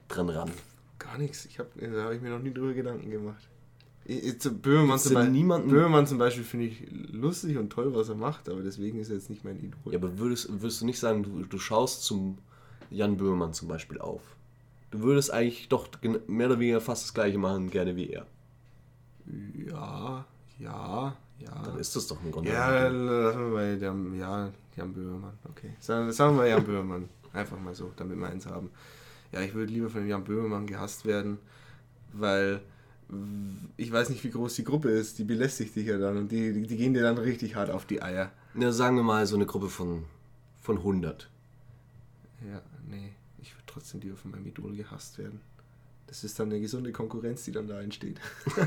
dran 0.09 0.29
ran? 0.29 0.51
Gar 0.99 1.19
nichts. 1.19 1.47
Ich 1.47 1.61
hab, 1.61 1.69
da 1.77 2.03
habe 2.03 2.17
ich 2.17 2.23
mir 2.23 2.31
noch 2.31 2.41
nie 2.41 2.53
drüber 2.53 2.75
Gedanken 2.75 3.11
gemacht. 3.11 3.49
Böhmermann, 4.05 4.99
zum, 4.99 5.15
denn 5.15 5.27
Be 5.27 5.31
niemanden- 5.31 5.69
Böhmermann 5.69 6.07
zum 6.07 6.19
Beispiel 6.19 6.45
finde 6.45 6.67
ich 6.67 6.85
lustig 7.13 7.57
und 7.57 7.71
toll, 7.71 7.95
was 7.95 8.09
er 8.09 8.15
macht, 8.17 8.49
aber 8.49 8.63
deswegen 8.63 8.99
ist 8.99 9.09
er 9.11 9.15
jetzt 9.17 9.31
nicht 9.31 9.45
mein 9.45 9.57
Idol. 9.59 9.93
Ja, 9.93 9.99
aber 9.99 10.19
würdest, 10.19 10.49
würdest 10.61 10.81
du 10.81 10.87
nicht 10.87 10.99
sagen, 10.99 11.23
du, 11.23 11.43
du 11.45 11.59
schaust 11.59 12.03
zum 12.05 12.39
Jan 12.91 13.17
Böhmermann 13.17 13.53
zum 13.55 13.69
Beispiel 13.69 13.99
auf? 14.01 14.23
Du 14.91 15.01
würdest 15.03 15.33
eigentlich 15.33 15.69
doch 15.69 15.89
mehr 16.27 16.49
oder 16.49 16.59
weniger 16.59 16.81
fast 16.81 17.05
das 17.05 17.15
gleiche 17.15 17.39
machen, 17.39 17.71
gerne 17.71 17.97
wie 17.97 18.11
er. 18.11 18.27
Ja, 19.67 20.25
ja, 20.59 21.17
ja. 21.39 21.63
Dann 21.65 21.79
ist 21.79 21.95
das 21.97 22.07
doch 22.09 22.23
ein 22.23 22.31
Grunde. 22.31 22.51
Ja, 22.51 22.89
lassen 22.89 23.39
wir 23.41 23.49
mal 23.49 23.79
Jan, 23.81 24.19
ja, 24.19 24.51
Jan 24.77 24.93
Böhmermann, 24.93 25.35
okay. 25.49 25.71
Sagen, 25.81 26.11
sagen 26.13 26.37
wir 26.37 26.47
Jan 26.47 26.65
Böhmermann. 26.65 27.09
Einfach 27.33 27.59
mal 27.59 27.75
so, 27.75 27.91
damit 27.97 28.19
wir 28.19 28.27
eins 28.27 28.47
haben. 28.47 28.71
Ja, 29.33 29.41
ich 29.41 29.55
würde 29.55 29.73
lieber 29.73 29.89
von 29.89 30.07
Jan 30.07 30.25
Böhmermann 30.25 30.67
gehasst 30.67 31.07
werden, 31.07 31.39
weil 32.13 32.61
ich 33.77 33.91
weiß 33.93 34.09
nicht, 34.11 34.23
wie 34.25 34.31
groß 34.31 34.55
die 34.55 34.65
Gruppe 34.65 34.91
ist. 34.91 35.19
Die 35.19 35.25
belästigt 35.25 35.75
dich 35.77 35.87
ja 35.87 35.99
dann 35.99 36.17
und 36.17 36.33
die, 36.33 36.53
die, 36.53 36.67
die 36.67 36.77
gehen 36.77 36.95
dir 36.95 37.03
dann 37.03 37.19
richtig 37.19 37.55
hart 37.57 37.71
auf 37.71 37.85
die 37.85 38.03
Eier. 38.03 38.33
Ja, 38.55 38.73
sagen 38.73 38.97
wir 38.97 39.03
mal 39.03 39.27
so 39.27 39.37
eine 39.37 39.47
Gruppe 39.47 39.69
von, 39.69 40.05
von 40.61 40.79
100. 40.79 41.29
Ja, 42.51 42.61
nee, 42.89 43.13
ich 43.41 43.55
würde 43.55 43.65
trotzdem 43.67 44.01
lieber 44.01 44.17
von 44.17 44.31
meinem 44.31 44.47
Idol 44.47 44.75
gehasst 44.75 45.19
werden. 45.19 45.41
Das 46.07 46.25
ist 46.25 46.39
dann 46.39 46.51
eine 46.51 46.61
gesunde 46.61 46.93
Konkurrenz, 46.93 47.45
die 47.45 47.53
dann 47.53 47.67
da 47.69 47.81
entsteht. 47.81 48.21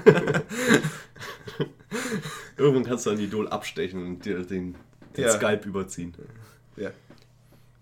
Irgendwann 2.58 2.84
kannst 2.86 3.06
du 3.06 3.12
ein 3.12 3.20
Idol 3.20 3.48
abstechen 3.48 4.04
und 4.06 4.26
dir 4.26 4.44
den, 4.44 4.76
den 5.16 5.24
Ja. 5.26 5.32
Skype 5.32 5.68
überziehen. 5.68 6.14
Ja. 6.76 6.92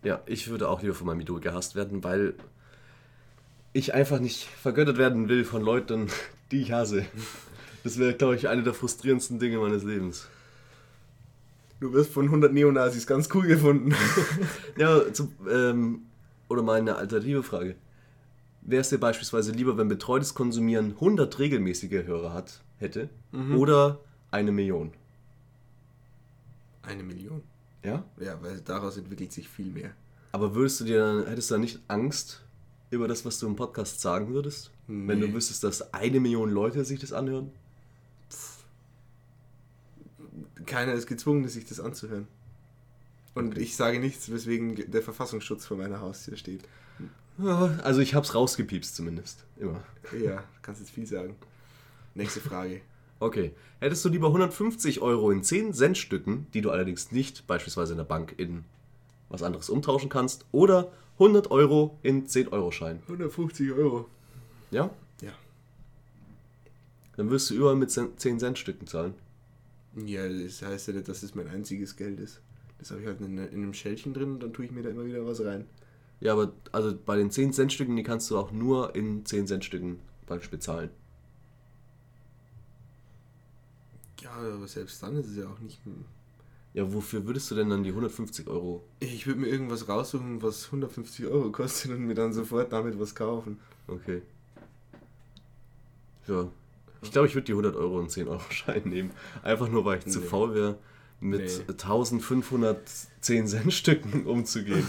Ja, 0.04 0.22
ich 0.26 0.50
würde 0.50 0.68
auch 0.68 0.82
lieber 0.82 0.94
von 0.94 1.08
meinem 1.08 1.22
Idol 1.22 1.40
gehasst 1.40 1.76
werden, 1.76 2.04
weil 2.04 2.34
ich 3.72 3.94
einfach 3.94 4.20
nicht 4.20 4.44
vergöttert 4.46 4.98
werden 4.98 5.30
will 5.30 5.46
von 5.46 5.62
Leuten, 5.62 6.08
die 6.52 6.62
ich 6.62 6.72
hasse. 6.72 7.06
Das 7.84 7.98
wäre, 7.98 8.14
glaube 8.14 8.36
ich, 8.36 8.48
eine 8.48 8.64
der 8.64 8.74
frustrierendsten 8.74 9.40
Dinge 9.40 9.58
meines 9.58 9.84
Lebens. 9.84 10.28
Du 11.80 11.92
wirst 11.92 12.12
von 12.12 12.26
100 12.26 12.54
Neonazis 12.54 13.06
ganz 13.06 13.28
cool 13.34 13.46
gefunden. 13.48 13.94
Ja, 14.78 15.12
zum, 15.14 15.34
ähm, 15.50 16.04
oder 16.48 16.62
mal 16.64 16.80
eine 16.80 16.96
alternative 16.96 17.44
Frage. 17.44 17.76
Wäre 18.62 18.82
es 18.82 18.90
dir 18.90 18.98
beispielsweise 18.98 19.52
lieber, 19.52 19.78
wenn 19.78 19.90
betreutes 19.90 20.34
Konsumieren 20.34 20.92
100 20.92 21.38
regelmäßige 21.40 22.06
Hörer 22.06 22.34
hat, 22.34 22.62
hätte 22.78 23.10
oder 23.56 24.00
eine 24.32 24.52
Million? 24.54 24.94
Eine 26.82 27.04
Million. 27.04 27.44
Ja? 27.84 28.04
Ja, 28.20 28.42
weil 28.42 28.62
daraus 28.62 28.98
entwickelt 28.98 29.34
sich 29.34 29.50
viel 29.50 29.70
mehr. 29.72 29.92
Aber 30.32 30.56
würdest 30.56 30.80
du 30.80 30.86
dir 30.86 31.00
dann, 31.00 31.28
hättest 31.28 31.52
du 31.52 31.56
dann 31.56 31.62
nicht 31.62 31.80
Angst 31.88 32.42
über 32.94 33.08
das, 33.08 33.26
was 33.26 33.40
du 33.40 33.48
im 33.48 33.56
Podcast 33.56 34.02
sagen 34.02 34.34
würdest? 34.34 34.72
Wenn 34.88 35.20
du 35.20 35.28
Nee. 35.28 35.34
wüsstest, 35.34 35.64
dass 35.64 35.94
eine 35.94 36.20
Million 36.20 36.50
Leute 36.50 36.86
sich 36.86 37.00
das 37.00 37.14
anhören? 37.14 37.52
Keiner 40.66 40.94
ist 40.94 41.08
gezwungen, 41.08 41.48
sich 41.48 41.66
das 41.66 41.80
anzuhören. 41.80 42.28
Und 43.36 43.58
ich 43.58 43.76
sage 43.76 44.00
nichts, 44.00 44.32
weswegen 44.32 44.90
der 44.92 45.02
Verfassungsschutz 45.02 45.66
vor 45.66 45.78
meiner 45.78 46.00
Haustür 46.02 46.38
steht. 46.38 46.64
Ja, 47.40 47.80
also 47.84 48.00
ich 48.00 48.14
hab's 48.14 48.36
rausgepiepst 48.36 48.96
zumindest. 48.96 49.44
Immer. 49.58 49.84
Ja, 50.12 50.38
du 50.38 50.44
kannst 50.62 50.82
jetzt 50.82 50.92
viel 50.92 51.08
sagen. 51.08 51.36
Nächste 52.14 52.40
Frage. 52.40 52.82
Okay. 53.20 53.54
Hättest 53.80 54.06
du 54.06 54.10
lieber 54.10 54.28
150 54.28 55.02
Euro 55.02 55.32
in 55.32 55.44
10 55.44 55.74
Cent 55.74 55.98
Stücken, 55.98 56.48
die 56.54 56.62
du 56.62 56.70
allerdings 56.70 57.12
nicht 57.12 57.48
beispielsweise 57.48 57.94
in 57.94 57.98
der 57.98 58.06
Bank 58.06 58.36
in 58.38 58.64
was 59.30 59.42
anderes 59.42 59.70
umtauschen 59.70 60.10
kannst, 60.10 60.46
oder 60.52 60.92
100 61.14 61.52
Euro 61.52 61.98
in 62.02 62.28
10 62.28 62.50
Euro 62.50 62.72
Schein? 62.72 63.00
150 63.04 63.72
Euro. 63.72 64.08
Ja? 64.72 64.90
Ja. 65.22 65.34
Dann 67.16 67.30
wirst 67.30 67.50
du 67.50 67.56
überall 67.56 67.76
mit 67.76 67.92
10 67.92 68.18
Cent 68.40 68.58
Stücken 68.58 68.88
zahlen. 68.88 69.14
Ja, 69.96 70.28
das 70.28 70.62
heißt 70.62 70.88
ja 70.88 70.94
nicht, 70.94 71.08
dass 71.08 71.22
es 71.22 71.36
mein 71.36 71.48
einziges 71.48 71.96
Geld 71.96 72.20
ist. 72.20 72.42
Das 72.80 72.92
habe 72.92 73.02
ich 73.02 73.08
halt 73.08 73.22
in, 73.22 73.38
in 73.38 73.64
einem 73.64 73.74
Schälchen 73.74 74.14
drin 74.14 74.34
und 74.34 74.44
dann 74.44 74.54
tue 74.54 74.66
ich 74.66 74.72
mir 74.72 74.82
da 74.82 74.90
immer 74.90 75.06
wieder 75.06 75.26
was 75.26 75.42
rein. 75.42 75.66
Ja, 76.20 76.34
aber 76.34 76.54
also 76.72 76.98
bei 76.98 77.16
den 77.18 77.32
10 77.32 77.54
Cent 77.54 77.74
Stücken, 77.74 77.96
die 77.96 78.04
kannst 78.04 78.32
du 78.32 78.38
auch 78.38 78.52
nur 78.52 78.96
in 78.96 79.26
10 79.26 79.48
Cent 79.48 79.66
Stücken 79.66 80.00
praktisch 80.26 80.50
bezahlen. 80.50 80.90
Ja, 84.22 84.32
aber 84.32 84.68
selbst 84.68 85.04
dann 85.04 85.18
ist 85.18 85.28
es 85.28 85.38
ja 85.38 85.48
auch 85.48 85.60
nicht. 85.60 85.80
Ja, 86.74 86.92
wofür 86.92 87.26
würdest 87.28 87.52
du 87.52 87.56
denn 87.56 87.70
dann 87.70 87.84
die 87.84 87.92
150 87.92 88.48
Euro? 88.48 88.84
Ich 89.00 89.28
würde 89.28 89.40
mir 89.42 89.48
irgendwas 89.48 89.88
raussuchen, 89.88 90.42
was 90.42 90.66
150 90.68 91.26
Euro 91.28 91.52
kostet 91.52 91.92
und 91.92 92.00
mir 92.08 92.16
dann 92.16 92.34
sofort 92.34 92.74
damit 92.74 93.00
was 93.00 93.14
kaufen. 93.14 93.60
Okay. 93.88 94.24
Ja. 96.28 96.50
Ich 97.04 97.12
glaube, 97.12 97.28
ich 97.28 97.36
würde 97.36 97.46
die 97.46 97.52
100 97.52 97.76
Euro 97.76 98.00
und 98.00 98.10
10 98.10 98.28
Euro 98.28 98.42
Schein 98.50 98.84
nehmen. 98.86 99.12
Einfach 99.44 99.70
nur, 99.70 99.86
weil 99.86 100.00
ich 100.00 100.06
zu 100.08 100.20
Nee. 100.20 100.26
faul 100.26 100.56
wäre, 100.56 100.80
mit 101.20 101.42
Nee. 101.42 101.64
1510 101.68 103.48
Cent 103.48 103.72
Stücken 103.74 104.26
umzugehen. 104.26 104.84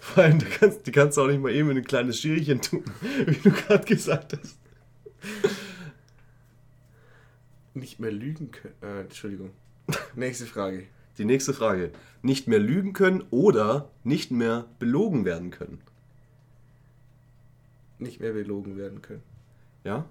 Vor 0.00 0.24
allem, 0.24 0.40
du 0.40 0.46
kannst, 0.46 0.86
die 0.86 0.92
kannst 0.92 1.16
du 1.18 1.22
auch 1.22 1.28
nicht 1.28 1.40
mal 1.40 1.52
eben 1.52 1.70
in 1.70 1.76
ein 1.76 1.84
kleines 1.84 2.18
Schälchen 2.20 2.60
tun, 2.60 2.82
wie 3.26 3.36
du 3.36 3.50
gerade 3.52 3.84
gesagt 3.84 4.36
hast. 4.40 4.58
Nicht 7.74 8.00
mehr 8.00 8.10
lügen 8.10 8.50
können. 8.50 8.74
Äh, 8.82 9.02
Entschuldigung. 9.02 9.50
Nächste 10.16 10.46
Frage. 10.46 10.84
Die 11.18 11.24
nächste 11.24 11.52
Frage. 11.52 11.90
Nicht 12.22 12.46
mehr 12.48 12.60
lügen 12.60 12.92
können 12.92 13.24
oder 13.30 13.90
nicht 14.04 14.30
mehr 14.30 14.66
belogen 14.78 15.24
werden 15.24 15.50
können. 15.50 15.80
Nicht 17.98 18.20
mehr 18.20 18.32
belogen 18.32 18.76
werden 18.76 19.02
können. 19.02 19.22
Ja? 19.84 20.06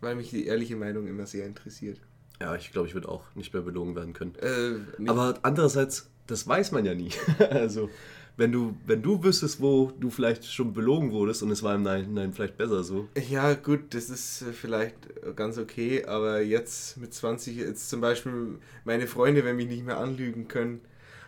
Weil 0.00 0.14
mich 0.14 0.30
die 0.30 0.46
ehrliche 0.46 0.76
Meinung 0.76 1.06
immer 1.06 1.26
sehr 1.26 1.46
interessiert. 1.46 1.98
Ja, 2.40 2.54
ich 2.54 2.70
glaube, 2.70 2.86
ich 2.86 2.94
würde 2.94 3.08
auch 3.08 3.22
nicht 3.34 3.54
mehr 3.54 3.62
belogen 3.62 3.94
werden 3.96 4.12
können. 4.12 4.34
Äh, 4.36 5.08
Aber 5.08 5.38
andererseits, 5.42 6.10
das 6.26 6.46
weiß 6.46 6.72
man 6.72 6.84
ja 6.84 6.94
nie. 6.94 7.10
also, 7.50 7.88
wenn 8.36 8.52
du, 8.52 8.76
wenn 8.86 9.02
du 9.02 9.22
wüsstest, 9.22 9.60
wo 9.60 9.92
du 9.98 10.10
vielleicht 10.10 10.44
schon 10.44 10.74
belogen 10.74 11.10
wurdest 11.10 11.42
und 11.42 11.50
es 11.50 11.62
war 11.62 11.74
im 11.74 11.82
Nachhinein 11.82 12.32
vielleicht 12.32 12.58
besser 12.58 12.84
so. 12.84 13.08
Ja, 13.30 13.54
gut, 13.54 13.94
das 13.94 14.10
ist 14.10 14.42
äh, 14.42 14.52
vielleicht 14.52 14.96
ganz 15.36 15.56
okay, 15.56 16.04
aber 16.04 16.42
jetzt 16.42 16.98
mit 16.98 17.14
20, 17.14 17.56
jetzt 17.56 17.88
zum 17.88 18.00
Beispiel 18.00 18.58
meine 18.84 19.06
Freunde, 19.06 19.44
wenn 19.44 19.56
mich 19.56 19.68
nicht 19.68 19.86
mehr 19.86 19.98
anlügen 19.98 20.48
können. 20.48 20.80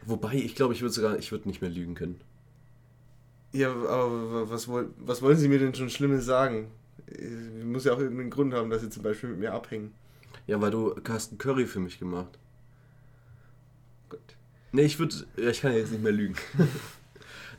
Wobei, 0.04 0.34
ich 0.34 0.54
glaube, 0.54 0.74
ich 0.74 0.82
würde 0.82 0.92
sogar, 0.94 1.18
ich 1.18 1.32
würde 1.32 1.48
nicht 1.48 1.62
mehr 1.62 1.70
lügen 1.70 1.94
können. 1.94 2.20
Ja, 3.52 3.70
aber 3.70 4.50
was, 4.50 4.68
was 4.68 5.22
wollen 5.22 5.38
sie 5.38 5.48
mir 5.48 5.59
denn 5.59 5.74
schon 5.74 5.88
Schlimmes 5.88 6.26
sagen? 6.26 6.70
Äh, 7.11 7.64
Muss 7.64 7.84
ja 7.84 7.94
auch 7.94 7.98
irgendeinen 7.98 8.30
Grund 8.30 8.52
haben, 8.52 8.68
dass 8.68 8.82
sie 8.82 8.90
zum 8.90 9.02
Beispiel 9.02 9.30
mit 9.30 9.38
mir 9.38 9.54
abhängen. 9.54 9.94
Ja, 10.46 10.61
weil 10.61 10.70
du 10.70 10.94
hast 11.09 11.30
einen 11.30 11.38
Curry 11.38 11.66
für 11.66 11.80
mich 11.80 11.98
gemacht. 11.98 12.38
Gut. 14.11 14.20
Nee, 14.72 14.82
ich 14.82 14.98
würde, 14.98 15.14
ich 15.36 15.62
kann 15.62 15.72
ja 15.72 15.78
jetzt 15.78 15.92
nicht 15.92 16.02
mehr 16.02 16.12
lügen. 16.12 16.34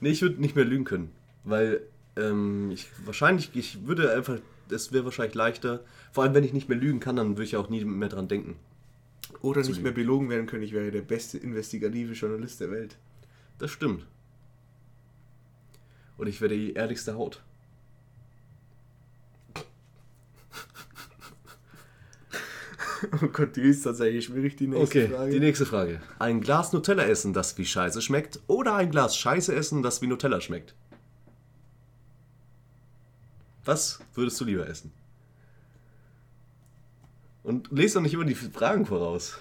nee, 0.01 0.09
ich 0.09 0.21
würde 0.21 0.41
nicht 0.41 0.55
mehr 0.55 0.65
lügen 0.65 0.85
können. 0.85 1.11
Weil, 1.43 1.81
ähm, 2.15 2.71
ich, 2.71 2.87
wahrscheinlich, 3.05 3.51
ich 3.55 3.85
würde 3.85 4.13
einfach, 4.13 4.39
es 4.69 4.91
wäre 4.91 5.05
wahrscheinlich 5.05 5.35
leichter. 5.35 5.83
Vor 6.11 6.23
allem, 6.23 6.33
wenn 6.33 6.43
ich 6.43 6.53
nicht 6.53 6.69
mehr 6.69 6.77
lügen 6.77 6.99
kann, 6.99 7.15
dann 7.15 7.29
würde 7.29 7.43
ich 7.43 7.55
auch 7.57 7.69
nie 7.69 7.83
mehr 7.83 8.09
dran 8.09 8.27
denken. 8.27 8.55
Oder 9.41 9.61
nicht 9.61 9.83
mehr 9.83 9.91
belogen 9.91 10.29
werden 10.29 10.47
können, 10.47 10.63
ich 10.63 10.73
wäre 10.73 10.91
der 10.91 11.01
beste 11.01 11.37
investigative 11.37 12.13
Journalist 12.13 12.59
der 12.59 12.71
Welt. 12.71 12.97
Das 13.59 13.71
stimmt. 13.71 14.05
Und 16.17 16.27
ich 16.27 16.41
wäre 16.41 16.53
die 16.53 16.73
ehrlichste 16.73 17.15
Haut. 17.15 17.41
Oh 23.21 23.27
Gott, 23.27 23.55
die 23.55 23.61
ist 23.61 23.83
tatsächlich 23.83 24.25
schwierig, 24.25 24.55
die 24.57 24.67
nächste 24.67 24.99
Okay, 25.03 25.07
Frage. 25.13 25.31
die 25.31 25.39
nächste 25.39 25.65
Frage. 25.65 26.01
Ein 26.19 26.41
Glas 26.41 26.73
Nutella 26.73 27.03
essen, 27.03 27.33
das 27.33 27.57
wie 27.57 27.65
Scheiße 27.65 28.01
schmeckt, 28.01 28.39
oder 28.47 28.75
ein 28.75 28.91
Glas 28.91 29.15
Scheiße 29.17 29.53
essen, 29.55 29.83
das 29.83 30.01
wie 30.01 30.07
Nutella 30.07 30.41
schmeckt? 30.41 30.73
Was 33.65 33.99
würdest 34.15 34.39
du 34.41 34.45
lieber 34.45 34.67
essen? 34.67 34.91
Und 37.43 37.71
lese 37.71 37.95
doch 37.95 38.01
nicht 38.01 38.13
immer 38.13 38.25
die 38.25 38.35
Fragen 38.35 38.85
voraus. 38.85 39.37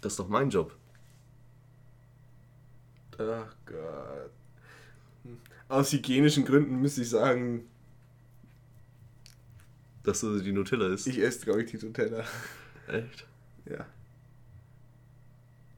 Das 0.00 0.12
ist 0.12 0.18
doch 0.18 0.28
mein 0.28 0.50
Job. 0.50 0.74
Ach 3.18 3.54
Gott. 3.64 4.30
Aus 5.68 5.92
hygienischen 5.92 6.44
Gründen 6.44 6.80
müsste 6.80 7.02
ich 7.02 7.10
sagen, 7.10 7.64
Dass 10.02 10.20
das 10.20 10.42
die 10.42 10.52
Nutella 10.52 10.88
ist. 10.88 11.06
ich 11.06 11.18
esse, 11.18 11.44
glaube 11.44 11.62
ich, 11.62 11.70
die 11.70 11.84
Nutella. 11.84 12.24
Echt? 12.88 13.26
Ja. 13.68 13.86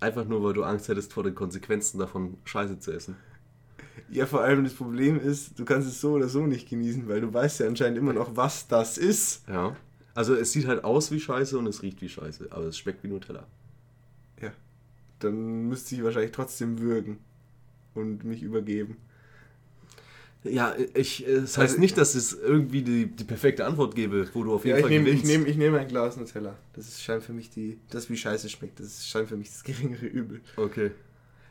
Einfach 0.00 0.26
nur, 0.26 0.42
weil 0.44 0.52
du 0.52 0.62
Angst 0.62 0.88
hättest 0.88 1.12
vor 1.12 1.24
den 1.24 1.34
Konsequenzen 1.34 1.98
davon, 1.98 2.38
Scheiße 2.44 2.78
zu 2.78 2.92
essen. 2.92 3.16
Ja, 4.10 4.26
vor 4.26 4.42
allem 4.42 4.64
das 4.64 4.74
Problem 4.74 5.18
ist, 5.18 5.58
du 5.58 5.64
kannst 5.64 5.88
es 5.88 6.00
so 6.00 6.12
oder 6.12 6.28
so 6.28 6.46
nicht 6.46 6.68
genießen, 6.68 7.08
weil 7.08 7.20
du 7.20 7.32
weißt 7.32 7.60
ja 7.60 7.66
anscheinend 7.66 7.98
immer 7.98 8.12
noch, 8.12 8.36
was 8.36 8.68
das 8.68 8.96
ist. 8.96 9.46
Ja. 9.48 9.76
Also 10.14 10.34
es 10.34 10.52
sieht 10.52 10.66
halt 10.66 10.84
aus 10.84 11.10
wie 11.10 11.20
Scheiße 11.20 11.58
und 11.58 11.66
es 11.66 11.82
riecht 11.82 12.00
wie 12.00 12.08
Scheiße, 12.08 12.48
aber 12.50 12.64
es 12.64 12.78
schmeckt 12.78 13.02
wie 13.02 13.08
Nutella. 13.08 13.46
Ja. 14.40 14.52
Dann 15.18 15.68
müsste 15.68 15.94
ich 15.94 16.04
wahrscheinlich 16.04 16.32
trotzdem 16.32 16.78
würgen 16.78 17.18
und 17.94 18.24
mich 18.24 18.42
übergeben. 18.42 18.96
Ja, 20.44 20.74
ich, 20.94 21.26
es 21.26 21.58
heißt 21.58 21.72
Also- 21.72 21.80
nicht, 21.80 21.98
dass 21.98 22.14
es 22.14 22.32
irgendwie 22.32 22.82
die, 22.82 23.06
die 23.06 23.24
perfekte 23.24 23.66
Antwort 23.66 23.94
gebe, 23.94 24.28
wo 24.34 24.44
du 24.44 24.54
auf 24.54 24.64
jeden 24.64 24.76
Ja, 24.76 24.78
ich 24.78 24.82
Fall 24.82 24.90
nehme 24.90 25.08
ich 25.10 25.22
gewinnst. 25.22 25.38
nehm, 25.40 25.46
ich 25.50 25.56
nehm 25.56 25.74
ein 25.74 25.88
Glas 25.88 26.16
Nutella. 26.16 26.56
Das 26.74 26.86
ist 26.86 27.02
scheint 27.02 27.24
für 27.24 27.32
mich 27.32 27.50
die, 27.50 27.78
das 27.90 28.08
wie 28.08 28.16
Scheiße 28.16 28.48
schmeckt. 28.48 28.78
Das 28.78 28.86
ist 28.86 29.08
scheint 29.08 29.28
für 29.28 29.36
mich 29.36 29.48
das 29.50 29.64
geringere 29.64 30.06
Übel. 30.06 30.40
Okay. 30.56 30.92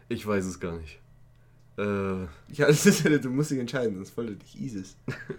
Ich 0.10 0.26
weiß 0.26 0.46
es 0.46 0.60
gar 0.60 0.78
nicht. 0.78 1.00
Äh, 1.78 1.84
Ja, 1.84 2.28
das 2.68 2.86
ist 2.86 3.06
du 3.06 3.30
musst 3.30 3.52
dich 3.52 3.60
entscheiden, 3.60 3.96
sonst 3.96 4.16
wollte 4.16 4.36
dich 4.36 4.60
Isis. 4.60 4.96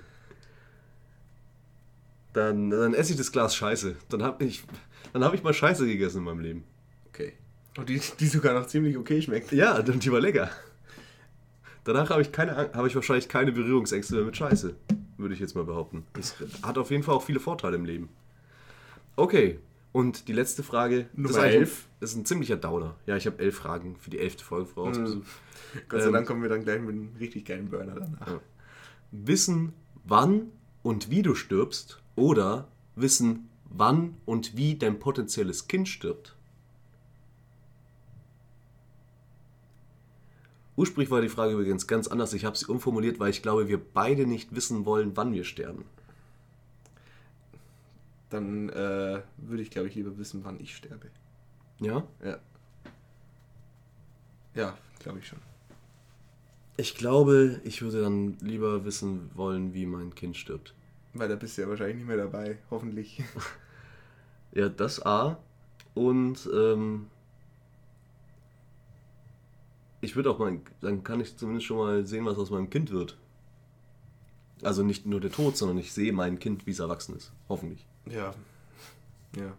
dann, 2.34 2.70
dann 2.70 2.94
esse 2.94 3.12
ich 3.12 3.18
das 3.18 3.32
Glas 3.32 3.56
Scheiße. 3.56 3.96
Dann 4.10 4.22
habe 4.22 4.44
ich, 4.44 4.62
dann 5.12 5.24
hab 5.24 5.34
ich 5.34 5.42
mal 5.42 5.54
Scheiße 5.54 5.86
gegessen 5.86 6.18
in 6.18 6.24
meinem 6.24 6.40
Leben. 6.40 6.64
Okay. 7.08 7.32
Und 7.76 7.88
die, 7.88 8.00
die 8.20 8.26
sogar 8.26 8.54
noch 8.54 8.66
ziemlich 8.66 8.96
okay 8.98 9.22
schmeckt. 9.22 9.52
Ja, 9.52 9.80
dann 9.82 9.98
die 10.00 10.12
war 10.12 10.20
lecker. 10.20 10.50
Danach 11.88 12.10
habe 12.10 12.20
ich, 12.20 12.32
keine, 12.32 12.54
habe 12.74 12.86
ich 12.86 12.94
wahrscheinlich 12.94 13.30
keine 13.30 13.50
Berührungsängste 13.50 14.14
mehr 14.16 14.24
mit 14.24 14.36
Scheiße, 14.36 14.74
würde 15.16 15.32
ich 15.32 15.40
jetzt 15.40 15.54
mal 15.54 15.64
behaupten. 15.64 16.04
Das 16.12 16.36
hat 16.62 16.76
auf 16.76 16.90
jeden 16.90 17.02
Fall 17.02 17.14
auch 17.14 17.22
viele 17.22 17.40
Vorteile 17.40 17.76
im 17.76 17.86
Leben. 17.86 18.10
Okay, 19.16 19.58
und 19.92 20.28
die 20.28 20.34
letzte 20.34 20.62
Frage. 20.62 21.06
Nummer 21.14 21.28
das 21.28 21.36
ist 21.38 21.42
eigentlich- 21.42 21.54
elf. 21.56 21.88
Das 22.00 22.10
ist 22.10 22.16
ein 22.16 22.26
ziemlicher 22.26 22.56
Downer. 22.58 22.94
Ja, 23.06 23.16
ich 23.16 23.24
habe 23.26 23.38
elf 23.38 23.56
Fragen 23.56 23.96
für 23.96 24.10
die 24.10 24.18
elfte 24.18 24.44
Folge 24.44 24.66
vorausgesucht. 24.66 25.26
Gott 25.88 26.02
sei 26.02 26.08
Ähm, 26.08 26.12
Dank 26.12 26.26
kommen 26.28 26.42
wir 26.42 26.50
dann 26.50 26.62
gleich 26.62 26.78
mit 26.80 26.90
einem 26.90 27.16
richtig 27.18 27.46
geilen 27.46 27.70
Burner 27.70 27.94
danach. 27.94 28.26
Ja. 28.26 28.40
Wissen, 29.10 29.72
wann 30.04 30.52
und 30.82 31.08
wie 31.10 31.22
du 31.22 31.34
stirbst 31.34 32.02
oder 32.16 32.68
wissen, 32.96 33.48
wann 33.64 34.18
und 34.26 34.58
wie 34.58 34.76
dein 34.76 34.98
potenzielles 34.98 35.68
Kind 35.68 35.88
stirbt. 35.88 36.36
Ursprünglich 40.78 41.10
war 41.10 41.20
die 41.20 41.28
Frage 41.28 41.54
übrigens 41.54 41.88
ganz 41.88 42.06
anders. 42.06 42.32
Ich 42.34 42.44
habe 42.44 42.56
sie 42.56 42.66
umformuliert, 42.66 43.18
weil 43.18 43.30
ich 43.30 43.42
glaube, 43.42 43.66
wir 43.66 43.80
beide 43.80 44.28
nicht 44.28 44.54
wissen 44.54 44.84
wollen, 44.84 45.16
wann 45.16 45.32
wir 45.32 45.42
sterben. 45.42 45.84
Dann 48.30 48.68
äh, 48.68 49.22
würde 49.38 49.62
ich, 49.64 49.72
glaube 49.72 49.88
ich, 49.88 49.96
lieber 49.96 50.16
wissen, 50.18 50.44
wann 50.44 50.60
ich 50.60 50.76
sterbe. 50.76 51.08
Ja? 51.80 52.06
Ja. 52.24 52.38
Ja, 54.54 54.78
glaube 55.00 55.18
ich 55.18 55.26
schon. 55.26 55.40
Ich 56.76 56.94
glaube, 56.94 57.60
ich 57.64 57.82
würde 57.82 58.02
dann 58.02 58.36
lieber 58.40 58.84
wissen 58.84 59.32
wollen, 59.34 59.74
wie 59.74 59.84
mein 59.84 60.14
Kind 60.14 60.36
stirbt. 60.36 60.74
Weil 61.12 61.28
da 61.28 61.34
bist 61.34 61.58
du 61.58 61.62
ja 61.62 61.68
wahrscheinlich 61.68 61.96
nicht 61.96 62.06
mehr 62.06 62.18
dabei, 62.18 62.56
hoffentlich. 62.70 63.20
Ja, 64.52 64.70
das 64.70 65.04
A. 65.04 65.38
Und 65.94 66.48
ähm, 66.54 67.08
ich 70.00 70.16
würde 70.16 70.30
auch 70.30 70.38
mal, 70.38 70.60
dann 70.80 71.02
kann 71.02 71.20
ich 71.20 71.36
zumindest 71.36 71.66
schon 71.66 71.78
mal 71.78 72.06
sehen, 72.06 72.24
was 72.24 72.38
aus 72.38 72.50
meinem 72.50 72.70
Kind 72.70 72.90
wird. 72.90 73.16
Also 74.62 74.82
nicht 74.82 75.06
nur 75.06 75.20
der 75.20 75.30
Tod, 75.30 75.56
sondern 75.56 75.78
ich 75.78 75.92
sehe 75.92 76.12
mein 76.12 76.38
Kind, 76.38 76.66
wie 76.66 76.72
es 76.72 76.80
erwachsen 76.80 77.16
ist. 77.16 77.32
Hoffentlich. 77.48 77.86
Ja. 78.06 78.34
Ja. 79.36 79.52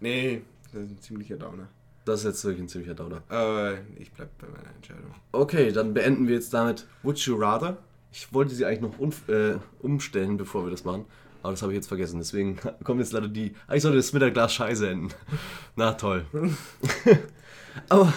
Nee, 0.00 0.42
das 0.72 0.82
ist 0.82 0.90
ein 0.90 1.00
ziemlicher 1.00 1.36
Downer. 1.36 1.68
Das 2.04 2.20
ist 2.20 2.26
jetzt 2.26 2.44
wirklich 2.44 2.64
ein 2.64 2.68
ziemlicher 2.68 2.94
Downer. 2.94 3.22
Aber 3.28 3.78
ich 3.96 4.10
bleib 4.10 4.36
bei 4.38 4.48
meiner 4.48 4.74
Entscheidung. 4.74 5.14
Okay, 5.30 5.70
dann 5.70 5.94
beenden 5.94 6.26
wir 6.26 6.34
jetzt 6.34 6.52
damit 6.52 6.86
Would 7.04 7.18
You 7.20 7.36
Rather. 7.36 7.78
Ich 8.10 8.32
wollte 8.34 8.54
sie 8.54 8.66
eigentlich 8.66 8.80
noch 8.80 8.98
um, 8.98 9.12
äh, 9.28 9.58
umstellen, 9.80 10.36
bevor 10.36 10.64
wir 10.64 10.70
das 10.70 10.84
machen. 10.84 11.04
Aber 11.42 11.52
das 11.52 11.62
habe 11.62 11.72
ich 11.72 11.76
jetzt 11.76 11.88
vergessen. 11.88 12.18
Deswegen 12.18 12.58
kommt 12.84 13.00
jetzt 13.00 13.12
leider 13.12 13.28
die. 13.28 13.54
Eigentlich 13.68 13.82
sollte 13.82 13.98
das 13.98 14.12
mit 14.12 14.22
der 14.22 14.32
Glas 14.32 14.52
Scheiße 14.52 14.88
enden. 14.88 15.14
Na 15.76 15.92
toll. 15.92 16.24
Aber 17.88 18.12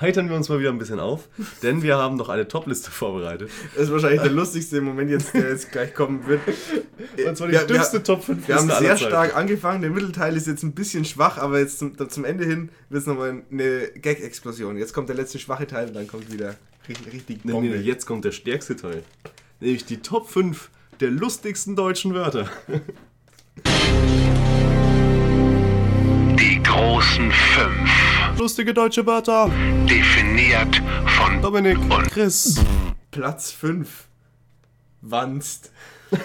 heitern 0.00 0.28
wir 0.28 0.36
uns 0.36 0.48
mal 0.48 0.58
wieder 0.60 0.70
ein 0.70 0.78
bisschen 0.78 1.00
auf, 1.00 1.28
denn 1.62 1.82
wir 1.82 1.96
haben 1.96 2.16
noch 2.16 2.28
eine 2.28 2.46
Topliste 2.48 2.90
vorbereitet. 2.90 3.50
Das 3.74 3.84
ist 3.84 3.92
wahrscheinlich 3.92 4.20
der 4.22 4.30
lustigste 4.32 4.80
Moment 4.80 5.10
jetzt, 5.10 5.32
der 5.34 5.50
jetzt 5.50 5.72
gleich 5.72 5.94
kommen 5.94 6.26
wird. 6.26 6.40
Und 7.26 7.36
zwar 7.36 7.46
die 7.48 7.54
Wir- 7.54 7.60
wir- 7.60 7.66
dümmste 7.66 8.02
Top 8.02 8.22
5 8.24 8.46
Wir 8.48 8.56
haben 8.56 8.68
sehr 8.70 8.96
stark 8.96 9.36
angefangen, 9.36 9.80
der 9.82 9.90
Mittelteil 9.90 10.36
ist 10.36 10.46
jetzt 10.46 10.62
ein 10.62 10.72
bisschen 10.72 11.04
schwach, 11.04 11.38
aber 11.38 11.58
jetzt 11.60 11.78
zum, 11.78 11.96
zum 12.08 12.24
Ende 12.24 12.44
hin 12.44 12.70
wird 12.90 13.00
es 13.02 13.06
nochmal 13.06 13.42
eine 13.50 13.88
Gag-Explosion. 13.94 14.76
Jetzt 14.76 14.92
kommt 14.92 15.08
der 15.08 15.16
letzte 15.16 15.38
schwache 15.38 15.66
Teil 15.66 15.88
und 15.88 15.94
dann 15.96 16.06
kommt 16.06 16.32
wieder 16.32 16.54
richtig, 16.88 17.12
richtig 17.12 17.44
Nee, 17.44 17.52
Bombe. 17.52 17.68
nee, 17.70 17.76
jetzt 17.82 18.06
kommt 18.06 18.24
der 18.24 18.32
stärkste 18.32 18.76
Teil. 18.76 19.02
Nämlich 19.60 19.84
die 19.86 19.98
Top 20.02 20.28
5 20.28 20.70
der 21.00 21.10
lustigsten 21.10 21.74
deutschen 21.76 22.14
Wörter. 22.14 22.48
Die 26.38 26.62
großen 26.62 27.30
fünf. 27.32 27.90
Lustige 28.38 28.74
deutsche 28.74 29.06
Wörter. 29.06 29.50
Definiert 29.88 30.76
von 31.16 31.40
Dominik 31.40 31.78
und 31.78 32.10
Chris. 32.10 32.60
Platz 33.10 33.50
5. 33.50 34.08
Wanst. 35.00 35.72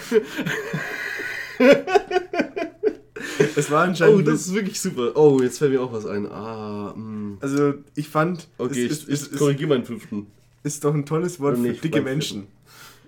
es 3.55 3.71
war 3.71 3.83
anscheinend. 3.83 4.17
Oh, 4.17 4.21
das 4.21 4.47
ist 4.47 4.53
wirklich 4.53 4.81
super. 4.81 5.15
Oh, 5.15 5.39
jetzt 5.41 5.59
fällt 5.59 5.71
mir 5.71 5.81
auch 5.81 5.93
was 5.93 6.05
ein. 6.05 6.29
Ah, 6.29 6.93
mh. 6.95 7.37
also, 7.39 7.75
ich 7.95 8.09
fand, 8.09 8.49
Okay, 8.57 8.87
es, 8.87 9.03
ich, 9.03 9.13
es, 9.13 9.31
ich 9.31 9.37
korrigiere 9.37 9.69
meinen 9.69 9.85
fünften. 9.85 10.27
ist 10.63 10.83
doch 10.83 10.93
ein 10.93 11.05
tolles 11.05 11.39
Wort 11.39 11.57
Oder 11.57 11.73
für 11.73 11.81
dicke 11.81 12.01
Menschen. 12.01 12.47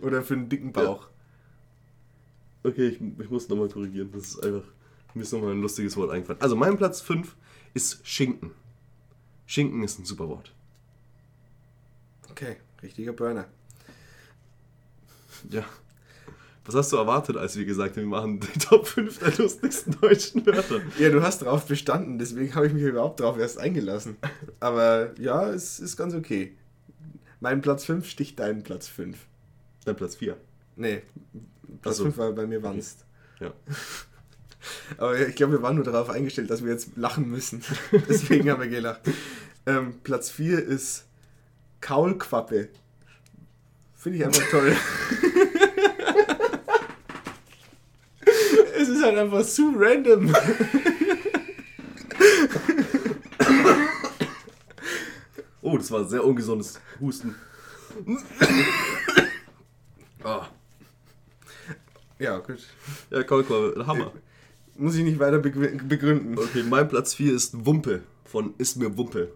Oder 0.02 0.22
für 0.24 0.36
einen 0.36 0.48
dicken 0.48 0.72
Bauch. 0.72 1.08
Okay, 2.64 2.88
ich, 2.88 3.02
ich 3.20 3.30
muss 3.30 3.50
nochmal 3.50 3.68
korrigieren. 3.68 4.10
Das 4.14 4.24
ist 4.24 4.44
einfach. 4.44 4.64
Mir 5.14 5.24
ist 5.24 5.34
nochmal 5.34 5.52
ein 5.52 5.62
lustiges 5.62 5.98
Wort 5.98 6.12
eingefallen. 6.12 6.42
Also, 6.42 6.56
mein 6.56 6.78
Platz 6.78 7.02
5 7.02 7.36
ist 7.74 8.00
Schinken. 8.08 8.52
Schinken 9.54 9.84
ist 9.84 10.00
ein 10.00 10.06
super 10.06 10.28
Wort. 10.30 10.52
Okay, 12.32 12.56
richtiger 12.82 13.14
Burner. 13.14 13.46
Ja. 15.48 15.64
Was 16.66 16.74
hast 16.74 16.92
du 16.92 16.98
erwartet, 16.98 17.38
als 17.38 17.56
wir 17.56 17.64
gesagt 17.64 17.96
haben, 17.96 18.02
wir 18.02 18.10
machen 18.10 18.40
die 18.40 18.58
Top 18.58 18.88
5 18.88 19.20
der 19.20 19.38
lustigsten 19.38 19.96
deutschen 20.02 20.44
Wörter? 20.48 20.82
Ja, 20.98 21.12
du 21.12 21.22
hast 21.22 21.44
darauf 21.44 21.68
bestanden, 21.68 22.18
deswegen 22.18 22.56
habe 22.56 22.66
ich 22.66 22.74
mich 22.74 22.82
überhaupt 22.82 23.20
darauf 23.20 23.38
erst 23.38 23.60
eingelassen. 23.60 24.18
Aber 24.60 25.14
ja, 25.20 25.48
es 25.52 25.80
ist 25.80 25.98
ganz 25.98 26.16
okay. 26.16 26.58
Mein 27.40 27.62
Platz 27.62 27.86
5 27.86 28.10
sticht 28.10 28.40
deinen 28.40 28.64
Platz 28.64 28.88
5. 28.88 29.20
Dann 29.86 29.96
Platz 29.96 30.16
4. 30.16 30.36
Nee, 30.78 31.04
Platz 31.84 31.98
Ach 31.98 31.98
so. 32.00 32.04
5 32.06 32.18
war 32.18 32.32
bei 32.32 32.48
mir 32.48 32.64
Wanst. 32.64 33.06
Ja. 33.40 33.54
Aber 34.98 35.20
ich 35.20 35.36
glaube, 35.36 35.54
wir 35.54 35.62
waren 35.62 35.76
nur 35.76 35.86
darauf 35.86 36.10
eingestellt, 36.10 36.50
dass 36.50 36.64
wir 36.64 36.72
jetzt 36.72 36.96
lachen 36.96 37.30
müssen. 37.30 37.64
Deswegen 38.10 38.50
haben 38.50 38.62
wir 38.62 38.70
gelacht. 38.70 39.02
Ähm, 39.66 39.96
Platz 40.04 40.30
4 40.32 40.64
ist 40.64 41.06
Kaulquappe. 41.82 42.70
Finde 43.96 44.18
ich 44.20 44.26
einfach 44.26 44.50
toll. 44.50 44.76
es 48.76 48.90
ist 48.90 49.04
halt 49.04 49.18
einfach 49.18 49.46
zu 49.46 49.74
random. 49.78 50.34
Oh, 55.62 55.78
das 55.78 55.90
war 55.92 56.06
sehr 56.06 56.24
ungesundes 56.24 56.80
Husten. 57.00 57.36
Ah. 60.24 60.48
Ja, 62.20 62.38
gut. 62.40 62.60
Ja, 63.10 63.24
Kaulquappe, 63.24 63.86
Hammer. 63.88 64.12
Muss 64.76 64.96
ich 64.96 65.04
nicht 65.04 65.20
weiter 65.20 65.38
begrü- 65.38 65.82
begründen. 65.88 66.38
Okay, 66.38 66.64
mein 66.64 66.88
Platz 66.88 67.14
4 67.14 67.34
ist 67.34 67.66
Wumpe 67.66 68.02
von 68.26 68.54
Ist 68.58 68.76
mir 68.78 68.98
Wumpe. 68.98 69.32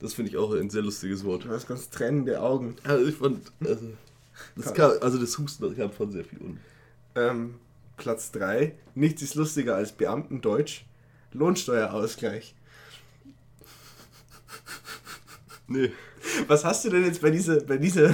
Das 0.00 0.14
finde 0.14 0.30
ich 0.30 0.36
auch 0.36 0.52
ein 0.54 0.70
sehr 0.70 0.82
lustiges 0.82 1.24
Wort. 1.24 1.44
Du 1.44 1.50
hast 1.50 1.66
ganz 1.68 1.88
tränende 1.90 2.40
Augen. 2.40 2.76
Also 2.84 3.06
ich 3.06 3.16
fand, 3.16 3.52
also 3.60 3.86
das, 4.56 4.72
kam, 4.74 4.92
also 5.00 5.18
das 5.18 5.36
Husten 5.38 5.76
kam 5.76 5.90
von 5.92 6.10
sehr 6.10 6.24
viel 6.24 6.38
unten. 6.38 6.60
Ähm, 7.14 7.54
Platz 7.96 8.30
3. 8.32 8.74
Nichts 8.94 9.20
ist 9.22 9.34
lustiger 9.34 9.76
als 9.76 9.92
Beamtendeutsch. 9.92 10.84
Lohnsteuerausgleich. 11.32 12.54
Nee. 15.70 15.92
Was 16.48 16.64
hast 16.64 16.84
du 16.84 16.90
denn 16.90 17.04
jetzt 17.04 17.22
bei 17.22 17.30
dieser, 17.30 17.60
bei 17.60 17.78
dieser, 17.78 18.12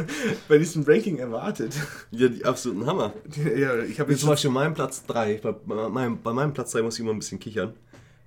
bei 0.48 0.58
diesem 0.58 0.82
Ranking 0.82 1.18
erwartet? 1.18 1.74
Ja, 2.10 2.28
die 2.28 2.44
absoluten 2.44 2.84
Hammer. 2.84 3.14
ja, 3.56 3.78
ich 3.78 4.00
habe 4.00 4.10
jetzt 4.10 4.20
zum 4.20 4.30
Beispiel 4.30 4.50
mein 4.50 4.74
Platz 4.74 5.06
3, 5.06 5.38
bei, 5.38 5.52
bei, 5.52 5.88
meinem, 5.88 6.20
bei 6.20 6.32
meinem 6.32 6.52
Platz 6.52 6.72
3 6.72 6.82
muss 6.82 6.94
ich 6.94 7.00
immer 7.00 7.12
ein 7.12 7.18
bisschen 7.20 7.38
kichern. 7.38 7.74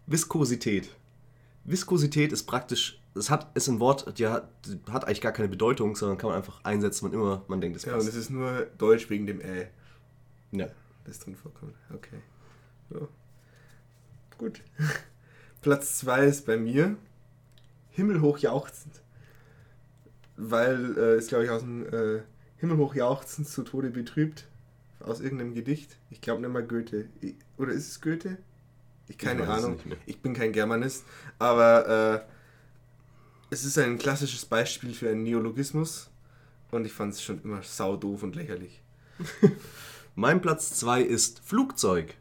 Viskosität. 0.08 0.90
Viskosität 1.66 2.32
ist 2.32 2.44
praktisch 2.44 2.96
es 3.16 3.30
hat, 3.30 3.48
ist 3.56 3.68
ein 3.68 3.80
Wort, 3.80 4.18
die 4.18 4.28
hat, 4.28 4.50
die 4.66 4.80
hat 4.92 5.06
eigentlich 5.06 5.20
gar 5.22 5.32
keine 5.32 5.50
Bedeutung, 5.50 5.96
sondern 5.96 6.18
kann 6.18 6.30
man 6.30 6.38
einfach 6.38 6.64
einsetzen, 6.64 7.06
wann 7.06 7.14
immer 7.14 7.44
man 7.48 7.60
denkt, 7.60 7.76
es 7.76 7.84
Ja, 7.84 7.94
und 7.94 7.98
passt. 8.00 8.10
es 8.10 8.16
ist 8.16 8.30
nur 8.30 8.68
Deutsch 8.78 9.10
wegen 9.10 9.26
dem 9.26 9.42
Ä, 9.42 9.68
Ja. 10.52 10.68
das 11.06 11.20
drin 11.20 11.36
vorkommt. 11.36 11.74
Okay. 11.94 12.18
So. 12.90 13.08
Gut. 14.38 14.62
Platz 15.62 15.98
2 16.00 16.26
ist 16.28 16.46
bei 16.46 16.56
mir 16.56 16.96
Himmelhoch 18.00 18.38
jauchzend. 18.40 19.02
Weil 20.38 20.98
äh, 20.98 21.18
ist, 21.18 21.30
glaube 21.30 21.44
ich, 21.44 21.50
aus 21.50 21.62
dem 21.62 21.86
äh, 21.94 22.22
Himmelhoch 22.58 22.96
jauchzend 22.96 23.48
zu 23.48 23.64
Tode 23.64 23.90
betrübt. 23.90 24.48
Aus 25.02 25.20
irgendeinem 25.22 25.54
Gedicht. 25.54 25.98
Ich 26.10 26.22
glaube 26.22 26.42
nicht 26.42 26.52
mal 26.52 26.64
Goethe. 26.66 27.08
Ich, 27.22 27.36
oder 27.58 27.72
ist 27.72 27.88
es 27.88 28.02
Goethe? 28.02 28.38
Ich 29.08 29.18
keine 29.18 29.44
es 29.44 29.50
Ahnung. 29.50 29.80
Ich 30.06 30.22
bin 30.22 30.34
kein 30.34 30.52
Germanist. 30.52 31.06
Aber 31.40 32.26
äh, 32.26 33.54
es 33.54 33.66
ist 33.66 33.78
ein 33.78 33.98
klassisches 33.98 34.46
Beispiel 34.46 34.94
für 34.94 35.10
einen 35.10 35.24
Neologismus. 35.24 36.10
Und 36.72 36.86
ich 36.86 36.94
fand 36.94 37.14
es 37.14 37.22
schon 37.22 37.42
immer 37.44 37.64
sau 37.64 37.98
doof 37.98 38.24
und 38.24 38.36
lächerlich. 38.36 38.82
Mein 40.16 40.42
Platz 40.42 40.74
2 40.76 41.02
ist 41.02 41.40
Flugzeug. 41.40 42.16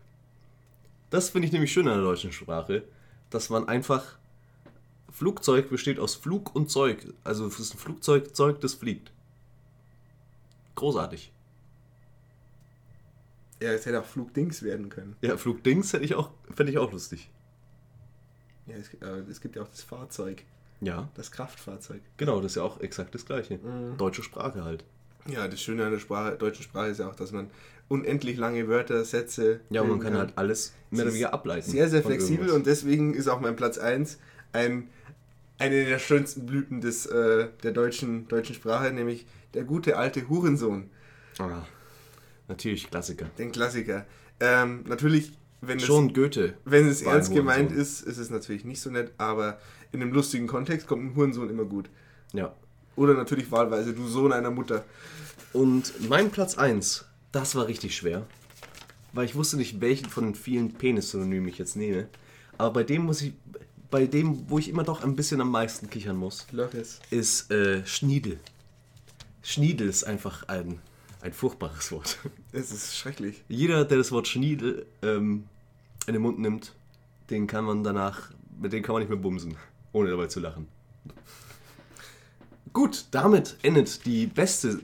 Das 1.10 1.30
finde 1.30 1.46
ich 1.46 1.52
nämlich 1.52 1.72
schön 1.72 1.88
an 1.88 1.94
der 1.94 2.02
deutschen 2.02 2.32
Sprache, 2.32 2.84
dass 3.30 3.50
man 3.50 3.68
einfach. 3.68 4.17
Flugzeug 5.18 5.68
besteht 5.68 5.98
aus 5.98 6.14
Flug 6.14 6.54
und 6.54 6.70
Zeug. 6.70 7.04
Also 7.24 7.44
es 7.46 7.58
ist 7.58 7.74
ein 7.74 7.78
Flugzeug, 7.78 8.36
Zeug, 8.36 8.60
das 8.60 8.74
fliegt. 8.74 9.10
Großartig. 10.76 11.32
Ja, 13.60 13.70
es 13.72 13.84
hätte 13.86 14.00
auch 14.00 14.04
Flugdings 14.04 14.62
werden 14.62 14.88
können. 14.88 15.16
Ja, 15.20 15.36
Flugdings 15.36 15.92
hätte 15.92 16.04
ich 16.04 16.14
auch, 16.14 16.30
fände 16.54 16.70
ich 16.70 16.78
auch 16.78 16.92
lustig. 16.92 17.28
Ja, 18.66 18.76
es, 18.76 18.90
gibt- 18.90 19.02
aber 19.02 19.16
es 19.28 19.40
gibt 19.40 19.56
ja 19.56 19.62
auch 19.62 19.68
das 19.68 19.82
Fahrzeug, 19.82 20.44
Ja, 20.80 21.08
das 21.14 21.32
Kraftfahrzeug. 21.32 22.00
genau, 22.16 22.36
das 22.40 22.52
ist 22.52 22.56
ja 22.56 22.62
auch 22.62 22.80
exakt 22.80 23.14
das 23.14 23.24
gleiche. 23.26 23.58
Mhm. 23.58 23.96
Deutsche 23.98 24.22
Sprache 24.22 24.62
halt. 24.62 24.84
Ja, 25.26 25.48
das 25.48 25.60
Schöne 25.60 25.84
an 25.84 25.90
der 25.90 25.98
Sprache, 25.98 26.36
deutschen 26.36 26.62
Sprache 26.62 26.88
ist 26.90 26.98
ja 27.00 27.08
auch, 27.08 27.16
dass 27.16 27.32
man 27.32 27.50
unendlich 27.88 28.36
lange 28.36 28.68
Wörter, 28.68 29.04
Sätze. 29.04 29.60
Ja, 29.70 29.82
und 29.82 29.88
man 29.88 29.98
bilden 29.98 30.12
kann 30.12 30.20
halt 30.20 30.38
alles 30.38 30.74
mehr 30.90 31.02
oder 31.02 31.10
weniger 31.12 31.34
ableiten. 31.34 31.68
Sehr, 31.68 31.88
sehr 31.88 32.02
flexibel 32.04 32.46
irgendwas. 32.46 32.56
und 32.56 32.66
deswegen 32.66 33.14
ist 33.14 33.26
auch 33.26 33.40
mein 33.40 33.56
Platz 33.56 33.78
1 33.78 34.18
ein, 34.52 34.88
eine 35.58 35.84
der 35.84 35.98
schönsten 35.98 36.46
Blüten 36.46 36.80
des, 36.80 37.06
äh, 37.06 37.48
der 37.62 37.72
deutschen, 37.72 38.28
deutschen 38.28 38.54
Sprache, 38.54 38.92
nämlich 38.92 39.26
der 39.54 39.64
gute 39.64 39.96
alte 39.96 40.28
Hurensohn, 40.28 40.90
Ah, 41.38 41.64
natürlich 42.48 42.90
Klassiker. 42.90 43.26
den 43.38 43.52
Klassiker. 43.52 44.06
Ähm, 44.40 44.84
natürlich, 44.86 45.32
wenn 45.60 45.78
es, 45.78 45.84
Schon 45.84 46.12
Goethe. 46.12 46.54
wenn 46.64 46.86
es 46.88 47.02
ernst 47.02 47.32
gemeint 47.34 47.72
ist, 47.72 48.02
ist 48.02 48.18
es 48.18 48.30
natürlich 48.30 48.64
nicht 48.64 48.80
so 48.80 48.90
nett, 48.90 49.12
aber 49.18 49.58
in 49.92 50.02
einem 50.02 50.12
lustigen 50.12 50.46
Kontext 50.46 50.86
kommt 50.86 51.04
ein 51.04 51.16
Hurensohn 51.16 51.50
immer 51.50 51.64
gut. 51.64 51.88
Ja. 52.32 52.54
Oder 52.96 53.14
natürlich 53.14 53.50
wahlweise 53.50 53.94
du 53.94 54.06
Sohn 54.06 54.32
einer 54.32 54.50
Mutter. 54.50 54.84
Und 55.52 56.08
mein 56.08 56.30
Platz 56.30 56.56
1, 56.58 57.04
das 57.32 57.54
war 57.54 57.66
richtig 57.68 57.96
schwer. 57.96 58.26
Weil 59.12 59.24
ich 59.24 59.34
wusste 59.34 59.56
nicht, 59.56 59.80
welchen 59.80 60.10
von 60.10 60.24
den 60.24 60.34
vielen 60.34 60.74
Penis-Synonymen 60.74 61.48
ich 61.48 61.58
jetzt 61.58 61.76
nehme. 61.76 62.08
Aber 62.58 62.72
bei 62.74 62.82
dem 62.84 63.02
muss 63.02 63.22
ich, 63.22 63.32
bei 63.90 64.06
dem, 64.06 64.48
wo 64.50 64.58
ich 64.58 64.68
immer 64.68 64.84
doch 64.84 65.02
ein 65.02 65.16
bisschen 65.16 65.40
am 65.40 65.50
meisten 65.50 65.88
kichern 65.90 66.16
muss, 66.16 66.46
Loris. 66.52 67.00
ist 67.10 67.50
äh, 67.50 67.84
Schniedel. 67.86 68.38
Schniedel 69.42 69.88
ist 69.88 70.04
einfach 70.04 70.46
ein, 70.48 70.78
ein 71.22 71.32
furchtbares 71.32 71.90
Wort. 71.92 72.18
Es 72.52 72.72
ist 72.72 72.96
schrecklich. 72.96 73.44
Jeder, 73.48 73.84
der 73.84 73.98
das 73.98 74.10
Wort 74.10 74.26
Schniedel 74.26 74.86
ähm, 75.02 75.44
in 76.06 76.14
den 76.14 76.22
Mund 76.22 76.38
nimmt, 76.38 76.72
den 77.30 77.46
kann 77.46 77.64
man 77.64 77.84
danach, 77.84 78.30
mit 78.58 78.72
dem 78.72 78.82
kann 78.82 78.94
man 78.94 79.02
nicht 79.02 79.10
mehr 79.10 79.18
bumsen, 79.18 79.56
ohne 79.92 80.10
dabei 80.10 80.26
zu 80.26 80.40
lachen. 80.40 80.66
Gut, 82.72 83.06
damit 83.10 83.56
endet 83.62 84.04
die 84.06 84.26
beste, 84.26 84.80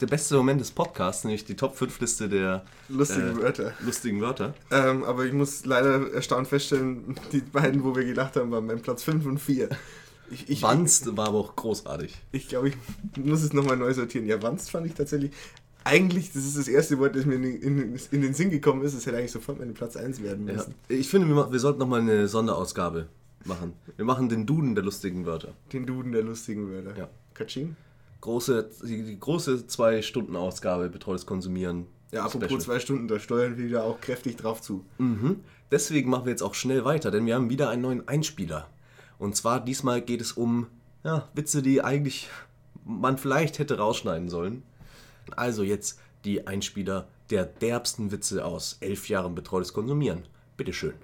der 0.00 0.06
beste 0.06 0.34
Moment 0.36 0.60
des 0.60 0.70
Podcasts, 0.70 1.24
nämlich 1.24 1.44
die 1.44 1.54
Top 1.56 1.76
5 1.76 2.00
Liste 2.00 2.28
der 2.28 2.64
Lustigen 2.88 3.38
äh, 3.38 3.42
Wörter. 3.42 3.72
lustigen 3.80 4.20
Wörter. 4.20 4.54
Ähm, 4.70 5.04
aber 5.04 5.24
ich 5.24 5.32
muss 5.32 5.64
leider 5.64 6.12
erstaunt 6.12 6.48
feststellen, 6.48 7.14
die 7.32 7.40
beiden, 7.40 7.84
wo 7.84 7.94
wir 7.94 8.04
gelacht 8.04 8.36
haben, 8.36 8.50
waren 8.50 8.66
mein 8.66 8.80
Platz 8.82 9.04
5 9.04 9.24
und 9.26 9.38
4. 9.38 9.68
Ich, 10.30 10.48
ich, 10.48 10.62
Wanst 10.62 11.16
war 11.16 11.28
aber 11.28 11.38
auch 11.38 11.54
großartig. 11.54 12.16
ich 12.32 12.48
glaube, 12.48 12.68
ich 12.70 12.76
muss 13.16 13.42
es 13.42 13.52
nochmal 13.52 13.76
neu 13.76 13.92
sortieren. 13.92 14.26
Ja, 14.26 14.42
Wanst 14.42 14.70
fand 14.70 14.86
ich 14.86 14.94
tatsächlich. 14.94 15.30
Eigentlich, 15.84 16.32
das 16.32 16.44
ist 16.46 16.56
das 16.56 16.66
erste 16.66 16.98
Wort, 16.98 17.14
das 17.14 17.26
mir 17.26 17.34
in, 17.34 17.42
den- 17.42 17.60
in, 17.62 18.00
in 18.10 18.22
den 18.22 18.32
Sinn 18.32 18.48
gekommen 18.50 18.82
ist. 18.82 18.94
Es 18.94 19.04
hätte 19.04 19.18
eigentlich 19.18 19.32
sofort 19.32 19.58
mein 19.58 19.74
Platz 19.74 19.96
1 19.96 20.22
werden 20.22 20.48
Ja. 20.48 20.54
müssen. 20.54 20.74
Ich 20.88 21.08
finde, 21.10 21.28
wir, 21.28 21.52
wir 21.52 21.58
sollten 21.60 21.78
nochmal 21.78 22.00
eine 22.00 22.26
Sonderausgabe 22.26 23.06
machen. 23.44 23.74
Wir 23.96 24.06
machen 24.06 24.30
den 24.30 24.46
Duden 24.46 24.74
der 24.74 24.82
lustigen 24.82 25.26
Wörter. 25.26 25.52
Den 25.74 25.84
Duden 25.84 26.12
der 26.12 26.22
lustigen 26.22 26.70
Wörter. 26.72 26.96
Ja. 26.98 27.08
Katsching? 27.34 27.76
Große, 28.24 28.70
die, 28.84 29.02
die 29.02 29.20
große 29.20 29.66
Zwei-Stunden-Ausgabe 29.66 30.88
betreutes 30.88 31.26
Konsumieren. 31.26 31.88
Ja, 32.10 32.24
apropos 32.24 32.46
Special. 32.46 32.60
zwei 32.62 32.80
Stunden, 32.80 33.06
da 33.06 33.20
steuern 33.20 33.58
wir 33.58 33.66
wieder 33.66 33.84
auch 33.84 34.00
kräftig 34.00 34.36
drauf 34.36 34.62
zu. 34.62 34.86
Mhm. 34.96 35.40
Deswegen 35.70 36.08
machen 36.08 36.24
wir 36.24 36.30
jetzt 36.30 36.40
auch 36.40 36.54
schnell 36.54 36.86
weiter, 36.86 37.10
denn 37.10 37.26
wir 37.26 37.34
haben 37.34 37.50
wieder 37.50 37.68
einen 37.68 37.82
neuen 37.82 38.08
Einspieler. 38.08 38.70
Und 39.18 39.36
zwar 39.36 39.62
diesmal 39.62 40.00
geht 40.00 40.22
es 40.22 40.32
um 40.32 40.68
ja, 41.04 41.28
Witze, 41.34 41.60
die 41.60 41.82
eigentlich 41.84 42.30
man 42.86 43.18
vielleicht 43.18 43.58
hätte 43.58 43.76
rausschneiden 43.76 44.30
sollen. 44.30 44.62
Also 45.36 45.62
jetzt 45.62 46.00
die 46.24 46.46
Einspieler 46.46 47.08
der 47.28 47.44
derbsten 47.44 48.10
Witze 48.10 48.42
aus 48.46 48.78
elf 48.80 49.10
Jahren 49.10 49.34
betreutes 49.34 49.74
Konsumieren. 49.74 50.22
Bitteschön. 50.56 50.94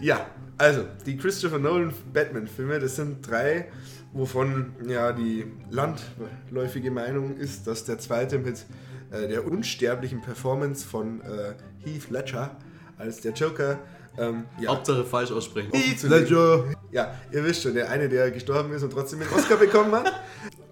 Ja, 0.00 0.26
also 0.58 0.84
die 1.06 1.16
Christopher 1.16 1.58
Nolan 1.58 1.92
Batman-Filme, 2.12 2.78
das 2.78 2.96
sind 2.96 3.26
drei, 3.26 3.68
wovon 4.12 4.74
ja 4.86 5.12
die 5.12 5.46
landläufige 5.70 6.90
Meinung 6.90 7.36
ist, 7.36 7.66
dass 7.66 7.84
der 7.84 7.98
zweite 7.98 8.38
mit 8.38 8.64
äh, 9.10 9.28
der 9.28 9.46
unsterblichen 9.46 10.20
Performance 10.20 10.86
von 10.86 11.20
äh, 11.20 11.54
Heath 11.84 12.10
Ledger 12.10 12.56
als 12.98 13.20
der 13.20 13.32
Joker 13.32 13.78
ähm, 14.18 14.44
ja, 14.60 14.70
Hauptsache 14.70 15.04
falsch 15.04 15.30
aussprechen. 15.30 15.70
Heath 15.72 16.02
Ledger. 16.02 16.64
Ja, 16.90 17.14
ihr 17.32 17.44
wisst 17.44 17.62
schon, 17.62 17.74
der 17.74 17.88
eine, 17.90 18.08
der 18.08 18.30
gestorben 18.30 18.72
ist 18.72 18.82
und 18.82 18.92
trotzdem 18.92 19.20
den 19.20 19.28
Oscar 19.30 19.56
bekommen 19.56 19.92
hat. 19.92 20.12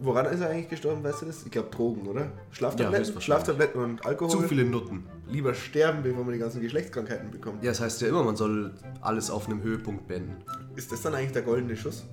Woran 0.00 0.26
ist 0.26 0.40
er 0.40 0.50
eigentlich 0.50 0.68
gestorben, 0.68 1.02
weißt 1.02 1.22
du 1.22 1.26
das? 1.26 1.44
Ich 1.44 1.50
glaube 1.50 1.70
Drogen, 1.70 2.06
oder? 2.06 2.20
Ja, 2.20 2.32
Schlaftabletten, 2.52 2.98
höchstwahrscheinlich. 2.98 3.24
Schlaftabletten 3.24 3.82
und 3.82 4.06
Alkohol. 4.06 4.30
Zu 4.30 4.42
viele 4.42 4.64
Nutten. 4.64 5.04
Lieber 5.28 5.54
sterben, 5.54 6.02
bevor 6.02 6.24
man 6.24 6.32
die 6.32 6.38
ganzen 6.38 6.60
Geschlechtskrankheiten 6.60 7.30
bekommt. 7.30 7.64
Ja, 7.64 7.70
das 7.70 7.80
heißt 7.80 8.00
ja 8.02 8.08
immer, 8.08 8.22
man 8.22 8.36
soll 8.36 8.74
alles 9.00 9.30
auf 9.30 9.46
einem 9.46 9.62
Höhepunkt 9.62 10.06
beenden. 10.06 10.36
Ist 10.76 10.92
das 10.92 11.02
dann 11.02 11.14
eigentlich 11.14 11.32
der 11.32 11.42
goldene 11.42 11.76
Schuss? 11.76 12.06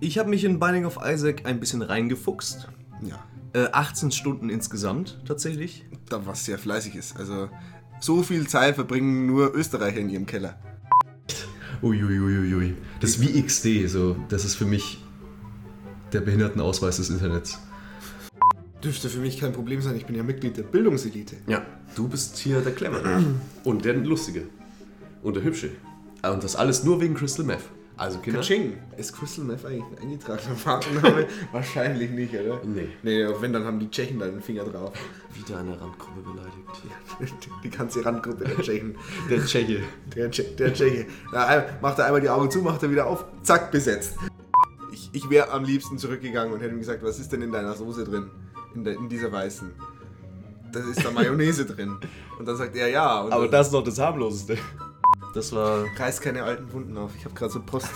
Ich 0.00 0.18
habe 0.18 0.28
mich 0.28 0.44
in 0.44 0.58
Binding 0.58 0.84
of 0.84 0.98
Isaac 1.02 1.46
ein 1.46 1.58
bisschen 1.58 1.82
reingefuchst. 1.82 2.68
Ja. 3.02 3.24
Äh, 3.52 3.68
18 3.72 4.10
Stunden 4.10 4.50
insgesamt 4.50 5.20
tatsächlich. 5.26 5.86
Da 6.08 6.26
was 6.26 6.44
sehr 6.44 6.58
fleißig 6.58 6.96
ist. 6.96 7.16
Also 7.16 7.48
so 7.98 8.22
viel 8.22 8.46
Zeit 8.46 8.74
verbringen 8.74 9.26
nur 9.26 9.54
Österreicher 9.54 9.98
in 9.98 10.10
ihrem 10.10 10.26
Keller. 10.26 10.58
Uiuiuiui. 11.82 12.76
Das 13.00 13.10
ist 13.10 13.20
wie 13.20 13.42
XD, 13.42 13.88
so. 13.88 14.16
Das 14.28 14.44
ist 14.44 14.54
für 14.54 14.66
mich 14.66 15.02
der 16.12 16.20
Behindertenausweis 16.20 16.96
des 16.96 17.10
Internets. 17.10 17.58
Dürfte 18.82 19.08
für 19.08 19.20
mich 19.20 19.38
kein 19.38 19.52
Problem 19.52 19.82
sein, 19.82 19.96
ich 19.96 20.06
bin 20.06 20.16
ja 20.16 20.22
Mitglied 20.22 20.56
der 20.56 20.62
Bildungselite. 20.62 21.36
Ja. 21.46 21.62
Du 21.94 22.08
bist 22.08 22.38
hier 22.38 22.60
der 22.60 22.72
Klemmer. 22.72 23.00
Und 23.64 23.84
der 23.84 23.94
Lustige. 23.94 24.44
Und 25.22 25.36
der 25.36 25.44
Hübsche. 25.44 25.70
Ah, 26.22 26.30
Und 26.30 26.42
das 26.44 26.56
alles 26.56 26.84
nur 26.84 27.00
wegen 27.00 27.14
Crystal 27.14 27.44
Meth. 27.44 27.60
Also 27.96 28.18
Kinder. 28.20 28.40
Kaching. 28.40 28.78
Ist 28.96 29.12
Crystal 29.14 29.44
Meth 29.44 29.66
eigentlich 29.66 29.84
ein 29.84 30.02
eingetragener 30.04 30.56
Markenname? 30.64 31.26
Wahrscheinlich 31.52 32.10
nicht, 32.10 32.32
oder? 32.32 32.62
Nee. 32.64 32.88
Nee, 33.02 33.26
wenn, 33.40 33.52
dann 33.52 33.64
haben 33.64 33.78
die 33.78 33.90
Tschechen 33.90 34.18
da 34.18 34.24
den 34.24 34.40
Finger 34.40 34.64
drauf. 34.64 34.92
Wieder 35.34 35.58
eine 35.58 35.78
Randgruppe 35.78 36.22
beleidigt. 36.22 37.36
Die 37.62 37.68
ganze 37.68 38.02
Randgruppe 38.02 38.44
der 38.44 38.56
Tschechen. 38.62 38.96
Der 39.28 39.44
Tscheche. 39.44 39.82
Der, 40.16 40.30
Tsche 40.30 40.44
der 40.44 40.72
Tscheche. 40.72 41.06
Na, 41.30 41.62
macht 41.82 41.98
er 41.98 42.06
einmal 42.06 42.22
die 42.22 42.30
Augen 42.30 42.50
zu, 42.50 42.62
macht 42.62 42.82
er 42.82 42.90
wieder 42.90 43.06
auf, 43.06 43.26
zack, 43.42 43.70
besetzt. 43.70 44.14
Ich, 45.12 45.24
ich 45.24 45.30
wäre 45.30 45.50
am 45.50 45.64
liebsten 45.64 45.98
zurückgegangen 45.98 46.52
und 46.52 46.60
hätte 46.60 46.72
ihm 46.72 46.78
gesagt, 46.80 47.02
was 47.02 47.18
ist 47.18 47.32
denn 47.32 47.42
in 47.42 47.52
deiner 47.52 47.74
Soße 47.74 48.04
drin? 48.04 48.30
In, 48.74 48.84
der, 48.84 48.94
in 48.94 49.08
dieser 49.08 49.32
weißen. 49.32 49.70
Da 50.72 50.80
ist 50.80 51.04
da 51.04 51.10
Mayonnaise 51.14 51.66
drin. 51.66 51.98
Und 52.38 52.46
dann 52.46 52.56
sagt 52.56 52.76
er 52.76 52.88
ja. 52.88 53.20
Und 53.22 53.32
Aber 53.32 53.48
das 53.48 53.68
ist 53.68 53.72
noch 53.72 53.82
das 53.84 53.98
harmloseste. 53.98 54.56
Das 55.34 55.52
war 55.52 55.84
Reiß 55.96 56.20
keine 56.20 56.42
alten 56.42 56.72
Wunden 56.72 56.96
auf. 56.96 57.12
Ich 57.16 57.24
habe 57.24 57.34
gerade 57.34 57.52
so 57.52 57.60
Post, 57.66 57.88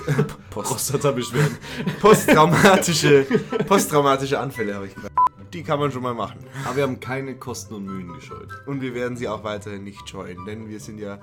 Post, 0.51 0.69
Prostata-Beschwerden. 0.69 1.57
posttraumatische, 2.01 3.27
posttraumatische 3.67 4.39
Anfälle 4.39 4.75
habe 4.75 4.87
ich 4.87 4.95
gerade. 4.95 5.11
Die 5.53 5.63
kann 5.63 5.79
man 5.79 5.93
schon 5.93 6.03
mal 6.03 6.15
machen. 6.15 6.41
Aber 6.65 6.77
wir 6.77 6.83
haben 6.83 6.99
keine 6.99 7.37
Kosten 7.37 7.75
und 7.75 7.87
Mühen 7.87 8.13
gescheut. 8.13 8.49
Und 8.67 8.81
wir 8.81 8.95
werden 8.95 9.17
sie 9.17 9.29
auch 9.29 9.45
weiterhin 9.45 9.85
nicht 9.85 10.09
scheuen, 10.09 10.45
denn 10.47 10.69
wir 10.69 10.81
sind 10.81 10.99
ja 10.99 11.19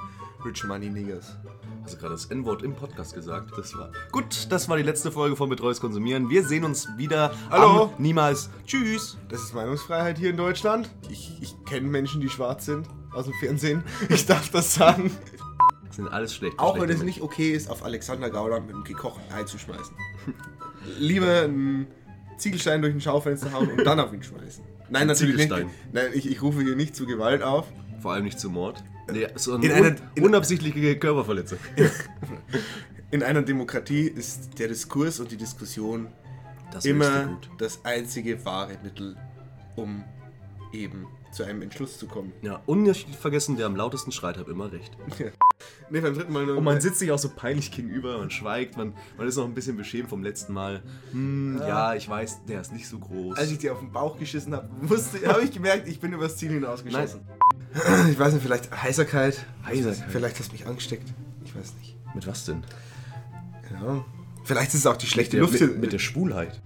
Rich 0.45 0.63
Money 0.63 0.89
Niggers. 1.81 1.83
Also 1.83 1.97
gerade 1.97 2.13
das 2.13 2.25
N-Wort 2.25 2.63
im 2.63 2.75
Podcast 2.75 3.13
gesagt. 3.13 3.51
Das 3.57 3.75
war 3.75 3.91
gut. 4.11 4.47
Das 4.49 4.69
war 4.69 4.77
die 4.77 4.83
letzte 4.83 5.11
Folge 5.11 5.35
von 5.35 5.49
Betreues 5.49 5.79
Konsumieren. 5.79 6.29
Wir 6.29 6.43
sehen 6.43 6.63
uns 6.63 6.87
wieder. 6.97 7.33
Hallo. 7.49 7.91
Am 7.95 8.01
Niemals. 8.01 8.49
Tschüss. 8.65 9.17
Das 9.29 9.41
ist 9.41 9.53
Meinungsfreiheit 9.53 10.17
hier 10.17 10.29
in 10.29 10.37
Deutschland. 10.37 10.89
Ich, 11.09 11.37
ich 11.41 11.55
kenne 11.65 11.87
Menschen, 11.87 12.21
die 12.21 12.29
schwarz 12.29 12.65
sind 12.65 12.87
aus 13.13 13.25
dem 13.25 13.33
Fernsehen. 13.35 13.83
Ich 14.09 14.25
darf 14.25 14.49
das 14.49 14.73
sagen. 14.73 15.11
Das 15.85 15.97
sind 15.97 16.07
alles 16.07 16.33
schlecht. 16.33 16.57
Auch 16.59 16.79
wenn 16.79 16.89
es 16.89 17.03
nicht 17.03 17.21
okay 17.21 17.51
ist, 17.51 17.69
auf 17.69 17.83
Alexander 17.83 18.29
Gauland 18.29 18.67
mit 18.67 18.75
einem 18.75 18.83
gekochten 18.85 19.23
Ei 19.33 19.43
zu 19.43 19.57
schmeißen. 19.57 19.95
lieber 20.99 21.41
einen 21.43 21.87
Ziegelstein 22.37 22.81
durch 22.81 22.93
ein 22.93 23.01
Schaufenster 23.01 23.51
hauen 23.51 23.69
und 23.71 23.83
dann 23.83 23.99
auf 23.99 24.13
ihn 24.13 24.23
schmeißen. 24.23 24.63
Nein, 24.89 25.07
natürlich 25.07 25.35
nicht. 25.37 25.49
Nein, 25.91 26.11
ich, 26.13 26.29
ich 26.29 26.41
rufe 26.41 26.61
hier 26.61 26.75
nicht 26.75 26.95
zu 26.95 27.05
Gewalt 27.05 27.43
auf. 27.43 27.67
Vor 28.01 28.13
allem 28.13 28.23
nicht 28.23 28.39
zu 28.39 28.49
Mord. 28.49 28.83
Nee, 29.11 29.27
so 29.35 29.55
In 29.55 29.63
eine 29.71 29.73
einer- 29.73 29.87
un 29.89 29.95
in- 30.15 30.23
unabsichtliche 30.23 30.97
Körperverletzung. 30.97 31.59
In 33.11 33.23
einer 33.23 33.41
Demokratie 33.41 34.07
ist 34.07 34.57
der 34.57 34.69
Diskurs 34.69 35.19
und 35.19 35.31
die 35.31 35.37
Diskussion 35.37 36.07
Das 36.71 36.85
immer 36.85 37.37
das 37.57 37.83
einzige 37.83 38.43
wahre 38.45 38.77
Mittel, 38.83 39.17
um 39.75 40.03
eben 40.71 41.05
zu 41.31 41.43
einem 41.43 41.61
Entschluss 41.61 41.97
zu 41.97 42.07
kommen. 42.07 42.33
Ja, 42.41 42.61
und 42.65 42.83
nicht 42.83 43.15
vergessen, 43.15 43.57
der 43.57 43.65
am 43.65 43.75
lautesten 43.75 44.11
schreit, 44.11 44.37
hat 44.37 44.47
immer 44.47 44.71
recht. 44.71 44.91
Ne, 45.91 46.01
beim 46.01 46.15
dritten 46.15 46.33
Mal 46.33 46.45
nur. 46.45 46.57
Und 46.57 46.63
man 46.63 46.81
sitzt 46.81 46.99
sich 46.99 47.11
auch 47.11 47.19
so 47.19 47.29
peinlich 47.29 47.71
gegenüber, 47.71 48.17
man 48.17 48.31
schweigt, 48.31 48.77
man, 48.77 48.95
man 49.17 49.27
ist 49.27 49.35
noch 49.35 49.43
ein 49.43 49.53
bisschen 49.53 49.77
beschämt 49.77 50.09
vom 50.09 50.23
letzten 50.23 50.53
Mal. 50.53 50.81
Hm, 51.11 51.59
ja. 51.59 51.93
ich 51.93 52.09
weiß, 52.09 52.45
der 52.45 52.61
ist 52.61 52.71
nicht 52.71 52.87
so 52.87 52.97
groß. 52.97 53.37
Als 53.37 53.51
ich 53.51 53.59
dir 53.59 53.73
auf 53.73 53.79
den 53.79 53.91
Bauch 53.91 54.17
geschissen 54.17 54.55
habe, 54.55 54.69
habe 55.27 55.43
ich 55.43 55.51
gemerkt, 55.51 55.87
ich 55.87 55.99
bin 55.99 56.13
übers 56.13 56.37
Ziel 56.37 56.51
hinausgeschossen. 56.51 57.21
Ich 58.09 58.17
weiß 58.17 58.33
nicht, 58.33 58.41
vielleicht 58.41 58.71
Heiserkeit. 58.71 59.45
Heiserkeit. 59.65 60.09
Vielleicht 60.09 60.39
hast 60.39 60.49
du 60.49 60.53
mich 60.53 60.65
angesteckt. 60.65 61.13
Ich 61.43 61.55
weiß 61.55 61.75
nicht. 61.75 61.95
mit 62.15 62.25
was 62.25 62.45
denn? 62.45 62.63
Ja. 63.71 64.03
Vielleicht 64.43 64.69
ist 64.69 64.79
es 64.81 64.85
auch 64.87 64.97
die 64.97 65.07
schlechte 65.07 65.37
Der, 65.37 65.41
Luft 65.41 65.57
hier. 65.57 65.67
mit, 65.67 65.79
mit 65.79 65.93
der 65.93 65.99
Schwulheit. 65.99 66.61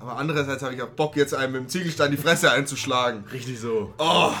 Aber 0.00 0.16
andererseits 0.16 0.62
habe 0.62 0.74
ich 0.74 0.82
auch 0.82 0.88
Bock, 0.88 1.14
jetzt 1.16 1.34
einem 1.34 1.52
mit 1.52 1.60
dem 1.62 1.68
Ziegelstein 1.68 2.10
die 2.10 2.16
Fresse 2.16 2.50
einzuschlagen. 2.50 3.24
Richtig 3.32 3.60
so. 3.60 3.92
Oh! 3.98 4.32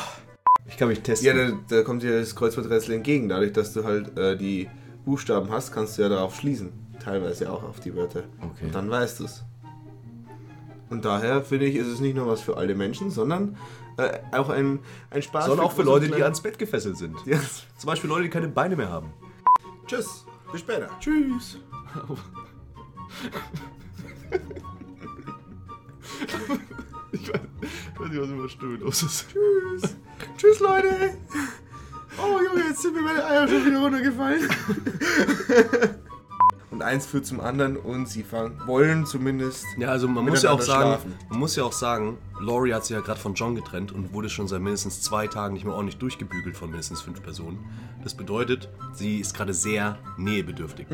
Ich 0.66 0.76
kann 0.76 0.88
mich 0.88 1.00
testen. 1.00 1.26
Ja, 1.26 1.34
da, 1.34 1.52
da 1.68 1.82
kommt 1.82 2.02
dir 2.02 2.18
das 2.18 2.34
Kreuzworträtsel 2.34 2.94
entgegen. 2.94 3.28
Dadurch, 3.28 3.52
dass 3.52 3.74
du 3.74 3.84
halt 3.84 4.16
äh, 4.16 4.36
die 4.36 4.68
Buchstaben 5.04 5.50
hast, 5.50 5.72
kannst 5.72 5.98
du 5.98 6.02
ja 6.02 6.08
darauf 6.08 6.34
schließen. 6.34 6.72
Teilweise 7.02 7.50
auch 7.50 7.62
auf 7.62 7.80
die 7.80 7.94
Wörter. 7.94 8.24
Okay. 8.40 8.66
Und 8.66 8.74
dann 8.74 8.90
weißt 8.90 9.20
du 9.20 9.24
es. 9.24 9.44
Und 10.88 11.04
daher 11.04 11.42
finde 11.42 11.66
ich, 11.66 11.76
ist 11.76 11.86
es 11.86 12.00
nicht 12.00 12.16
nur 12.16 12.26
was 12.26 12.40
für 12.40 12.56
alle 12.56 12.74
Menschen, 12.74 13.10
sondern 13.10 13.56
äh, 13.96 14.18
auch 14.32 14.48
ein, 14.48 14.80
ein 15.10 15.22
Spaß. 15.22 15.46
Sondern 15.46 15.66
auch 15.66 15.72
für 15.72 15.82
Leute, 15.82 16.08
die 16.08 16.22
ans 16.22 16.40
Bett 16.40 16.58
gefesselt 16.58 16.96
sind. 16.96 17.16
Ja. 17.26 17.38
Zum 17.76 17.86
Beispiel 17.86 18.08
Leute, 18.08 18.24
die 18.24 18.30
keine 18.30 18.48
Beine 18.48 18.76
mehr 18.76 18.88
haben. 18.88 19.12
Tschüss. 19.86 20.24
Bis 20.50 20.60
später. 20.60 20.88
Tschüss. 21.00 21.58
ich, 27.12 27.28
weiß, 27.32 27.40
ich 27.62 28.00
weiß 28.00 28.08
nicht, 28.08 28.20
was 28.20 28.28
immer 28.28 28.48
Stimme 28.48 28.76
los 28.76 29.02
ist. 29.02 29.26
Tschüss. 29.30 29.96
Tschüss, 30.36 30.60
Leute. 30.60 31.16
Oh, 32.18 32.38
Junge, 32.42 32.68
jetzt 32.68 32.82
sind 32.82 32.94
mir 32.94 33.02
meine 33.02 33.24
Eier 33.24 33.48
schon 33.48 33.64
wieder 33.64 33.80
runtergefallen. 33.80 34.48
Und 36.70 36.82
eins 36.82 37.04
führt 37.04 37.26
zum 37.26 37.40
anderen 37.40 37.76
und 37.76 38.08
sie 38.08 38.22
fangen, 38.22 38.60
wollen 38.64 39.04
zumindest. 39.04 39.66
Ja, 39.76 39.88
also 39.88 40.06
man 40.08 40.24
muss 40.24 40.42
ja 40.42 40.50
auch 40.50 40.60
sagen, 40.60 40.90
schlafen. 40.90 41.14
man 41.28 41.38
muss 41.40 41.56
ja 41.56 41.64
auch 41.64 41.72
sagen, 41.72 42.16
Laurie 42.40 42.72
hat 42.72 42.84
sich 42.84 42.94
ja 42.94 43.02
gerade 43.02 43.20
von 43.20 43.34
John 43.34 43.54
getrennt 43.56 43.92
und 43.92 44.12
wurde 44.12 44.28
schon 44.28 44.46
seit 44.48 44.60
mindestens 44.62 45.02
zwei 45.02 45.26
Tagen 45.26 45.54
nicht 45.54 45.64
mehr 45.64 45.74
ordentlich 45.74 45.98
durchgebügelt 45.98 46.56
von 46.56 46.70
mindestens 46.70 47.02
fünf 47.02 47.22
Personen. 47.22 47.58
Das 48.02 48.14
bedeutet, 48.14 48.68
sie 48.94 49.18
ist 49.18 49.34
gerade 49.34 49.52
sehr 49.52 49.98
nähebedürftig. 50.16 50.86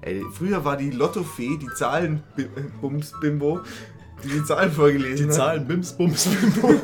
Ey, 0.00 0.24
früher 0.32 0.64
war 0.64 0.76
die 0.76 0.90
Lottofee, 0.90 1.58
die 1.58 1.68
Zahlen-Bums-Bimbo, 1.74 3.60
die 4.24 4.44
Zahlen 4.44 4.72
vorgelesen 4.72 5.16
Die 5.16 5.24
hat. 5.24 5.32
Zahlen 5.34 5.66
Bims, 5.66 5.92
Bums, 5.92 6.26
Bimbo. 6.26 6.74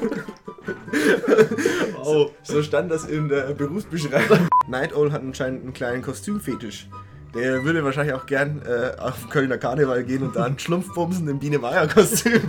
Oh, 2.07 2.31
so 2.43 2.63
stand 2.63 2.91
das 2.91 3.05
in 3.07 3.29
der 3.29 3.53
Berufsbeschreibung. 3.55 4.47
Night 4.69 4.95
Owl 4.95 5.11
hat 5.13 5.23
anscheinend 5.23 5.63
einen 5.63 5.73
kleinen 5.73 6.03
Kostümfetisch. 6.03 6.89
Der 7.35 7.65
würde 7.65 7.83
wahrscheinlich 7.83 8.15
auch 8.15 8.27
gern 8.27 8.63
äh, 8.63 8.93
auf 9.01 9.21
den 9.21 9.31
Kölner 9.31 9.59
Karneval 9.59 10.05
gehen 10.05 10.23
und 10.23 10.37
da 10.37 10.45
einen 10.45 10.59
Schlumpfbumsen 10.59 11.27
im 11.29 11.39
Biene-Meier-Kostüm. 11.39 12.41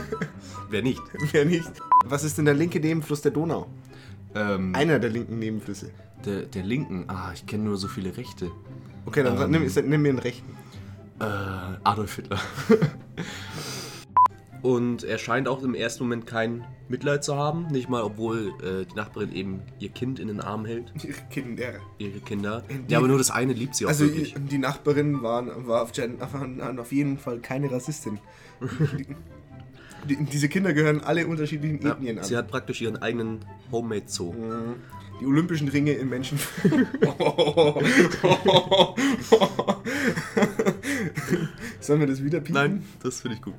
Wer 0.70 0.82
nicht? 0.82 1.00
Wer 1.32 1.44
nicht? 1.46 1.70
Was 2.04 2.24
ist 2.24 2.38
denn 2.38 2.44
der 2.44 2.54
linke 2.54 2.78
Nebenfluss 2.78 3.22
der 3.22 3.32
Donau? 3.32 3.66
Ähm, 4.34 4.74
Einer 4.74 4.98
der 4.98 5.10
linken 5.10 5.38
Nebenflüsse. 5.38 5.90
der, 6.24 6.42
der 6.42 6.62
Linken. 6.62 7.04
Ah, 7.08 7.30
ich 7.34 7.46
kenne 7.46 7.64
nur 7.64 7.76
so 7.78 7.88
viele 7.88 8.16
Rechte. 8.16 8.50
Okay, 9.06 9.22
dann 9.22 9.40
Ähm. 9.40 9.50
nimm, 9.50 9.88
nimm 9.88 10.02
mir 10.02 10.10
einen 10.10 10.18
rechten. 10.18 10.56
Äh, 11.20 11.24
Adolf 11.84 12.16
Hitler. 12.16 12.38
Und 14.62 15.04
er 15.04 15.16
scheint 15.18 15.48
auch 15.48 15.62
im 15.62 15.74
ersten 15.74 16.04
Moment 16.04 16.26
kein 16.26 16.64
Mitleid 16.88 17.24
zu 17.24 17.36
haben. 17.36 17.66
Nicht 17.68 17.88
mal, 17.88 18.02
obwohl 18.02 18.52
äh, 18.62 18.84
die 18.84 18.94
Nachbarin 18.94 19.32
eben 19.32 19.62
ihr 19.78 19.88
Kind 19.88 20.18
in 20.18 20.28
den 20.28 20.40
Arm 20.40 20.64
hält. 20.66 20.92
Ihre 21.02 21.14
Kinder. 21.30 21.72
Ihre 21.98 22.18
Kinder. 22.20 22.62
Die- 22.68 22.92
ja, 22.92 22.98
aber 22.98 23.08
nur 23.08 23.18
das 23.18 23.30
eine 23.30 23.52
liebt 23.54 23.74
sie 23.74 23.86
auch 23.86 23.90
Also 23.90 24.04
wirklich. 24.04 24.34
die 24.36 24.58
Nachbarin 24.58 25.22
waren, 25.22 25.66
war 25.66 25.82
auf, 25.82 25.92
waren 25.96 26.78
auf 26.78 26.92
jeden 26.92 27.16
Fall 27.18 27.38
keine 27.40 27.70
Rassistin. 27.70 28.18
Die, 28.70 29.06
die, 30.16 30.24
diese 30.24 30.48
Kinder 30.48 30.72
gehören 30.74 31.00
alle 31.02 31.26
unterschiedlichen 31.26 31.80
Ja, 31.82 31.92
Ethnien 31.92 32.18
an. 32.18 32.24
sie 32.24 32.36
hat 32.36 32.48
praktisch 32.48 32.80
ihren 32.82 32.96
eigenen 32.98 33.40
Homemade 33.72 34.04
Zoo. 34.06 34.34
Die 35.20 35.26
Olympischen 35.26 35.68
Ringe 35.68 35.92
in 35.92 36.08
Menschen. 36.08 36.38
Sollen 41.80 42.00
wir 42.00 42.06
das 42.06 42.22
wieder 42.22 42.40
piepen? 42.40 42.54
Nein, 42.54 42.82
das 43.02 43.20
finde 43.20 43.36
ich 43.36 43.42
gut. 43.42 43.54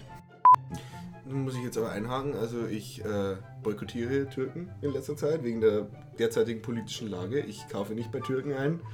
Muss 1.32 1.56
ich 1.56 1.64
jetzt 1.64 1.78
aber 1.78 1.92
einhaken. 1.92 2.36
Also 2.36 2.66
ich 2.68 3.04
äh, 3.06 3.36
boykottiere 3.64 4.28
Türken 4.30 4.70
in 4.82 4.92
letzter 4.92 5.16
Zeit 5.16 5.44
wegen 5.44 5.62
der 5.62 5.88
derzeitigen 6.20 6.62
politischen 6.62 7.08
Lage. 7.10 7.40
Ich 7.40 7.68
kaufe 7.70 7.94
nicht 7.94 8.12
bei 8.12 8.20
Türken 8.20 8.54
ein. 8.54 8.80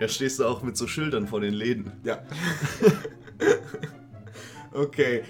Ja, 0.00 0.08
stehst 0.08 0.40
du 0.40 0.44
auch 0.46 0.62
mit 0.64 0.76
so 0.76 0.88
Schildern 0.88 1.28
vor 1.28 1.40
den 1.40 1.54
Läden. 1.54 1.92
Ja. 2.02 2.18
okay. 4.72 5.22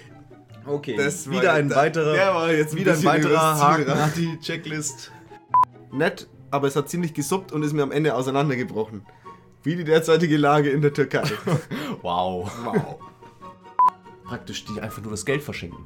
Okay, 0.65 0.95
Das 0.97 1.27
war 1.29 1.35
wieder 1.35 1.53
ein 1.53 1.67
jetzt- 1.67 1.77
weiterer, 1.77 2.13
der 2.13 2.33
war 2.33 2.51
jetzt 2.51 2.75
wieder 2.75 2.93
ein 2.93 3.03
weiterer 3.03 3.59
Haken 3.59 3.85
nach 3.85 4.11
die 4.13 4.39
Checklist. 4.39 5.11
Nett, 5.91 6.27
aber 6.49 6.67
es 6.67 6.75
hat 6.75 6.89
ziemlich 6.89 7.13
gesuppt 7.13 7.51
und 7.51 7.61
ist 7.61 7.73
mir 7.73 7.83
am 7.83 7.91
Ende 7.91 8.15
auseinandergebrochen. 8.15 9.05
Wie 9.61 9.75
die 9.75 9.83
derzeitige 9.83 10.37
Lage 10.37 10.71
in 10.71 10.81
der 10.81 10.93
Türkei. 10.93 11.23
Wow. 12.01 12.51
wow. 12.63 12.99
Praktisch 14.25 14.65
die 14.65 14.81
einfach 14.81 15.01
nur 15.01 15.11
das 15.11 15.25
Geld 15.25 15.43
verschenken. 15.43 15.85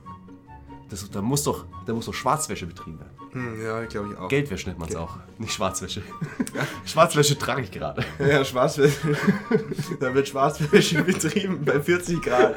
Das, 0.90 1.10
da, 1.12 1.22
muss 1.22 1.44
doch, 1.44 1.66
da 1.86 1.94
muss 1.94 2.08
doch 2.08 2.14
Schwarzwäsche 2.14 2.66
betrieben 2.66 3.00
werden. 3.00 3.12
Hm, 3.32 3.64
ja, 3.64 3.86
glaube 3.86 4.10
ich 4.12 4.18
auch. 4.18 4.28
Geldwäsche 4.28 4.70
nennt 4.70 4.80
man 4.80 4.90
es 4.90 4.96
auch, 4.96 5.18
nicht 5.38 5.54
Schwarzwäsche. 5.54 6.02
Schwarzwäsche 6.86 7.38
trage 7.38 7.62
ich 7.62 7.72
gerade. 7.72 8.04
Ja, 8.18 8.44
Schwarzwäsche. 8.44 9.16
da 10.00 10.14
wird 10.14 10.28
Schwarzwäsche 10.28 11.04
betrieben 11.04 11.64
bei 11.64 11.80
40 11.80 12.22
Grad. 12.24 12.56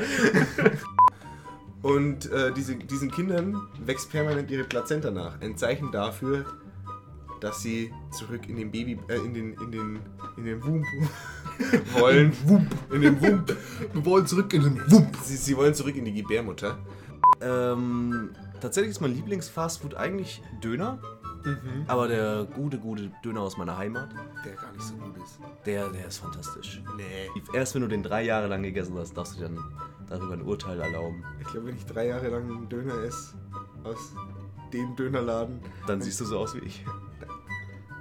Und 1.82 2.30
äh, 2.30 2.52
diese, 2.52 2.76
diesen 2.76 3.10
Kindern 3.10 3.68
wächst 3.84 4.10
permanent 4.10 4.50
ihre 4.50 4.64
Plazenta 4.64 5.10
nach. 5.10 5.40
Ein 5.40 5.58
Zeichen 5.58 5.92
dafür, 5.92 6.46
dass 7.40 7.60
sie 7.60 7.92
zurück 8.10 8.48
in 8.48 8.56
den 8.56 8.70
Baby, 8.70 8.98
äh, 9.08 9.16
in 9.16 9.34
den, 9.34 9.52
in 9.54 9.72
den, 9.72 9.98
in 10.36 10.44
den 10.44 10.64
Wump 10.64 10.86
wollen. 11.98 12.32
Wump. 12.44 12.74
In 12.92 13.02
den 13.02 13.20
Wump. 13.20 13.56
Wir 13.92 14.04
wollen 14.04 14.26
zurück 14.26 14.52
in 14.54 14.62
den 14.62 14.90
Wump. 14.90 15.16
Sie, 15.22 15.36
sie 15.36 15.56
wollen 15.56 15.74
zurück 15.74 15.96
in 15.96 16.04
die 16.04 16.12
Gebärmutter. 16.14 16.78
Ähm, 17.40 18.30
tatsächlich 18.60 18.90
ist 18.92 19.00
mein 19.00 19.14
Lieblingsfastfood 19.14 19.94
eigentlich 19.94 20.42
Döner. 20.62 20.98
Aber 21.88 22.06
der 22.06 22.44
gute, 22.44 22.78
gute 22.78 23.10
Döner 23.24 23.40
aus 23.40 23.56
meiner 23.56 23.76
Heimat, 23.76 24.10
Der 24.44 24.52
gar 24.54 24.70
nicht 24.70 24.84
so 24.84 24.94
gut 24.94 25.16
ist. 25.16 25.40
der, 25.66 25.88
der 25.88 26.06
ist 26.06 26.18
fantastisch. 26.18 26.80
Nee. 26.96 27.02
Erst 27.52 27.74
wenn 27.74 27.82
du 27.82 27.88
den 27.88 28.04
drei 28.04 28.22
Jahre 28.22 28.46
lang 28.46 28.62
gegessen 28.62 28.96
hast, 28.96 29.14
darfst 29.16 29.34
du 29.34 29.38
dir 29.40 29.44
dann 29.48 29.58
darüber 30.08 30.34
ein 30.34 30.42
Urteil 30.42 30.78
erlauben. 30.80 31.24
Ich 31.40 31.48
glaube, 31.48 31.66
wenn 31.66 31.76
ich 31.76 31.84
drei 31.84 32.06
Jahre 32.06 32.28
lang 32.28 32.44
einen 32.44 32.68
Döner 32.68 32.94
esse 33.02 33.34
aus 33.82 34.14
dem 34.72 34.94
Dönerladen, 34.94 35.58
Dann 35.88 36.00
siehst 36.00 36.20
du 36.20 36.26
so 36.26 36.38
aus 36.38 36.54
wie 36.54 36.60
ich. 36.60 36.84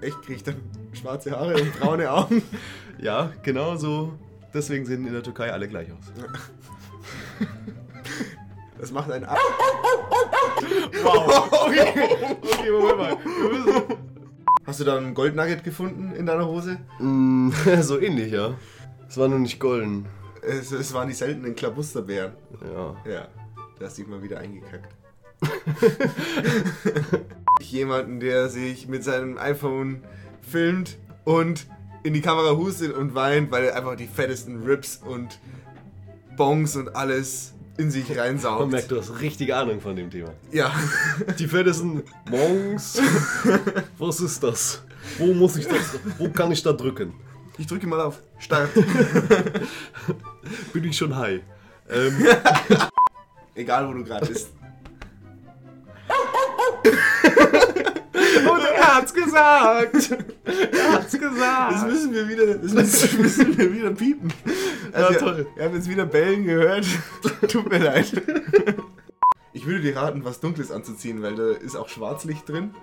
Echt 0.01 0.21
kriege 0.21 0.33
ich 0.33 0.43
dann 0.43 0.55
schwarze 0.93 1.31
Haare 1.31 1.55
und 1.55 1.79
braune 1.79 2.11
Augen. 2.11 2.41
Ja, 2.99 3.31
genau 3.41 3.77
so. 3.77 4.13
Deswegen 4.53 4.85
sehen 4.85 5.07
in 5.07 5.13
der 5.13 5.23
Türkei 5.23 5.51
alle 5.51 5.67
gleich 5.67 5.91
aus. 5.91 6.05
Das 8.79 8.91
macht 8.91 9.09
einen 9.11 9.25
ab. 9.25 9.39
Wow. 11.03 11.51
Okay, 11.51 12.07
okay 12.43 12.71
Moment 12.71 12.97
mal. 12.97 13.17
Hast 14.67 14.79
du 14.79 14.83
da 14.83 14.97
einen 14.97 15.15
Goldnugget 15.15 15.63
gefunden 15.63 16.13
in 16.15 16.27
deiner 16.27 16.45
Hose? 16.45 16.77
Mm, 16.99 17.49
so 17.81 17.99
ähnlich, 17.99 18.31
ja. 18.31 18.53
Es 19.09 19.17
war 19.17 19.27
nur 19.27 19.39
nicht 19.39 19.59
golden. 19.59 20.05
Es, 20.43 20.71
es 20.71 20.93
waren 20.93 21.07
die 21.07 21.15
seltenen 21.15 21.55
Klabusterbeeren. 21.55 22.33
Ja. 22.61 23.11
Ja, 23.11 23.27
da 23.79 23.85
hast 23.85 23.97
du 23.97 24.03
dich 24.03 24.11
mal 24.11 24.21
wieder 24.21 24.39
eingekackt. 24.39 24.93
Jemanden, 27.69 28.19
der 28.19 28.49
sich 28.49 28.87
mit 28.87 29.03
seinem 29.03 29.37
iPhone 29.37 30.03
filmt 30.41 30.97
und 31.25 31.67
in 32.03 32.13
die 32.13 32.21
Kamera 32.21 32.55
hustet 32.55 32.93
und 32.93 33.13
weint, 33.13 33.51
weil 33.51 33.65
er 33.65 33.75
einfach 33.75 33.95
die 33.95 34.07
fettesten 34.07 34.63
Rips 34.63 34.99
und 35.05 35.39
Bongs 36.37 36.75
und 36.75 36.95
alles 36.95 37.53
in 37.77 37.91
sich 37.91 38.09
Man 38.09 38.19
reinsaugt. 38.19 38.71
merkt, 38.71 38.91
du 38.91 38.97
hast 38.97 39.19
richtig 39.21 39.53
Ahnung 39.53 39.81
von 39.81 39.95
dem 39.95 40.09
Thema. 40.09 40.29
Ja, 40.51 40.71
Die 41.37 41.47
fettesten 41.47 42.03
Monks. 42.29 42.99
Was 43.97 44.19
ist 44.19 44.41
das? 44.43 44.81
Wo 45.17 45.33
muss 45.33 45.55
ich 45.57 45.67
das? 45.67 45.99
Wo 46.17 46.29
kann 46.29 46.51
ich 46.51 46.63
da 46.63 46.73
drücken? 46.73 47.13
Ich 47.57 47.67
drücke 47.67 47.85
mal 47.85 47.99
auf 48.01 48.19
Start. 48.39 48.69
Bin 50.73 50.83
ich 50.85 50.97
schon 50.97 51.15
high. 51.15 51.41
Ähm, 51.89 52.25
Egal, 53.55 53.87
wo 53.87 53.93
du 53.93 54.03
gerade 54.03 54.25
bist. 54.25 54.49
und 58.51 58.61
er 58.61 58.95
hat's 58.97 59.13
gesagt. 59.13 60.11
Er 60.43 60.93
hat's 60.93 61.11
Das 61.11 61.19
gesagt. 61.19 61.87
müssen 61.87 62.13
wir 62.13 62.27
wieder, 62.27 62.55
das 62.55 62.73
müssen, 62.73 63.21
müssen 63.21 63.57
wir 63.57 63.73
wieder 63.73 63.91
piepen. 63.91 64.31
Also, 64.91 65.13
Ja, 65.13 65.19
toll. 65.19 65.47
Wir 65.55 65.65
haben 65.65 65.75
jetzt 65.75 65.89
wieder 65.89 66.05
Bellen 66.05 66.43
gehört. 66.45 66.85
Tut 67.47 67.69
mir 67.69 67.79
leid. 67.79 68.11
Ich 69.53 69.65
würde 69.65 69.81
dir 69.81 69.95
raten, 69.95 70.23
was 70.23 70.39
Dunkles 70.39 70.71
anzuziehen, 70.71 71.21
weil 71.21 71.35
da 71.35 71.51
ist 71.51 71.75
auch 71.75 71.89
Schwarzlicht 71.89 72.47
drin. 72.49 72.73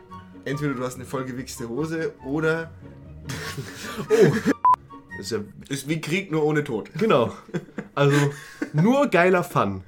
Entweder 0.44 0.74
du 0.74 0.82
hast 0.84 0.94
eine 0.96 1.04
vollgewichste 1.04 1.68
Hose 1.68 2.12
oder 2.24 2.70
Ist 5.18 5.32
ja, 5.32 5.38
ist 5.68 5.88
wie 5.88 6.00
Krieg 6.00 6.30
nur 6.30 6.44
ohne 6.44 6.62
Tod. 6.64 6.90
genau. 6.96 7.32
Also 7.94 8.16
nur 8.72 9.08
geiler 9.08 9.42
Fun. 9.42 9.82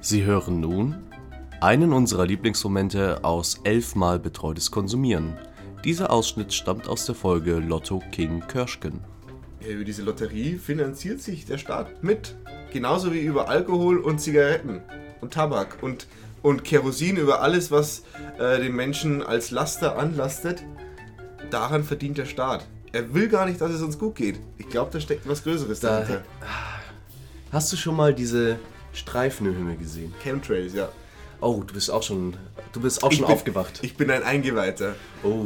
Sie 0.00 0.24
hören 0.24 0.60
nun 0.60 0.94
einen 1.60 1.92
unserer 1.92 2.26
Lieblingsmomente 2.26 3.24
aus 3.24 3.60
elfmal 3.64 4.18
betreutes 4.18 4.70
Konsumieren. 4.70 5.36
Dieser 5.84 6.10
Ausschnitt 6.10 6.52
stammt 6.52 6.88
aus 6.88 7.06
der 7.06 7.14
Folge 7.14 7.54
Lotto 7.58 8.02
King 8.12 8.42
Kirschken. 8.46 9.00
Ja, 9.60 9.68
über 9.68 9.84
diese 9.84 10.02
Lotterie 10.02 10.56
finanziert 10.56 11.20
sich 11.20 11.46
der 11.46 11.58
Staat 11.58 12.02
mit. 12.02 12.34
Genauso 12.72 13.12
wie 13.12 13.20
über 13.20 13.48
Alkohol 13.48 13.98
und 13.98 14.20
Zigaretten 14.20 14.80
und 15.20 15.32
Tabak 15.34 15.78
und, 15.82 16.06
und 16.42 16.64
Kerosin, 16.64 17.16
über 17.16 17.40
alles, 17.40 17.70
was 17.70 18.02
äh, 18.38 18.58
den 18.60 18.74
Menschen 18.74 19.22
als 19.22 19.50
Laster 19.50 19.96
anlastet. 19.98 20.62
Daran 21.50 21.84
verdient 21.84 22.18
der 22.18 22.26
Staat. 22.26 22.66
Er 22.92 23.12
will 23.14 23.28
gar 23.28 23.46
nicht, 23.46 23.60
dass 23.60 23.70
es 23.72 23.82
uns 23.82 23.98
gut 23.98 24.16
geht. 24.16 24.38
Ich 24.58 24.68
glaube, 24.68 24.90
da 24.92 25.00
steckt 25.00 25.28
was 25.28 25.42
Größeres 25.42 25.80
Da- 25.80 26.00
dahinter. 26.00 26.22
Hast 27.52 27.72
du 27.72 27.76
schon 27.76 27.94
mal 27.96 28.12
diese 28.12 28.58
Streifen 28.92 29.46
im 29.46 29.54
Himmel 29.56 29.76
gesehen? 29.76 30.12
Chemtrails, 30.22 30.74
ja. 30.74 30.88
Oh, 31.46 31.62
du 31.66 31.74
bist 31.74 31.90
auch 31.90 32.02
schon, 32.02 32.34
du 32.72 32.80
bist 32.80 33.02
auch 33.04 33.10
Ich 33.10 33.18
schon 33.18 33.26
bin- 33.26 33.34
aufgewacht. 33.34 33.80
Ich 33.82 33.96
bin 33.98 34.10
ein 34.10 34.22
Eingeweihter. 34.22 34.94
Oh. 35.22 35.42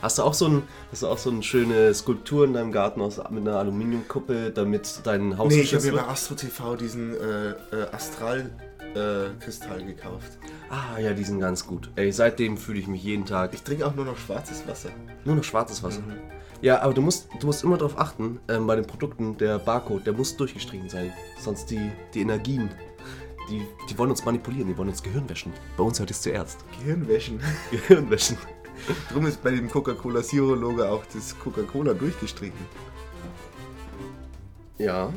Hast 0.00 0.18
du 0.18 0.22
auch 0.22 0.32
so 0.34 0.46
ein, 0.46 0.62
hast 0.92 1.02
du 1.02 1.08
auch 1.08 1.18
so 1.18 1.30
eine 1.30 1.42
schöne 1.42 1.92
Skulptur 1.92 2.44
in 2.44 2.52
deinem 2.52 2.70
Garten 2.70 3.00
aus, 3.00 3.18
mit 3.30 3.40
einer 3.46 3.58
Aluminiumkuppe, 3.58 4.52
damit 4.52 5.00
dein 5.02 5.36
Haus 5.36 5.52
Nee, 5.52 5.62
ich 5.62 5.74
habe 5.74 5.84
mir 5.86 5.92
bei? 5.94 6.04
Astro 6.06 6.36
TV 6.36 6.76
diesen 6.76 7.14
äh, 7.14 7.50
äh, 7.50 7.54
Astral-Kristall 7.90 9.84
gekauft. 9.84 10.38
Ah 10.70 10.98
ja, 11.00 11.12
die 11.12 11.24
sind 11.24 11.40
ganz 11.40 11.66
gut. 11.66 11.90
Ey, 11.96 12.12
seitdem 12.12 12.56
fühle 12.56 12.78
ich 12.78 12.86
mich 12.86 13.02
jeden 13.02 13.26
Tag 13.26 13.54
Ich 13.54 13.62
trinke 13.62 13.86
auch 13.86 13.94
nur 13.96 14.04
noch 14.04 14.16
schwarzes 14.18 14.66
Wasser. 14.68 14.90
nur 15.24 15.34
noch 15.36 15.44
schwarzes 15.44 15.82
Wasser. 15.82 16.00
Mhm. 16.00 16.14
Ja, 16.62 16.80
aber 16.80 16.94
du 16.94 17.02
musst, 17.02 17.28
du 17.40 17.46
musst 17.48 17.62
immer 17.64 17.76
darauf 17.76 17.98
achten, 17.98 18.38
ähm, 18.48 18.66
bei 18.68 18.76
den 18.76 18.86
Produkten, 18.86 19.36
der 19.36 19.58
Barcode, 19.58 20.06
der 20.06 20.12
muss 20.14 20.36
durchgestrichen 20.36 20.88
sein. 20.88 21.12
Sonst 21.40 21.66
die, 21.70 21.90
die 22.14 22.20
Energien, 22.22 22.70
die, 23.50 23.66
die 23.88 23.98
wollen 23.98 24.10
uns 24.10 24.24
manipulieren, 24.24 24.68
die 24.68 24.76
wollen 24.76 24.88
uns 24.88 25.02
Gehirn 25.02 25.28
wäschen. 25.28 25.52
Bei 25.76 25.84
uns 25.84 25.98
hört 25.98 26.10
es 26.10 26.22
zuerst. 26.22 26.64
Gehirnwäschen. 26.78 27.40
Gehirn 27.70 28.10
wäschen. 28.10 28.38
Drum 29.10 29.26
ist 29.26 29.42
bei 29.42 29.50
dem 29.50 29.70
Coca-Cola 29.70 30.22
Zero-Logo 30.22 30.84
auch 30.84 31.04
das 31.12 31.38
Coca-Cola 31.38 31.94
durchgestrichen. 31.94 32.58
Ja, 34.78 35.12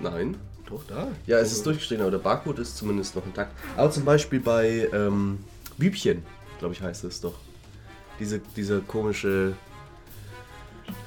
nein. 0.00 0.36
Doch, 0.66 0.82
da. 0.88 1.08
Ja, 1.26 1.38
es 1.38 1.52
ist 1.52 1.66
durchgestrichen, 1.66 2.02
aber 2.02 2.12
der 2.12 2.18
Barcode 2.18 2.60
ist 2.60 2.76
zumindest 2.76 3.14
noch 3.14 3.26
intakt. 3.26 3.52
Aber 3.76 3.90
zum 3.90 4.04
Beispiel 4.04 4.40
bei 4.40 4.88
ähm, 4.92 5.44
Bübchen, 5.76 6.22
glaube 6.58 6.74
ich, 6.74 6.80
heißt 6.80 7.04
es 7.04 7.20
doch. 7.20 7.34
Diese, 8.18 8.40
dieser 8.56 8.80
komische, 8.80 9.54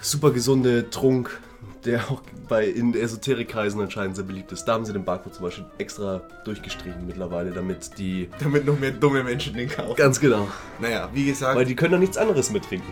super 0.02 0.32
gesunde 0.32 0.90
Trunk, 0.90 1.40
der 1.86 2.02
auch 2.10 2.22
bei 2.50 2.66
in 2.66 2.94
Esoterikkreisen 2.94 3.80
anscheinend 3.82 4.16
sehr 4.16 4.26
beliebt 4.26 4.52
ist. 4.52 4.66
Da 4.66 4.74
haben 4.74 4.86
sie 4.86 4.94
den 4.94 5.06
Barcode 5.06 5.36
zum 5.36 5.46
Beispiel 5.46 5.66
extra 5.78 6.22
durchgestrichen 6.44 7.06
mittlerweile, 7.06 7.52
damit 7.52 7.98
die. 7.98 8.30
Damit 8.40 8.66
noch 8.66 8.80
mehr 8.80 8.92
dumme 8.92 9.24
Menschen 9.24 9.54
den 9.54 9.70
kaufen. 9.70 9.96
Ganz 9.96 10.20
genau. 10.20 10.48
Naja, 10.80 11.10
wie 11.14 11.26
gesagt, 11.26 11.56
Weil 11.56 11.66
die 11.66 11.76
können 11.76 11.94
doch 11.94 12.00
nichts 12.00 12.18
anderes 12.18 12.52
mittrinken. 12.52 12.92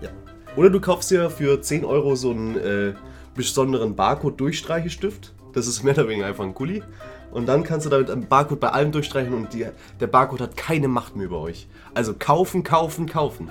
ja. 0.00 0.10
Oder 0.56 0.70
du 0.70 0.80
kaufst 0.80 1.10
dir 1.10 1.30
für 1.30 1.60
10 1.62 1.84
Euro 1.84 2.14
so 2.14 2.30
einen 2.30 2.56
äh, 2.58 2.94
besonderen 3.34 3.96
Barcode-Durchstreichestift. 3.96 5.32
Das 5.52 5.66
ist 5.66 5.82
mehr 5.82 5.94
oder 5.94 6.08
weniger 6.08 6.26
einfach 6.26 6.44
ein 6.44 6.54
Kuli. 6.54 6.82
Und 7.30 7.46
dann 7.46 7.62
kannst 7.62 7.86
du 7.86 7.90
damit 7.90 8.10
einen 8.10 8.26
Barcode 8.26 8.60
bei 8.60 8.68
allem 8.68 8.92
durchstreichen 8.92 9.32
und 9.32 9.54
die, 9.54 9.66
der 10.00 10.06
Barcode 10.06 10.42
hat 10.42 10.56
keine 10.56 10.88
Macht 10.88 11.16
mehr 11.16 11.26
über 11.26 11.40
euch. 11.40 11.66
Also 11.94 12.14
kaufen, 12.18 12.62
kaufen, 12.62 13.06
kaufen. 13.06 13.50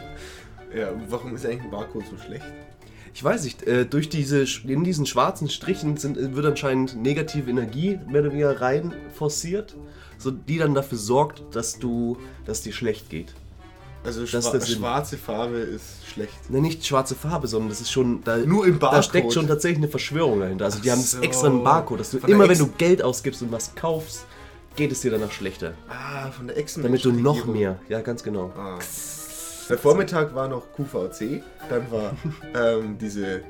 ja, 0.76 0.90
warum 1.10 1.34
ist 1.36 1.46
eigentlich 1.46 1.64
ein 1.64 1.72
Barcode 1.72 2.06
so 2.06 2.18
schlecht? 2.18 2.46
Ich 3.14 3.24
weiß 3.24 3.44
nicht, 3.44 3.64
äh, 3.64 3.86
durch 3.86 4.10
diese, 4.10 4.46
in 4.66 4.84
diesen 4.84 5.06
schwarzen 5.06 5.50
Strichen 5.50 5.98
sind, 5.98 6.18
äh, 6.18 6.36
wird 6.36 6.46
anscheinend 6.46 6.96
negative 7.02 7.50
Energie 7.50 8.00
mehr 8.08 8.22
oder 8.22 8.32
weniger 8.32 8.62
rein 8.62 8.94
forciert, 9.14 9.76
so, 10.18 10.32
die 10.32 10.58
dann 10.58 10.74
dafür 10.74 10.98
sorgt, 10.98 11.44
dass 11.56 11.78
du, 11.80 12.18
dass 12.46 12.62
dir 12.62 12.74
schlecht 12.74 13.10
geht. 13.10 13.34
Also 14.04 14.26
Das 14.26 14.50
schwa 14.50 14.60
schwarze 14.62 15.18
Farbe 15.18 15.58
ist 15.58 16.08
schlecht. 16.12 16.50
Ne, 16.50 16.60
nicht 16.60 16.84
schwarze 16.86 17.14
Farbe, 17.14 17.48
sondern 17.48 17.70
das 17.70 17.82
ist 17.82 17.92
schon. 17.92 18.24
Da, 18.24 18.38
Nur 18.38 18.66
im 18.66 18.80
Da 18.80 18.88
Barcode. 18.88 19.06
steckt 19.06 19.34
schon 19.34 19.48
tatsächlich 19.48 19.78
eine 19.78 19.90
Verschwörung 19.90 20.40
dahinter. 20.40 20.66
Also, 20.66 20.80
die 20.80 20.90
Ach 20.90 20.96
haben 20.96 21.04
so. 21.04 21.20
extra 21.20 21.48
einen 21.48 21.64
Barcode, 21.64 22.00
dass 22.00 22.10
du 22.10 22.20
Von 22.20 22.30
immer, 22.30 22.50
wenn 22.50 22.58
du 22.58 22.68
Geld 22.80 23.04
ausgibst 23.04 23.44
und 23.44 23.52
was 23.52 23.76
kaufst, 23.76 24.26
geht 24.76 24.92
es 24.92 25.02
dir 25.02 25.12
danach 25.12 25.32
schlechter. 25.32 25.76
Ah, 25.88 26.32
von 26.32 26.48
der 26.48 26.58
Echsen. 26.58 26.82
Damit 26.82 27.06
du 27.06 27.12
noch 27.12 27.46
mehr. 27.46 27.80
Ja, 27.90 28.02
ganz 28.02 28.24
genau. 28.24 28.52
Ah. 28.58 28.80
Der 29.72 29.78
Vormittag 29.78 30.36
war 30.36 30.48
noch 30.50 30.64
QVC, 30.76 31.42
dann 31.70 31.90
war 31.92 32.12
ähm, 32.56 32.98
diese 33.00 33.42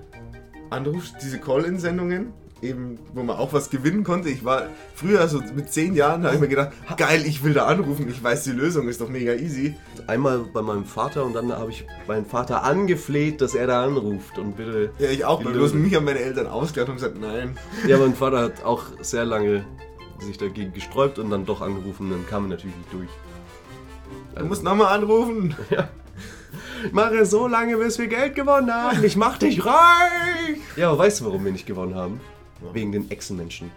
Anruf, 0.70 1.06
diese 1.22 1.40
Call-In-Sendungen, 1.40 2.32
eben, 2.62 3.00
wo 3.14 3.24
man 3.24 3.38
auch 3.38 3.54
was 3.54 3.72
gewinnen 3.72 4.04
konnte. 4.04 4.30
Ich 4.30 4.46
war 4.46 4.68
früher, 4.94 5.28
so 5.28 5.42
mit 5.56 5.74
zehn 5.74 5.96
Jahren, 5.96 6.22
da 6.22 6.28
habe 6.28 6.36
ich 6.36 6.42
mir 6.42 6.48
gedacht, 6.48 6.74
geil, 6.96 7.24
ich 7.26 7.44
will 7.44 7.54
da 7.54 7.66
anrufen, 7.66 8.08
ich 8.08 8.24
weiß 8.24 8.44
die 8.44 8.52
Lösung, 8.52 8.88
ist 8.88 9.02
doch 9.02 9.10
mega 9.10 9.34
easy. 9.34 9.76
Einmal 10.06 10.40
bei 10.54 10.62
meinem 10.62 10.86
Vater 10.86 11.26
und 11.26 11.34
dann 11.34 11.52
habe 11.52 11.72
ich 11.72 11.86
meinen 12.08 12.28
Vater 12.28 12.64
angefleht, 12.64 13.42
dass 13.42 13.56
er 13.56 13.66
da 13.66 13.84
anruft 13.84 14.38
und 14.38 14.58
bitte. 14.58 14.92
Ja, 15.00 15.10
ich 15.10 15.26
auch, 15.26 15.40
Die 15.40 15.46
bloß 15.46 15.56
Lösung. 15.56 15.82
mich 15.82 15.96
haben 15.96 16.06
meine 16.06 16.20
Eltern 16.20 16.46
ausgelacht 16.46 16.90
und 16.90 16.96
gesagt, 16.98 17.20
nein. 17.20 17.58
Ja, 17.88 17.98
mein 17.98 18.14
Vater 18.22 18.42
hat 18.42 18.64
auch 18.64 18.84
sehr 19.02 19.26
lange 19.26 19.66
sich 20.20 20.38
dagegen 20.38 20.72
gesträubt 20.72 21.18
und 21.18 21.32
dann 21.32 21.48
doch 21.48 21.62
angerufen, 21.62 22.12
dann 22.12 22.28
kam 22.28 22.44
er 22.46 22.50
natürlich 22.50 22.76
nicht 22.78 22.94
durch. 22.94 23.10
Du 24.38 24.46
musst 24.46 24.64
nochmal 24.64 24.94
anrufen. 24.96 25.56
Ich 25.72 25.78
mache 26.92 27.26
so 27.26 27.48
lange, 27.48 27.78
bis 27.78 28.00
wir 28.00 28.08
Geld 28.08 28.36
gewonnen 28.36 28.74
haben. 28.74 29.04
Ich 29.04 29.16
mach 29.16 29.38
dich 29.38 29.66
reich. 29.66 30.58
Ja, 30.76 30.90
aber 30.90 31.00
weißt 31.00 31.22
du, 31.22 31.26
warum 31.26 31.46
wir 31.46 31.52
nicht 31.52 31.66
gewonnen 31.66 31.96
haben? 31.96 32.22
Wegen 32.74 32.92
den 32.92 33.10
Echsenmenschen. 33.10 33.72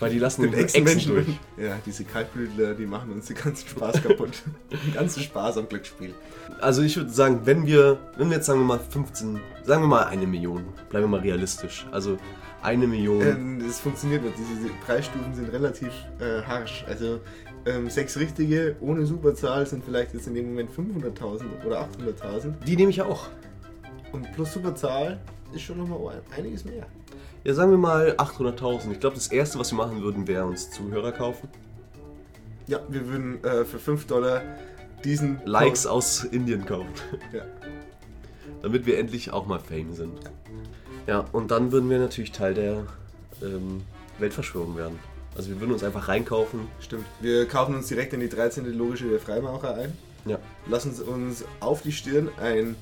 Weil 0.00 0.10
die 0.10 0.18
lassen 0.18 0.42
Den 0.42 0.54
Echsen 0.54 0.86
Echsenmenschen 0.86 1.14
durch. 1.14 1.26
Ja, 1.56 1.78
diese 1.86 2.04
Kaltblütler, 2.04 2.74
die 2.74 2.86
machen 2.86 3.12
uns 3.12 3.26
den 3.26 3.36
ganzen 3.36 3.68
Spaß 3.68 4.02
kaputt. 4.02 4.42
den 4.70 4.92
ganzen 4.92 5.22
Spaß 5.22 5.58
am 5.58 5.68
Glücksspiel. 5.68 6.14
Also 6.60 6.82
ich 6.82 6.96
würde 6.96 7.10
sagen, 7.10 7.40
wenn 7.44 7.66
wir, 7.66 7.98
wenn 8.16 8.28
wir 8.28 8.36
jetzt 8.36 8.46
sagen 8.46 8.60
wir 8.60 8.66
mal 8.66 8.80
15, 8.80 9.40
sagen 9.62 9.82
wir 9.82 9.88
mal 9.88 10.04
eine 10.04 10.26
Million, 10.26 10.64
bleiben 10.88 11.04
wir 11.04 11.08
mal 11.08 11.20
realistisch. 11.20 11.86
Also 11.92 12.18
eine 12.64 12.86
Million. 12.86 13.22
Ähm, 13.22 13.60
es 13.60 13.78
funktioniert 13.80 14.24
nicht. 14.24 14.36
Diese 14.38 14.68
Preisstufen 14.84 15.34
sind 15.34 15.52
relativ 15.52 15.92
äh, 16.18 16.42
harsch. 16.42 16.84
Also 16.88 17.20
ähm, 17.66 17.88
sechs 17.90 18.18
richtige 18.18 18.76
ohne 18.80 19.06
Superzahl 19.06 19.66
sind 19.66 19.84
vielleicht 19.84 20.14
jetzt 20.14 20.26
in 20.26 20.34
dem 20.34 20.48
Moment 20.48 20.70
500.000 20.70 21.64
oder 21.64 21.82
800.000. 21.82 22.64
die 22.66 22.76
nehme 22.76 22.90
ich 22.90 23.02
auch. 23.02 23.28
Und 24.12 24.32
plus 24.32 24.52
Superzahl 24.52 25.18
ist 25.52 25.62
schon 25.62 25.78
nochmal 25.78 26.22
einiges 26.36 26.64
mehr. 26.64 26.86
Ja, 27.44 27.52
sagen 27.52 27.70
wir 27.70 27.78
mal 27.78 28.12
800.000. 28.12 28.92
Ich 28.92 29.00
glaube, 29.00 29.16
das 29.16 29.28
erste, 29.28 29.58
was 29.58 29.70
wir 29.72 29.76
machen 29.76 30.02
würden, 30.02 30.26
wäre 30.26 30.46
uns 30.46 30.70
Zuhörer 30.70 31.12
kaufen. 31.12 31.48
Ja, 32.66 32.80
wir 32.88 33.06
würden 33.06 33.44
äh, 33.44 33.64
für 33.64 33.78
5 33.78 34.06
Dollar 34.06 34.42
diesen 35.04 35.40
Likes 35.44 35.86
aus 35.86 36.24
Indien 36.24 36.64
kaufen. 36.64 36.88
Ja. 37.32 37.42
Damit 38.62 38.86
wir 38.86 38.98
endlich 38.98 39.30
auch 39.30 39.46
mal 39.46 39.58
Fame 39.58 39.92
sind. 39.92 40.24
Ja, 40.24 40.30
und 41.32 41.50
dann 41.50 41.72
würden 41.72 41.90
wir 41.90 41.98
natürlich 41.98 42.32
Teil 42.32 42.54
der 42.54 42.86
ähm, 43.42 43.82
Weltverschwörung 44.18 44.76
werden. 44.76 44.98
Also 45.36 45.50
wir 45.50 45.60
würden 45.60 45.72
uns 45.72 45.82
einfach 45.82 46.08
reinkaufen. 46.08 46.68
Stimmt. 46.80 47.06
Wir 47.20 47.46
kaufen 47.46 47.74
uns 47.74 47.88
direkt 47.88 48.12
in 48.12 48.20
die 48.20 48.28
13. 48.28 48.66
Logische 48.72 49.08
der 49.08 49.18
Freimaurer 49.18 49.74
ein. 49.74 49.92
Ja. 50.24 50.38
Lassen 50.66 50.94
uns 51.02 51.44
auf 51.60 51.82
die 51.82 51.92
Stirn 51.92 52.28
ein, 52.40 52.76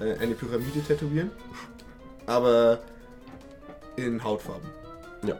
äh, 0.00 0.18
eine 0.18 0.34
Pyramide 0.34 0.80
tätowieren. 0.80 1.30
Aber 2.26 2.80
in 3.96 4.22
Hautfarben. 4.22 4.68
Ja. 5.26 5.36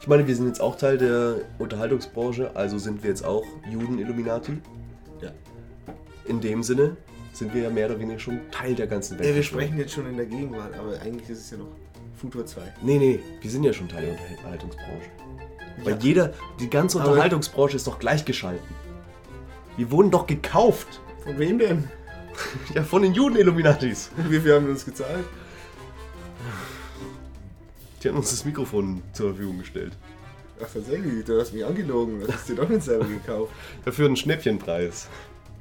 Ich 0.00 0.08
meine, 0.08 0.26
wir 0.26 0.34
sind 0.34 0.48
jetzt 0.48 0.60
auch 0.60 0.76
Teil 0.76 0.98
der 0.98 1.36
Unterhaltungsbranche, 1.58 2.50
also 2.54 2.78
sind 2.78 3.02
wir 3.02 3.10
jetzt 3.10 3.24
auch 3.24 3.44
Juden-Illuminati. 3.70 4.58
Ja. 5.20 5.30
In 6.24 6.40
dem 6.40 6.62
Sinne 6.62 6.96
sind 7.32 7.54
wir 7.54 7.62
ja 7.62 7.70
mehr 7.70 7.86
oder 7.86 7.98
weniger 7.98 8.18
schon 8.18 8.40
Teil 8.50 8.74
der 8.74 8.86
ganzen 8.86 9.18
Welt. 9.18 9.28
Ja, 9.28 9.34
wir 9.34 9.42
sprechen 9.42 9.78
jetzt 9.78 9.92
schon 9.92 10.06
in 10.06 10.16
der 10.16 10.26
Gegenwart, 10.26 10.74
aber 10.78 11.00
eigentlich 11.00 11.28
ist 11.30 11.38
es 11.40 11.50
ja 11.50 11.58
noch 11.58 11.68
Futur 12.16 12.44
2. 12.46 12.60
Nee, 12.82 12.98
nee, 12.98 13.20
wir 13.40 13.50
sind 13.50 13.64
ja 13.64 13.72
schon 13.72 13.88
Teil 13.88 14.02
der 14.04 14.12
Unterhaltungsbranche. 14.30 15.10
Weil 15.82 15.94
Ja. 15.94 15.98
jeder, 16.00 16.34
die 16.60 16.68
ganze 16.70 16.98
Unterhaltungsbranche 16.98 17.76
ist 17.76 17.86
doch 17.86 17.98
gleichgeschalten. 17.98 18.74
Wir 19.76 19.90
wurden 19.90 20.10
doch 20.10 20.26
gekauft 20.26 21.00
Von 21.24 21.38
wem 21.38 21.58
denn? 21.58 21.88
Ja, 22.74 22.82
von 22.82 23.02
den 23.02 23.12
Juden-Illuminatis. 23.14 24.10
Wie 24.28 24.40
viel 24.40 24.54
haben 24.54 24.64
wir 24.66 24.72
uns 24.72 24.84
gezahlt? 24.84 25.24
Die 28.02 28.08
haben 28.08 28.16
uns 28.16 28.30
das 28.30 28.44
Mikrofon 28.44 29.02
zur 29.12 29.30
Verfügung 29.30 29.58
gestellt. 29.58 29.92
Ach, 30.60 30.68
tatsächlich, 30.72 31.24
du 31.24 31.40
hast 31.40 31.52
mich 31.52 31.64
angelogen. 31.64 32.20
Du 32.20 32.32
hast 32.32 32.48
dir 32.48 32.56
doch 32.56 32.68
nicht 32.68 32.82
selber 32.82 33.04
gekauft. 33.06 33.52
Dafür 33.84 34.06
einen 34.06 34.16
Schnäppchenpreis. 34.16 35.08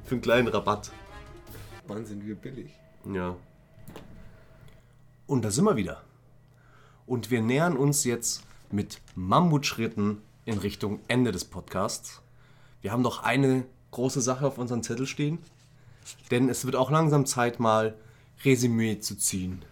Für 0.06 0.16
einen 0.16 0.22
kleinen 0.22 0.48
Rabatt. 0.48 0.92
Wahnsinn, 1.92 2.26
wie 2.26 2.34
billig. 2.34 2.72
Ja. 3.12 3.36
Und 5.28 5.44
da 5.44 5.52
sind 5.52 5.66
wir 5.66 5.76
wieder. 5.76 6.02
Und 7.06 7.32
wir 7.32 7.42
nähern 7.42 7.76
uns 7.76 8.06
jetzt 8.06 8.44
mit 8.72 9.02
Mammutschritten 9.16 10.22
in 10.46 10.58
Richtung 10.58 11.00
Ende 11.10 11.34
des 11.34 11.44
Podcasts. 11.44 12.22
Wir 12.82 12.94
haben 12.94 13.02
noch 13.02 13.24
eine 13.24 13.66
große 13.92 14.22
Sache 14.22 14.48
auf 14.48 14.58
unserem 14.58 14.84
Zettel 14.84 15.06
stehen. 15.06 15.40
Denn 16.32 16.48
es 16.48 16.64
wird 16.64 16.78
auch 16.78 16.92
langsam 16.92 17.26
Zeit, 17.26 17.60
mal 17.60 17.96
Resümee 18.46 19.00
zu 19.00 19.18
ziehen. 19.18 19.64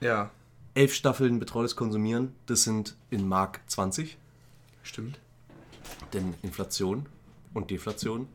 Ja, 0.00 0.30
Elf 0.74 0.92
Staffeln 0.92 1.38
betreutes 1.38 1.76
Konsumieren, 1.76 2.34
das 2.46 2.64
sind 2.64 2.96
in 3.10 3.28
Mark 3.28 3.60
20. 3.68 4.18
stimmt. 4.82 5.20
Denn 6.12 6.34
Inflation 6.42 7.06
und 7.54 7.70
Deflation 7.70 8.26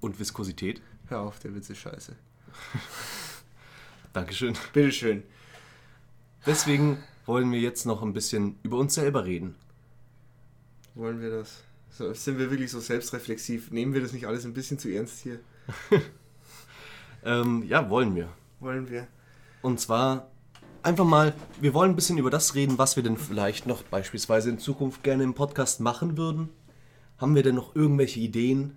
und 0.00 0.18
Viskosität. 0.18 0.80
Hör 1.12 1.20
auf, 1.20 1.38
der 1.40 1.54
Witz 1.54 1.68
ist 1.68 1.76
scheiße. 1.76 2.16
Dankeschön. 4.14 4.54
Bitteschön. 4.72 5.22
Deswegen 6.46 6.96
wollen 7.26 7.52
wir 7.52 7.60
jetzt 7.60 7.84
noch 7.84 8.02
ein 8.02 8.14
bisschen 8.14 8.58
über 8.62 8.78
uns 8.78 8.94
selber 8.94 9.26
reden. 9.26 9.54
Wollen 10.94 11.20
wir 11.20 11.28
das? 11.28 11.64
So, 11.90 12.14
sind 12.14 12.38
wir 12.38 12.50
wirklich 12.50 12.70
so 12.70 12.80
selbstreflexiv? 12.80 13.70
Nehmen 13.70 13.92
wir 13.92 14.00
das 14.00 14.14
nicht 14.14 14.26
alles 14.26 14.46
ein 14.46 14.54
bisschen 14.54 14.78
zu 14.78 14.88
ernst 14.88 15.20
hier? 15.20 15.40
Ähm, 17.24 17.62
ja, 17.68 17.88
wollen 17.88 18.16
wir. 18.16 18.30
Wollen 18.58 18.90
wir? 18.90 19.06
Und 19.60 19.78
zwar 19.78 20.28
einfach 20.82 21.04
mal, 21.04 21.34
wir 21.60 21.72
wollen 21.72 21.90
ein 21.90 21.94
bisschen 21.94 22.18
über 22.18 22.30
das 22.30 22.56
reden, 22.56 22.78
was 22.78 22.96
wir 22.96 23.04
denn 23.04 23.16
vielleicht 23.16 23.66
noch 23.66 23.84
beispielsweise 23.84 24.50
in 24.50 24.58
Zukunft 24.58 25.04
gerne 25.04 25.22
im 25.22 25.34
Podcast 25.34 25.78
machen 25.78 26.16
würden. 26.16 26.48
Haben 27.18 27.36
wir 27.36 27.44
denn 27.44 27.54
noch 27.54 27.76
irgendwelche 27.76 28.18
Ideen, 28.18 28.76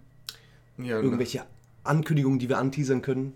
Ja, 0.78 1.00
irgendwelche 1.00 1.48
Ankündigungen, 1.86 2.40
die 2.40 2.50
wir 2.50 2.58
anteasern 2.58 3.02
können? 3.02 3.34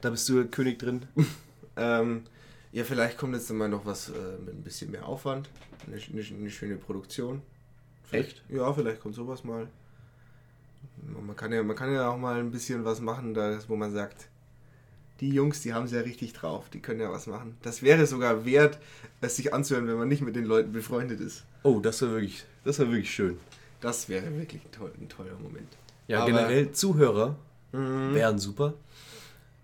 Da 0.00 0.10
bist 0.10 0.28
du 0.28 0.44
König 0.46 0.78
drin. 0.78 1.02
Ähm, 1.74 2.24
ja, 2.72 2.84
vielleicht 2.84 3.16
kommt 3.16 3.34
jetzt 3.34 3.50
mal 3.50 3.66
noch 3.66 3.86
was 3.86 4.10
äh, 4.10 4.12
mit 4.44 4.54
ein 4.54 4.62
bisschen 4.62 4.90
mehr 4.90 5.06
Aufwand. 5.06 5.48
Eine, 5.86 5.96
eine, 5.96 6.22
eine 6.38 6.50
schöne 6.50 6.76
Produktion. 6.76 7.40
Vielleicht, 8.04 8.42
Ja, 8.50 8.70
vielleicht 8.74 9.00
kommt 9.00 9.14
sowas 9.14 9.42
mal. 9.42 9.68
Man 11.24 11.34
kann, 11.34 11.50
ja, 11.50 11.62
man 11.62 11.74
kann 11.74 11.90
ja 11.90 12.10
auch 12.10 12.18
mal 12.18 12.38
ein 12.38 12.50
bisschen 12.50 12.84
was 12.84 13.00
machen, 13.00 13.32
da, 13.32 13.58
wo 13.68 13.76
man 13.76 13.90
sagt, 13.90 14.28
die 15.20 15.30
Jungs, 15.30 15.62
die 15.62 15.72
haben 15.72 15.86
es 15.86 15.92
ja 15.92 16.00
richtig 16.00 16.34
drauf, 16.34 16.68
die 16.68 16.80
können 16.80 17.00
ja 17.00 17.10
was 17.10 17.26
machen. 17.26 17.56
Das 17.62 17.82
wäre 17.82 18.06
sogar 18.06 18.44
wert, 18.44 18.78
es 19.22 19.36
sich 19.36 19.54
anzuhören, 19.54 19.86
wenn 19.88 19.96
man 19.96 20.08
nicht 20.08 20.20
mit 20.20 20.36
den 20.36 20.44
Leuten 20.44 20.72
befreundet 20.72 21.20
ist. 21.20 21.44
Oh, 21.62 21.80
das 21.80 22.02
wäre 22.02 22.12
wirklich, 22.12 22.44
das 22.64 22.78
wäre 22.78 22.90
wirklich 22.90 23.14
schön. 23.14 23.38
Das 23.80 24.08
wäre 24.10 24.36
wirklich 24.36 24.62
ein, 24.62 24.72
toll, 24.72 24.92
ein 25.00 25.08
toller 25.08 25.38
Moment. 25.42 25.68
Ja, 26.06 26.18
Aber- 26.18 26.26
generell 26.32 26.72
Zuhörer 26.72 27.36
wären 27.72 28.38
super. 28.38 28.74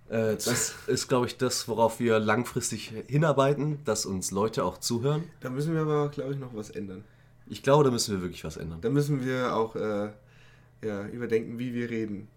Äh, 0.08 0.34
das 0.34 0.74
ist, 0.86 1.08
glaube 1.08 1.26
ich, 1.26 1.36
das, 1.36 1.68
worauf 1.68 2.00
wir 2.00 2.18
langfristig 2.18 2.92
hinarbeiten, 3.08 3.78
dass 3.84 4.06
uns 4.06 4.30
Leute 4.30 4.64
auch 4.64 4.78
zuhören. 4.78 5.24
Da 5.40 5.50
müssen 5.50 5.74
wir 5.74 5.82
aber, 5.82 6.08
glaube 6.08 6.32
ich, 6.32 6.38
noch 6.38 6.54
was 6.54 6.70
ändern. 6.70 7.04
Ich 7.46 7.62
glaube, 7.62 7.84
da 7.84 7.90
müssen 7.90 8.14
wir 8.14 8.22
wirklich 8.22 8.44
was 8.44 8.56
ändern. 8.56 8.80
Da 8.80 8.90
müssen 8.90 9.24
wir 9.24 9.54
auch 9.54 9.76
äh, 9.76 10.10
ja, 10.82 11.06
überdenken, 11.08 11.58
wie 11.58 11.74
wir 11.74 11.90
reden. 11.90 12.28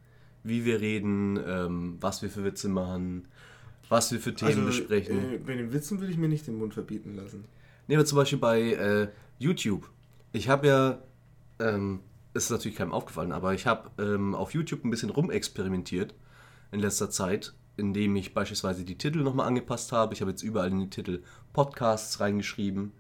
Wie 0.44 0.66
wir 0.66 0.82
reden, 0.82 1.40
ähm, 1.46 1.98
was 2.00 2.22
wir 2.22 2.30
für 2.30 2.44
Witze 2.44 2.68
machen, 2.68 3.28
was 3.90 4.12
wir 4.12 4.20
für 4.20 4.34
Themen 4.34 4.66
besprechen. 4.66 5.36
Äh, 5.36 5.38
bei 5.38 5.56
den 5.56 5.72
Witzen 5.72 6.00
würde 6.00 6.12
ich 6.12 6.18
mir 6.18 6.30
nicht 6.30 6.48
den 6.48 6.58
Mund 6.58 6.74
verbieten 6.74 7.16
lassen. 7.16 7.46
Nehmen 7.88 8.02
wir 8.02 8.06
zum 8.06 8.18
Beispiel 8.18 8.40
bei 8.40 8.62
äh, 8.62 9.08
YouTube. 9.38 9.90
Ich 10.32 10.50
habe 10.50 10.68
ja, 10.68 11.00
ähm, 11.60 12.00
ist 12.34 12.50
natürlich 12.50 12.78
keinem 12.78 12.94
aufgefallen, 12.94 13.32
aber 13.32 13.54
ich 13.54 13.68
habe 13.68 13.90
ähm, 14.02 14.36
auf 14.36 14.54
YouTube 14.54 14.84
ein 14.86 14.90
bisschen 14.90 15.10
rumexperimentiert 15.10 16.14
in 16.72 16.80
letzter 16.80 17.10
Zeit, 17.10 17.54
indem 17.78 18.16
ich 18.16 18.34
beispielsweise 18.34 18.84
die 18.84 18.98
Titel 18.98 19.20
nochmal 19.20 19.48
angepasst 19.48 19.92
habe. 19.92 20.14
Ich 20.14 20.22
habe 20.22 20.32
jetzt 20.32 20.44
überall 20.44 20.72
in 20.72 20.80
die 20.80 20.90
Titel 20.90 21.24
Podcasts 21.54 22.20
reingeschrieben 22.20 22.94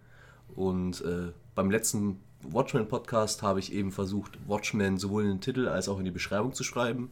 und 0.56 1.02
äh, 1.02 1.32
beim 1.56 1.72
letzten 1.72 2.20
Watchmen-Podcast 2.44 3.44
habe 3.44 3.60
ich 3.60 3.72
eben 3.72 3.91
versucht, 3.91 4.38
Watchmen 4.48 4.98
sowohl 4.98 5.24
in 5.24 5.30
den 5.30 5.41
Titel 5.41 5.68
als 5.68 5.88
auch 5.88 5.99
in 5.99 6.06
die 6.06 6.12
Beschreibung 6.12 6.53
zu 6.53 6.64
schreiben, 6.64 7.12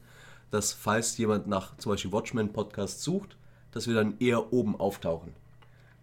dass 0.52 0.74
falls 0.74 1.18
jemand 1.18 1.48
nach 1.48 1.78
zum 1.78 1.92
Beispiel 1.92 2.12
Watchmen-Podcast 2.12 3.02
sucht, 3.04 3.38
dass 3.72 3.88
wir 3.88 3.94
dann 3.94 4.18
eher 4.20 4.52
oben 4.52 4.80
auftauchen. 4.80 5.34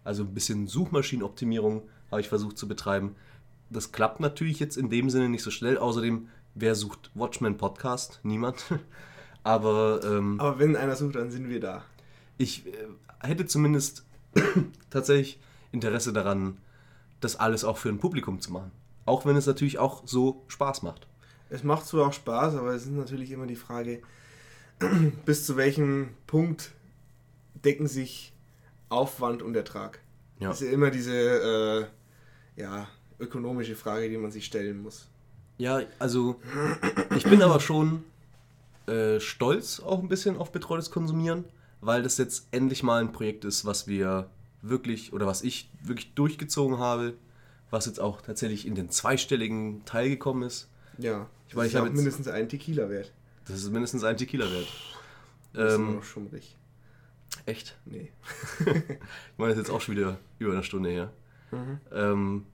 Also 0.03 0.23
ein 0.23 0.33
bisschen 0.33 0.67
Suchmaschinenoptimierung 0.67 1.83
habe 2.09 2.21
ich 2.21 2.29
versucht 2.29 2.57
zu 2.57 2.67
betreiben. 2.67 3.15
Das 3.69 3.91
klappt 3.91 4.19
natürlich 4.19 4.59
jetzt 4.59 4.77
in 4.77 4.89
dem 4.89 5.09
Sinne 5.09 5.29
nicht 5.29 5.43
so 5.43 5.51
schnell. 5.51 5.77
Außerdem, 5.77 6.29
wer 6.55 6.75
sucht 6.75 7.11
Watchmen 7.13 7.57
Podcast? 7.57 8.19
Niemand. 8.23 8.65
Aber 9.43 10.01
ähm, 10.03 10.39
Aber 10.39 10.59
wenn 10.59 10.75
einer 10.75 10.95
sucht, 10.95 11.15
dann 11.15 11.31
sind 11.31 11.49
wir 11.49 11.59
da. 11.59 11.83
ich 12.37 12.65
äh, 12.67 12.71
hätte 13.21 13.45
zumindest 13.45 14.05
tatsächlich 14.89 15.39
Interesse 15.71 16.13
daran, 16.13 16.57
das 17.21 17.35
alles 17.35 17.63
auch 17.63 17.77
für 17.77 17.89
ein 17.89 17.99
Publikum 17.99 18.39
zu 18.41 18.51
machen. 18.51 18.71
Auch 19.05 19.25
wenn 19.25 19.35
es 19.35 19.47
natürlich 19.47 19.79
auch 19.79 20.03
so 20.05 20.43
Spaß 20.47 20.83
macht. 20.83 21.07
Es 21.49 21.63
macht 21.63 21.85
zwar 21.85 22.07
auch 22.07 22.13
Spaß, 22.13 22.55
aber 22.55 22.73
es 22.73 22.83
ist 22.83 22.91
natürlich 22.91 23.31
immer 23.31 23.47
die 23.47 23.55
Frage, 23.55 24.01
bis 25.25 25.45
zu 25.45 25.55
welchem 25.57 26.09
Punkt 26.27 26.71
decken 27.55 27.87
sich 27.87 28.33
Aufwand 28.89 29.41
und 29.41 29.55
Ertrag. 29.55 29.99
Ja. 30.39 30.49
Das 30.49 30.61
ist 30.61 30.67
ja 30.67 30.73
immer 30.73 30.91
diese 30.91 31.13
äh, 31.13 32.61
ja, 32.61 32.87
ökonomische 33.19 33.75
Frage, 33.75 34.09
die 34.09 34.17
man 34.17 34.31
sich 34.31 34.45
stellen 34.45 34.81
muss. 34.81 35.07
Ja, 35.57 35.81
also 35.99 36.39
ich 37.15 37.23
bin 37.23 37.41
aber 37.41 37.59
schon 37.59 38.03
äh, 38.87 39.19
stolz 39.19 39.79
auch 39.79 39.99
ein 39.99 40.07
bisschen 40.07 40.37
auf 40.37 40.51
betreutes 40.51 40.91
Konsumieren, 40.91 41.45
weil 41.81 42.03
das 42.03 42.17
jetzt 42.17 42.47
endlich 42.51 42.83
mal 42.83 43.01
ein 43.01 43.11
Projekt 43.11 43.43
ist, 43.45 43.65
was 43.65 43.87
wir 43.87 44.29
wirklich 44.61 45.13
oder 45.13 45.25
was 45.25 45.41
ich 45.41 45.69
wirklich 45.81 46.13
durchgezogen 46.13 46.77
habe, 46.77 47.13
was 47.69 47.85
jetzt 47.85 47.99
auch 47.99 48.21
tatsächlich 48.21 48.65
in 48.67 48.75
den 48.75 48.89
zweistelligen 48.89 49.83
Teil 49.85 50.09
gekommen 50.09 50.43
ist. 50.43 50.69
Ja, 50.99 51.27
Ich 51.47 51.55
meine, 51.55 51.67
ich 51.67 51.73
ist 51.73 51.79
habe 51.79 51.89
mindestens 51.89 52.27
einen 52.27 52.49
Tequila 52.49 52.89
wert. 52.89 53.11
Das 53.45 53.57
ist 53.57 53.69
mindestens 53.71 54.03
ein 54.03 54.17
Tequila 54.17 54.45
wert. 54.51 54.67
Das 55.53 55.73
ist 55.73 55.79
Ähm, 55.79 55.95
noch 55.95 56.03
schummrig. 56.03 56.55
echt? 57.45 57.77
Nee. 57.85 58.11
Ich 58.59 59.37
meine, 59.37 59.53
das 59.53 59.59
ist 59.61 59.67
jetzt 59.67 59.69
auch 59.69 59.81
schon 59.81 59.95
wieder 59.95 60.17
über 60.39 60.53
eine 60.53 60.63
Stunde 60.63 60.89
her. 60.89 61.11
Ähm, 61.91 62.45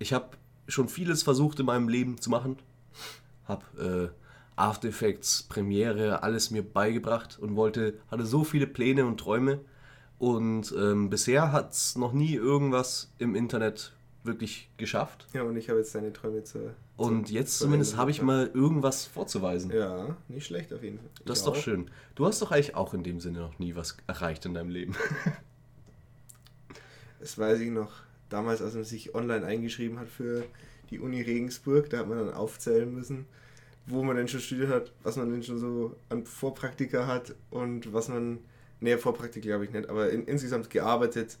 ich 0.00 0.12
habe 0.12 0.30
schon 0.66 0.88
vieles 0.88 1.22
versucht 1.22 1.60
in 1.60 1.66
meinem 1.66 1.88
Leben 1.88 2.20
zu 2.20 2.30
machen. 2.30 2.56
Habe 3.46 4.12
äh, 4.12 4.20
After 4.56 4.88
Effects, 4.88 5.44
Premiere, 5.44 6.22
alles 6.24 6.50
mir 6.50 6.62
beigebracht 6.64 7.38
und 7.40 7.54
wollte, 7.54 7.94
hatte 8.10 8.26
so 8.26 8.42
viele 8.42 8.66
Pläne 8.66 9.06
und 9.06 9.18
Träume. 9.18 9.60
Und 10.18 10.74
ähm, 10.76 11.08
bisher 11.08 11.52
hat 11.52 11.72
es 11.72 11.96
noch 11.96 12.12
nie 12.12 12.34
irgendwas 12.34 13.12
im 13.18 13.34
Internet 13.34 13.92
wirklich 14.22 14.70
geschafft. 14.76 15.26
Ja, 15.32 15.42
und 15.44 15.56
ich 15.56 15.70
habe 15.70 15.78
jetzt 15.78 15.94
deine 15.94 16.12
Träume 16.12 16.44
zur. 16.44 16.74
Und 16.98 17.30
jetzt 17.30 17.56
zur 17.58 17.66
zumindest 17.66 17.96
habe 17.96 18.10
ich 18.10 18.20
mal 18.20 18.50
irgendwas 18.52 19.06
vorzuweisen. 19.06 19.70
Ja, 19.70 20.14
nicht 20.28 20.44
schlecht 20.46 20.74
auf 20.74 20.82
jeden 20.82 20.98
Fall. 20.98 21.08
Das 21.24 21.38
Ich 21.38 21.40
ist 21.40 21.46
doch 21.46 21.56
auch. 21.56 21.62
schön. 21.62 21.90
Du 22.14 22.26
hast 22.26 22.42
doch 22.42 22.50
eigentlich 22.50 22.74
auch 22.74 22.92
in 22.92 23.02
dem 23.02 23.20
Sinne 23.20 23.38
noch 23.40 23.58
nie 23.58 23.74
was 23.76 23.96
erreicht 24.06 24.44
in 24.44 24.52
deinem 24.52 24.68
Leben. 24.68 24.94
Das 27.18 27.38
weiß 27.38 27.60
ich 27.60 27.70
noch. 27.70 27.90
Damals, 28.30 28.62
als 28.62 28.74
man 28.74 28.84
sich 28.84 29.14
online 29.14 29.44
eingeschrieben 29.44 29.98
hat 29.98 30.08
für 30.08 30.44
die 30.90 30.98
Uni 30.98 31.20
Regensburg, 31.20 31.90
da 31.90 31.98
hat 31.98 32.08
man 32.08 32.18
dann 32.18 32.32
aufzählen 32.32 32.92
müssen, 32.92 33.26
wo 33.86 34.02
man 34.02 34.16
denn 34.16 34.28
schon 34.28 34.40
studiert 34.40 34.70
hat, 34.70 34.92
was 35.02 35.16
man 35.16 35.30
denn 35.30 35.42
schon 35.42 35.58
so 35.58 35.96
an 36.08 36.24
Vorpraktika 36.24 37.06
hat 37.06 37.34
und 37.50 37.92
was 37.92 38.08
man, 38.08 38.38
nee, 38.80 38.96
Vorpraktika 38.96 39.46
glaube 39.46 39.64
ich 39.64 39.72
nicht, 39.72 39.88
aber 39.88 40.10
in, 40.10 40.24
insgesamt 40.24 40.70
gearbeitet, 40.70 41.38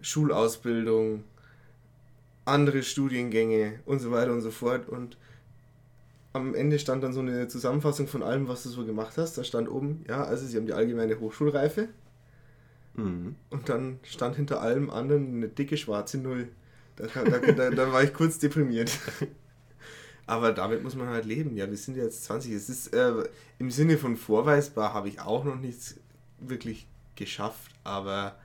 Schulausbildung, 0.00 1.24
andere 2.44 2.82
Studiengänge 2.82 3.80
und 3.84 4.00
so 4.00 4.10
weiter 4.10 4.32
und 4.32 4.40
so 4.40 4.50
fort. 4.50 4.88
Und 4.88 5.16
am 6.32 6.54
Ende 6.54 6.78
stand 6.78 7.02
dann 7.02 7.12
so 7.12 7.20
eine 7.20 7.48
Zusammenfassung 7.48 8.06
von 8.06 8.22
allem, 8.22 8.48
was 8.48 8.62
du 8.62 8.70
so 8.70 8.84
gemacht 8.84 9.18
hast. 9.18 9.36
Da 9.36 9.44
stand 9.44 9.68
oben, 9.68 10.04
ja, 10.08 10.24
also 10.24 10.46
sie 10.46 10.56
haben 10.56 10.66
die 10.66 10.72
allgemeine 10.72 11.20
Hochschulreife. 11.20 11.88
Mhm. 12.98 13.36
Und 13.50 13.68
dann 13.68 14.00
stand 14.02 14.36
hinter 14.36 14.60
allem 14.60 14.90
anderen 14.90 15.36
eine 15.36 15.48
dicke 15.48 15.76
schwarze 15.76 16.18
Null. 16.18 16.48
Da, 16.96 17.06
da, 17.06 17.38
da, 17.38 17.70
da 17.70 17.92
war 17.92 18.02
ich 18.02 18.12
kurz 18.12 18.38
deprimiert. 18.38 18.90
Aber 20.26 20.52
damit 20.52 20.82
muss 20.82 20.94
man 20.94 21.08
halt 21.08 21.24
leben. 21.24 21.56
Ja, 21.56 21.70
wir 21.70 21.76
sind 21.76 21.96
jetzt 21.96 22.24
20. 22.24 22.52
Es 22.52 22.68
ist 22.68 22.92
äh, 22.92 23.24
im 23.58 23.70
Sinne 23.70 23.96
von 23.96 24.16
vorweisbar 24.16 24.92
habe 24.92 25.08
ich 25.08 25.20
auch 25.20 25.44
noch 25.44 25.56
nichts 25.56 25.98
wirklich 26.38 26.86
geschafft. 27.14 27.72
Aber 27.84 28.36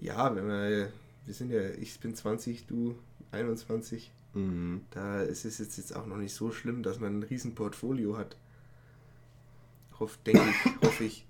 ja, 0.00 0.34
wenn 0.34 0.48
wir, 0.48 0.92
wir 1.24 1.34
sind 1.34 1.52
ja, 1.52 1.70
ich 1.70 2.00
bin 2.00 2.14
20, 2.14 2.66
du 2.66 2.96
21. 3.30 4.10
Mhm. 4.34 4.82
Da 4.90 5.22
ist 5.22 5.44
es 5.44 5.58
jetzt, 5.58 5.78
jetzt 5.78 5.94
auch 5.94 6.06
noch 6.06 6.16
nicht 6.16 6.34
so 6.34 6.50
schlimm, 6.50 6.82
dass 6.82 6.98
man 6.98 7.20
ein 7.20 7.22
riesen 7.22 7.54
Portfolio 7.54 8.16
hat. 8.16 8.36
Hoff, 10.00 10.18
denke 10.26 10.42
ich, 10.42 10.82
hoffe 10.82 11.04
ich. 11.04 11.26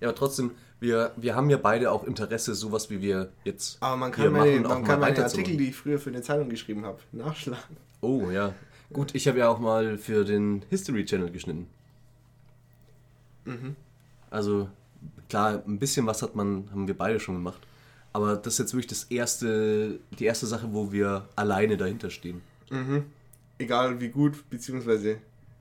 Ja, 0.00 0.08
aber 0.08 0.16
trotzdem, 0.16 0.52
wir, 0.80 1.12
wir 1.16 1.34
haben 1.34 1.50
ja 1.50 1.56
beide 1.56 1.90
auch 1.90 2.04
Interesse, 2.04 2.54
sowas 2.54 2.90
wie 2.90 3.00
wir 3.00 3.30
jetzt 3.44 3.78
Aber 3.80 3.96
man 3.96 4.12
kann 4.12 4.32
meine, 4.32 4.50
machen, 4.50 4.66
auch 4.66 4.70
man 4.70 4.82
mal 4.82 4.88
kann 4.88 5.00
meine. 5.00 5.24
Artikel, 5.24 5.56
die 5.56 5.68
ich 5.68 5.76
früher 5.76 5.98
für 5.98 6.10
eine 6.10 6.22
Zeitung 6.22 6.48
geschrieben 6.48 6.84
habe, 6.84 6.98
nachschlagen. 7.12 7.76
Oh, 8.00 8.30
ja. 8.30 8.54
Gut, 8.92 9.14
ich 9.14 9.26
habe 9.26 9.38
ja 9.38 9.48
auch 9.48 9.58
mal 9.58 9.98
für 9.98 10.24
den 10.24 10.64
History 10.70 11.04
Channel 11.04 11.30
geschnitten. 11.30 11.66
Mhm. 13.44 13.74
Also, 14.30 14.68
klar, 15.28 15.62
ein 15.66 15.78
bisschen 15.78 16.06
was 16.06 16.22
hat 16.22 16.36
man, 16.36 16.68
haben 16.70 16.86
wir 16.86 16.96
beide 16.96 17.18
schon 17.18 17.36
gemacht. 17.36 17.60
Aber 18.12 18.36
das 18.36 18.54
ist 18.54 18.58
jetzt 18.60 18.72
wirklich 18.74 18.86
das 18.86 19.04
erste, 19.04 19.98
die 20.18 20.24
erste 20.24 20.46
Sache, 20.46 20.72
wo 20.72 20.92
wir 20.92 21.28
alleine 21.36 21.76
dahinter 21.76 22.10
stehen. 22.10 22.40
Egal 23.58 24.00
wie 24.00 24.08
gut 24.08 24.48
bzw. 24.50 25.16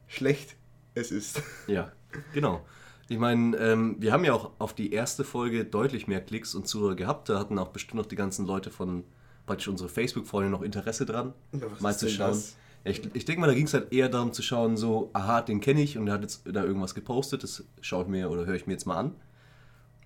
schlecht 0.08 0.56
es 0.94 1.12
ist. 1.12 1.42
Ja, 1.68 1.92
genau. 2.34 2.66
Ich 3.08 3.20
meine, 3.20 3.56
ähm, 3.58 3.98
wir 4.00 4.12
haben 4.12 4.26
ja 4.26 4.34
auch 4.34 4.52
auf 4.58 4.74
die 4.74 4.92
erste 4.92 5.24
Folge 5.24 5.64
deutlich 5.64 6.08
mehr 6.08 6.22
Klicks 6.22 6.56
und 6.56 6.68
Zuhörer 6.68 6.96
gehabt. 6.96 7.30
Da 7.30 7.40
hatten 7.40 7.60
auch 7.60 7.68
bestimmt 7.70 7.96
noch 7.96 8.08
die 8.08 8.16
ganzen 8.16 8.48
Leute 8.48 8.72
von 8.72 9.04
praktisch 9.46 9.68
unsere 9.68 9.90
Facebook-Freunde 9.90 10.50
noch 10.50 10.64
Interesse 10.64 11.06
dran, 11.06 11.34
Ja, 11.52 11.68
mal 11.80 11.96
zu 11.96 12.10
schauen. 12.10 12.42
Ja, 12.84 12.92
ich 12.92 13.02
ich 13.14 13.26
denke 13.26 13.42
mal, 13.42 13.48
da 13.48 13.54
ging 13.54 13.66
es 13.66 13.74
halt 13.74 13.94
eher 13.94 14.10
darum 14.10 14.34
zu 14.34 14.42
schauen, 14.42 14.76
so, 14.76 15.12
aha, 15.14 15.42
den 15.42 15.60
kenne 15.60 15.82
ich 15.82 15.98
und 15.98 16.08
der 16.08 16.16
hat 16.16 16.22
jetzt 16.22 16.44
da 16.52 16.64
irgendwas 16.64 16.96
gepostet, 16.96 17.44
das 17.44 17.64
schaue 17.82 18.04
ich 18.04 18.10
mir 18.10 18.30
oder 18.30 18.46
höre 18.46 18.56
ich 18.56 18.66
mir 18.66 18.74
jetzt 18.74 18.86
mal 18.86 18.98
an. 18.98 19.16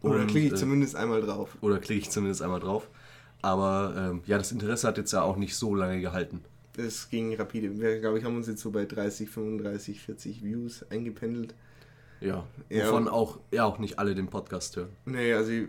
Oder 0.02 0.22
Und, 0.22 0.28
klicke 0.28 0.48
ich 0.48 0.54
äh, 0.54 0.56
zumindest 0.56 0.96
einmal 0.96 1.22
drauf. 1.22 1.58
Oder 1.62 1.80
klicke 1.80 2.02
ich 2.02 2.10
zumindest 2.10 2.42
einmal 2.42 2.60
drauf. 2.60 2.90
Aber 3.42 3.94
ähm, 3.98 4.22
ja, 4.26 4.38
das 4.38 4.52
Interesse 4.52 4.88
hat 4.88 4.98
jetzt 4.98 5.12
ja 5.14 5.22
auch 5.22 5.38
nicht 5.38 5.56
so 5.56 5.76
lange 5.76 6.02
gehalten. 6.02 6.42
Es 6.78 7.10
ging 7.10 7.34
rapide. 7.36 7.80
Wir, 7.80 8.00
glaube 8.00 8.20
ich, 8.20 8.24
haben 8.24 8.36
uns 8.36 8.48
jetzt 8.48 8.62
so 8.62 8.72
bei 8.72 8.86
30, 8.86 9.30
35, 9.30 10.02
40 10.02 10.44
Views 10.44 10.86
eingependelt. 10.90 11.56
Ja, 12.22 12.46
Ja, 12.70 12.88
wovon 12.88 13.04
und- 13.04 13.10
auch, 13.14 13.40
ja, 13.52 13.64
auch 13.66 13.78
nicht 13.80 13.98
alle 14.00 14.14
den 14.16 14.28
Podcast 14.28 14.76
hören. 14.76 14.90
Nee, 15.06 15.34
also 15.34 15.52
ich, 15.52 15.68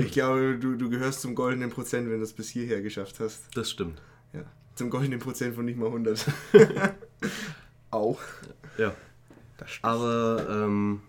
ich 0.00 0.12
glaube, 0.12 0.58
du, 0.58 0.76
du 0.76 0.90
gehörst 0.90 1.20
zum 1.20 1.34
goldenen 1.34 1.70
Prozent, 1.70 2.10
wenn 2.10 2.18
du 2.18 2.24
es 2.24 2.32
bis 2.32 2.48
hierher 2.48 2.82
geschafft 2.82 3.20
hast. 3.20 3.42
Das 3.56 3.70
stimmt. 3.70 4.00
Ja. 4.32 4.42
Zum 4.74 4.90
goldenen 4.90 5.20
Prozent 5.20 5.54
von 5.54 5.64
nicht 5.64 5.78
mal 5.78 5.86
100. 5.86 6.26
Auch. 7.90 8.18
Ja. 8.78 8.94
Aber 9.82 10.46
ähm, 10.50 11.00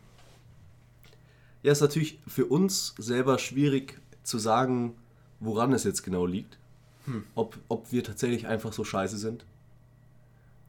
ja, 1.64 1.72
ist 1.72 1.82
natürlich 1.82 2.20
für 2.28 2.46
uns 2.46 2.94
selber 2.98 3.40
schwierig 3.40 4.00
zu 4.24 4.38
sagen, 4.38 4.96
woran 5.40 5.74
es 5.74 5.84
jetzt 5.84 6.04
genau 6.04 6.26
liegt. 6.26 6.58
Ob, 7.36 7.58
ob 7.70 7.92
wir 7.94 8.04
tatsächlich 8.04 8.48
einfach 8.48 8.74
so 8.74 8.84
scheiße 8.84 9.18
sind. 9.18 9.46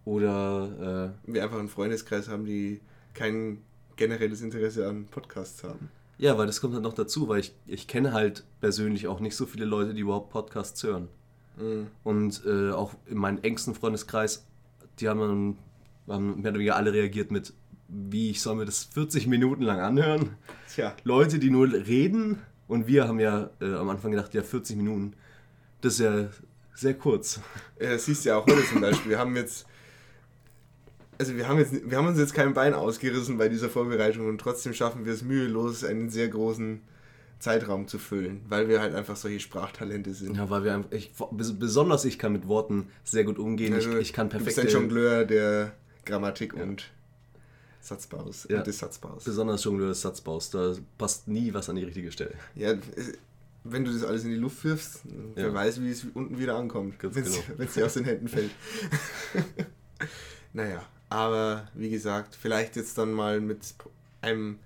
Oder 0.05 1.15
Wir 1.25 1.43
einfach 1.45 1.59
einen 1.59 1.69
Freundeskreis 1.69 2.29
haben, 2.29 2.45
die 2.45 2.81
kein 3.15 3.59
generelles 3.99 4.41
Interesse 4.41 4.89
an 4.89 5.05
Podcasts 5.05 5.63
haben. 5.63 5.91
ja, 6.17 6.39
weil 6.39 6.47
das 6.47 6.63
kommt 6.63 6.75
dann 6.75 6.83
noch 6.83 6.95
dazu, 6.95 7.29
weil 7.29 7.41
ich, 7.41 7.53
ich 7.67 7.87
kenne 7.87 8.15
halt 8.15 8.45
persönlich 8.61 9.07
auch 9.09 9.21
nicht 9.21 9.37
so 9.37 9.45
viele 9.45 9.67
Leute, 9.67 9.93
die 9.93 10.01
überhaupt 10.01 10.31
Podcasts 10.31 10.83
hören. 10.83 11.09
Und 12.05 12.43
äh, 12.47 12.71
auch 12.71 12.95
in 13.07 13.19
meinem 13.19 13.39
engsten 13.43 13.75
Freundeskreis, 13.75 14.47
die 15.01 15.09
haben 15.09 15.19
dann 15.19 15.59
haben 16.09 16.41
mehr 16.41 16.51
oder 16.51 16.61
weniger 16.61 16.77
alle 16.77 16.93
reagiert 16.93 17.31
mit, 17.31 17.53
wie 17.89 18.31
ich 18.31 18.41
soll 18.41 18.57
mir 18.57 18.65
das 18.65 18.85
40 18.85 19.27
Minuten 19.27 19.63
lang 19.63 19.81
anhören. 19.81 20.37
Tja. 20.73 20.95
Leute, 21.05 21.39
die 21.39 21.51
nur 21.51 21.71
reden. 21.73 22.39
Und 22.67 22.87
wir 22.87 23.09
haben 23.09 23.19
ja 23.19 23.51
äh, 23.61 23.75
am 23.75 23.89
Anfang 23.89 24.11
gedacht, 24.11 24.35
ja, 24.35 24.43
40 24.43 24.77
Minuten, 24.77 25.15
das 25.81 25.95
ist 25.95 26.01
ja 26.01 26.29
sehr 26.75 26.95
kurz. 26.95 27.41
Ja, 27.81 27.91
das 27.91 28.05
siehst 28.05 28.25
du 28.25 28.31
ja 28.31 28.37
auch 28.37 28.47
heute 28.47 28.65
zum 28.67 28.81
Beispiel. 28.81 29.11
Wir 29.13 29.19
haben 29.19 29.35
jetzt. 29.37 29.67
Also 31.19 31.37
wir 31.37 31.49
haben, 31.49 31.59
jetzt, 31.59 31.73
wir 31.91 31.99
haben 31.99 32.07
uns 32.07 32.19
jetzt 32.19 32.33
kein 32.35 32.55
Bein 32.55 32.75
ausgerissen 32.75 33.39
bei 33.39 33.49
dieser 33.49 33.69
Vorbereitung 33.69 34.29
und 34.29 34.39
trotzdem 34.41 34.73
schaffen 34.73 35.05
wir 35.05 35.13
es 35.13 35.23
mühelos, 35.23 35.83
einen 35.85 36.11
sehr 36.11 36.29
großen 36.29 36.81
Zeitraum 37.41 37.89
zu 37.89 37.99
füllen, 37.99 38.41
weil 38.49 38.69
wir 38.69 38.81
halt 38.81 38.95
einfach 38.95 39.17
solche 39.17 39.41
Sprachtalente 39.41 40.15
sind. 40.15 40.37
Ja, 40.37 40.49
weil 40.51 40.65
wir 40.65 40.75
einfach, 40.75 40.93
ich, 40.93 41.11
bes- 41.17 41.57
besonders 41.59 42.05
ich 42.05 42.19
kann 42.19 42.33
mit 42.33 42.47
Worten 42.49 42.89
sehr 43.05 43.25
gut 43.25 43.39
umgehen. 43.39 43.75
Also, 43.75 43.91
ich, 43.93 43.97
ich 43.99 44.13
kann 44.13 44.29
Du 44.29 44.39
bist 44.39 44.57
perfekt. 44.57 44.75
ein 44.75 44.81
Jongleur 44.83 45.25
der 45.25 45.73
Grammatik 46.05 46.55
und 46.55 46.85
Satzbaus, 47.81 48.47
Ja. 48.51 48.59
und 48.59 48.67
des 48.67 48.79
Satzbaus. 48.79 49.25
Besonders 49.25 49.63
Jongleur 49.65 49.89
des 49.89 50.01
Satzbaus. 50.01 50.51
Da 50.51 50.75
passt 50.99 51.27
nie 51.29 51.53
was 51.55 51.69
an 51.69 51.77
die 51.77 51.85
richtige 51.85 52.11
Stelle. 52.13 52.35
Ja, 52.55 52.75
wenn 53.65 53.85
du 53.85 53.93
das 53.93 54.03
alles 54.05 54.25
in 54.25 54.31
die 54.31 54.37
Luft 54.37 54.63
wirfst, 54.65 55.01
wer 55.35 55.47
Ja. 55.49 55.55
weiß, 55.55 55.81
wie 55.83 55.91
es 55.91 56.05
unten 56.15 56.39
wieder 56.39 56.57
ankommt, 56.57 56.95
wenn 57.03 57.23
es 57.23 57.41
genau. 57.47 57.71
dir 57.73 57.87
aus 57.87 57.95
den 57.95 58.05
Händen 58.05 58.29
fällt. 58.29 58.51
naja, 60.53 60.83
aber 61.09 61.69
wie 61.75 61.91
gesagt, 61.91 62.35
vielleicht 62.35 62.77
jetzt 62.77 62.99
dann 62.99 63.13
mal 63.13 63.41
mit 63.41 63.75
einem, 64.21 64.59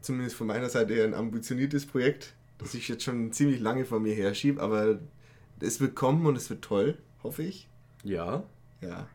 zumindest 0.00 0.36
von 0.36 0.46
meiner 0.46 0.68
Seite 0.68 0.94
eher 0.94 1.04
ein 1.04 1.14
ambitioniertes 1.14 1.86
Projekt, 1.86 2.34
das 2.58 2.74
ich 2.74 2.88
jetzt 2.88 3.04
schon 3.04 3.32
ziemlich 3.32 3.60
lange 3.60 3.84
vor 3.84 4.00
mir 4.00 4.14
herschiebe, 4.14 4.60
aber 4.60 4.98
es 5.60 5.80
wird 5.80 5.94
kommen 5.94 6.26
und 6.26 6.36
es 6.36 6.50
wird 6.50 6.62
toll, 6.62 6.98
hoffe 7.22 7.42
ich. 7.42 7.68
Ja. 8.04 8.44
Ja, 8.80 9.08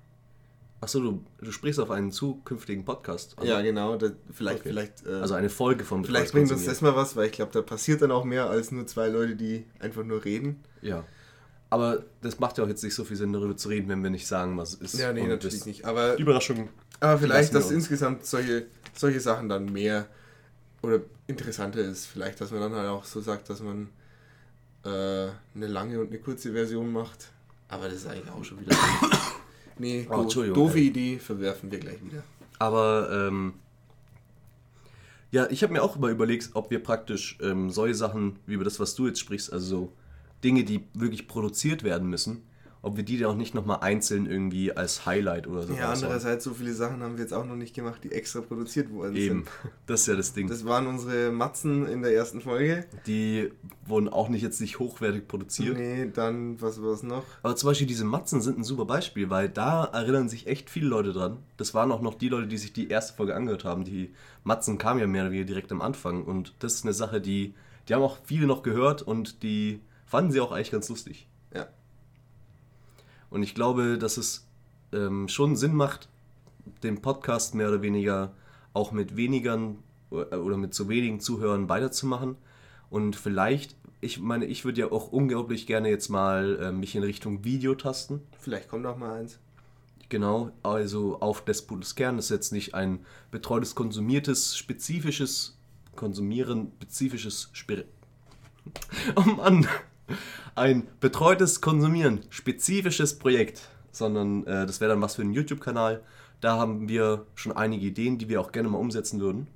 Achso, 0.81 0.99
du, 0.99 1.23
du 1.37 1.51
sprichst 1.53 1.79
auf 1.79 1.89
einen 1.91 2.11
zukünftigen 2.11 2.83
Podcast. 2.83 3.39
an. 3.39 3.47
ja 3.47 3.61
genau, 3.61 3.95
da, 3.95 4.11
vielleicht, 4.31 4.59
Okay. 4.59 4.69
vielleicht... 4.69 5.05
äh, 5.05 5.11
Also 5.13 5.33
eine 5.33 5.49
Folge 5.49 5.85
vom 5.85 6.03
Vielleicht 6.03 6.33
bringt 6.33 6.51
uns 6.51 6.65
das 6.65 6.81
mal 6.81 6.93
was, 6.93 7.15
weil 7.15 7.27
ich 7.27 7.31
glaube, 7.31 7.53
da 7.53 7.61
passiert 7.61 8.01
dann 8.01 8.11
auch 8.11 8.25
mehr 8.25 8.49
als 8.49 8.69
nur 8.71 8.85
zwei 8.85 9.07
Leute, 9.07 9.37
die 9.37 9.65
einfach 9.79 10.03
nur 10.03 10.25
reden. 10.25 10.61
Ja. 10.81 11.05
Aber 11.73 12.03
das 12.21 12.39
macht 12.39 12.59
ja 12.59 12.63
auch 12.63 12.67
jetzt 12.67 12.83
nicht 12.83 12.93
so 12.93 13.03
viel 13.03 13.17
Sinn, 13.17 13.33
darüber 13.33 13.57
zu 13.57 13.67
reden, 13.67 13.89
wenn 13.89 14.03
wir 14.03 14.11
nicht 14.11 14.27
sagen, 14.27 14.55
was 14.59 14.75
es 14.75 14.93
ist. 14.93 14.99
Ja, 14.99 15.11
nee, 15.11 15.25
natürlich 15.25 15.65
nicht. 15.65 15.85
Aber, 15.85 16.19
Überraschung. 16.19 16.69
aber 16.99 17.17
vielleicht, 17.17 17.55
dass 17.55 17.71
insgesamt 17.71 18.27
solche, 18.27 18.67
solche 18.93 19.19
Sachen 19.19 19.49
dann 19.49 19.65
mehr 19.73 20.05
oder 20.83 20.99
interessanter 21.25 21.79
ist. 21.79 22.05
Vielleicht, 22.05 22.39
dass 22.39 22.51
man 22.51 22.61
dann 22.61 22.75
halt 22.75 22.89
auch 22.89 23.05
so 23.05 23.21
sagt, 23.21 23.49
dass 23.49 23.63
man 23.63 23.89
äh, 24.85 24.89
eine 25.55 25.65
lange 25.65 25.99
und 25.99 26.09
eine 26.09 26.19
kurze 26.19 26.51
Version 26.51 26.91
macht. 26.91 27.31
Aber 27.69 27.85
das 27.85 27.95
ist 27.95 28.05
eigentlich 28.07 28.29
auch 28.29 28.43
schon 28.43 28.59
wieder. 28.59 28.77
nee, 29.79 30.07
Oh, 30.11 30.25
doofe 30.25 30.77
ey. 30.77 30.87
Idee, 30.89 31.17
verwerfen 31.17 31.71
wir 31.71 31.79
gleich 31.79 32.05
wieder. 32.05 32.23
Aber 32.59 33.09
ähm, 33.11 33.55
ja, 35.31 35.49
ich 35.49 35.63
habe 35.63 35.73
mir 35.73 35.81
auch 35.81 35.95
mal 35.97 36.11
überlegt, 36.11 36.51
ob 36.53 36.69
wir 36.69 36.83
praktisch 36.83 37.39
ähm, 37.41 37.71
solche 37.71 37.95
Sachen, 37.95 38.37
wie 38.45 38.53
über 38.53 38.63
das, 38.63 38.79
was 38.79 38.93
du 38.93 39.07
jetzt 39.07 39.19
sprichst, 39.19 39.51
also 39.51 39.65
so 39.65 39.93
Dinge, 40.43 40.63
die 40.63 40.83
wirklich 40.93 41.27
produziert 41.27 41.83
werden 41.83 42.09
müssen, 42.09 42.43
ob 42.85 42.97
wir 42.97 43.03
die 43.05 43.17
dann 43.17 43.31
auch 43.31 43.37
nicht 43.37 43.53
nochmal 43.55 43.77
einzeln 43.79 44.25
irgendwie 44.25 44.73
als 44.75 45.05
Highlight 45.05 45.47
oder 45.47 45.61
so 45.63 45.73
Ja, 45.73 45.85
raushauen. 45.87 46.03
andererseits, 46.03 46.43
so 46.43 46.53
viele 46.53 46.73
Sachen 46.73 47.01
haben 47.01 47.15
wir 47.15 47.21
jetzt 47.23 47.33
auch 47.33 47.45
noch 47.45 47.55
nicht 47.55 47.73
gemacht, 47.73 48.03
die 48.03 48.11
extra 48.11 48.41
produziert 48.41 48.91
worden 48.91 49.15
Eben, 49.15 49.45
das 49.85 50.01
ist 50.01 50.07
ja 50.07 50.15
das 50.15 50.33
Ding. 50.33 50.49
Das 50.49 50.65
waren 50.65 50.87
unsere 50.87 51.31
Matzen 51.31 51.87
in 51.87 52.01
der 52.01 52.13
ersten 52.13 52.41
Folge. 52.41 52.85
die 53.07 53.51
wurden 53.85 54.09
auch 54.09 54.27
nicht 54.27 54.41
jetzt 54.41 54.59
nicht 54.59 54.79
hochwertig 54.79 55.29
produziert. 55.29 55.77
Nee, 55.77 56.09
dann, 56.13 56.61
was 56.61 56.81
war 56.81 56.91
es 56.91 57.03
noch? 57.03 57.23
Aber 57.41 57.55
zum 57.55 57.69
Beispiel 57.69 57.87
diese 57.87 58.03
Matzen 58.03 58.41
sind 58.41 58.57
ein 58.59 58.65
super 58.65 58.83
Beispiel, 58.83 59.29
weil 59.29 59.47
da 59.47 59.85
erinnern 59.85 60.27
sich 60.27 60.47
echt 60.47 60.69
viele 60.69 60.87
Leute 60.87 61.13
dran. 61.13 61.37
Das 61.55 61.73
waren 61.73 61.89
auch 61.89 62.01
noch 62.01 62.15
die 62.15 62.27
Leute, 62.27 62.47
die 62.47 62.57
sich 62.57 62.73
die 62.73 62.89
erste 62.89 63.13
Folge 63.15 63.33
angehört 63.33 63.63
haben. 63.63 63.85
Die 63.85 64.11
Matzen 64.43 64.77
kamen 64.77 64.99
ja 64.99 65.07
mehr 65.07 65.21
oder 65.23 65.31
weniger 65.31 65.47
direkt 65.47 65.71
am 65.71 65.79
Anfang. 65.79 66.25
Und 66.25 66.53
das 66.59 66.73
ist 66.73 66.83
eine 66.83 66.93
Sache, 66.93 67.21
die, 67.21 67.53
die 67.87 67.93
haben 67.93 68.01
auch 68.03 68.17
viele 68.25 68.45
noch 68.45 68.61
gehört 68.61 69.01
und 69.01 69.41
die 69.41 69.79
fanden 70.13 70.31
sie 70.31 70.41
auch 70.41 70.51
eigentlich 70.51 70.69
ganz 70.69 70.89
lustig. 70.89 71.27
Ja. 71.55 71.65
Und 73.31 73.41
ich 73.41 73.55
glaube, 73.55 73.97
dass 73.97 74.17
es 74.17 74.45
ähm, 74.91 75.27
schon 75.27 75.55
Sinn 75.55 75.73
macht, 75.73 76.07
den 76.83 77.01
Podcast 77.01 77.55
mehr 77.55 77.69
oder 77.69 77.81
weniger 77.81 78.31
auch 78.73 78.91
mit 78.91 79.17
wenigern 79.17 79.79
oder 80.11 80.55
mit 80.55 80.75
so 80.75 80.87
wenigen 80.87 81.19
Zuhörern 81.19 81.67
weiterzumachen. 81.67 82.35
Und 82.91 83.15
vielleicht, 83.15 83.75
ich 84.01 84.19
meine, 84.19 84.45
ich 84.45 84.65
würde 84.65 84.81
ja 84.81 84.91
auch 84.91 85.11
unglaublich 85.11 85.65
gerne 85.65 85.89
jetzt 85.89 86.09
mal 86.09 86.59
äh, 86.61 86.71
mich 86.71 86.95
in 86.95 87.01
Richtung 87.01 87.43
Video 87.43 87.73
tasten. 87.73 88.21
Vielleicht 88.37 88.69
kommt 88.69 88.83
noch 88.83 88.97
mal 88.97 89.19
eins. 89.19 89.39
Genau, 90.09 90.51
also 90.61 91.19
auf 91.21 91.43
Despot's 91.43 91.95
Kern 91.95 92.19
ist 92.19 92.29
jetzt 92.29 92.51
nicht 92.51 92.75
ein 92.75 93.03
betreutes, 93.31 93.73
konsumiertes, 93.73 94.55
spezifisches, 94.55 95.57
konsumieren, 95.95 96.71
spezifisches, 96.75 97.49
Spe 97.53 97.85
oh 99.15 99.21
Mann, 99.21 99.67
ein 100.55 100.87
betreutes 100.99 101.61
Konsumieren, 101.61 102.21
spezifisches 102.29 103.17
Projekt, 103.17 103.69
sondern 103.91 104.45
äh, 104.45 104.65
das 104.65 104.81
wäre 104.81 104.91
dann 104.91 105.01
was 105.01 105.15
für 105.15 105.21
einen 105.21 105.33
YouTube-Kanal. 105.33 106.01
Da 106.41 106.57
haben 106.57 106.89
wir 106.89 107.25
schon 107.35 107.51
einige 107.51 107.85
Ideen, 107.85 108.17
die 108.17 108.29
wir 108.29 108.41
auch 108.41 108.51
gerne 108.51 108.69
mal 108.69 108.77
umsetzen 108.77 109.19
würden. 109.19 109.47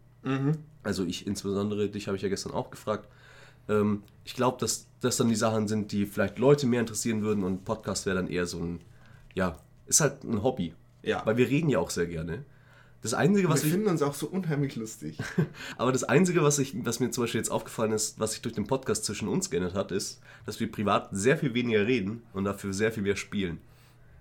Also 0.83 1.03
ich 1.05 1.27
insbesondere, 1.27 1.89
dich 1.89 2.07
habe 2.07 2.15
ich 2.15 2.23
ja 2.23 2.29
gestern 2.29 2.53
auch 2.53 2.71
gefragt. 2.71 3.09
Ähm, 3.67 4.03
ich 4.23 4.35
glaube, 4.35 4.57
dass 4.59 4.87
das 5.01 5.17
dann 5.17 5.29
die 5.29 5.35
Sachen 5.35 5.67
sind, 5.67 5.91
die 5.91 6.05
vielleicht 6.05 6.39
Leute 6.39 6.65
mehr 6.65 6.79
interessieren 6.79 7.21
würden 7.21 7.43
und 7.43 7.65
Podcast 7.65 8.05
wäre 8.05 8.15
dann 8.15 8.27
eher 8.27 8.45
so 8.45 8.59
ein, 8.59 8.79
ja, 9.33 9.57
ist 9.85 10.01
halt 10.01 10.23
ein 10.23 10.43
Hobby. 10.43 10.73
Ja. 11.03 11.25
Weil 11.25 11.37
wir 11.37 11.47
reden 11.47 11.69
ja 11.69 11.79
auch 11.79 11.89
sehr 11.89 12.07
gerne. 12.07 12.45
Das 13.01 13.13
Einzige, 13.13 13.47
was 13.49 13.61
wir 13.61 13.67
ich, 13.67 13.73
finden 13.73 13.89
uns 13.89 14.01
auch 14.01 14.13
so 14.13 14.27
unheimlich 14.27 14.75
lustig. 14.75 15.17
aber 15.77 15.91
das 15.91 16.03
Einzige, 16.03 16.43
was, 16.43 16.59
ich, 16.59 16.73
was 16.85 16.99
mir 16.99 17.11
zum 17.11 17.23
Beispiel 17.23 17.39
jetzt 17.39 17.51
aufgefallen 17.51 17.91
ist, 17.91 18.19
was 18.19 18.31
sich 18.31 18.41
durch 18.41 18.55
den 18.55 18.65
Podcast 18.65 19.05
zwischen 19.05 19.27
uns 19.27 19.49
geändert 19.49 19.75
hat, 19.75 19.91
ist, 19.91 20.19
dass 20.45 20.59
wir 20.59 20.71
privat 20.71 21.09
sehr 21.11 21.37
viel 21.37 21.53
weniger 21.53 21.85
reden 21.85 22.23
und 22.33 22.45
dafür 22.45 22.73
sehr 22.73 22.91
viel 22.91 23.03
mehr 23.03 23.15
spielen. 23.15 23.59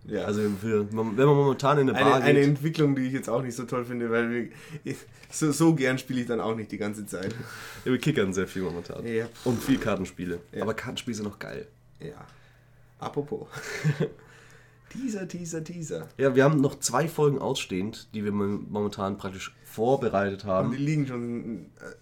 Ja. 0.06 0.24
Also 0.24 0.42
für, 0.60 0.88
wenn 0.90 1.16
man 1.16 1.26
momentan 1.26 1.78
in 1.78 1.88
eine 1.88 1.98
eine, 1.98 2.10
Bar 2.10 2.22
eine 2.22 2.40
geht, 2.40 2.48
Entwicklung, 2.48 2.94
die 2.94 3.02
ich 3.02 3.12
jetzt 3.12 3.28
auch 3.28 3.42
nicht 3.42 3.56
so 3.56 3.64
toll 3.64 3.84
finde, 3.84 4.10
weil 4.10 4.30
wir, 4.30 4.48
ich, 4.84 4.96
so, 5.30 5.50
so 5.50 5.74
gern 5.74 5.98
spiele 5.98 6.20
ich 6.20 6.26
dann 6.26 6.40
auch 6.40 6.54
nicht 6.54 6.70
die 6.70 6.78
ganze 6.78 7.06
Zeit. 7.06 7.34
ja, 7.84 7.90
wir 7.90 7.98
kickern 7.98 8.32
sehr 8.32 8.46
viel 8.46 8.62
momentan. 8.62 9.04
Ja. 9.06 9.26
Und 9.44 9.60
viel 9.62 9.78
Kartenspiele. 9.78 10.38
Ja. 10.52 10.62
Aber 10.62 10.74
Kartenspiele 10.74 11.16
sind 11.16 11.24
noch 11.24 11.38
geil. 11.38 11.66
Ja. 11.98 12.24
Apropos. 12.98 13.48
Teaser, 14.90 15.26
Teaser, 15.28 15.62
Teaser. 15.64 16.08
Ja, 16.16 16.34
wir 16.34 16.44
haben 16.44 16.60
noch 16.60 16.78
zwei 16.80 17.08
Folgen 17.08 17.38
ausstehend, 17.38 18.08
die 18.14 18.24
wir 18.24 18.32
mo- 18.32 18.60
momentan 18.68 19.18
praktisch 19.18 19.54
vorbereitet 19.64 20.44
Und 20.44 20.50
haben. 20.50 20.70
die 20.70 20.76
liegen 20.78 21.06
schon 21.06 21.66
äh, 21.80 21.94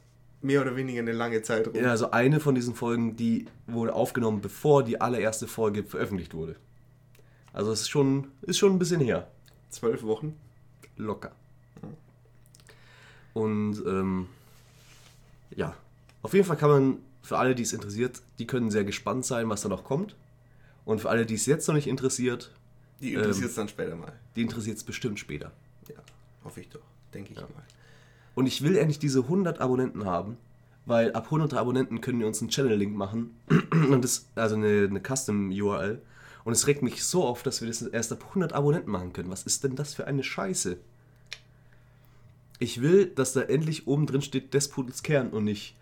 mehr 0.43 0.61
oder 0.61 0.77
weniger 0.77 1.01
eine 1.01 1.13
lange 1.13 1.43
Zeit 1.43 1.67
rum. 1.67 1.75
Ja, 1.75 1.91
also 1.91 2.11
eine 2.11 2.41
von 2.41 2.55
diesen 2.55 2.75
Folgen, 2.75 3.17
die 3.17 3.47
wurde 3.67 3.95
aufgenommen, 3.95 4.41
bevor 4.41 4.85
die 4.85 5.01
allererste 5.01 5.47
Folge 5.47 5.83
veröffentlicht 5.85 6.35
wurde. 6.35 6.57
Also 7.53 7.73
es 7.73 7.83
ist 7.83 7.89
schon, 7.89 8.29
ist 8.43 8.59
schon 8.59 8.73
ein 8.73 8.79
bisschen 8.79 9.01
her. 9.01 9.29
Zwölf 9.71 10.03
Wochen. 10.03 10.37
Locker. 10.97 11.33
Und 13.33 13.83
ähm, 13.87 14.27
ja, 15.57 15.75
auf 16.23 16.35
jeden 16.35 16.47
Fall 16.47 16.57
kann 16.57 16.71
man, 16.71 16.99
für 17.23 17.39
alle, 17.39 17.55
die 17.55 17.63
es 17.63 17.73
interessiert, 17.73 18.21
die 18.39 18.47
können 18.47 18.71
sehr 18.71 18.85
gespannt 18.85 19.25
sein, 19.25 19.49
was 19.49 19.63
da 19.63 19.69
noch 19.69 19.85
kommt. 19.85 20.15
Und 20.85 21.01
für 21.01 21.09
alle, 21.11 21.27
die 21.27 21.35
es 21.35 21.47
jetzt 21.47 21.67
noch 21.67 21.75
nicht 21.75 21.87
interessiert, 21.87 22.53
Die 23.01 23.15
interessiert 23.15 23.51
es 23.51 23.55
dann 23.57 23.69
später 23.69 23.97
mal. 23.97 24.13
die 24.37 24.43
interessiert 24.43 24.77
es 24.77 24.85
bestimmt 24.85 25.19
später. 25.19 25.53
Ja, 25.89 25.97
hoffe 26.45 26.61
ich 26.61 26.69
doch. 26.69 26.81
Denke 27.13 27.33
ich 27.33 27.41
mal. 27.41 27.49
Und 28.35 28.47
ich 28.47 28.63
will 28.63 28.77
endlich 28.77 28.99
diese 28.99 29.21
100 29.21 29.61
Abonnenten 29.61 30.05
haben, 30.05 30.37
weil 30.87 31.13
ab 31.13 31.25
100 31.27 31.55
Abonnenten 31.55 32.01
können 32.01 32.19
wir 32.19 32.27
uns 32.27 32.41
einen 32.41 32.51
Channel-Link 32.51 32.95
machen. 32.97 33.37
Und 33.73 34.03
das, 34.03 34.27
also 34.35 34.57
eine, 34.57 34.89
eine 34.89 35.01
Custom-URL. 35.01 36.01
Und 36.45 36.53
es 36.53 36.67
regt 36.67 36.83
mich 36.83 37.05
so 37.05 37.25
auf, 37.25 37.43
dass 37.43 37.61
wir 37.61 37.69
das 37.69 37.83
erst 37.83 38.13
ab 38.13 38.25
100 38.29 38.53
Abonnenten 38.53 38.91
machen 38.91 39.13
können. 39.13 39.31
Was 39.31 39.45
ist 39.45 39.65
denn 39.65 39.77
das 39.77 39.95
für 39.95 40.07
eine 40.07 40.23
Scheiße? 40.23 40.77
Ich 42.59 42.83
will, 42.83 43.07
dass 43.07 43.33
da 43.33 43.43
endlich 43.43 43.87
oben 43.87 44.07
drin 44.07 44.23
steht 44.23 44.53
Despotels 44.53 45.03
Kern 45.03 45.31
und 45.31 45.45
nicht 45.45 45.77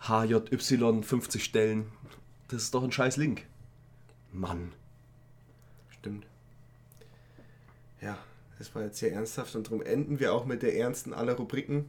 HJY 0.00 1.02
50 1.02 1.44
Stellen. 1.44 1.86
Das 2.48 2.62
ist 2.62 2.74
doch 2.74 2.82
ein 2.82 2.92
scheiß 2.92 3.16
Link. 3.16 3.46
Mann. 4.32 4.72
Stimmt. 5.90 6.26
Ja, 8.00 8.18
das 8.58 8.74
war 8.74 8.82
jetzt 8.82 8.98
sehr 8.98 9.12
ernsthaft 9.12 9.54
und 9.56 9.66
darum 9.66 9.82
enden 9.82 10.20
wir 10.20 10.32
auch 10.32 10.44
mit 10.44 10.62
der 10.62 10.76
ernsten 10.76 11.12
aller 11.12 11.34
Rubriken 11.34 11.86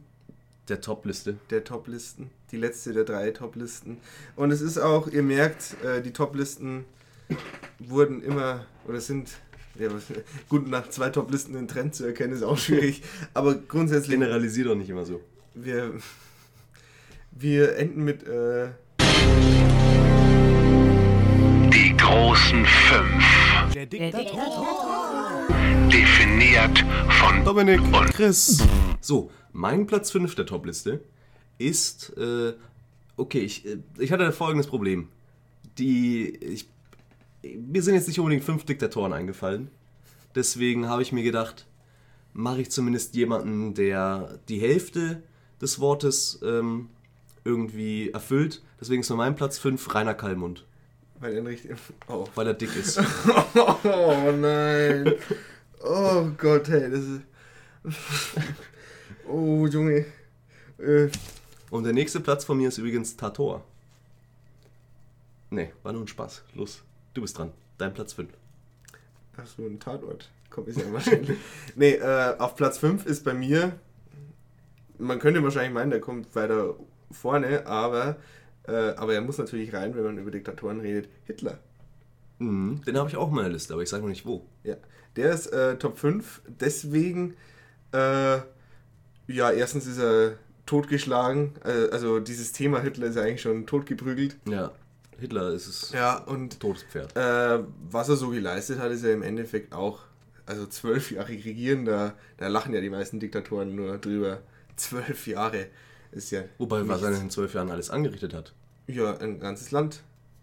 Der 0.68 0.80
Top-Liste. 0.80 1.36
der 1.50 1.64
Top-Listen. 1.64 2.30
Die 2.52 2.56
letzte 2.56 2.92
der 2.92 3.04
drei 3.04 3.30
Top-Listen. 3.30 3.98
Und 4.36 4.50
es 4.50 4.60
ist 4.60 4.78
auch, 4.78 5.08
ihr 5.08 5.22
merkt, 5.22 5.76
äh, 5.84 6.02
die 6.02 6.12
Top-Listen 6.12 6.84
wurden 7.78 8.22
immer 8.22 8.66
oder 8.86 9.00
sind. 9.00 9.30
Ja, 9.78 9.88
gut, 10.48 10.68
nach 10.68 10.90
zwei 10.90 11.10
Top-Listen 11.10 11.56
einen 11.56 11.68
Trend 11.68 11.94
zu 11.94 12.04
erkennen, 12.04 12.32
ist 12.32 12.42
auch 12.42 12.58
schwierig. 12.66 13.02
Aber 13.34 13.54
grundsätzlich, 13.54 14.18
Generalisier 14.18 14.64
doch 14.64 14.74
nicht 14.74 14.90
immer 14.90 15.04
so. 15.04 15.20
wir, 15.54 15.94
wir 17.30 17.76
enden 17.76 18.04
mit 18.04 18.24
äh, 18.26 18.70
Die 21.72 21.96
großen 21.96 22.66
fünf. 22.66 23.24
Definiert 25.92 26.84
von 27.18 27.44
Dominik 27.44 27.80
und 27.80 28.14
Chris. 28.14 28.62
So, 29.00 29.30
mein 29.52 29.88
Platz 29.88 30.12
5 30.12 30.36
der 30.36 30.46
Topliste 30.46 31.00
ist, 31.58 32.16
äh, 32.16 32.52
okay, 33.16 33.40
ich, 33.40 33.66
äh, 33.66 33.78
ich 33.98 34.12
hatte 34.12 34.30
folgendes 34.30 34.68
Problem. 34.68 35.08
Die, 35.78 36.28
ich, 36.36 36.68
mir 37.42 37.82
sind 37.82 37.94
jetzt 37.94 38.06
nicht 38.06 38.20
unbedingt 38.20 38.44
fünf 38.44 38.64
Diktatoren 38.64 39.12
eingefallen. 39.12 39.68
Deswegen 40.36 40.88
habe 40.88 41.02
ich 41.02 41.10
mir 41.10 41.24
gedacht, 41.24 41.66
mache 42.34 42.60
ich 42.60 42.70
zumindest 42.70 43.16
jemanden, 43.16 43.74
der 43.74 44.38
die 44.48 44.60
Hälfte 44.60 45.24
des 45.60 45.80
Wortes 45.80 46.38
ähm, 46.44 46.90
irgendwie 47.44 48.10
erfüllt. 48.10 48.62
Deswegen 48.80 49.00
ist 49.00 49.08
nur 49.08 49.18
mein 49.18 49.34
Platz 49.34 49.58
5 49.58 49.92
Rainer 49.92 50.14
Kallmund, 50.14 50.66
weil 51.18 51.34
er 51.34 51.44
richtig. 51.44 51.72
Oh. 52.06 52.28
weil 52.36 52.46
er 52.46 52.54
dick 52.54 52.76
ist. 52.76 52.98
oh 53.54 54.32
nein. 54.32 55.14
Oh 55.82 56.30
Gott, 56.36 56.68
hey, 56.68 56.90
das 56.90 57.04
ist. 57.04 57.22
Oh, 59.28 59.66
Junge. 59.66 60.06
Äh, 60.78 61.08
Und 61.70 61.84
der 61.84 61.92
nächste 61.92 62.18
Platz 62.20 62.44
von 62.44 62.56
mir 62.56 62.68
ist 62.68 62.78
übrigens 62.78 63.16
Tator. 63.16 63.64
Nee, 65.50 65.72
war 65.84 65.92
nur 65.92 66.02
ein 66.02 66.08
Spaß. 66.08 66.42
Los, 66.54 66.82
du 67.14 67.20
bist 67.20 67.38
dran. 67.38 67.52
Dein 67.78 67.94
Platz 67.94 68.12
5. 68.14 68.28
Ach 69.36 69.46
so, 69.46 69.64
ein 69.64 69.78
Tatort. 69.78 70.30
Komm, 70.50 70.66
ist 70.66 70.78
ja 70.80 70.92
wahrscheinlich. 70.92 71.38
nee, 71.76 71.92
äh, 71.94 72.34
auf 72.38 72.56
Platz 72.56 72.78
5 72.78 73.06
ist 73.06 73.24
bei 73.24 73.34
mir. 73.34 73.78
Man 74.98 75.20
könnte 75.20 75.42
wahrscheinlich 75.44 75.72
meinen, 75.72 75.90
der 75.90 76.00
kommt 76.00 76.34
weiter 76.34 76.74
vorne, 77.12 77.66
aber, 77.66 78.16
äh, 78.66 78.72
aber 78.72 79.14
er 79.14 79.20
muss 79.20 79.38
natürlich 79.38 79.72
rein, 79.72 79.94
wenn 79.94 80.04
man 80.04 80.18
über 80.18 80.32
Diktatoren 80.32 80.80
redet. 80.80 81.08
Hitler. 81.24 81.58
Mhm, 82.38 82.82
den 82.84 82.98
habe 82.98 83.08
ich 83.08 83.16
auch 83.16 83.28
in 83.28 83.34
meiner 83.34 83.48
Liste, 83.48 83.74
aber 83.74 83.82
ich 83.82 83.88
sage 83.88 84.02
noch 84.02 84.10
nicht 84.10 84.26
wo. 84.26 84.44
Ja, 84.64 84.76
der 85.16 85.32
ist 85.32 85.46
äh, 85.48 85.76
Top 85.76 85.98
5. 85.98 86.42
Deswegen, 86.60 87.34
äh, 87.92 88.38
ja, 89.26 89.50
erstens 89.50 89.86
ist 89.86 89.98
er 89.98 90.34
totgeschlagen. 90.66 91.54
Äh, 91.64 91.90
also 91.90 92.20
dieses 92.20 92.52
Thema 92.52 92.80
Hitler 92.80 93.08
ist 93.08 93.16
ja 93.16 93.22
eigentlich 93.22 93.42
schon 93.42 93.66
totgeprügelt. 93.66 94.36
Ja, 94.48 94.72
Hitler 95.18 95.52
ist 95.52 95.66
es. 95.66 95.92
Ja, 95.92 96.18
und 96.18 96.60
Totes 96.60 96.84
Pferd. 96.84 97.16
äh, 97.16 97.62
was 97.90 98.08
er 98.08 98.16
so 98.16 98.30
geleistet 98.30 98.78
hat, 98.78 98.90
ist 98.90 99.04
ja 99.04 99.12
im 99.12 99.22
Endeffekt 99.22 99.72
auch, 99.74 100.00
also 100.46 100.66
zwölf 100.66 101.10
Jahre 101.10 101.28
regieren, 101.28 101.84
da, 101.84 102.14
da 102.38 102.48
lachen 102.48 102.72
ja 102.72 102.80
die 102.80 102.90
meisten 102.90 103.20
Diktatoren 103.20 103.74
nur 103.74 103.98
drüber. 103.98 104.40
Zwölf 104.76 105.26
Jahre 105.26 105.66
ist 106.12 106.30
ja. 106.30 106.42
Wobei, 106.58 106.86
was 106.88 107.02
er 107.02 107.20
in 107.20 107.30
zwölf 107.30 107.54
Jahren 107.54 107.70
alles 107.70 107.90
angerichtet 107.90 108.32
hat. 108.32 108.54
Ja, 108.86 109.16
ein 109.18 109.38
ganzes 109.38 109.70
Land 109.70 110.02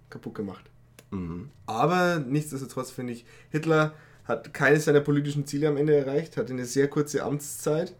kaputt 0.10 0.36
gemacht. 0.36 0.66
Mhm. 1.12 1.50
Aber 1.66 2.20
nichtsdestotrotz 2.20 2.92
finde 2.92 3.14
ich, 3.14 3.26
Hitler 3.50 3.94
hat 4.28 4.54
keines 4.54 4.86
seiner 4.86 5.02
politischen 5.02 5.46
Ziele 5.46 5.68
am 5.70 5.78
Ende 5.78 5.96
erreicht, 5.96 6.38
hat 6.38 6.50
eine 6.50 6.66
sehr 6.66 6.88
kurze 6.90 7.24
Amtszeit. 7.24 7.94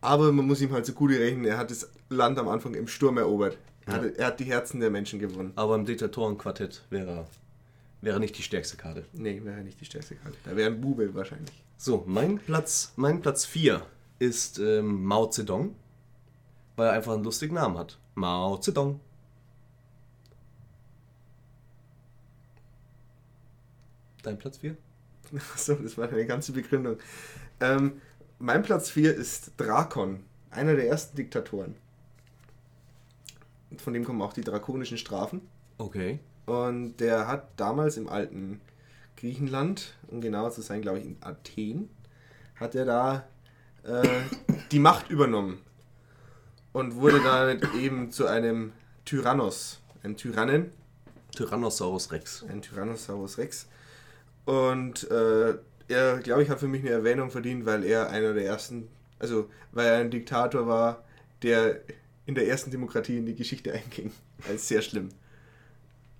Aber 0.00 0.32
man 0.32 0.46
muss 0.46 0.60
ihm 0.60 0.72
halt 0.72 0.84
zugute 0.86 1.18
rechnen, 1.18 1.44
er 1.46 1.58
hat 1.58 1.70
das 1.70 1.88
Land 2.10 2.38
am 2.38 2.48
Anfang 2.48 2.74
im 2.74 2.88
Sturm 2.88 3.16
erobert. 3.18 3.56
Er, 3.86 3.92
Ja. 3.96 4.02
hat, 4.02 4.16
er 4.16 4.26
hat 4.26 4.40
die 4.40 4.44
Herzen 4.44 4.80
der 4.80 4.90
Menschen 4.90 5.18
gewonnen. 5.18 5.52
Aber 5.56 5.74
im 5.74 5.84
Diktatorenquartett 5.84 6.82
wäre 6.90 7.10
er, 7.10 7.26
wäre 8.02 8.20
nicht 8.20 8.36
die 8.38 8.42
stärkste 8.42 8.76
Karte. 8.76 9.04
Nee, 9.12 9.40
wäre 9.44 9.62
nicht 9.62 9.80
die 9.80 9.84
stärkste 9.86 10.14
Karte. 10.16 10.36
Da 10.44 10.56
wäre 10.56 10.70
ein 10.70 10.80
Bube 10.80 11.14
wahrscheinlich. 11.14 11.52
So, 11.76 12.02
mein 12.06 12.38
Platz, 12.38 12.92
mein 12.96 13.20
Platz 13.20 13.44
4 13.46 13.82
ist 14.18 14.58
ähm, 14.58 15.04
Mao 15.04 15.26
Zedong, 15.26 15.74
weil 16.76 16.86
er 16.88 16.92
einfach 16.92 17.12
einen 17.14 17.24
lustigen 17.24 17.54
Namen 17.54 17.76
hat. 17.78 17.98
Mao 18.14 18.56
Zedong. 18.58 19.00
Dein 24.22 24.38
Platz 24.38 24.58
4? 24.58 24.76
Achso, 25.54 25.74
das 25.74 25.98
war 25.98 26.08
eine 26.08 26.26
ganze 26.26 26.52
Begründung. 26.52 26.98
Ähm, 27.60 28.00
mein 28.38 28.62
Platz 28.62 28.90
4 28.90 29.14
ist 29.14 29.52
Drakon, 29.56 30.24
einer 30.50 30.74
der 30.74 30.88
ersten 30.88 31.16
Diktatoren. 31.16 31.76
Von 33.78 33.92
dem 33.92 34.04
kommen 34.04 34.22
auch 34.22 34.32
die 34.32 34.42
drakonischen 34.42 34.98
Strafen. 34.98 35.40
Okay. 35.78 36.20
Und 36.46 36.98
der 36.98 37.26
hat 37.26 37.48
damals 37.56 37.96
im 37.96 38.08
alten 38.08 38.60
Griechenland, 39.16 39.94
um 40.08 40.20
genauer 40.20 40.50
zu 40.52 40.62
sein, 40.62 40.82
glaube 40.82 40.98
ich 40.98 41.04
in 41.06 41.16
Athen, 41.20 41.88
hat 42.56 42.74
er 42.74 42.84
da 42.84 43.26
äh, 43.82 44.06
die 44.70 44.78
Macht 44.78 45.10
übernommen. 45.10 45.58
Und 46.72 46.96
wurde 46.96 47.22
dann 47.22 47.60
eben 47.80 48.10
zu 48.10 48.26
einem 48.26 48.72
Tyrannos, 49.04 49.80
einem 50.02 50.16
Tyrannen, 50.16 50.72
Tyrannosaurus 51.34 52.10
Rex. 52.10 52.44
ein 52.48 52.62
Tyrannosaurus 52.62 53.38
Rex. 53.38 53.68
Und 54.44 55.10
äh, 55.10 55.54
er, 55.88 56.18
glaube 56.18 56.42
ich, 56.42 56.50
hat 56.50 56.60
für 56.60 56.68
mich 56.68 56.82
eine 56.82 56.90
Erwähnung 56.90 57.30
verdient, 57.30 57.66
weil 57.66 57.84
er 57.84 58.10
einer 58.10 58.34
der 58.34 58.44
ersten, 58.44 58.88
also 59.18 59.48
weil 59.72 59.86
er 59.86 59.98
ein 59.98 60.10
Diktator 60.10 60.66
war, 60.66 61.04
der 61.42 61.80
in 62.26 62.34
der 62.34 62.48
ersten 62.48 62.70
Demokratie 62.70 63.18
in 63.18 63.26
die 63.26 63.34
Geschichte 63.34 63.72
einging. 63.72 64.12
Als 64.48 64.68
sehr 64.68 64.82
schlimm. 64.82 65.10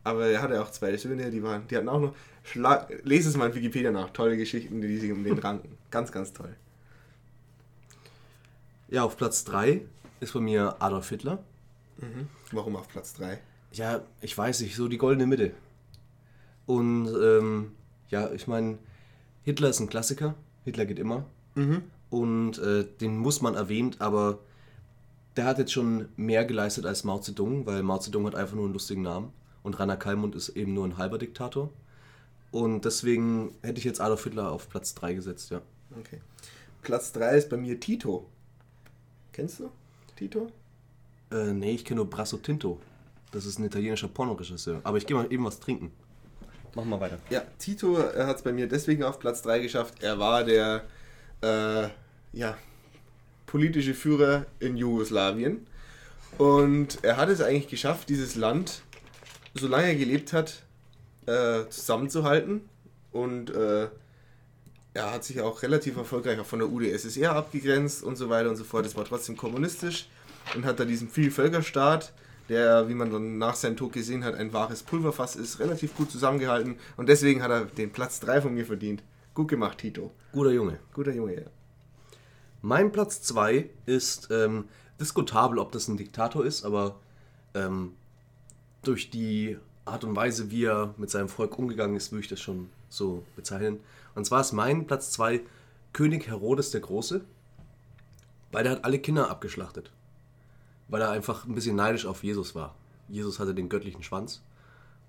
Aber 0.03 0.27
er 0.27 0.43
hatte 0.43 0.63
auch 0.63 0.71
zwei 0.71 0.97
Söhne, 0.97 1.31
die 1.31 1.43
waren, 1.43 1.67
die 1.69 1.77
hatten 1.77 1.89
auch 1.89 2.01
noch. 2.01 2.15
Schlag, 2.43 2.93
lese 3.05 3.31
es 3.31 3.37
mal 3.37 3.49
in 3.49 3.55
Wikipedia 3.55 3.91
nach. 3.91 4.11
Tolle 4.11 4.37
Geschichten, 4.37 4.83
die 4.83 4.99
sich 4.99 5.11
um 5.11 5.25
den 5.25 5.39
ranken. 5.39 5.79
Ganz, 5.91 6.13
ganz 6.13 6.33
toll. 6.33 6.55
Ja, 8.89 9.03
auf 9.05 9.17
Platz 9.17 9.45
3 9.45 9.81
ist 10.21 10.35
bei 10.35 10.41
mir 10.41 10.77
Adolf 10.79 11.09
Hitler. 11.09 11.43
Warum 12.53 12.77
auf 12.77 12.89
Platz 12.89 13.15
3? 13.15 13.39
Ja, 13.73 14.03
ich 14.21 14.37
weiß 14.37 14.61
nicht, 14.61 14.77
so 14.77 14.89
die 14.89 14.99
goldene 14.99 15.27
Mitte. 15.27 15.53
Und 16.67 17.09
ähm, 17.09 17.73
ja, 18.11 18.31
ich 18.33 18.47
meine, 18.47 18.79
Hitler 19.43 19.69
ist 19.69 19.81
ein 19.81 19.89
Klassiker. 19.89 20.35
Hitler 20.65 20.87
geht 20.87 20.99
immer. 20.99 21.25
Und 22.11 22.59
äh, 22.59 22.85
den 23.01 23.19
muss 23.19 23.41
man 23.41 23.55
erwähnt, 23.55 24.01
aber 24.01 24.39
der 25.37 25.47
hat 25.47 25.59
jetzt 25.59 25.73
schon 25.73 26.09
mehr 26.17 26.45
geleistet 26.45 26.87
als 26.87 27.05
Mao 27.05 27.19
Zedong, 27.19 27.67
weil 27.67 27.83
Mao 27.83 27.99
Zedong 27.99 28.27
hat 28.27 28.35
einfach 28.35 28.55
nur 28.55 28.65
einen 28.65 28.73
lustigen 28.73 29.03
Namen 29.03 29.33
und 29.63 29.79
Rainer 29.79 29.97
Kallmund 29.97 30.35
ist 30.35 30.51
eben 30.51 30.75
nur 30.75 30.85
ein 30.85 30.97
halber 30.97 31.19
Diktator. 31.19 31.71
Und 32.53 32.85
deswegen 32.85 33.53
hätte 33.63 33.79
ich 33.79 33.85
jetzt 33.85 34.01
Adolf 34.01 34.23
Hitler 34.25 34.53
auf 34.53 34.69
Platz 34.69 34.95
3 34.95 35.15
gesetzt, 35.15 35.51
ja. 35.51 35.61
Okay. 35.99 36.21
Platz 36.83 37.13
3 37.13 37.37
ist 37.37 37.51
bei 37.51 37.57
mir 37.57 37.81
Tito. 37.81 38.27
Kennst 39.33 39.59
du 39.59 39.71
Tito? 40.17 40.53
Äh, 41.33 41.53
nee, 41.53 41.73
ich 41.73 41.85
kenne 41.85 41.97
nur 41.97 42.11
Brasso 42.11 42.37
Tinto. 42.37 42.79
Das 43.33 43.47
ist 43.47 43.59
ein 43.59 43.65
italienischer 43.65 44.07
Pornoregisseur. 44.07 44.81
Aber 44.85 44.99
ich 44.99 45.07
gehe 45.07 45.17
mal 45.17 45.33
eben 45.33 45.45
was 45.45 45.59
trinken. 45.59 45.91
Mach 46.75 46.85
mal 46.85 47.01
weiter. 47.01 47.19
Ja, 47.31 47.43
Tito 47.59 47.99
hat 47.99 48.37
es 48.37 48.43
bei 48.43 48.53
mir 48.53 48.69
deswegen 48.69 49.05
auf 49.05 49.19
Platz 49.19 49.43
3 49.43 49.61
geschafft. 49.61 50.03
Er 50.03 50.19
war 50.19 50.45
der 50.45 50.83
äh, 51.41 51.89
ja, 52.33 52.57
politische 53.47 53.95
Führer 53.95 54.47
in 54.59 54.77
Jugoslawien. 54.77 55.67
Und 56.39 56.99
er 57.03 57.17
hat 57.17 57.29
es 57.29 57.41
eigentlich 57.41 57.69
geschafft, 57.69 58.09
dieses 58.09 58.35
Land, 58.35 58.83
solange 59.55 59.87
er 59.87 59.95
gelebt 59.95 60.33
hat, 60.33 60.65
äh, 61.27 61.69
zusammenzuhalten. 61.69 62.63
Und 63.13 63.51
äh, 63.51 63.89
er 64.95 65.13
hat 65.13 65.25
sich 65.25 65.41
auch 65.41 65.63
relativ 65.63 65.97
erfolgreich 65.97 66.39
auch 66.41 66.47
von 66.47 66.59
der 66.59 66.69
UdSSR 66.69 67.35
abgegrenzt 67.35 68.03
und 68.03 68.17
so 68.17 68.29
weiter 68.31 68.51
und 68.51 68.57
so 68.57 68.65
fort. 68.65 68.87
Es 68.87 68.97
war 68.97 69.05
trotzdem 69.05 69.37
kommunistisch 69.37 70.09
und 70.55 70.65
hat 70.65 70.81
da 70.81 70.85
diesen 70.85 71.09
Vielvölkerstaat, 71.09 72.13
der, 72.49 72.89
wie 72.89 72.95
man 72.95 73.11
dann 73.11 73.39
nach 73.39 73.55
seinem 73.55 73.77
Tod 73.77 73.93
gesehen 73.93 74.25
hat, 74.25 74.35
ein 74.35 74.53
wahres 74.53 74.83
Pulverfass 74.83 75.37
ist, 75.37 75.61
relativ 75.61 75.97
gut 75.97 76.11
zusammengehalten. 76.11 76.77
Und 76.97 77.09
deswegen 77.09 77.43
hat 77.43 77.51
er 77.51 77.65
den 77.65 77.91
Platz 77.91 78.21
3 78.21 78.43
von 78.43 78.55
mir 78.55 78.67
verdient. 78.67 79.03
Gut 79.33 79.49
gemacht, 79.49 79.79
Tito. 79.79 80.13
Guter 80.33 80.53
Junge. 80.53 80.79
Guter 80.93 81.13
Junge, 81.13 81.35
ja. 81.35 81.47
Mein 82.61 82.93
Platz 82.93 83.23
2 83.23 83.69
ist 83.87 84.29
ähm, 84.31 84.69
diskutabel, 85.01 85.59
ob 85.59 85.73
das 85.73 85.89
ein 85.89 85.97
Diktator 85.97 86.45
ist, 86.45 86.65
aber 86.65 87.01
ähm, 87.55 87.93
durch 88.83 89.11
die 89.11 89.59
Art 89.85 90.05
und 90.05 90.17
Weise, 90.17 90.51
wie 90.51 90.65
er 90.65 90.95
mit 90.97 91.11
seinem 91.11 91.29
Volk 91.29 91.59
umgegangen 91.59 91.97
ist, 91.97 92.13
würde 92.13 92.23
ich 92.23 92.29
das 92.29 92.41
schon 92.41 92.71
so 92.89 93.25
bezeichnen. 93.37 93.81
Und 94.15 94.25
zwar 94.25 94.41
ist 94.41 94.53
mein 94.53 94.87
Platz 94.87 95.11
2 95.13 95.41
König 95.93 96.27
Herodes 96.29 96.71
der 96.71 96.81
Große, 96.81 97.23
weil 98.53 98.65
der 98.65 98.73
hat 98.73 98.85
alle 98.85 98.99
Kinder 98.99 99.31
abgeschlachtet. 99.31 99.91
Weil 100.95 101.03
er 101.03 101.11
einfach 101.11 101.45
ein 101.45 101.57
bisschen 101.57 101.75
neidisch 101.75 102.07
auf 102.07 102.23
Jesus 102.23 102.55
war. 102.55 102.77
Jesus 103.09 103.41
hatte 103.41 103.53
den 103.53 103.69
göttlichen 103.69 104.05
Schwanz 104.05 104.43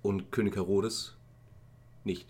und 0.02 0.32
König 0.32 0.56
Herodes 0.56 1.14
nicht. 2.02 2.26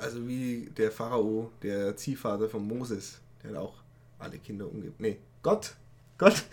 Also 0.00 0.26
wie 0.26 0.68
der 0.76 0.90
Pharao, 0.90 1.52
der 1.62 1.96
Ziehvater 1.96 2.48
von 2.48 2.66
Moses, 2.66 3.20
der 3.40 3.50
hat 3.50 3.58
auch 3.58 3.74
alle 4.18 4.36
Kinder 4.38 4.66
umgebracht. 4.66 4.98
Nee, 4.98 5.18
Gott. 5.44 5.76
Gott. 6.18 6.44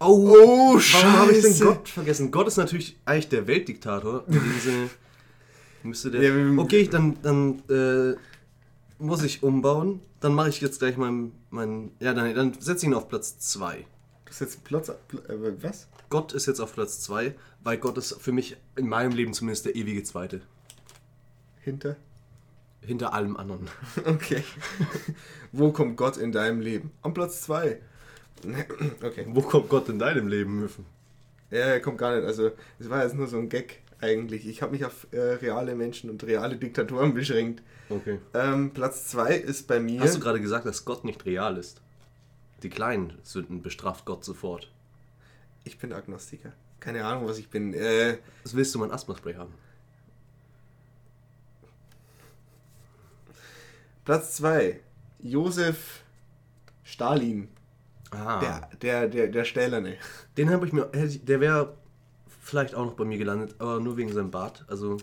Oh, 0.00 0.28
Oh, 0.28 0.74
warum 0.74 1.12
habe 1.12 1.30
ich 1.30 1.42
denn 1.42 1.52
Scheiße. 1.52 1.64
Gott 1.66 1.88
vergessen? 1.88 2.32
Gott 2.32 2.48
ist 2.48 2.56
natürlich 2.56 2.96
eigentlich 3.04 3.28
der 3.28 3.46
Weltdiktator. 3.46 4.24
Müsste 5.84 6.10
der. 6.10 6.22
Ja, 6.24 6.58
okay, 6.58 6.88
dann, 6.88 7.16
dann 7.22 7.62
äh, 7.68 8.16
muss 8.98 9.22
ich 9.22 9.44
umbauen. 9.44 10.00
Dann 10.18 10.34
mache 10.34 10.48
ich 10.48 10.60
jetzt 10.60 10.80
gleich 10.80 10.96
mein. 10.96 11.30
mein 11.50 11.92
ja, 12.00 12.12
dann, 12.12 12.34
dann 12.34 12.54
setze 12.54 12.86
ich 12.86 12.90
ihn 12.90 12.94
auf 12.94 13.08
Platz 13.08 13.38
2. 13.38 13.86
Ist 14.30 14.40
jetzt 14.40 14.64
Plotz. 14.64 14.90
Pl 15.08 15.18
äh, 15.28 15.62
was? 15.62 15.88
Gott 16.08 16.32
ist 16.32 16.46
jetzt 16.46 16.60
auf 16.60 16.74
Platz 16.74 17.00
2, 17.00 17.34
weil 17.64 17.78
Gott 17.78 17.98
ist 17.98 18.20
für 18.20 18.32
mich 18.32 18.56
in 18.76 18.88
meinem 18.88 19.12
Leben 19.12 19.34
zumindest 19.34 19.66
der 19.66 19.74
ewige 19.74 20.02
Zweite. 20.04 20.40
Hinter? 21.60 21.96
Hinter 22.80 23.12
allem 23.12 23.36
anderen. 23.36 23.68
Okay. 24.06 24.42
Wo 25.52 25.72
kommt 25.72 25.96
Gott 25.96 26.16
in 26.16 26.32
deinem 26.32 26.60
Leben? 26.60 26.92
Am 27.02 27.12
Platz 27.12 27.42
2. 27.42 27.80
Okay. 29.02 29.26
Wo 29.28 29.42
kommt 29.42 29.68
Gott 29.68 29.90
in 29.90 29.98
deinem 29.98 30.26
Leben, 30.26 30.60
Müffen? 30.60 30.86
Ja, 31.50 31.58
er 31.58 31.80
kommt 31.80 31.98
gar 31.98 32.16
nicht. 32.16 32.24
Also, 32.24 32.52
es 32.78 32.88
war 32.88 33.02
jetzt 33.02 33.14
nur 33.14 33.26
so 33.26 33.36
ein 33.36 33.50
Gag 33.50 33.82
eigentlich. 34.00 34.46
Ich 34.46 34.62
habe 34.62 34.72
mich 34.72 34.86
auf 34.86 35.06
äh, 35.10 35.20
reale 35.20 35.74
Menschen 35.74 36.08
und 36.08 36.24
reale 36.24 36.56
Diktatoren 36.56 37.12
beschränkt. 37.14 37.62
Okay. 37.90 38.18
Ähm, 38.32 38.70
Platz 38.70 39.08
2 39.08 39.34
ist 39.34 39.66
bei 39.66 39.80
mir. 39.80 40.00
Hast 40.00 40.16
du 40.16 40.20
gerade 40.20 40.40
gesagt, 40.40 40.64
dass 40.64 40.84
Gott 40.84 41.04
nicht 41.04 41.26
real 41.26 41.58
ist? 41.58 41.82
Die 42.62 42.68
kleinen 42.70 43.18
Sünden 43.22 43.62
bestraft 43.62 44.04
Gott 44.04 44.24
sofort. 44.24 44.70
ich 45.64 45.78
bin 45.78 45.92
Agnostiker. 45.92 46.52
Keine 46.80 47.04
Ahnung, 47.04 47.26
was 47.28 47.38
ich 47.38 47.48
bin. 47.50 47.74
Äh, 47.74 48.18
Was 48.42 48.54
willst 48.54 48.74
du 48.74 48.78
mein 48.78 48.90
Asthma-Spray 48.90 49.34
haben? 49.34 49.52
Platz 54.04 54.36
2. 54.36 54.80
Josef 55.20 56.00
Stalin. 56.82 57.48
Ah. 58.10 58.40
Der, 58.40 58.68
der, 58.82 59.08
der, 59.08 59.28
der 59.28 59.44
Stählerne. 59.44 59.96
Den 60.36 60.50
habe 60.50 60.66
ich 60.66 60.72
mir. 60.72 60.86
Der 60.86 61.40
wäre 61.40 61.74
vielleicht 62.42 62.74
auch 62.74 62.86
noch 62.86 62.94
bei 62.94 63.04
mir 63.04 63.18
gelandet, 63.18 63.54
aber 63.58 63.78
nur 63.80 63.96
wegen 63.96 64.12
seinem 64.12 64.30
Bart. 64.30 64.64
Also. 64.68 64.96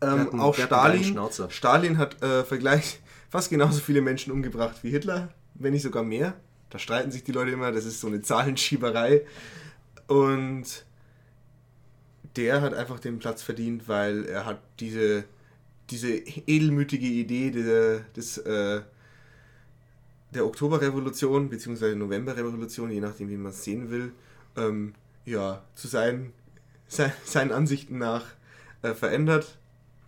Ähm, 0.00 0.30
einen- 0.30 0.40
auch 0.40 0.54
Stalin. 0.54 1.04
Schnauzer. 1.04 1.50
Stalin 1.50 1.98
hat 1.98 2.22
äh, 2.22 2.44
Vergleich 2.44 3.00
fast 3.30 3.50
genauso 3.50 3.80
viele 3.80 4.00
Menschen 4.00 4.32
umgebracht 4.32 4.76
wie 4.82 4.90
Hitler, 4.90 5.28
wenn 5.54 5.72
nicht 5.72 5.82
sogar 5.82 6.02
mehr. 6.02 6.34
Da 6.70 6.78
streiten 6.78 7.10
sich 7.10 7.24
die 7.24 7.32
Leute 7.32 7.50
immer, 7.52 7.72
das 7.72 7.84
ist 7.86 8.00
so 8.00 8.06
eine 8.08 8.20
Zahlenschieberei. 8.22 9.24
Und 10.06 10.84
der 12.36 12.60
hat 12.60 12.74
einfach 12.74 13.00
den 13.00 13.18
Platz 13.18 13.42
verdient, 13.42 13.88
weil 13.88 14.24
er 14.26 14.44
hat 14.44 14.60
diese, 14.80 15.24
diese 15.90 16.08
edelmütige 16.10 17.06
Idee 17.06 17.50
der, 17.50 18.00
des, 18.16 18.38
äh, 18.38 18.82
der 20.34 20.44
Oktoberrevolution 20.46 21.48
bzw. 21.48 21.94
Novemberrevolution, 21.94 22.90
je 22.90 23.00
nachdem 23.00 23.30
wie 23.30 23.36
man 23.36 23.52
es 23.52 23.64
sehen 23.64 23.90
will, 23.90 24.12
ähm, 24.56 24.94
ja, 25.24 25.62
zu 25.74 25.88
seinen, 25.88 26.32
se- 26.86 27.12
seinen 27.24 27.52
Ansichten 27.52 27.98
nach 27.98 28.26
äh, 28.82 28.94
verändert, 28.94 29.58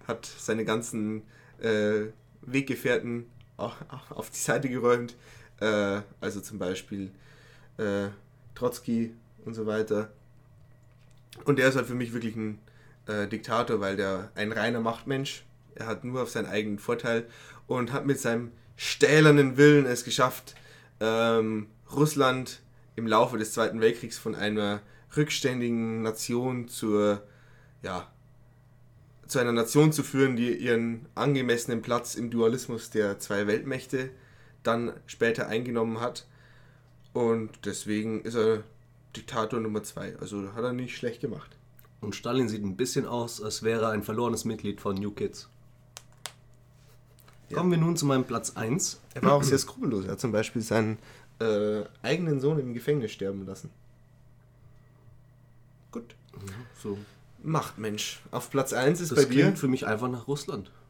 hat 0.06 0.26
seine 0.26 0.64
ganzen 0.64 1.22
äh, 1.60 2.06
Weggefährten 2.42 3.26
au- 3.56 3.72
auf 4.10 4.30
die 4.30 4.38
Seite 4.38 4.68
geräumt, 4.68 5.16
äh, 5.60 6.00
also 6.20 6.40
zum 6.40 6.58
Beispiel 6.58 7.10
äh, 7.78 8.08
Trotzki 8.54 9.14
und 9.44 9.54
so 9.54 9.66
weiter. 9.66 10.10
Und 11.44 11.58
der 11.58 11.68
ist 11.68 11.76
halt 11.76 11.86
für 11.86 11.94
mich 11.94 12.12
wirklich 12.12 12.36
ein 12.36 12.58
äh, 13.06 13.26
Diktator, 13.26 13.80
weil 13.80 13.96
der 13.96 14.30
ein 14.34 14.52
reiner 14.52 14.80
Machtmensch, 14.80 15.44
er 15.74 15.86
hat 15.86 16.04
nur 16.04 16.22
auf 16.22 16.30
seinen 16.30 16.46
eigenen 16.46 16.78
Vorteil 16.78 17.26
und 17.66 17.92
hat 17.92 18.06
mit 18.06 18.18
seinem 18.18 18.52
stählernen 18.76 19.56
Willen 19.56 19.86
es 19.86 20.04
geschafft, 20.04 20.54
ähm, 21.00 21.68
Russland 21.92 22.60
im 22.96 23.06
Laufe 23.06 23.38
des 23.38 23.52
Zweiten 23.52 23.80
Weltkriegs 23.80 24.18
von 24.18 24.34
einer 24.34 24.80
rückständigen 25.16 26.02
Nation 26.02 26.68
zur, 26.68 27.22
ja, 27.82 28.10
zu 29.26 29.38
einer 29.38 29.52
Nation 29.52 29.92
zu 29.92 30.02
führen, 30.02 30.36
die 30.36 30.54
ihren 30.54 31.06
angemessenen 31.14 31.82
Platz 31.82 32.14
im 32.14 32.30
Dualismus 32.30 32.90
der 32.90 33.18
zwei 33.18 33.46
Weltmächte 33.46 34.10
dann 34.62 34.92
später 35.06 35.46
eingenommen 35.48 36.00
hat. 36.00 36.26
Und 37.12 37.50
deswegen 37.64 38.22
ist 38.22 38.34
er 38.36 38.62
Diktator 39.16 39.60
Nummer 39.60 39.82
zwei. 39.82 40.16
Also 40.20 40.52
hat 40.54 40.62
er 40.64 40.72
nicht 40.72 40.96
schlecht 40.96 41.20
gemacht. 41.20 41.56
Und 42.00 42.14
Stalin 42.14 42.48
sieht 42.48 42.64
ein 42.64 42.76
bisschen 42.76 43.06
aus, 43.06 43.42
als 43.42 43.62
wäre 43.62 43.82
er 43.86 43.90
ein 43.90 44.02
verlorenes 44.02 44.44
Mitglied 44.44 44.80
von 44.80 44.94
New 44.96 45.10
Kids. 45.10 45.48
Kommen 47.52 47.70
wir 47.72 47.78
nun 47.78 47.96
zu 47.96 48.06
meinem 48.06 48.24
Platz 48.24 48.56
1. 48.56 49.00
Er 49.14 49.22
war 49.22 49.32
auch 49.32 49.42
sehr 49.42 49.58
skrupellos. 49.58 50.04
Er 50.04 50.12
hat 50.12 50.20
zum 50.20 50.30
Beispiel 50.30 50.62
seinen 50.62 50.98
äh, 51.40 51.82
eigenen 52.00 52.40
Sohn 52.40 52.60
im 52.60 52.74
Gefängnis 52.74 53.10
sterben 53.10 53.44
lassen. 53.44 53.70
Gut. 55.90 56.14
So. 56.80 56.96
Machtmensch. 57.42 58.20
Auf 58.30 58.50
Platz 58.50 58.72
1 58.72 59.00
ist 59.00 59.10
Das 59.12 59.26
bei 59.26 59.34
dir. 59.34 59.56
für 59.56 59.66
mich 59.68 59.86
einfach 59.86 60.08
nach 60.08 60.28
Russland. 60.28 60.70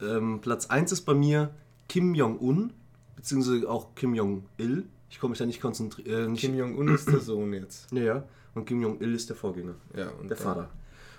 Ähm, 0.00 0.40
Platz 0.40 0.66
1 0.66 0.90
ist 0.90 1.02
bei 1.02 1.14
mir 1.14 1.54
Kim 1.92 2.14
Jong-un, 2.14 2.72
beziehungsweise 3.16 3.68
auch 3.68 3.94
Kim 3.94 4.14
Jong-il. 4.14 4.84
Ich 5.10 5.20
komme 5.20 5.32
mich 5.32 5.38
da 5.38 5.44
nicht 5.44 5.60
konzentrieren. 5.60 6.34
Äh, 6.34 6.38
Kim 6.38 6.56
Jong-un 6.56 6.88
ist 6.88 7.06
der 7.06 7.20
Sohn 7.20 7.52
jetzt. 7.52 7.92
Ja, 7.92 8.02
ja. 8.02 8.24
Und 8.54 8.64
Kim 8.64 8.80
Jong-il 8.80 9.14
ist 9.14 9.28
der 9.28 9.36
Vorgänger. 9.36 9.74
Ja, 9.94 10.08
und 10.08 10.28
der 10.28 10.38
Vater. 10.38 10.70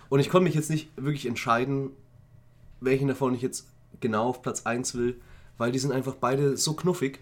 Und 0.10 0.20
ich 0.20 0.32
konnte 0.32 0.46
mich 0.46 0.56
jetzt 0.56 0.72
nicht 0.72 0.90
wirklich 0.96 1.28
entscheiden, 1.28 1.92
welchen 2.82 3.08
davon 3.08 3.36
ich 3.36 3.44
jetzt 3.44 3.68
genau 4.00 4.30
auf 4.30 4.42
Platz 4.42 4.66
1 4.66 4.96
will, 4.96 5.22
weil 5.60 5.72
die 5.72 5.78
sind 5.78 5.92
einfach 5.92 6.16
beide 6.16 6.58
so 6.58 6.74
knuffig. 6.74 7.20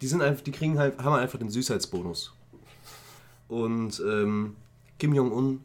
Die 0.00 0.08
sind 0.08 0.20
einfach, 0.20 0.42
die 0.42 0.50
kriegen 0.50 0.76
halt, 0.76 0.98
haben 0.98 1.14
einfach 1.14 1.38
den 1.38 1.48
Süßheitsbonus. 1.48 2.34
Und 3.46 4.02
ähm, 4.04 4.56
Kim 4.98 5.14
Jong-un 5.14 5.62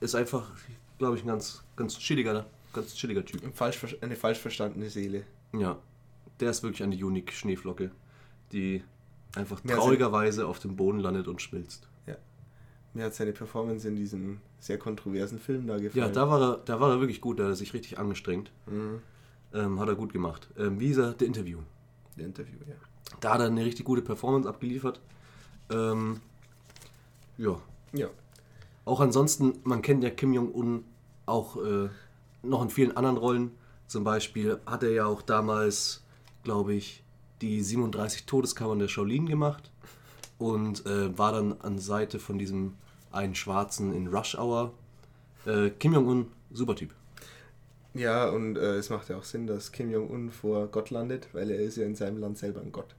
ist 0.00 0.14
einfach, 0.14 0.50
glaube 0.96 1.18
ich, 1.18 1.24
ein 1.24 1.28
ganz, 1.28 1.64
ganz 1.76 1.98
chilliger, 1.98 2.46
ganz 2.72 2.94
chilliger 2.94 3.26
Typ. 3.26 3.42
Falsch, 3.54 3.94
eine 4.00 4.16
falsch 4.16 4.38
verstandene 4.38 4.88
Seele. 4.88 5.24
Ja, 5.52 5.76
der 6.40 6.50
ist 6.50 6.62
wirklich 6.62 6.82
eine 6.82 6.94
unique 6.96 7.32
Schneeflocke, 7.32 7.90
die 8.52 8.82
einfach 9.34 9.60
traurigerweise 9.60 10.46
auf 10.46 10.58
dem 10.58 10.76
Boden 10.76 10.98
landet 10.98 11.28
und 11.28 11.40
schmilzt. 11.40 11.88
Ja. 12.06 12.16
Mir 12.94 13.04
hat 13.04 13.14
seine 13.14 13.32
Performance 13.32 13.88
in 13.88 13.96
diesem 13.96 14.40
sehr 14.58 14.78
kontroversen 14.78 15.38
Film 15.38 15.66
da 15.66 15.78
gefallen. 15.78 16.06
Ja, 16.06 16.08
da 16.08 16.28
war 16.28 16.40
er, 16.40 16.56
da 16.64 16.80
war 16.80 16.90
er 16.90 17.00
wirklich 17.00 17.20
gut, 17.20 17.38
da 17.38 17.44
hat 17.44 17.50
er 17.50 17.56
sich 17.56 17.74
richtig 17.74 17.98
angestrengt. 17.98 18.52
Ähm, 19.54 19.80
hat 19.80 19.88
er 19.88 19.94
gut 19.94 20.12
gemacht. 20.12 20.48
Ähm, 20.58 20.80
wie 20.80 20.88
gesagt, 20.88 21.20
der 21.20 21.28
Interview. 21.28 21.58
Der 22.16 22.26
Interview, 22.26 22.58
ja. 22.68 22.74
Da 23.20 23.34
hat 23.34 23.40
er 23.40 23.46
eine 23.46 23.64
richtig 23.64 23.84
gute 23.84 24.02
Performance 24.02 24.48
abgeliefert. 24.48 25.00
Ähm, 25.70 26.20
ja. 27.38 27.60
Ja. 27.92 28.08
Auch 28.84 29.00
ansonsten, 29.00 29.60
man 29.64 29.82
kennt 29.82 30.02
ja 30.02 30.10
Kim 30.10 30.32
Jong-un 30.32 30.84
auch 31.26 31.56
äh, 31.56 31.88
noch 32.42 32.62
in 32.62 32.70
vielen 32.70 32.96
anderen 32.96 33.16
Rollen. 33.16 33.50
Zum 33.86 34.04
Beispiel 34.04 34.58
hat 34.66 34.82
er 34.82 34.90
ja 34.90 35.06
auch 35.06 35.22
damals, 35.22 36.01
glaube 36.42 36.74
ich, 36.74 37.02
die 37.40 37.62
37 37.62 38.26
Todeskammern 38.26 38.78
der 38.78 38.88
Shaolin 38.88 39.26
gemacht 39.26 39.70
und 40.38 40.86
äh, 40.86 41.16
war 41.16 41.32
dann 41.32 41.60
an 41.60 41.78
Seite 41.78 42.18
von 42.18 42.38
diesem 42.38 42.74
einen 43.10 43.34
Schwarzen 43.34 43.92
in 43.94 44.08
Rush 44.08 44.36
Hour. 44.36 44.72
Äh, 45.46 45.70
Kim 45.70 45.92
Jong-un, 45.92 46.26
super 46.52 46.74
Typ. 46.76 46.94
Ja, 47.94 48.28
und 48.30 48.56
äh, 48.56 48.76
es 48.76 48.88
macht 48.90 49.08
ja 49.10 49.16
auch 49.18 49.24
Sinn, 49.24 49.46
dass 49.46 49.70
Kim 49.72 49.90
Jong-un 49.90 50.30
vor 50.30 50.68
Gott 50.68 50.90
landet, 50.90 51.28
weil 51.32 51.50
er 51.50 51.60
ist 51.60 51.76
ja 51.76 51.84
in 51.84 51.94
seinem 51.94 52.18
Land 52.18 52.38
selber 52.38 52.60
ein 52.60 52.72
Gott. 52.72 52.94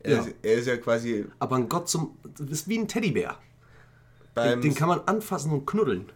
Er, 0.00 0.16
Ja. 0.16 0.20
ist, 0.22 0.34
er 0.42 0.54
ist 0.54 0.66
ja 0.66 0.76
quasi 0.76 1.26
Aber 1.38 1.56
ein 1.56 1.68
Gott 1.68 1.88
zum. 1.88 2.16
Das 2.36 2.50
ist 2.50 2.68
wie 2.68 2.78
ein 2.78 2.88
Teddybär. 2.88 3.36
Den, 4.36 4.60
den 4.60 4.74
kann 4.74 4.88
man 4.88 5.00
anfassen 5.06 5.52
und 5.52 5.66
knuddeln. 5.66 6.06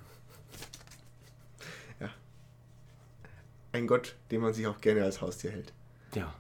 ein 3.73 3.87
Gott, 3.89 4.15
den 4.31 4.41
man 4.41 4.55
sich 4.55 4.67
auch 4.69 4.81
gerne 4.81 5.03
als 5.03 5.21
Haustier 5.21 5.51
hält. 5.51 5.73
Ja. 6.17 6.33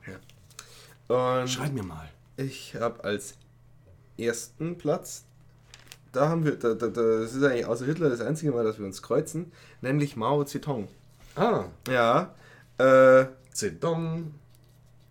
Und 1.08 1.48
Schreib 1.48 1.72
mir 1.72 1.82
mal. 1.82 2.08
ich 2.36 2.74
habe 2.76 3.02
als 3.04 3.34
ersten 4.18 4.78
Platz, 4.78 5.24
da 6.12 6.28
haben 6.28 6.44
wir, 6.44 6.56
da, 6.56 6.74
da, 6.74 6.86
das 6.88 7.34
ist 7.34 7.42
eigentlich 7.42 7.66
außer 7.66 7.84
Hitler 7.86 8.08
das 8.10 8.20
einzige 8.20 8.52
Mal, 8.52 8.64
dass 8.64 8.78
wir 8.78 8.86
uns 8.86 9.02
kreuzen, 9.02 9.52
nämlich 9.80 10.16
Mao 10.16 10.44
Zedong. 10.44 10.88
Ah, 11.34 11.64
Ja, 11.88 12.34
äh, 12.78 13.26
Zedong. 13.52 14.34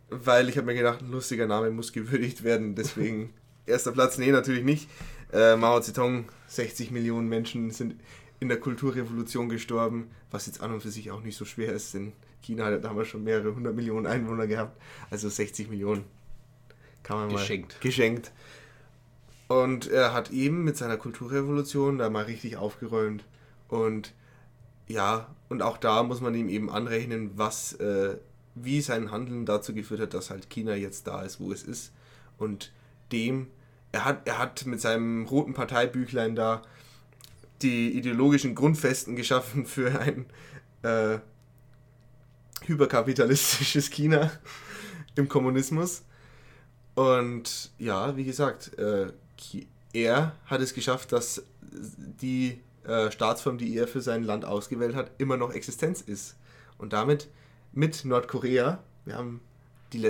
weil 0.09 0.47
ich 0.49 0.57
habe 0.57 0.67
mir 0.67 0.75
gedacht, 0.75 1.01
ein 1.01 1.11
lustiger 1.11 1.47
Name 1.47 1.69
muss 1.71 1.91
gewürdigt 1.91 2.43
werden, 2.43 2.75
deswegen 2.75 3.33
erster 3.65 3.91
Platz, 3.91 4.17
nee, 4.17 4.31
natürlich 4.31 4.63
nicht. 4.63 4.89
Äh, 5.33 5.55
Mao 5.57 5.79
Zedong, 5.81 6.25
60 6.47 6.91
Millionen 6.91 7.27
Menschen 7.27 7.71
sind 7.71 7.95
in 8.43 8.49
der 8.49 8.59
Kulturrevolution 8.59 9.49
gestorben, 9.49 10.11
was 10.29 10.45
jetzt 10.45 10.61
an 10.61 10.73
und 10.73 10.81
für 10.81 10.91
sich 10.91 11.11
auch 11.11 11.21
nicht 11.21 11.37
so 11.37 11.45
schwer 11.45 11.71
ist, 11.71 11.93
denn 11.93 12.11
China 12.41 12.65
hat 12.65 12.71
ja 12.73 12.77
damals 12.77 13.07
schon 13.07 13.23
mehrere 13.23 13.55
hundert 13.55 13.73
Millionen 13.73 14.05
Einwohner 14.05 14.47
gehabt, 14.47 14.79
also 15.09 15.29
60 15.29 15.69
Millionen 15.69 16.03
kann 17.03 17.17
man 17.17 17.29
Geschenkt. 17.29 17.73
mal 17.73 17.79
geschenkt. 17.81 18.31
Und 19.47 19.89
er 19.89 20.13
hat 20.13 20.31
eben 20.31 20.63
mit 20.63 20.77
seiner 20.77 20.97
Kulturrevolution 20.97 21.97
da 21.97 22.09
mal 22.09 22.25
richtig 22.25 22.57
aufgeräumt 22.57 23.23
und 23.69 24.13
ja, 24.87 25.33
und 25.47 25.61
auch 25.61 25.77
da 25.77 26.03
muss 26.03 26.19
man 26.19 26.35
ihm 26.35 26.49
eben 26.49 26.69
anrechnen, 26.69 27.31
was, 27.35 27.73
äh, 27.73 28.17
wie 28.55 28.81
sein 28.81 29.09
Handeln 29.09 29.45
dazu 29.45 29.73
geführt 29.73 30.01
hat, 30.01 30.13
dass 30.13 30.29
halt 30.29 30.49
China 30.49 30.75
jetzt 30.75 31.07
da 31.07 31.21
ist, 31.21 31.39
wo 31.39 31.51
es 31.53 31.63
ist. 31.63 31.93
Und 32.37 32.73
dem, 33.13 33.47
er 33.93 34.03
hat, 34.03 34.27
er 34.27 34.37
hat 34.37 34.65
mit 34.65 34.81
seinem 34.81 35.25
roten 35.25 35.53
Parteibüchlein 35.53 36.35
da 36.35 36.61
die 37.63 37.97
ideologischen 37.97 38.55
Grundfesten 38.55 39.15
geschaffen 39.15 39.65
für 39.65 39.99
ein 39.99 40.25
äh, 40.83 41.19
hyperkapitalistisches 42.65 43.89
China 43.89 44.31
im 45.15 45.27
Kommunismus. 45.27 46.03
Und 46.95 47.71
ja, 47.79 48.15
wie 48.15 48.25
gesagt, 48.25 48.77
äh, 48.77 49.11
er 49.93 50.35
hat 50.45 50.61
es 50.61 50.73
geschafft, 50.73 51.11
dass 51.11 51.43
die 52.21 52.59
äh, 52.85 53.11
Staatsform, 53.11 53.57
die 53.57 53.75
er 53.77 53.87
für 53.87 54.01
sein 54.01 54.23
Land 54.23 54.45
ausgewählt 54.45 54.95
hat, 54.95 55.11
immer 55.17 55.37
noch 55.37 55.51
Existenz 55.51 56.01
ist. 56.01 56.35
Und 56.77 56.93
damit 56.93 57.29
mit 57.71 58.05
Nordkorea, 58.05 58.83
wir 59.05 59.15
haben 59.15 59.41
die 59.91 60.01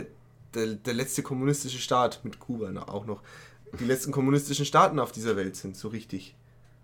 der, 0.54 0.76
der 0.76 0.94
letzte 0.94 1.24
kommunistische 1.24 1.80
Staat 1.80 2.22
mit 2.24 2.40
Kuba 2.40 2.72
auch 2.84 3.06
noch, 3.06 3.22
die 3.80 3.86
letzten 3.86 4.12
kommunistischen 4.12 4.66
Staaten 4.66 5.00
auf 5.00 5.12
dieser 5.12 5.36
Welt 5.36 5.56
sind, 5.56 5.76
so 5.76 5.88
richtig. 5.88 6.36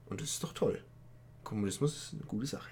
Und 0.09 0.21
das 0.21 0.29
ist 0.31 0.43
doch 0.43 0.53
toll. 0.53 0.81
Kommunismus 1.43 1.95
ist 1.95 2.13
eine 2.13 2.23
gute 2.23 2.47
Sache. 2.47 2.69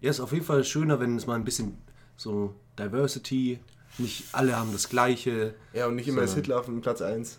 Ja, 0.00 0.10
ist 0.10 0.20
auf 0.20 0.32
jeden 0.32 0.44
Fall 0.44 0.64
schöner, 0.64 1.00
wenn 1.00 1.16
es 1.16 1.26
mal 1.26 1.34
ein 1.34 1.44
bisschen 1.44 1.78
so 2.16 2.54
Diversity, 2.78 3.58
nicht 3.98 4.24
alle 4.32 4.56
haben 4.56 4.72
das 4.72 4.88
Gleiche. 4.88 5.54
Ja, 5.72 5.86
und 5.86 5.96
nicht 5.96 6.08
immer 6.08 6.22
ist 6.22 6.34
Hitler 6.34 6.60
auf 6.60 6.66
dem 6.66 6.80
Platz 6.80 7.00
1. 7.02 7.38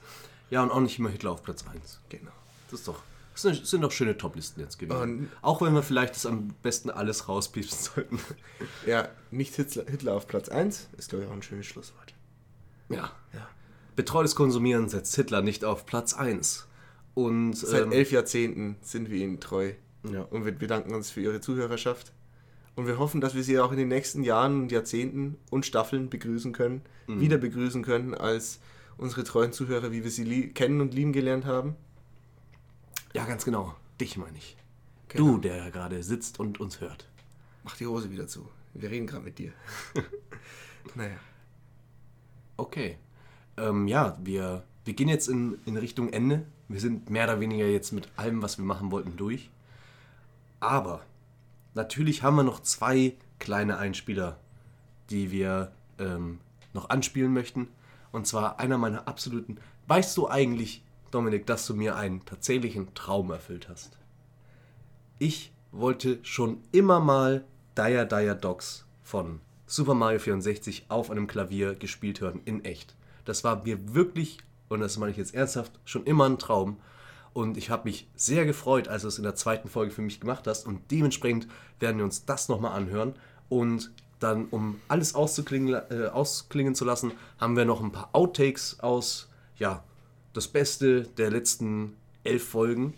Ja, 0.50 0.64
und 0.64 0.72
auch 0.72 0.80
nicht 0.80 0.98
immer 1.00 1.10
Hitler 1.10 1.32
auf 1.32 1.44
Platz 1.44 1.64
1. 1.68 2.00
Genau. 2.10 2.32
Das 2.70 2.80
ist 2.82 2.88
doch. 2.88 3.02
Das 3.34 3.44
sind, 3.44 3.66
sind 3.66 3.82
doch 3.82 3.92
schöne 3.92 4.18
Toplisten 4.18 4.62
jetzt 4.62 4.78
gewesen. 4.80 5.00
Und- 5.02 5.30
auch 5.42 5.62
wenn 5.62 5.74
wir 5.74 5.84
vielleicht 5.84 6.16
das 6.16 6.26
am 6.26 6.50
besten 6.62 6.90
alles 6.90 7.30
rauspiepsen 7.30 7.80
sollten. 7.96 8.20
Ja, 8.86 9.08
nicht 9.32 9.56
Hitler, 9.56 9.86
Hitler 9.88 10.14
auf 10.16 10.28
Platz 10.28 10.50
1 10.50 10.90
ist, 10.98 11.10
glaube 11.10 11.24
ich, 11.24 11.30
auch 11.30 11.34
ein 11.34 11.44
schönes 11.44 11.66
Schlusswort. 11.66 12.14
Ja. 12.90 13.12
Ja. 13.34 13.48
Betreutes 13.96 14.36
Konsumieren 14.36 14.90
setzt 14.90 15.16
Hitler 15.16 15.42
nicht 15.42 15.64
auf 15.64 15.86
Platz 15.86 16.14
1. 16.14 16.66
Und 17.14 17.54
Seit 17.54 17.84
ähm, 17.84 17.92
elf 17.92 18.12
Jahrzehnten 18.12 18.78
sind 18.82 19.10
wir 19.10 19.18
ihnen 19.22 19.40
treu. 19.40 19.74
Ja. 20.10 20.22
Und 20.24 20.46
wir 20.46 20.52
bedanken 20.54 20.94
uns 20.94 21.10
für 21.12 21.22
ihre 21.22 21.42
Zuhörerschaft. 21.42 22.14
Und 22.76 22.88
wir 22.88 22.98
hoffen, 22.98 23.20
dass 23.20 23.36
wir 23.36 23.44
sie 23.44 23.60
auch 23.60 23.72
in 23.72 23.78
den 23.78 23.90
nächsten 23.90 24.24
Jahren 24.24 24.62
und 24.62 24.72
Jahrzehnten 24.72 25.38
und 25.50 25.66
Staffeln 25.66 26.10
begrüßen 26.10 26.54
können, 26.54 26.82
Mhm. 27.08 27.20
wieder 27.22 27.38
begrüßen 27.38 27.84
können 27.84 28.14
als 28.14 28.60
unsere 28.98 29.24
treuen 29.24 29.52
Zuhörer, 29.52 29.92
wie 29.92 30.04
wir 30.04 30.12
sie 30.12 30.50
kennen 30.50 30.80
und 30.80 30.94
lieben 30.94 31.12
gelernt 31.12 31.46
haben. 31.46 31.76
ja, 33.14 33.26
ganz 33.26 33.44
genau. 33.44 33.76
Dich 34.00 34.16
meine 34.16 34.38
ich. 34.38 34.56
Genau. 35.10 35.26
Du, 35.34 35.38
der 35.40 35.72
gerade 35.72 36.02
sitzt 36.04 36.40
und 36.40 36.60
uns 36.60 36.80
hört. 36.80 37.10
Mach 37.64 37.76
die 37.76 37.88
Hose 37.88 38.12
wieder 38.12 38.28
zu. 38.28 38.48
Wir 38.74 38.90
reden 38.92 39.08
gerade 39.08 39.24
mit 39.26 39.40
dir. 39.40 39.52
naja. 40.96 41.18
Okay. 42.58 42.98
Ähm, 43.58 43.88
ja, 43.88 44.18
wir, 44.24 44.64
wir 44.86 44.94
gehen 44.94 45.10
jetzt 45.10 45.28
in, 45.28 45.58
in 45.66 45.76
Richtung 45.78 46.14
Ende. 46.14 46.46
Wir 46.70 46.80
sind 46.80 47.10
mehr 47.10 47.26
oder 47.26 47.40
weniger 47.40 47.66
jetzt 47.66 47.92
mit 47.92 48.08
allem, 48.16 48.42
was 48.42 48.58
wir 48.58 48.66
machen 48.66 48.92
wollten, 48.92 49.18
durch. 49.18 49.50
Aber 50.60 51.02
natürlich 51.74 52.24
haben 52.24 52.36
wir 52.36 52.44
noch 52.44 52.62
zwei 52.62 53.16
kleine 53.40 53.78
Einspieler, 53.78 54.38
die 55.10 55.32
wir 55.32 55.72
ähm, 55.98 56.40
noch 56.74 56.90
anspielen 56.90 57.34
möchten. 57.34 57.68
Und 58.12 58.28
zwar 58.28 58.60
einer 58.60 58.78
meiner 58.78 59.08
absoluten. 59.08 59.58
Weißt 59.88 60.16
du 60.16 60.30
eigentlich, 60.30 60.84
Dominik, 61.12 61.48
dass 61.48 61.66
du 61.66 61.76
mir 61.76 61.96
einen 61.96 62.24
tatsächlichen 62.26 62.94
Traum 62.94 63.32
erfüllt 63.32 63.68
hast? 63.68 63.98
Ich 65.18 65.52
wollte 65.72 66.20
schon 66.24 66.62
immer 66.72 67.00
mal 67.00 67.44
Dire 67.78 68.08
Dire 68.08 68.36
Dogs 68.36 68.86
von 69.04 69.42
Super 69.66 69.94
Mario 69.94 70.20
64 70.20 70.86
auf 70.90 71.12
einem 71.12 71.28
Klavier 71.28 71.76
gespielt 71.76 72.22
hören, 72.22 72.42
in 72.46 72.66
echt. 72.66 72.96
Das 73.26 73.44
war 73.44 73.64
mir 73.64 73.94
wirklich, 73.94 74.40
und 74.70 74.80
das 74.80 74.98
meine 74.98 75.12
ich 75.12 75.18
jetzt 75.18 75.34
ernsthaft, 75.36 75.72
schon 75.86 76.06
immer 76.06 76.26
ein 76.28 76.40
Traum. 76.40 76.78
Und 77.34 77.58
ich 77.58 77.70
habe 77.70 77.88
mich 77.88 78.08
sehr 78.16 78.46
gefreut, 78.46 78.88
als 78.88 79.04
du 79.04 79.08
es 79.08 79.18
in 79.18 79.24
der 79.24 79.36
zweiten 79.36 79.70
Folge 79.70 79.92
für 79.92 80.02
mich 80.02 80.20
gemacht 80.20 80.48
hast. 80.48 80.66
Und 80.66 80.90
dementsprechend 80.92 81.48
werden 81.80 81.98
wir 81.98 82.06
uns 82.06 82.26
das 82.26 82.50
nochmal 82.50 82.74
anhören. 82.74 83.14
Und 83.50 83.92
dann, 84.20 84.46
um 84.48 84.82
alles 84.88 85.16
auszuklingen, 85.16 85.74
äh, 85.90 86.08
ausklingen 86.08 86.76
zu 86.76 86.86
lassen, 86.86 87.12
haben 87.40 87.56
wir 87.56 87.66
noch 87.66 87.82
ein 87.82 87.92
paar 87.92 88.10
Outtakes 88.14 88.80
aus, 88.80 89.30
ja, 89.58 89.84
das 90.34 90.48
Beste 90.48 91.04
der 91.04 91.30
letzten 91.32 91.96
elf 92.24 92.48
Folgen. 92.48 92.94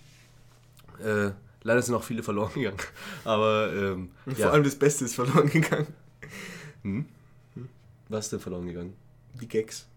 Äh, 1.04 1.32
leider 1.64 1.82
sind 1.82 1.94
auch 1.96 2.04
viele 2.04 2.24
verloren 2.24 2.54
gegangen. 2.54 2.78
Aber 3.26 3.72
ähm, 3.74 4.12
ja, 4.26 4.34
Vor 4.36 4.52
allem 4.54 4.64
das 4.64 4.76
Beste 4.76 5.06
ist 5.06 5.16
verloren 5.16 5.50
gegangen. 5.50 5.88
was 8.10 8.26
ist 8.26 8.32
denn 8.34 8.40
verloren 8.40 8.66
gegangen? 8.66 8.94
Die 9.40 9.48
Gags. 9.48 9.88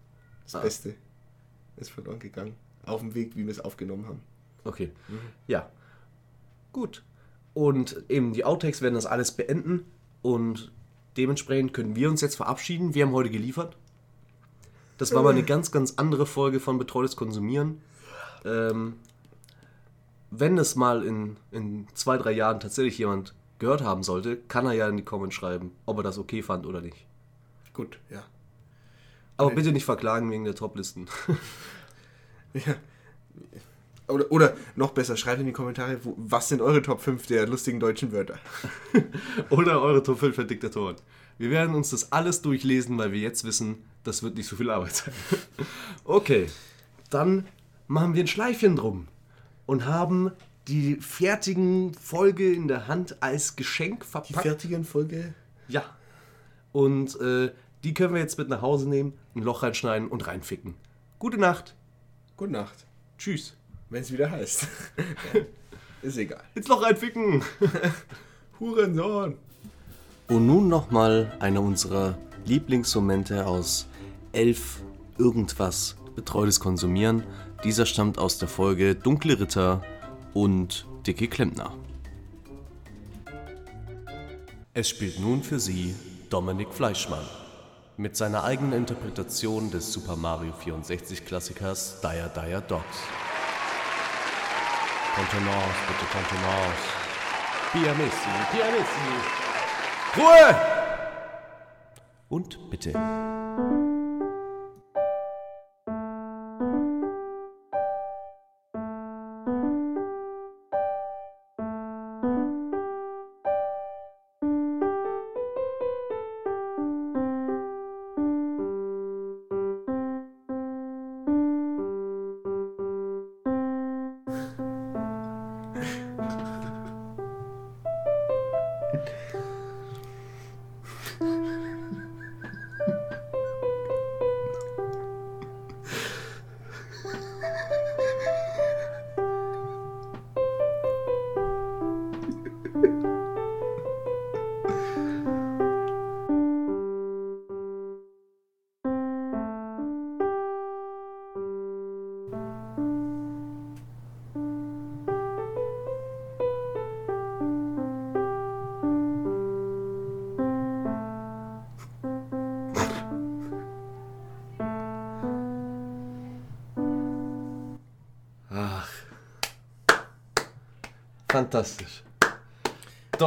Das 0.43 0.55
Ah. 0.55 0.59
Beste 0.61 0.95
ist 1.77 1.91
verloren 1.91 2.19
gegangen. 2.19 2.55
Auf 2.85 3.01
dem 3.01 3.15
Weg, 3.15 3.35
wie 3.35 3.45
wir 3.45 3.51
es 3.51 3.59
aufgenommen 3.59 4.07
haben. 4.07 4.21
Okay. 4.63 4.91
Ja. 5.47 5.69
Gut. 6.71 7.03
Und 7.53 8.03
eben 8.09 8.33
die 8.33 8.45
Outtakes 8.45 8.81
werden 8.81 8.95
das 8.95 9.05
alles 9.05 9.31
beenden. 9.31 9.85
Und 10.21 10.71
dementsprechend 11.17 11.73
können 11.73 11.95
wir 11.95 12.09
uns 12.09 12.21
jetzt 12.21 12.35
verabschieden. 12.35 12.93
Wir 12.93 13.05
haben 13.05 13.13
heute 13.13 13.29
geliefert. 13.29 13.77
Das 14.97 15.13
war 15.13 15.23
mal 15.23 15.31
eine 15.31 15.43
ganz, 15.43 15.71
ganz 15.71 15.95
andere 15.97 16.25
Folge 16.25 16.59
von 16.59 16.77
Betreutes 16.77 17.15
Konsumieren. 17.15 17.81
Ähm, 18.45 18.95
wenn 20.31 20.57
es 20.57 20.75
mal 20.75 21.03
in, 21.03 21.37
in 21.51 21.87
zwei, 21.93 22.17
drei 22.17 22.31
Jahren 22.31 22.59
tatsächlich 22.59 22.97
jemand 22.97 23.33
gehört 23.59 23.81
haben 23.81 24.03
sollte, 24.03 24.37
kann 24.37 24.65
er 24.65 24.73
ja 24.73 24.87
in 24.87 24.97
die 24.97 25.03
Comments 25.03 25.33
schreiben, 25.33 25.71
ob 25.85 25.97
er 25.97 26.03
das 26.03 26.17
okay 26.17 26.41
fand 26.41 26.65
oder 26.65 26.81
nicht. 26.81 27.05
Gut, 27.73 27.99
ja. 28.09 28.23
Aber 29.37 29.51
bitte 29.51 29.71
nicht 29.71 29.85
verklagen 29.85 30.31
wegen 30.31 30.43
der 30.45 30.55
Toplisten. 30.55 31.07
Ja. 32.53 32.75
Oder, 34.07 34.31
oder 34.31 34.53
noch 34.77 34.91
besser, 34.91 35.17
schreibt 35.17 35.41
in 35.41 35.45
die 35.47 35.51
Kommentare, 35.51 35.99
wo, 36.03 36.13
was 36.15 36.47
sind 36.47 36.61
eure 36.61 36.81
Top 36.81 37.01
5 37.01 37.27
der 37.27 37.47
lustigen 37.47 37.81
deutschen 37.81 38.11
Wörter? 38.13 38.39
Oder 39.49 39.81
eure 39.81 40.01
Top 40.03 40.19
5 40.19 40.35
für 40.35 40.45
Diktatoren. 40.45 40.95
Wir 41.37 41.49
werden 41.49 41.75
uns 41.75 41.89
das 41.89 42.13
alles 42.13 42.41
durchlesen, 42.41 42.97
weil 42.97 43.11
wir 43.11 43.19
jetzt 43.19 43.43
wissen, 43.43 43.83
das 44.05 44.23
wird 44.23 44.37
nicht 44.37 44.47
so 44.47 44.55
viel 44.55 44.69
Arbeit 44.69 44.95
sein. 44.95 45.13
Okay, 46.05 46.47
dann 47.09 47.45
machen 47.87 48.13
wir 48.13 48.23
ein 48.23 48.27
Schleifchen 48.27 48.75
drum 48.77 49.07
und 49.65 49.85
haben 49.85 50.31
die 50.69 50.95
fertigen 50.95 51.93
Folge 51.95 52.53
in 52.53 52.67
der 52.69 52.87
Hand 52.87 53.21
als 53.21 53.55
Geschenk 53.57 54.01
Die 54.03 54.07
verpackt. 54.07 54.41
fertigen 54.43 54.85
Folge? 54.85 55.33
ja. 55.67 55.83
Und 56.71 57.19
äh, 57.21 57.51
die 57.85 57.93
können 57.93 58.15
wir 58.15 58.21
jetzt 58.21 58.39
mit 58.39 58.49
nach 58.49 58.63
Hause 58.63 58.89
nehmen, 58.89 59.13
ein 59.35 59.43
Loch 59.43 59.61
reinschneiden 59.61 60.07
und 60.07 60.25
reinficken. 60.25 60.73
Gute 61.19 61.37
Nacht. 61.37 61.75
Gute 62.35 62.51
Nacht. 62.51 62.87
Tschüss. 63.19 63.53
Wenn 63.91 64.01
es 64.01 64.11
wieder 64.11 64.31
heißt. 64.31 64.67
Ist 66.01 66.17
egal. 66.17 66.41
Ins 66.55 66.67
Loch 66.67 66.81
reinficken. 66.81 67.43
Hurensohn. 68.59 69.37
Und 70.27 70.47
nun 70.47 70.67
nochmal 70.67 71.37
einer 71.39 71.61
unserer 71.61 72.17
Lieblingsmomente 72.45 73.45
aus 73.45 73.85
elf 74.31 74.81
irgendwas 75.19 75.95
betreutes 76.15 76.59
Konsumieren. 76.59 77.23
Dieser 77.63 77.85
stammt 77.85 78.17
aus 78.17 78.39
der 78.39 78.47
Folge 78.47 78.95
Dunkle 78.95 79.39
Ritter 79.39 79.83
und 80.33 80.87
Dicke 81.05 81.27
Klempner. 81.27 81.71
Es 84.73 84.89
spielt 84.89 85.19
nun 85.19 85.43
für 85.43 85.59
Sie 85.59 85.93
Dominik 86.31 86.73
Fleischmann 86.73 87.23
mit 87.97 88.17
seiner 88.17 88.43
eigenen 88.43 88.73
Interpretation 88.73 89.71
des 89.71 89.93
Super 89.93 90.15
Mario 90.15 90.51
64 90.51 91.25
Klassikers 91.25 92.01
Dire 92.01 92.29
Dire 92.33 92.61
Dogs. 92.61 92.83
Contenance, 95.15 95.75
bitte 95.87 96.05
Contenance. 96.11 96.83
Pianissimi, 97.71 98.45
pianissimi. 98.51 99.19
Ruhe! 100.17 100.55
Und 102.27 102.69
bitte. 102.69 102.93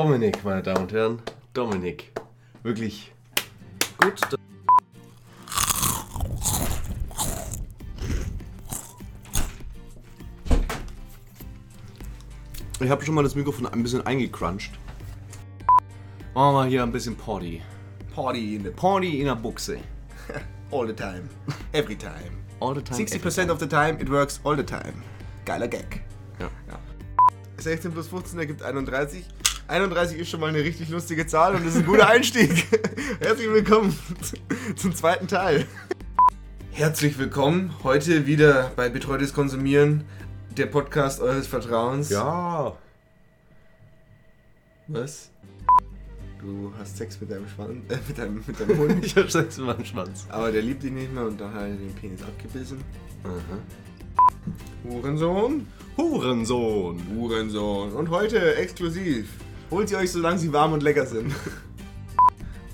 Dominik, 0.09 0.43
meine 0.43 0.62
Damen 0.62 0.85
und 0.85 0.93
Herren. 0.94 1.18
Dominik. 1.52 2.12
Wirklich 2.62 3.12
gut. 3.98 4.18
Ich 12.80 12.89
habe 12.89 13.05
schon 13.05 13.14
mal 13.14 13.22
das 13.22 13.35
Mikrofon 13.35 13.66
ein 13.66 13.82
bisschen 13.82 14.06
eingecrunched. 14.06 14.70
Machen 16.32 16.55
wir 16.55 16.64
hier 16.64 16.82
ein 16.85 16.90
bisschen 16.90 17.14
Party. 17.14 17.60
Party 18.14 18.56
in 18.56 18.64
the 18.64 18.70
Party 18.70 19.20
in 19.20 19.26
der 19.26 19.35
Buchse. 19.35 19.76
All 20.70 20.86
the 20.86 20.94
time. 20.94 21.28
Every 21.74 21.97
time. 21.97 22.32
All 22.60 22.74
the 22.74 22.80
time. 22.80 22.98
60% 22.98 23.51
of 23.51 23.60
the 23.60 23.68
time, 23.68 24.01
it 24.01 24.09
works 24.09 24.40
all 24.43 24.56
the 24.56 24.64
time. 24.64 25.02
Geiler 25.44 25.68
Gag. 25.68 26.02
Ja. 26.40 26.48
16 27.59 27.93
plus 27.93 28.09
15 28.09 28.39
ergibt 28.39 28.62
31. 28.62 29.26
31 29.69 30.19
ist 30.19 30.31
schon 30.31 30.40
mal 30.40 30.49
eine 30.49 30.61
richtig 30.65 30.89
lustige 30.89 31.27
Zahl 31.27 31.55
und 31.55 31.66
das 31.66 31.74
ist 31.74 31.81
ein 31.82 31.86
guter 31.86 32.09
Einstieg. 32.09 32.66
Herzlich 33.20 33.51
willkommen 33.51 33.95
zum 34.77 34.95
zweiten 34.95 35.28
Teil. 35.28 35.66
Herzlich 36.70 37.19
willkommen 37.19 37.74
heute 37.85 38.24
wieder 38.27 38.73
bei 38.77 38.89
Betreutes 38.89 39.35
Konsumieren, 39.35 40.05
der 40.57 40.66
Podcast 40.66 41.20
eures 41.20 41.47
Vertrauens. 41.47 42.09
Ja. 42.09 42.78
Was? 44.86 45.31
Du 46.40 46.73
hast 46.78 46.97
Sex 46.97 47.20
mit 47.20 47.31
deinem 47.31 47.47
Schwanz, 47.49 47.93
äh, 47.93 47.99
mit 48.09 48.16
deinem, 48.16 48.43
mit 48.47 48.59
deinem 48.59 48.78
Hund, 48.78 49.05
Ich 49.05 49.16
hab 49.16 49.31
Sex 49.31 49.59
mit 49.59 49.66
meinem 49.66 49.85
Schwanz. 49.85 50.24
aber 50.31 50.51
der 50.51 50.62
liebt 50.62 50.82
dich 50.82 50.93
nicht 50.93 51.12
mehr 51.12 51.24
und 51.24 51.39
dann 51.39 51.53
hat 51.53 51.62
er 51.65 51.77
den 51.77 51.95
Penis 51.95 52.23
abgebissen. 52.23 52.82
Hurensohn? 54.89 55.66
Hurensohn. 55.99 57.03
Hurensohn. 57.15 57.93
Und 57.93 58.09
heute 58.09 58.55
exklusiv. 58.57 59.28
Holt 59.70 59.90
ihr 59.90 59.99
euch, 59.99 60.11
solange 60.12 60.39
sie 60.39 60.53
warm 60.53 60.73
und 60.73 60.82
lecker 60.82 61.07
sind. 61.07 61.35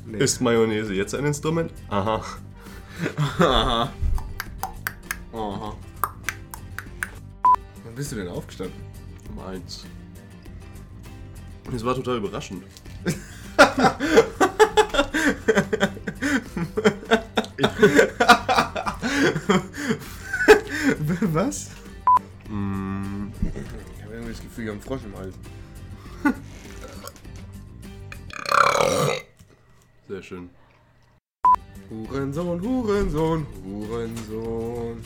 Nee. 0.06 0.18
Ist 0.18 0.38
Mayonnaise 0.42 0.92
jetzt 0.92 1.14
ein 1.14 1.24
Instrument? 1.24 1.72
Aha. 1.88 2.22
Aha. 3.38 3.90
Aha. 5.32 5.76
Wann 7.84 7.94
bist 7.96 8.12
du 8.12 8.16
denn 8.16 8.28
aufgestanden? 8.28 8.78
Um 9.30 9.38
eins. 9.46 9.86
Es 11.74 11.82
war 11.82 11.94
total 11.94 12.18
überraschend. 12.18 12.64
Was? 21.32 21.70
Ich 22.44 22.50
habe 24.02 24.12
irgendwie 24.12 24.32
das 24.32 24.42
Gefühl, 24.42 24.64
ich 24.64 24.70
habe 24.70 24.72
einen 24.72 24.80
Frosch 24.82 25.00
im 25.04 25.16
Hals. 25.16 25.34
Schön. 30.24 30.50
Hurensohn, 31.90 32.60
Hurensohn, 32.62 33.46
Hurensohn. 33.64 34.98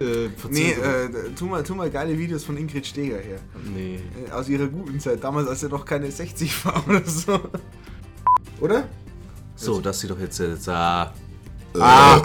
Äh, 0.00 0.28
Nee, 0.50 0.72
äh, 0.72 1.08
tu 1.36 1.46
mal, 1.46 1.62
tu 1.62 1.74
mal 1.74 1.90
geile 1.90 2.16
Videos 2.18 2.44
von 2.44 2.56
Ingrid 2.56 2.86
Steger 2.86 3.18
her. 3.18 3.38
nee. 3.74 3.98
Äh, 4.26 4.30
Aus 4.30 4.48
ihrer 4.48 4.66
guten 4.68 5.00
Zeit, 5.00 5.22
damals 5.24 5.48
als 5.48 5.62
er 5.62 5.70
noch 5.70 5.84
keine 5.84 6.10
60 6.10 6.64
war 6.64 6.86
oder 6.88 7.04
so. 7.04 7.40
Oder? 8.60 8.84
So, 9.56 9.80
das 9.80 10.00
sieht 10.00 10.10
doch 10.10 10.20
jetzt 10.20 10.38
jetzt. 10.38 10.68
Ah. 10.68 11.12
Ah! 11.78 12.22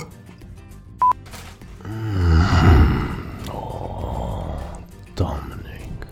Dominik. 5.15 6.07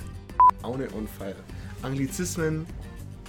Aune 0.64 0.88
on 0.96 1.08
fire. 1.08 1.36
Anglizismen 1.82 2.66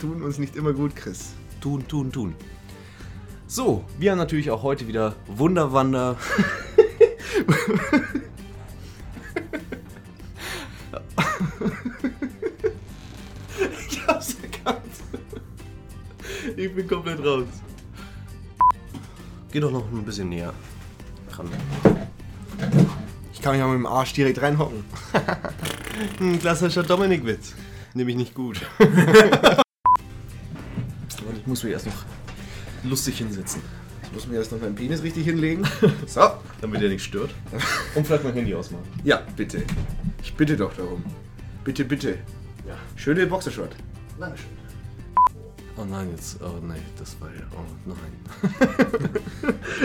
tun 0.01 0.23
uns 0.23 0.39
nicht 0.39 0.57
immer 0.57 0.73
gut, 0.73 0.95
Chris. 0.97 1.33
Tun, 1.61 1.87
tun, 1.87 2.11
tun. 2.11 2.35
So, 3.47 3.85
wir 3.99 4.13
haben 4.13 4.19
natürlich 4.19 4.51
auch 4.51 4.63
heute 4.63 4.89
wieder 4.89 5.15
Wunderwander. 5.27 6.17
ich 13.89 14.07
hab's 14.07 14.37
erkannt. 14.43 14.81
Ich 16.57 16.75
bin 16.75 16.89
komplett 16.89 17.23
raus. 17.23 17.45
Geh 19.53 19.61
doch 19.61 19.71
noch 19.71 19.85
ein 19.93 20.05
bisschen 20.05 20.31
näher 20.31 20.55
ran. 21.33 21.51
Ich 23.35 23.43
kann 23.43 23.53
mich 23.53 23.61
mal 23.61 23.69
mit 23.69 23.79
dem 23.81 23.87
Arsch 23.87 24.15
direkt 24.15 24.41
reinhocken. 24.41 24.85
Ein 26.21 26.39
klassischer 26.39 26.85
Dominik-Witz. 26.85 27.55
Nämlich 27.95 28.17
nicht 28.17 28.35
gut. 28.35 28.61
Ich 31.41 31.47
muss 31.47 31.65
mich 31.65 31.73
erst 31.73 31.87
noch 31.87 32.05
lustig 32.85 33.17
hinsetzen. 33.17 33.63
Ich 34.03 34.13
muss 34.13 34.27
mir 34.27 34.37
erst 34.37 34.53
noch 34.53 34.61
meinen 34.61 34.75
Penis 34.75 35.03
richtig 35.03 35.25
hinlegen. 35.25 35.67
So. 36.07 36.21
Damit 36.61 36.83
er 36.83 36.91
nicht 36.91 37.03
stört. 37.03 37.31
Und 37.95 38.07
vielleicht 38.07 38.25
mein 38.25 38.35
Handy 38.35 38.55
ausmachen. 38.55 38.85
Ja, 39.05 39.23
bitte. 39.37 39.63
Ich 40.23 40.35
bitte 40.35 40.55
doch 40.57 40.75
darum. 40.75 41.03
Bitte, 41.65 41.87
bitte. 41.87 42.19
Ja. 42.69 42.75
Schöne 42.97 43.27
Boxershort. 43.27 43.75
Dankeschön. 44.19 44.49
Oh 45.79 45.85
nein, 45.85 46.11
jetzt. 46.11 46.43
Oh 46.43 46.59
nein, 46.63 46.83
das 46.99 47.19
war 47.21 47.31
ja. 47.31 47.47
Oh 47.53 47.65
nein. 47.87 48.13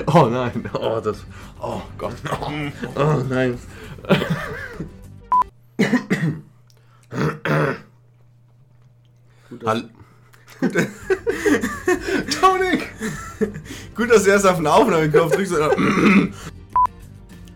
oh 0.13 0.25
nein. 0.27 0.69
Oh, 0.73 0.99
das. 0.99 1.19
Oh 1.61 1.81
Gott. 1.97 2.15
Oh 2.95 3.23
nein. 3.29 3.57
Hall 9.65 9.89
Tonic! 12.39 12.93
Gut, 13.95 14.09
dass 14.09 14.23
du 14.23 14.29
erst 14.29 14.47
auf 14.47 14.55
den 14.57 14.67
Aufnahmeknopf 14.67 15.35
drückst. 15.35 15.53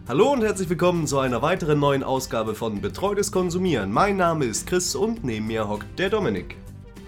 Hallo 0.07 0.31
und 0.33 0.41
herzlich 0.41 0.69
willkommen 0.69 1.07
zu 1.07 1.19
einer 1.19 1.41
weiteren 1.41 1.79
neuen 1.79 2.03
Ausgabe 2.03 2.55
von 2.55 2.81
Betreutes 2.81 3.31
Konsumieren. 3.31 3.91
Mein 3.93 4.17
Name 4.17 4.43
ist 4.45 4.67
Chris 4.67 4.95
und 4.95 5.23
neben 5.23 5.47
mir 5.47 5.69
hockt 5.69 5.97
der 5.97 6.09
Dominik. 6.09 6.57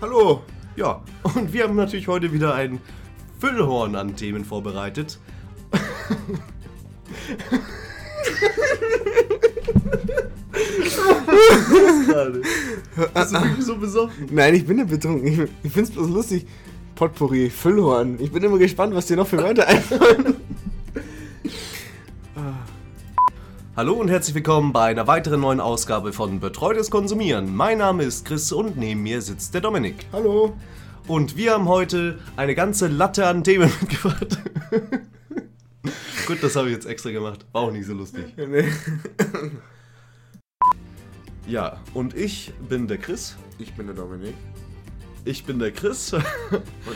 Hallo, 0.01 0.43
Ja, 0.77 1.01
und 1.35 1.51
wir 1.51 1.63
haben 1.65 1.75
natürlich 1.75 2.07
heute 2.07 2.31
wieder 2.31 2.55
ein 2.55 2.79
Füllhorn 3.39 3.95
an 3.95 4.15
Themen 4.15 4.45
vorbereitet. 4.45 5.19
Bist 13.13 13.33
du 13.33 13.41
wirklich 13.41 13.65
so 13.65 13.75
besoffen? 13.77 14.27
Nein, 14.31 14.55
ich 14.55 14.65
bin 14.65 14.77
nicht 14.77 14.89
betrunken. 14.89 15.27
Ich, 15.27 15.39
ich 15.63 15.71
find's 15.71 15.91
bloß 15.91 16.09
lustig. 16.09 16.45
Potpourri, 16.95 17.49
Füllhorn. 17.49 18.17
Ich 18.19 18.31
bin 18.31 18.43
immer 18.43 18.57
gespannt, 18.57 18.93
was 18.93 19.07
dir 19.07 19.17
noch 19.17 19.27
für 19.27 19.37
Wörter 19.37 19.67
einfallen. 19.67 20.35
Hallo 23.75 23.93
und 23.93 24.09
herzlich 24.09 24.35
willkommen 24.35 24.73
bei 24.73 24.87
einer 24.87 25.07
weiteren 25.07 25.39
neuen 25.39 25.61
Ausgabe 25.61 26.13
von 26.13 26.39
Betreutes 26.39 26.91
Konsumieren. 26.91 27.55
Mein 27.55 27.77
Name 27.77 28.03
ist 28.03 28.25
Chris 28.25 28.51
und 28.51 28.77
neben 28.77 29.01
mir 29.01 29.21
sitzt 29.21 29.53
der 29.53 29.61
Dominik. 29.61 30.05
Hallo. 30.11 30.57
Und 31.07 31.37
wir 31.37 31.53
haben 31.53 31.67
heute 31.67 32.19
eine 32.35 32.53
ganze 32.53 32.87
Latte 32.87 33.25
an 33.25 33.43
Themen 33.43 33.71
mitgebracht. 33.81 34.37
Gut, 36.27 36.43
das 36.43 36.55
habe 36.55 36.67
ich 36.67 36.75
jetzt 36.75 36.85
extra 36.85 37.09
gemacht. 37.11 37.45
War 37.53 37.63
auch 37.63 37.71
nicht 37.71 37.87
so 37.87 37.93
lustig. 37.93 38.25
Ja, 41.51 41.81
und 41.93 42.15
ich 42.15 42.53
bin 42.69 42.87
der 42.87 42.97
Chris. 42.97 43.35
Ich 43.59 43.73
bin 43.73 43.85
der 43.85 43.93
Dominik. 43.93 44.35
Ich 45.25 45.43
bin 45.43 45.59
der 45.59 45.71
Chris. 45.71 46.13
Und 46.13 46.23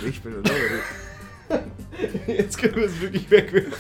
ich 0.07 0.21
bin 0.21 0.31
der 0.31 0.43
Dominik. 0.43 2.27
Jetzt 2.39 2.57
können 2.57 2.77
wir 2.77 2.85
es 2.85 3.01
wirklich 3.01 3.29
wegwerfen. 3.29 3.73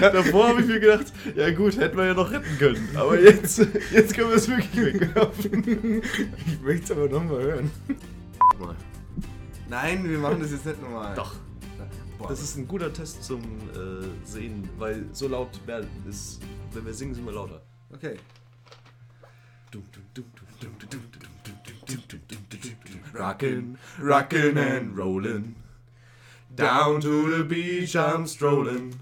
Davor 0.00 0.48
habe 0.48 0.62
ich 0.62 0.66
mir 0.66 0.80
gedacht, 0.80 1.12
ja 1.36 1.50
gut, 1.50 1.76
hätten 1.76 1.98
wir 1.98 2.06
ja 2.06 2.14
noch 2.14 2.30
retten 2.30 2.56
können. 2.58 2.88
Aber 2.94 3.20
jetzt, 3.20 3.58
jetzt 3.92 4.14
können 4.14 4.30
wir 4.30 4.36
es 4.36 4.48
wirklich 4.48 4.94
wegwerfen. 4.94 6.02
Ich 6.46 6.60
möchte 6.62 6.84
es 6.84 6.90
aber 6.90 7.06
nochmal 7.06 7.42
hören. 7.42 7.70
Nein, 9.68 10.08
wir 10.08 10.18
machen 10.18 10.40
das 10.40 10.52
jetzt 10.52 10.64
nicht 10.64 10.80
nochmal. 10.80 11.14
Doch. 11.14 11.34
Boah, 12.16 12.28
Das 12.28 12.40
ist 12.40 12.56
ein 12.56 12.66
guter 12.66 12.90
Test 12.90 13.22
zum 13.22 13.42
äh, 13.42 14.26
Sehen, 14.26 14.66
weil 14.78 15.04
so 15.12 15.28
laut 15.28 15.60
werden 15.66 15.88
ist, 16.08 16.40
wenn 16.72 16.86
wir 16.86 16.94
singen, 16.94 17.14
sind 17.14 17.26
wir 17.26 17.34
lauter. 17.34 17.60
Okay. 17.92 18.16
Rockin', 23.12 23.78
rockin' 23.98 24.58
and 24.58 24.96
rollin'. 24.96 25.54
Down 26.54 27.00
to 27.00 27.36
the 27.36 27.44
beach 27.44 27.96
I'm 27.96 28.26
strolling. 28.26 28.98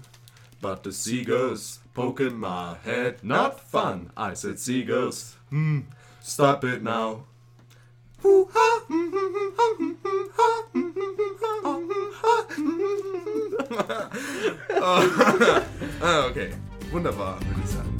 But 0.61 0.83
the 0.83 0.91
seagulls 0.91 1.79
poking 1.93 2.37
my 2.37 2.77
head. 2.83 3.23
Not 3.23 3.59
fun. 3.59 4.11
I 4.17 4.33
said 4.33 4.59
seagulls. 4.59 5.35
Hmm, 5.49 5.81
stop 6.19 6.63
it 6.63 6.83
now. 6.83 7.23
Ah, 14.79 16.25
okay. 16.29 16.53
Wunderbar, 16.91 17.39
würde 17.47 17.61
ich 17.63 17.69
sagen. 17.69 17.96